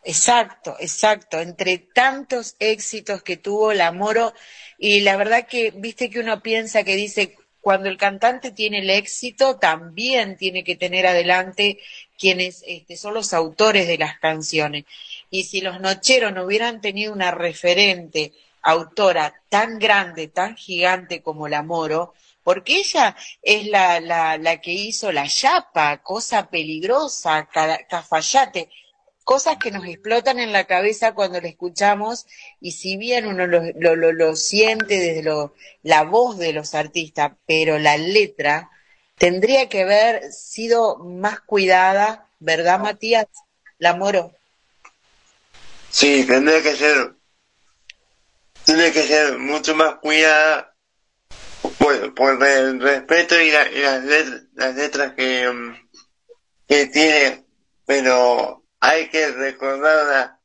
Exacto, 0.03 0.75
exacto. 0.79 1.39
Entre 1.39 1.77
tantos 1.77 2.55
éxitos 2.57 3.21
que 3.21 3.37
tuvo 3.37 3.73
la 3.73 3.91
Moro, 3.91 4.33
y 4.79 5.01
la 5.01 5.15
verdad 5.15 5.45
que, 5.45 5.71
viste 5.75 6.09
que 6.09 6.21
uno 6.21 6.41
piensa 6.41 6.83
que 6.83 6.95
dice, 6.95 7.35
cuando 7.61 7.89
el 7.89 7.97
cantante 7.97 8.51
tiene 8.51 8.79
el 8.79 8.89
éxito, 8.89 9.57
también 9.57 10.37
tiene 10.37 10.63
que 10.63 10.75
tener 10.75 11.05
adelante 11.05 11.79
quienes 12.17 12.63
este, 12.65 12.97
son 12.97 13.13
los 13.13 13.33
autores 13.33 13.87
de 13.87 13.99
las 13.99 14.17
canciones. 14.19 14.85
Y 15.29 15.43
si 15.43 15.61
los 15.61 15.79
Nocheros 15.81 16.33
no 16.33 16.45
hubieran 16.45 16.81
tenido 16.81 17.13
una 17.13 17.29
referente 17.29 18.33
autora 18.61 19.33
tan 19.49 19.79
grande, 19.79 20.27
tan 20.27 20.55
gigante 20.55 21.21
como 21.21 21.47
la 21.47 21.63
Moro, 21.63 22.13
porque 22.43 22.77
ella 22.77 23.15
es 23.41 23.67
la, 23.67 23.99
la, 23.99 24.37
la 24.37 24.61
que 24.61 24.71
hizo 24.73 25.11
la 25.11 25.27
chapa, 25.27 25.97
cosa 26.03 26.49
peligrosa, 26.49 27.47
ca- 27.51 27.85
cafayate, 27.89 28.69
cosas 29.23 29.57
que 29.57 29.71
nos 29.71 29.85
explotan 29.85 30.39
en 30.39 30.53
la 30.53 30.63
cabeza 30.65 31.13
cuando 31.13 31.41
la 31.41 31.49
escuchamos 31.49 32.25
y 32.61 32.71
si 32.71 32.95
bien 32.97 33.25
uno 33.27 33.45
lo, 33.47 33.61
lo, 33.75 33.95
lo, 33.95 34.13
lo 34.13 34.35
siente 34.37 34.97
desde 34.99 35.23
lo, 35.23 35.53
la 35.83 36.03
voz 36.03 36.37
de 36.37 36.53
los 36.53 36.73
artistas, 36.75 37.33
pero 37.45 37.77
la 37.79 37.97
letra 37.97 38.69
tendría 39.17 39.67
que 39.67 39.81
haber 39.81 40.31
sido 40.31 40.97
más 40.99 41.41
cuidada, 41.41 42.27
¿verdad, 42.39 42.79
Matías? 42.79 43.27
La 43.79 43.95
Moro. 43.95 44.31
Sí, 45.91 46.25
tendría 46.25 46.61
que 46.63 46.75
ser, 46.75 47.16
tendría 48.67 48.91
que 48.91 49.03
ser 49.03 49.37
mucho 49.39 49.75
más 49.75 49.95
cuidada 49.95 50.75
por, 51.79 52.13
por 52.13 52.43
el 52.45 52.81
respeto 52.81 53.39
y, 53.39 53.49
la- 53.49 53.71
y 53.71 53.81
las, 53.81 54.03
letras, 54.03 54.41
las 54.55 54.75
letras 54.75 55.13
que, 55.13 55.49
mm, 55.49 55.75
que 56.67 56.85
tiene, 56.87 57.45
pero 57.85 58.65
hay 58.81 59.09
que 59.09 59.27
recordarla 59.31 60.39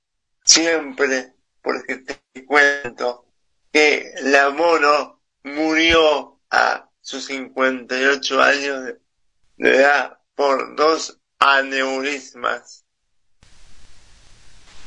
siempre, 0.45 1.35
porque 1.63 1.97
te 1.97 2.47
cuento 2.47 3.27
que 3.73 4.13
la 4.23 4.51
mono 4.51 5.21
murió 5.43 6.41
a 6.51 6.89
sus 7.01 7.25
58 7.27 8.41
años 8.41 8.85
de 9.57 9.77
edad 9.77 10.19
por 10.37 10.77
dos 10.77 11.19
aneurismas. 11.41 12.85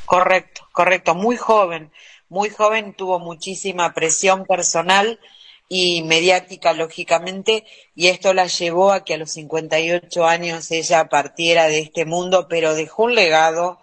Correcto, 0.06 0.68
correcto, 0.72 1.16
muy 1.16 1.36
joven, 1.36 1.92
muy 2.36 2.50
joven, 2.50 2.94
tuvo 2.94 3.18
muchísima 3.18 3.94
presión 3.94 4.46
personal 4.46 5.22
y 5.70 6.04
mediática, 6.04 6.74
lógicamente, 6.74 7.64
y 7.96 8.08
esto 8.08 8.34
la 8.34 8.48
llevó 8.48 8.92
a 8.92 9.06
que 9.06 9.14
a 9.14 9.18
los 9.18 9.32
58 9.32 10.26
años 10.26 10.70
ella 10.70 11.08
partiera 11.08 11.68
de 11.68 11.80
este 11.80 12.04
mundo, 12.04 12.48
pero 12.50 12.76
dejó 12.76 13.04
un 13.04 13.16
legado 13.16 13.80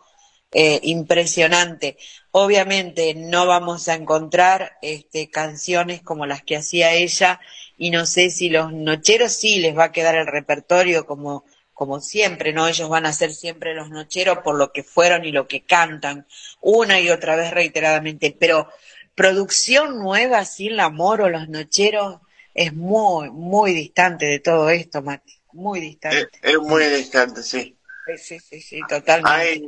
eh, 0.52 0.80
impresionante. 0.82 1.96
Obviamente 2.30 3.14
no 3.14 3.46
vamos 3.46 3.88
a 3.88 3.94
encontrar 3.94 4.72
este, 4.82 5.30
canciones 5.30 6.02
como 6.02 6.26
las 6.26 6.42
que 6.42 6.58
hacía 6.58 6.92
ella 6.92 7.40
y 7.78 7.88
no 7.90 8.04
sé 8.04 8.28
si 8.28 8.50
los 8.50 8.70
nocheros 8.70 9.32
sí 9.32 9.60
les 9.60 9.74
va 9.74 9.84
a 9.84 9.92
quedar 9.92 10.14
el 10.14 10.26
repertorio 10.26 11.06
como, 11.06 11.46
como 11.72 12.00
siempre, 12.00 12.52
¿no? 12.52 12.68
Ellos 12.68 12.88
van 12.88 13.06
a 13.06 13.12
ser 13.12 13.32
siempre 13.32 13.74
los 13.74 13.90
nocheros 13.90 14.38
por 14.38 14.56
lo 14.56 14.72
que 14.72 14.82
fueron 14.82 15.24
y 15.24 15.32
lo 15.32 15.48
que 15.48 15.64
cantan 15.64 16.26
una 16.60 17.00
y 17.00 17.10
otra 17.10 17.36
vez 17.36 17.50
reiteradamente, 17.52 18.36
pero 18.38 18.68
producción 19.14 19.98
nueva 19.98 20.44
sin 20.44 20.76
la 20.76 20.90
Moro, 20.90 21.28
los 21.28 21.48
nocheros, 21.48 22.20
es 22.54 22.74
muy, 22.74 23.30
muy 23.30 23.72
distante 23.72 24.26
de 24.26 24.40
todo 24.40 24.70
esto, 24.70 25.02
Mati, 25.02 25.40
muy 25.52 25.80
distante. 25.80 26.38
Es 26.42 26.58
muy 26.58 26.84
distante, 26.84 27.42
sí. 27.42 27.76
Sí, 28.18 28.38
sí, 28.40 28.60
sí, 28.60 28.80
totalmente. 28.88 29.30
Hay, 29.30 29.64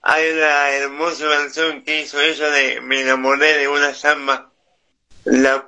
hay 0.00 0.30
una 0.30 0.70
hermosa 0.70 1.26
versión 1.26 1.82
que 1.82 2.02
hizo 2.02 2.20
ella 2.20 2.48
de 2.50 2.80
Me 2.80 3.00
enamoré 3.00 3.58
de 3.58 3.68
una 3.68 3.92
samba. 3.92 4.52
La, 5.24 5.66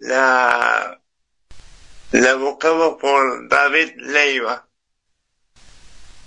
la, 0.00 0.97
la 2.12 2.34
buscamos 2.34 2.96
por 3.00 3.48
David 3.48 3.92
Leiva. 3.96 4.66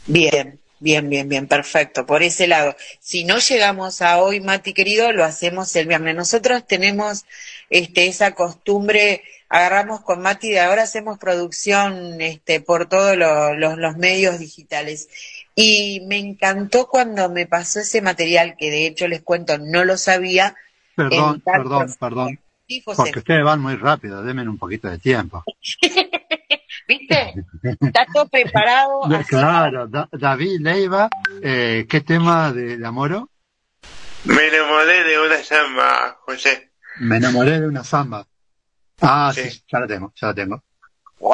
Bien, 0.08 0.60
bien, 0.80 1.10
bien, 1.10 1.30
bien, 1.30 1.48
perfecto. 1.48 2.06
Por 2.06 2.24
ese 2.24 2.48
lado, 2.48 2.76
si 3.00 3.24
no 3.24 3.38
llegamos 3.40 4.02
a 4.02 4.18
hoy, 4.22 4.42
Mati 4.42 4.74
querido, 4.74 5.12
lo 5.12 5.24
hacemos 5.24 5.76
el 5.76 5.88
viernes. 5.88 6.16
Nosotros 6.16 6.66
tenemos 6.68 7.26
este, 7.70 8.08
esa 8.08 8.34
costumbre, 8.34 9.24
agarramos 9.50 10.02
con 10.02 10.22
Mati, 10.22 10.50
de 10.52 10.60
ahora 10.60 10.84
hacemos 10.84 11.18
producción 11.20 12.20
este, 12.22 12.62
por 12.62 12.88
todos 12.90 13.16
lo- 13.18 13.54
los, 13.56 13.78
los 13.78 13.98
medios 13.98 14.40
digitales. 14.40 15.08
Y 15.56 16.02
me 16.08 16.18
encantó 16.18 16.88
cuando 16.88 17.30
me 17.30 17.46
pasó 17.46 17.80
ese 17.82 18.02
material, 18.02 18.56
que 18.58 18.72
de 18.72 18.88
hecho 18.88 19.08
les 19.08 19.22
cuento, 19.22 19.58
no 19.58 19.84
lo 19.86 19.98
sabía. 19.98 20.56
Perdón, 20.96 21.42
perdón, 21.42 21.96
perdón. 22.00 22.40
Sí, 22.72 22.82
José. 22.86 22.96
Porque 23.04 23.20
ustedes 23.20 23.44
van 23.44 23.60
muy 23.62 23.76
rápido, 23.76 24.24
denme 24.24 24.48
un 24.48 24.58
poquito 24.58 24.88
de 24.90 24.98
tiempo. 24.98 25.44
¿Viste? 26.88 27.34
Está 27.82 28.06
todo 28.14 28.28
preparado. 28.28 29.02
Claro, 29.28 29.88
Da- 29.88 30.08
David 30.12 30.60
Leiva, 30.62 31.10
eh, 31.42 31.86
¿qué 31.90 32.02
tema 32.02 32.52
de, 32.54 32.78
de 32.78 32.88
Amoro? 32.88 33.30
Me 34.24 34.48
enamoré 34.48 35.04
de 35.04 35.20
una 35.20 35.44
samba, 35.44 36.18
José. 36.22 36.72
Me 37.00 37.18
enamoré 37.18 37.60
de 37.60 37.68
una 37.68 37.84
samba. 37.84 38.26
Ah, 39.02 39.32
sí, 39.36 39.62
ya 39.72 39.80
la 39.80 39.88
tengo, 39.88 40.14
ya 40.16 40.28
la 40.28 40.34
tengo. 40.34 40.64
Wow, 41.20 41.34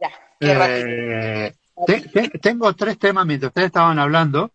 ya, 0.00 0.10
qué 0.40 0.54
rápido. 0.54 0.86
Eh, 0.88 1.54
te- 1.86 2.00
te- 2.08 2.38
tengo 2.38 2.72
tres 2.74 2.98
temas 2.98 3.26
mientras 3.26 3.50
ustedes 3.50 3.66
estaban 3.66 3.98
hablando. 3.98 4.50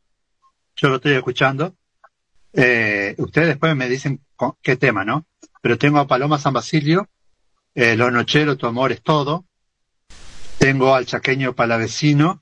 Yo 0.76 0.90
lo 0.90 0.96
estoy 0.96 1.14
escuchando. 1.14 1.76
Eh, 2.54 3.14
ustedes 3.20 3.50
después 3.50 3.76
me 3.76 3.88
dicen 3.88 4.20
con- 4.36 4.56
qué 4.62 4.76
tema, 4.78 5.06
¿no? 5.06 5.26
Pero 5.62 5.78
tengo 5.78 6.00
a 6.00 6.08
Paloma 6.08 6.40
San 6.40 6.54
Basilio, 6.54 7.08
eh, 7.76 7.96
Los 7.96 8.12
Nocheros, 8.12 8.58
Tu 8.58 8.66
Amor 8.66 8.92
es 8.92 9.02
Todo. 9.02 9.46
Tengo 10.58 10.96
al 10.96 11.06
Chaqueño 11.06 11.54
Palavecino, 11.54 12.42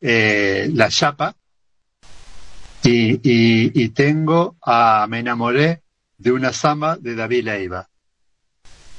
eh, 0.00 0.68
La 0.72 0.88
Chapa. 0.88 1.34
Y, 2.84 3.14
y, 3.22 3.84
y 3.84 3.88
tengo 3.90 4.56
a 4.60 5.06
Me 5.08 5.20
enamoré 5.20 5.82
de 6.18 6.32
una 6.32 6.52
samba 6.52 6.96
de 6.96 7.14
David 7.14 7.44
Leiva. 7.44 7.88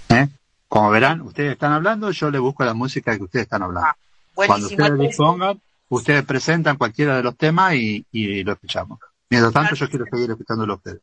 ¿Eh? 0.10 0.28
Como 0.68 0.90
verán, 0.90 1.22
ustedes 1.22 1.54
están 1.54 1.72
hablando, 1.74 2.12
yo 2.12 2.32
le 2.32 2.40
busco 2.40 2.64
la 2.64 2.74
música 2.74 3.16
que 3.18 3.24
ustedes 3.24 3.44
están 3.44 3.64
hablando. 3.64 3.90
Cuando 4.34 4.54
buenísimo. 4.68 4.84
ustedes 4.84 5.00
dispongan, 5.10 5.62
ustedes 5.90 6.24
presentan 6.26 6.78
cualquiera 6.78 7.18
de 7.18 7.24
los 7.24 7.38
temas 7.38 7.76
y, 7.76 8.06
y 8.12 8.44
lo 8.44 8.54
escuchamos. 8.54 9.00
Mientras 9.30 9.54
tanto, 9.54 9.76
yo 9.76 9.90
quiero 9.90 10.06
seguir 10.12 10.32
escuchándolo 10.32 10.74
a 10.74 10.76
ustedes. 10.78 11.02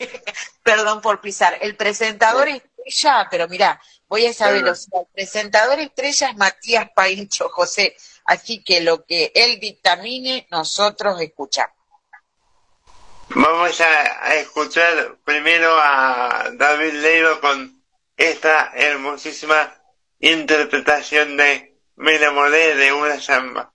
Perdón 0.62 1.00
por 1.00 1.20
pisar. 1.20 1.58
El 1.60 1.76
presentador 1.76 2.48
estrella, 2.48 3.28
pero 3.30 3.48
mira, 3.48 3.80
voy 4.08 4.26
a 4.26 4.30
esa 4.30 4.50
velocidad. 4.50 5.02
El 5.02 5.14
presentador 5.14 5.78
estrella 5.78 6.30
es 6.30 6.36
Matías 6.36 6.90
Paincho 6.94 7.48
José. 7.48 7.96
Así 8.24 8.62
que 8.62 8.80
lo 8.80 9.04
que 9.04 9.32
él 9.34 9.58
dictamine, 9.60 10.46
nosotros 10.50 11.20
escuchamos. 11.20 11.76
Vamos 13.30 13.80
a, 13.80 14.26
a 14.26 14.34
escuchar 14.34 15.18
primero 15.24 15.70
a 15.80 16.50
David 16.52 16.94
Leiva 16.94 17.40
con 17.40 17.80
esta 18.16 18.72
hermosísima 18.74 19.72
interpretación 20.18 21.36
de 21.36 21.78
Me 21.96 22.16
enamoré 22.16 22.74
de 22.74 22.92
una 22.92 23.20
samba. 23.20 23.72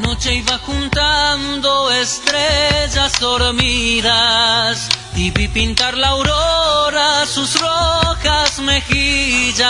Noche 0.00 0.34
iba 0.34 0.58
juntando 0.58 1.90
estrellas 1.92 3.18
dormidas 3.20 4.88
y 5.16 5.30
vi 5.30 5.48
pintar 5.48 5.96
la 5.96 6.08
aurora 6.08 7.26
sus 7.26 7.58
rojas 7.60 8.58
mejillas. 8.60 9.64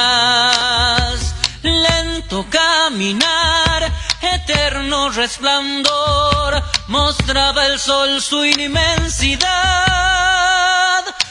Lento 1.63 2.47
caminar, 2.49 3.93
eterno 4.21 5.11
resplandor, 5.11 6.63
mostraba 6.89 7.67
el 7.67 7.79
sol 7.79 8.21
su 8.21 8.45
inmensidad. 8.45 9.51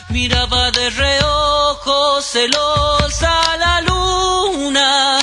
Miraba 0.09 0.71
de 0.71 0.89
reojo 0.89 2.21
celosa 2.21 3.57
la 3.57 3.81
luna 3.81 5.18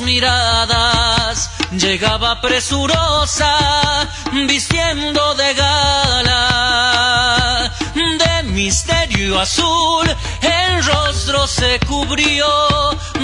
miradas, 0.00 1.50
llegaba 1.72 2.40
presurosa, 2.40 4.08
vistiendo 4.32 5.34
de 5.34 5.54
gala, 5.54 6.42
de 7.94 8.42
misterio 8.44 9.38
azul, 9.40 10.06
el 10.42 10.84
rostro 10.84 11.46
se 11.46 11.78
cubrió, 11.86 12.46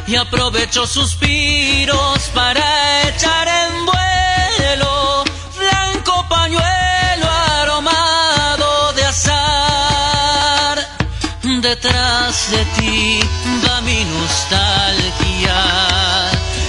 y 0.07 0.17
aprovechó 0.17 0.87
suspiros 0.87 2.29
para 2.35 3.09
echar 3.09 3.49
en 3.49 3.87
vuelo 3.87 5.25
blanco 5.59 6.27
pañuelo 6.29 6.63
De 12.33 12.65
ti 12.77 13.21
va 13.63 13.83
mi 13.83 14.05
nostalgia 14.07 15.61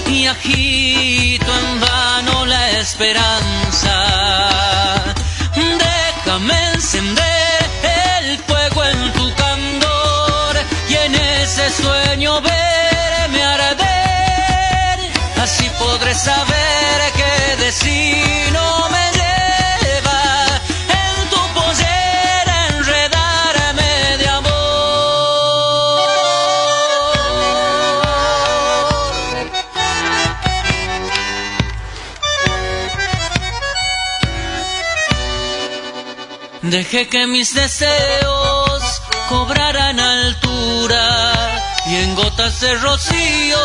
y 0.09 0.27
agito 0.27 1.51
en 1.61 1.79
vano 1.79 2.45
la 2.45 2.69
esperanza. 2.71 3.95
Déjame 5.55 6.73
encender 6.73 7.32
Dejé 36.73 37.07
que 37.07 37.27
mis 37.27 37.53
deseos 37.53 38.81
cobraran 39.29 39.99
altura 39.99 41.05
y 41.85 41.97
en 41.97 42.15
gotas 42.15 42.61
de 42.61 42.73
rocío 42.77 43.59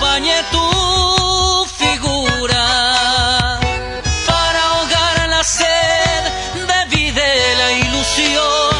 bañé 0.00 0.42
tu 0.50 1.66
figura. 1.76 3.60
Para 4.26 4.60
ahogar 4.70 5.28
la 5.28 5.44
sed 5.44 6.22
debí 6.72 7.12
de 7.12 7.54
la 7.60 7.72
ilusión 7.84 8.76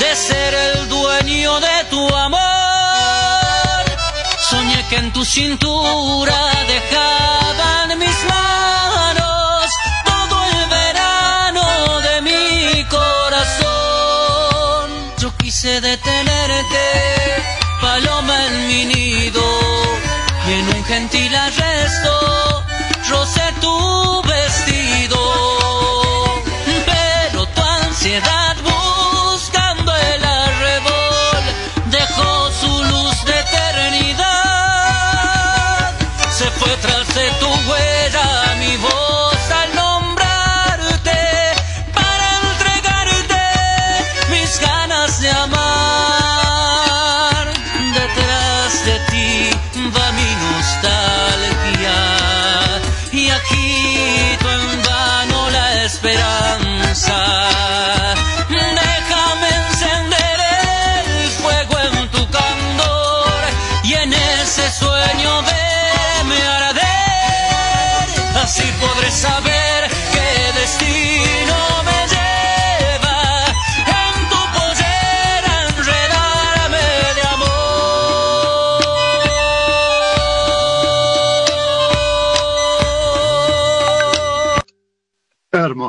de 0.00 0.16
ser 0.16 0.52
el 0.52 0.88
dueño 0.88 1.60
de 1.60 1.84
tu 1.88 2.02
amor. 2.12 2.40
Soñé 4.40 4.84
que 4.88 4.96
en 4.96 5.12
tu 5.12 5.24
cintura 5.24 6.50
dejaban 6.66 7.39
paloma 17.80 18.46
en 18.46 18.66
mi 18.68 18.84
nido 18.84 19.42
y 20.48 20.52
en 20.52 20.68
un 20.76 20.84
gentil 20.84 21.34
arresto 21.34 22.19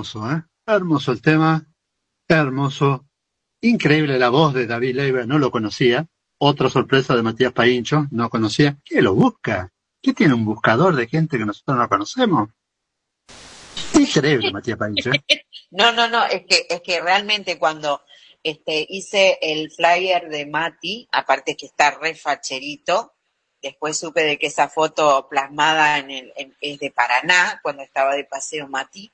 Hermoso, 0.02 0.32
¿eh? 0.32 0.44
Hermoso 0.65 1.11
el 1.11 1.22
tema, 1.22 1.64
hermoso. 2.28 3.06
Increíble 3.61 4.18
la 4.18 4.30
voz 4.30 4.52
de 4.56 4.65
David 4.65 4.95
Leiber, 4.95 5.28
no 5.28 5.38
lo 5.38 5.52
conocía. 5.52 6.07
Otra 6.40 6.72
sorpresa 6.72 7.15
de 7.15 7.22
Matías 7.22 7.53
Paincho, 7.53 8.07
no 8.10 8.28
conocía. 8.32 8.80
¿Qué 8.84 8.99
lo 9.03 9.14
busca? 9.14 9.72
¿Qué 10.02 10.14
tiene 10.14 10.34
un 10.34 10.44
buscador 10.44 10.95
de 10.95 11.07
gente 11.07 11.38
que 11.38 11.45
nosotros 11.45 11.78
no 11.78 11.88
conocemos? 11.88 12.49
Increíble, 13.94 14.52
Matías 14.53 14.80
Paincho. 14.80 15.11
¿eh? 15.11 15.45
No, 15.69 15.91
no, 15.91 16.07
no, 16.10 16.26
es 16.26 16.45
que, 16.48 16.65
es 16.68 16.82
que 16.82 16.99
realmente 16.99 17.60
cuando 17.60 18.02
este, 18.41 18.88
hice 18.90 19.38
el 19.40 19.69
flyer 19.69 20.30
de 20.30 20.48
Mati, 20.48 21.07
aparte 21.11 21.56
que 21.56 21.68
está 21.68 21.91
re 21.91 22.15
facherito, 22.15 23.14
después 23.61 23.99
supe 23.99 24.23
de 24.23 24.40
que 24.40 24.48
esa 24.48 24.68
foto 24.68 25.28
plasmada 25.30 25.99
en 25.99 26.10
el, 26.10 26.34
en- 26.36 26.56
es 26.60 26.80
de 26.80 26.90
Paraná, 26.90 27.60
cuando 27.61 27.84
estaba 27.84 28.15
de 28.15 28.23
paseo 28.23 28.68
Mati, 28.68 29.11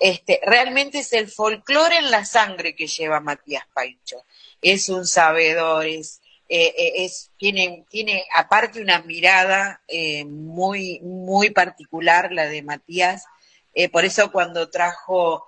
este, 0.00 0.40
realmente 0.44 1.00
es 1.00 1.12
el 1.12 1.28
folclore 1.28 1.98
en 1.98 2.10
la 2.10 2.24
sangre 2.24 2.74
que 2.74 2.86
lleva 2.86 3.20
Matías 3.20 3.66
Paincho. 3.74 4.24
Es 4.62 4.88
un 4.88 5.06
sabedor, 5.06 5.84
eh, 5.84 6.00
eh, 6.48 7.04
es, 7.04 7.30
tiene, 7.36 7.84
tiene 7.90 8.24
aparte 8.34 8.80
una 8.80 9.02
mirada 9.02 9.82
eh, 9.86 10.24
muy, 10.24 11.00
muy 11.00 11.50
particular 11.50 12.32
la 12.32 12.46
de 12.46 12.62
Matías. 12.62 13.24
Por 13.92 14.04
eso 14.04 14.32
cuando 14.32 14.68
trajo 14.68 15.46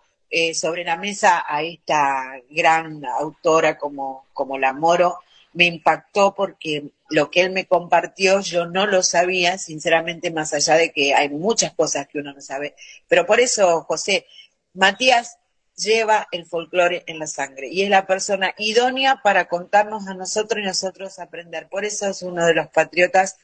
sobre 0.54 0.84
la 0.84 0.96
mesa 0.96 1.44
a 1.46 1.62
esta 1.62 2.40
gran 2.48 3.04
autora 3.04 3.76
como, 3.76 4.26
como 4.32 4.58
la 4.58 4.72
Moro, 4.72 5.18
me 5.52 5.66
impactó 5.66 6.34
porque 6.34 6.90
lo 7.10 7.30
que 7.30 7.42
él 7.42 7.50
me 7.50 7.66
compartió 7.66 8.40
yo 8.40 8.66
no 8.66 8.86
lo 8.86 9.02
sabía, 9.02 9.58
sinceramente, 9.58 10.30
más 10.30 10.54
allá 10.54 10.76
de 10.76 10.92
que 10.92 11.14
hay 11.14 11.28
muchas 11.28 11.74
cosas 11.74 12.08
que 12.08 12.18
uno 12.18 12.32
no 12.32 12.40
sabe. 12.40 12.74
Pero 13.08 13.26
por 13.26 13.40
eso, 13.40 13.82
José, 13.82 14.26
Matías 14.74 15.38
lleva 15.76 16.28
el 16.32 16.46
folclore 16.46 17.04
en 17.06 17.18
la 17.18 17.26
sangre 17.26 17.68
y 17.68 17.82
es 17.82 17.90
la 17.90 18.06
persona 18.06 18.54
idónea 18.58 19.20
para 19.22 19.46
contarnos 19.48 20.06
a 20.06 20.14
nosotros 20.14 20.62
y 20.62 20.66
nosotros 20.66 21.18
aprender. 21.18 21.68
Por 21.68 21.84
eso 21.84 22.06
es 22.08 22.22
uno 22.22 22.46
de 22.46 22.54
los 22.54 22.68
patriotas 22.68 23.36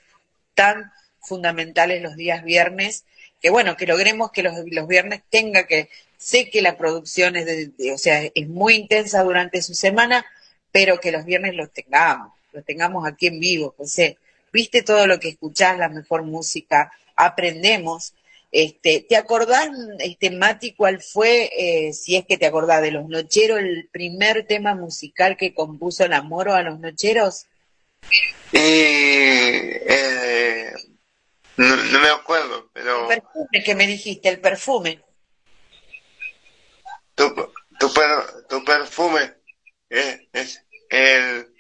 tan 0.55 0.93
fundamentales 1.21 2.03
los 2.03 2.17
días 2.17 2.45
viernes, 2.45 3.05
que 3.41 3.51
bueno, 3.51 3.77
que 3.77 3.87
logremos 3.87 4.31
que 4.33 4.43
los, 4.43 4.55
los 4.71 4.89
viernes 4.89 5.23
tenga 5.31 5.67
que, 5.67 5.89
sé 6.17 6.51
que 6.51 6.63
la 6.63 6.77
producción 6.77 7.37
es, 7.37 7.47
de- 7.47 7.93
o 7.93 7.99
sea, 7.99 8.23
es 8.35 8.49
muy 8.49 8.75
intensa 8.75 9.23
durante 9.23 9.63
su 9.63 9.75
semana, 9.75 10.25
pero 10.73 11.01
que 11.01 11.13
los 11.13 11.25
viernes 11.25 11.55
los 11.55 11.71
tengamos, 11.73 12.33
los 12.53 12.65
tengamos 12.65 13.07
aquí 13.07 13.27
en 13.29 13.41
vivo, 13.41 13.75
José. 13.77 14.19
Viste 14.53 14.83
todo 14.83 15.07
lo 15.07 15.21
que 15.21 15.29
escuchás, 15.31 15.79
la 15.79 15.89
mejor 15.89 16.23
música, 16.23 16.93
aprendemos. 17.17 18.15
Este, 18.51 19.05
¿Te 19.07 19.17
acordás, 19.17 19.69
este, 19.99 20.31
Mati, 20.31 20.75
cuál 20.75 21.03
fue, 21.03 21.51
eh, 21.57 21.93
si 21.93 22.17
es 22.17 22.25
que 22.27 22.39
te 22.39 22.47
acordás, 22.47 22.81
de 22.81 22.93
Los 22.93 23.07
Nocheros, 23.09 23.59
el 23.59 23.89
primer 23.93 24.47
tema 24.47 24.75
musical 24.75 25.37
que 25.37 25.55
compuso 25.55 26.05
el 26.05 26.15
Amoro 26.15 26.55
a 26.55 26.63
Los 26.63 26.81
Nocheros? 26.81 27.47
Y 28.53 28.59
eh, 28.61 30.73
no, 31.59 31.77
no 31.77 32.01
me 32.01 32.09
acuerdo, 32.09 32.71
pero 32.73 33.11
El 33.11 33.21
perfume 33.21 33.63
que 33.65 33.75
me 33.75 33.87
dijiste, 33.87 34.29
el 34.31 34.41
perfume. 34.41 35.03
tu, 37.15 37.35
tu, 37.79 37.93
per- 37.93 38.47
tu 38.49 38.65
perfume 38.65 39.35
es, 39.91 40.21
es 40.33 40.65
el 40.89 41.53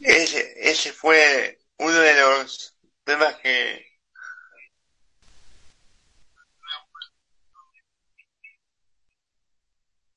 ese, 0.00 0.52
ese 0.70 0.92
fue 0.92 1.58
uno 1.78 1.98
de 1.98 2.14
los 2.14 2.76
temas 3.04 3.34
que 3.36 3.86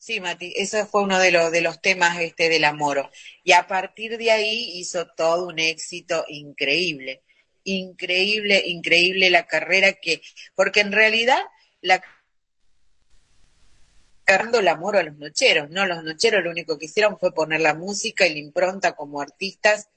Sí, 0.08 0.22
Mati, 0.22 0.54
eso 0.56 0.86
fue 0.86 1.04
uno 1.04 1.20
de 1.20 1.32
los, 1.32 1.52
de 1.52 1.60
los 1.60 1.82
temas 1.82 2.18
este, 2.22 2.48
del 2.48 2.64
Amoro. 2.64 3.12
Y 3.44 3.52
a 3.52 3.68
partir 3.68 4.18
de 4.18 4.32
ahí 4.32 4.80
hizo 4.80 5.06
todo 5.06 5.48
un 5.48 5.60
éxito 5.60 6.24
increíble. 6.30 7.24
Increíble, 7.66 8.64
increíble 8.68 9.30
la 9.30 9.48
carrera 9.48 9.92
que, 9.92 10.22
porque 10.56 10.80
en 10.80 10.94
realidad 10.94 11.40
la 11.82 12.02
cargando 14.24 14.60
el 14.60 14.70
amor 14.70 14.96
a 14.96 15.04
los 15.04 15.18
nocheros, 15.18 15.70
¿no? 15.72 15.86
Los 15.86 16.02
nocheros 16.06 16.42
lo 16.42 16.52
único 16.52 16.78
que 16.78 16.86
hicieron 16.86 17.20
fue 17.20 17.34
poner 17.34 17.60
la 17.60 17.74
música 17.74 18.26
y 18.26 18.32
la 18.32 18.40
impronta 18.40 18.96
como 18.96 19.20
artistas, 19.20 19.90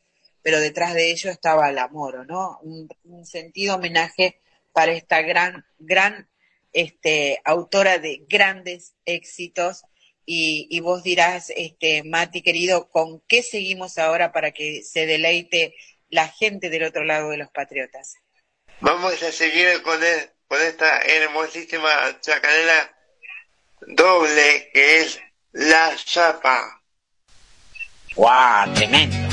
pero 0.43 0.59
detrás 0.59 0.93
de 0.95 1.13
ello 1.13 1.31
estaba 1.31 1.71
el 1.71 1.79
amor, 1.79 2.27
¿no? 2.27 2.59
Un, 2.63 2.89
un 3.05 3.25
sentido 3.25 3.77
homenaje 3.77 4.41
para 4.73 4.91
esta 4.91 5.23
gran, 5.23 5.65
gran 5.79 6.29
este, 6.73 7.41
autora 7.45 7.99
de 7.99 8.25
grandes 8.29 8.95
éxitos. 9.05 9.85
Y, 10.33 10.69
y 10.71 10.79
vos 10.79 11.03
dirás, 11.03 11.51
este, 11.57 12.05
Mati 12.05 12.41
querido, 12.41 12.89
¿con 12.89 13.21
qué 13.27 13.43
seguimos 13.43 13.99
ahora 13.99 14.31
para 14.33 14.53
que 14.53 14.83
se 14.85 15.05
deleite 15.05 15.75
la 16.09 16.29
gente 16.29 16.71
del 16.71 16.85
otro 16.85 17.03
lado 17.03 17.31
de 17.31 17.37
los 17.37 17.51
patriotas? 17.51 18.15
vamos 18.81 19.21
a 19.25 19.33
seguir 19.33 19.83
con, 19.83 20.01
el- 20.03 20.31
con 20.47 20.63
esta 20.63 21.01
hermosísima 21.03 21.91
chacarera 22.21 22.97
doble 23.89 24.71
que 24.73 25.01
es 25.01 25.21
La 25.53 25.97
Chapa. 25.97 26.81
¡Guau! 28.15 28.73
Tremendo. 28.75 29.30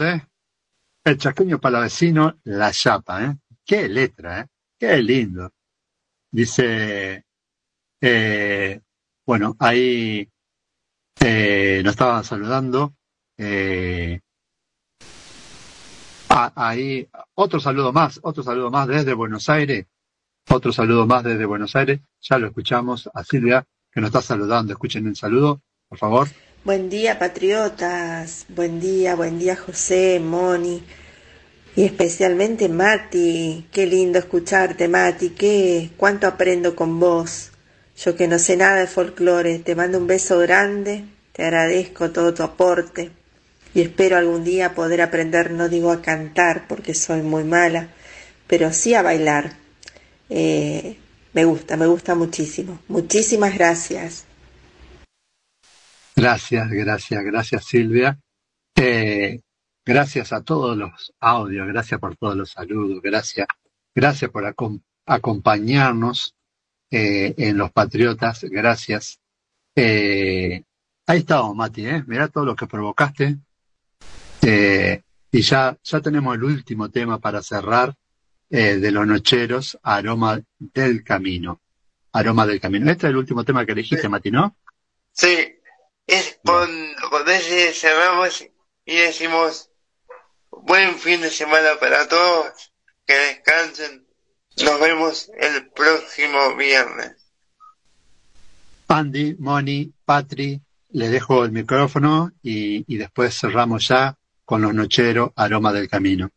¿Eh? 0.00 0.26
El 1.04 1.18
chasqueño 1.18 1.60
palavecino, 1.60 2.38
la 2.44 2.72
chapa, 2.72 3.24
¿eh? 3.24 3.36
Qué 3.64 3.88
letra, 3.88 4.40
¿eh? 4.40 4.46
Qué 4.78 4.96
lindo. 5.02 5.52
Dice, 6.30 7.24
bueno, 9.26 9.56
ahí 9.58 10.28
nos 11.20 11.90
estaban 11.92 12.24
saludando. 12.24 12.94
ah, 16.28 16.52
ahí, 16.54 17.08
otro 17.34 17.60
saludo 17.60 17.92
más, 17.92 18.20
otro 18.22 18.42
saludo 18.42 18.70
más 18.70 18.88
desde 18.88 19.14
Buenos 19.14 19.48
Aires. 19.48 19.86
Otro 20.48 20.72
saludo 20.72 21.06
más 21.06 21.22
desde 21.24 21.44
Buenos 21.44 21.76
Aires. 21.76 22.00
Ya 22.20 22.38
lo 22.38 22.48
escuchamos 22.48 23.08
a 23.12 23.22
Silvia, 23.24 23.64
que 23.92 24.00
nos 24.00 24.08
está 24.08 24.20
saludando. 24.22 24.72
Escuchen 24.72 25.06
el 25.06 25.16
saludo, 25.16 25.62
por 25.88 25.98
favor. 25.98 26.28
Buen 26.62 26.90
día, 26.90 27.18
patriotas. 27.18 28.44
Buen 28.50 28.80
día, 28.80 29.14
buen 29.14 29.38
día, 29.38 29.56
José, 29.56 30.20
Moni. 30.20 30.82
Y 31.74 31.84
especialmente 31.84 32.68
Mati. 32.68 33.66
Qué 33.72 33.86
lindo 33.86 34.18
escucharte, 34.18 34.86
Mati. 34.86 35.30
Qué, 35.30 35.88
cuánto 35.96 36.26
aprendo 36.26 36.76
con 36.76 37.00
vos. 37.00 37.50
Yo 37.96 38.14
que 38.14 38.28
no 38.28 38.38
sé 38.38 38.58
nada 38.58 38.76
de 38.76 38.86
folclore. 38.86 39.60
Te 39.60 39.74
mando 39.74 39.96
un 39.96 40.06
beso 40.06 40.38
grande. 40.38 41.06
Te 41.32 41.44
agradezco 41.44 42.10
todo 42.10 42.34
tu 42.34 42.42
aporte. 42.42 43.10
y 43.72 43.80
espero 43.80 44.18
algún 44.18 44.44
día 44.44 44.74
poder 44.74 45.00
aprender, 45.00 45.52
no 45.52 45.70
digo 45.70 45.90
a 45.92 46.02
cantar 46.02 46.68
porque 46.68 46.92
soy 46.92 47.22
muy 47.22 47.44
mala, 47.44 47.88
pero 48.46 48.70
sí 48.72 48.92
a 48.92 49.00
bailar. 49.00 49.56
Eh, 50.28 50.98
me 51.32 51.46
gusta, 51.46 51.78
me 51.78 51.86
gusta 51.86 52.14
muchísimo. 52.14 52.80
Muchísimas 52.88 53.54
gracias. 53.54 54.24
Gracias, 56.16 56.70
gracias, 56.70 57.24
gracias 57.24 57.64
Silvia. 57.64 58.18
Eh, 58.76 59.40
gracias 59.84 60.32
a 60.32 60.42
todos 60.42 60.76
los 60.76 61.12
audios, 61.20 61.66
gracias 61.68 62.00
por 62.00 62.16
todos 62.16 62.36
los 62.36 62.50
saludos, 62.50 63.00
gracias, 63.02 63.46
gracias 63.94 64.30
por 64.30 64.44
acom- 64.44 64.82
acompañarnos 65.06 66.34
eh, 66.90 67.34
en 67.36 67.56
Los 67.56 67.70
Patriotas, 67.72 68.44
gracias. 68.44 69.20
Eh, 69.76 70.62
ahí 71.06 71.18
estamos, 71.18 71.54
Mati, 71.56 71.86
¿eh? 71.86 72.04
mirá 72.06 72.28
todo 72.28 72.44
lo 72.44 72.56
que 72.56 72.66
provocaste. 72.66 73.38
Eh, 74.42 75.02
y 75.32 75.40
ya, 75.42 75.76
ya 75.82 76.00
tenemos 76.00 76.34
el 76.34 76.44
último 76.44 76.88
tema 76.90 77.18
para 77.18 77.42
cerrar 77.42 77.94
eh, 78.50 78.76
de 78.78 78.90
los 78.90 79.06
nocheros, 79.06 79.78
Aroma 79.82 80.40
del 80.58 81.04
Camino. 81.04 81.60
Aroma 82.12 82.46
del 82.46 82.60
Camino. 82.60 82.90
Este 82.90 83.06
es 83.06 83.10
el 83.10 83.16
último 83.16 83.44
tema 83.44 83.64
que 83.64 83.72
elegiste, 83.72 84.08
Mati, 84.08 84.30
¿no? 84.32 84.56
Sí, 85.12 85.36
es 86.10 86.38
con, 86.44 86.68
con 87.10 87.28
ese 87.28 87.72
cerramos 87.72 88.44
y 88.84 88.96
decimos 88.96 89.70
buen 90.50 90.98
fin 90.98 91.20
de 91.20 91.30
semana 91.30 91.78
para 91.78 92.08
todos, 92.08 92.72
que 93.06 93.14
descansen, 93.14 94.06
nos 94.64 94.80
vemos 94.80 95.30
el 95.38 95.70
próximo 95.70 96.56
viernes. 96.56 97.12
Andy, 98.88 99.36
Moni, 99.38 99.92
Patri, 100.04 100.60
le 100.90 101.08
dejo 101.08 101.44
el 101.44 101.52
micrófono 101.52 102.32
y, 102.42 102.84
y 102.92 102.98
después 102.98 103.38
cerramos 103.38 103.86
ya 103.86 104.16
con 104.44 104.62
los 104.62 104.74
nocheros, 104.74 105.30
Aroma 105.36 105.72
del 105.72 105.88
Camino. 105.88 106.30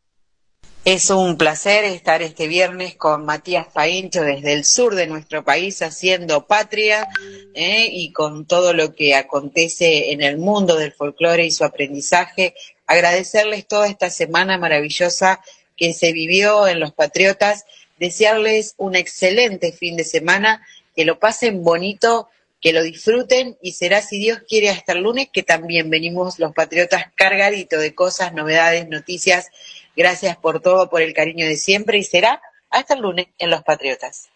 Es 0.85 1.09
un 1.11 1.37
placer 1.37 1.85
estar 1.85 2.21
este 2.21 2.49
viernes 2.49 2.95
con 2.95 3.23
Matías 3.23 3.67
Paincho 3.67 4.21
desde 4.21 4.51
el 4.51 4.65
sur 4.65 4.95
de 4.95 5.07
nuestro 5.07 5.41
país 5.41 5.81
haciendo 5.81 6.45
patria 6.45 7.07
¿eh? 7.53 7.87
y 7.89 8.11
con 8.11 8.45
todo 8.45 8.73
lo 8.73 8.93
que 8.93 9.15
acontece 9.15 10.11
en 10.11 10.21
el 10.21 10.37
mundo 10.37 10.75
del 10.75 10.91
folclore 10.91 11.45
y 11.45 11.51
su 11.51 11.63
aprendizaje. 11.63 12.53
Agradecerles 12.85 13.65
toda 13.65 13.87
esta 13.87 14.09
semana 14.09 14.57
maravillosa 14.57 15.39
que 15.77 15.93
se 15.93 16.11
vivió 16.11 16.67
en 16.67 16.81
Los 16.81 16.91
Patriotas, 16.91 17.63
desearles 17.97 18.73
un 18.75 18.97
excelente 18.97 19.71
fin 19.71 19.95
de 19.95 20.03
semana, 20.03 20.67
que 20.97 21.05
lo 21.05 21.17
pasen 21.17 21.63
bonito, 21.63 22.27
que 22.59 22.73
lo 22.73 22.83
disfruten 22.83 23.57
y 23.61 23.71
será, 23.71 24.01
si 24.01 24.19
Dios 24.19 24.39
quiere, 24.49 24.69
hasta 24.69 24.91
el 24.91 25.03
lunes 25.03 25.29
que 25.31 25.43
también 25.43 25.89
venimos 25.89 26.39
los 26.39 26.53
Patriotas 26.53 27.05
cargaditos 27.15 27.79
de 27.79 27.95
cosas, 27.95 28.33
novedades, 28.33 28.89
noticias 28.89 29.49
Gracias 29.95 30.37
por 30.37 30.61
todo, 30.61 30.89
por 30.89 31.01
el 31.01 31.13
cariño 31.13 31.45
de 31.45 31.55
siempre 31.55 31.97
y 31.97 32.03
será 32.03 32.41
hasta 32.69 32.95
el 32.95 33.01
lunes 33.01 33.27
en 33.37 33.49
Los 33.49 33.63
Patriotas. 33.63 34.29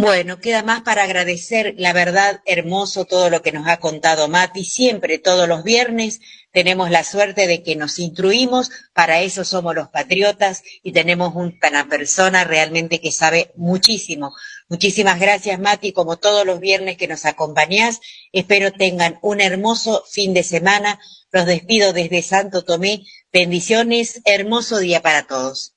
Bueno, 0.00 0.38
queda 0.38 0.62
más 0.62 0.82
para 0.82 1.02
agradecer, 1.02 1.74
la 1.76 1.92
verdad, 1.92 2.40
hermoso 2.44 3.04
todo 3.04 3.30
lo 3.30 3.42
que 3.42 3.50
nos 3.50 3.66
ha 3.66 3.78
contado 3.78 4.28
Mati. 4.28 4.64
Siempre, 4.64 5.18
todos 5.18 5.48
los 5.48 5.64
viernes, 5.64 6.20
tenemos 6.52 6.88
la 6.90 7.02
suerte 7.02 7.48
de 7.48 7.64
que 7.64 7.74
nos 7.74 7.98
instruimos, 7.98 8.70
para 8.92 9.22
eso 9.22 9.44
somos 9.44 9.74
los 9.74 9.88
patriotas 9.88 10.62
y 10.84 10.92
tenemos 10.92 11.34
una 11.34 11.88
persona 11.88 12.44
realmente 12.44 13.00
que 13.00 13.10
sabe 13.10 13.50
muchísimo. 13.56 14.36
Muchísimas 14.68 15.18
gracias, 15.18 15.58
Mati, 15.58 15.92
como 15.92 16.18
todos 16.18 16.44
los 16.44 16.60
viernes 16.60 16.98
que 16.98 17.08
nos 17.08 17.24
acompañás. 17.24 18.00
Espero 18.32 18.70
tengan 18.70 19.18
un 19.22 19.40
hermoso 19.40 20.04
fin 20.10 20.34
de 20.34 20.42
semana. 20.42 21.00
Los 21.32 21.46
despido 21.46 21.94
desde 21.94 22.22
Santo 22.22 22.64
Tomé. 22.64 23.04
Bendiciones, 23.32 24.20
hermoso 24.26 24.78
día 24.78 25.00
para 25.00 25.26
todos. 25.26 25.74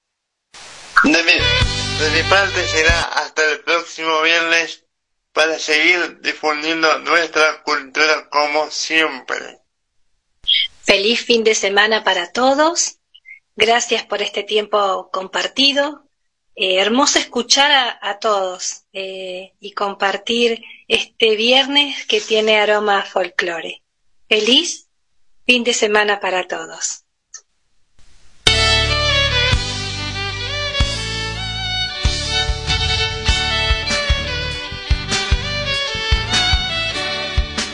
De 1.03 1.23
mi, 1.23 1.33
de 2.03 2.09
mi 2.21 2.29
parte 2.29 2.67
será 2.67 3.01
hasta 3.03 3.49
el 3.49 3.61
próximo 3.61 4.21
viernes 4.23 4.83
para 5.31 5.57
seguir 5.57 6.19
difundiendo 6.21 6.99
nuestra 6.99 7.63
cultura 7.63 8.29
como 8.29 8.69
siempre. 8.69 9.59
Feliz 10.83 11.23
fin 11.23 11.45
de 11.45 11.55
semana 11.55 12.03
para 12.03 12.31
todos. 12.33 12.97
Gracias 13.55 14.03
por 14.03 14.21
este 14.21 14.43
tiempo 14.43 15.09
compartido. 15.13 16.10
Eh, 16.63 16.79
hermoso 16.79 17.17
escuchar 17.17 17.71
a, 17.99 18.19
todos 18.19 18.83
eh, 18.93 19.53
y 19.59 19.71
compartir 19.71 20.63
este 20.87 21.35
viernes 21.35 22.05
que 22.05 22.21
tiene 22.21 22.59
aroma 22.59 22.99
a 22.99 23.03
folclore. 23.03 23.81
Feliz 24.29 24.87
fin 25.47 25.63
de 25.63 25.73
semana 25.73 26.19
para 26.19 26.47
todos. 26.47 27.03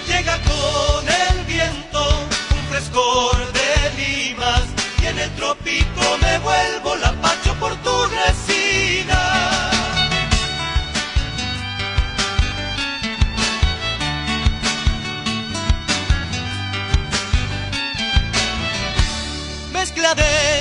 Llega 0.08 0.40
con 0.44 1.10
el 1.10 1.46
viento 1.46 2.20
un 2.56 2.68
frescor 2.70 3.36
de 3.52 4.02
limas 4.02 4.64
y 5.04 5.08
en 5.08 5.20
el 5.20 5.36
trópico 5.36 6.18
me 6.22 6.40
vuelvo 6.40 6.96
fuera 20.16 20.57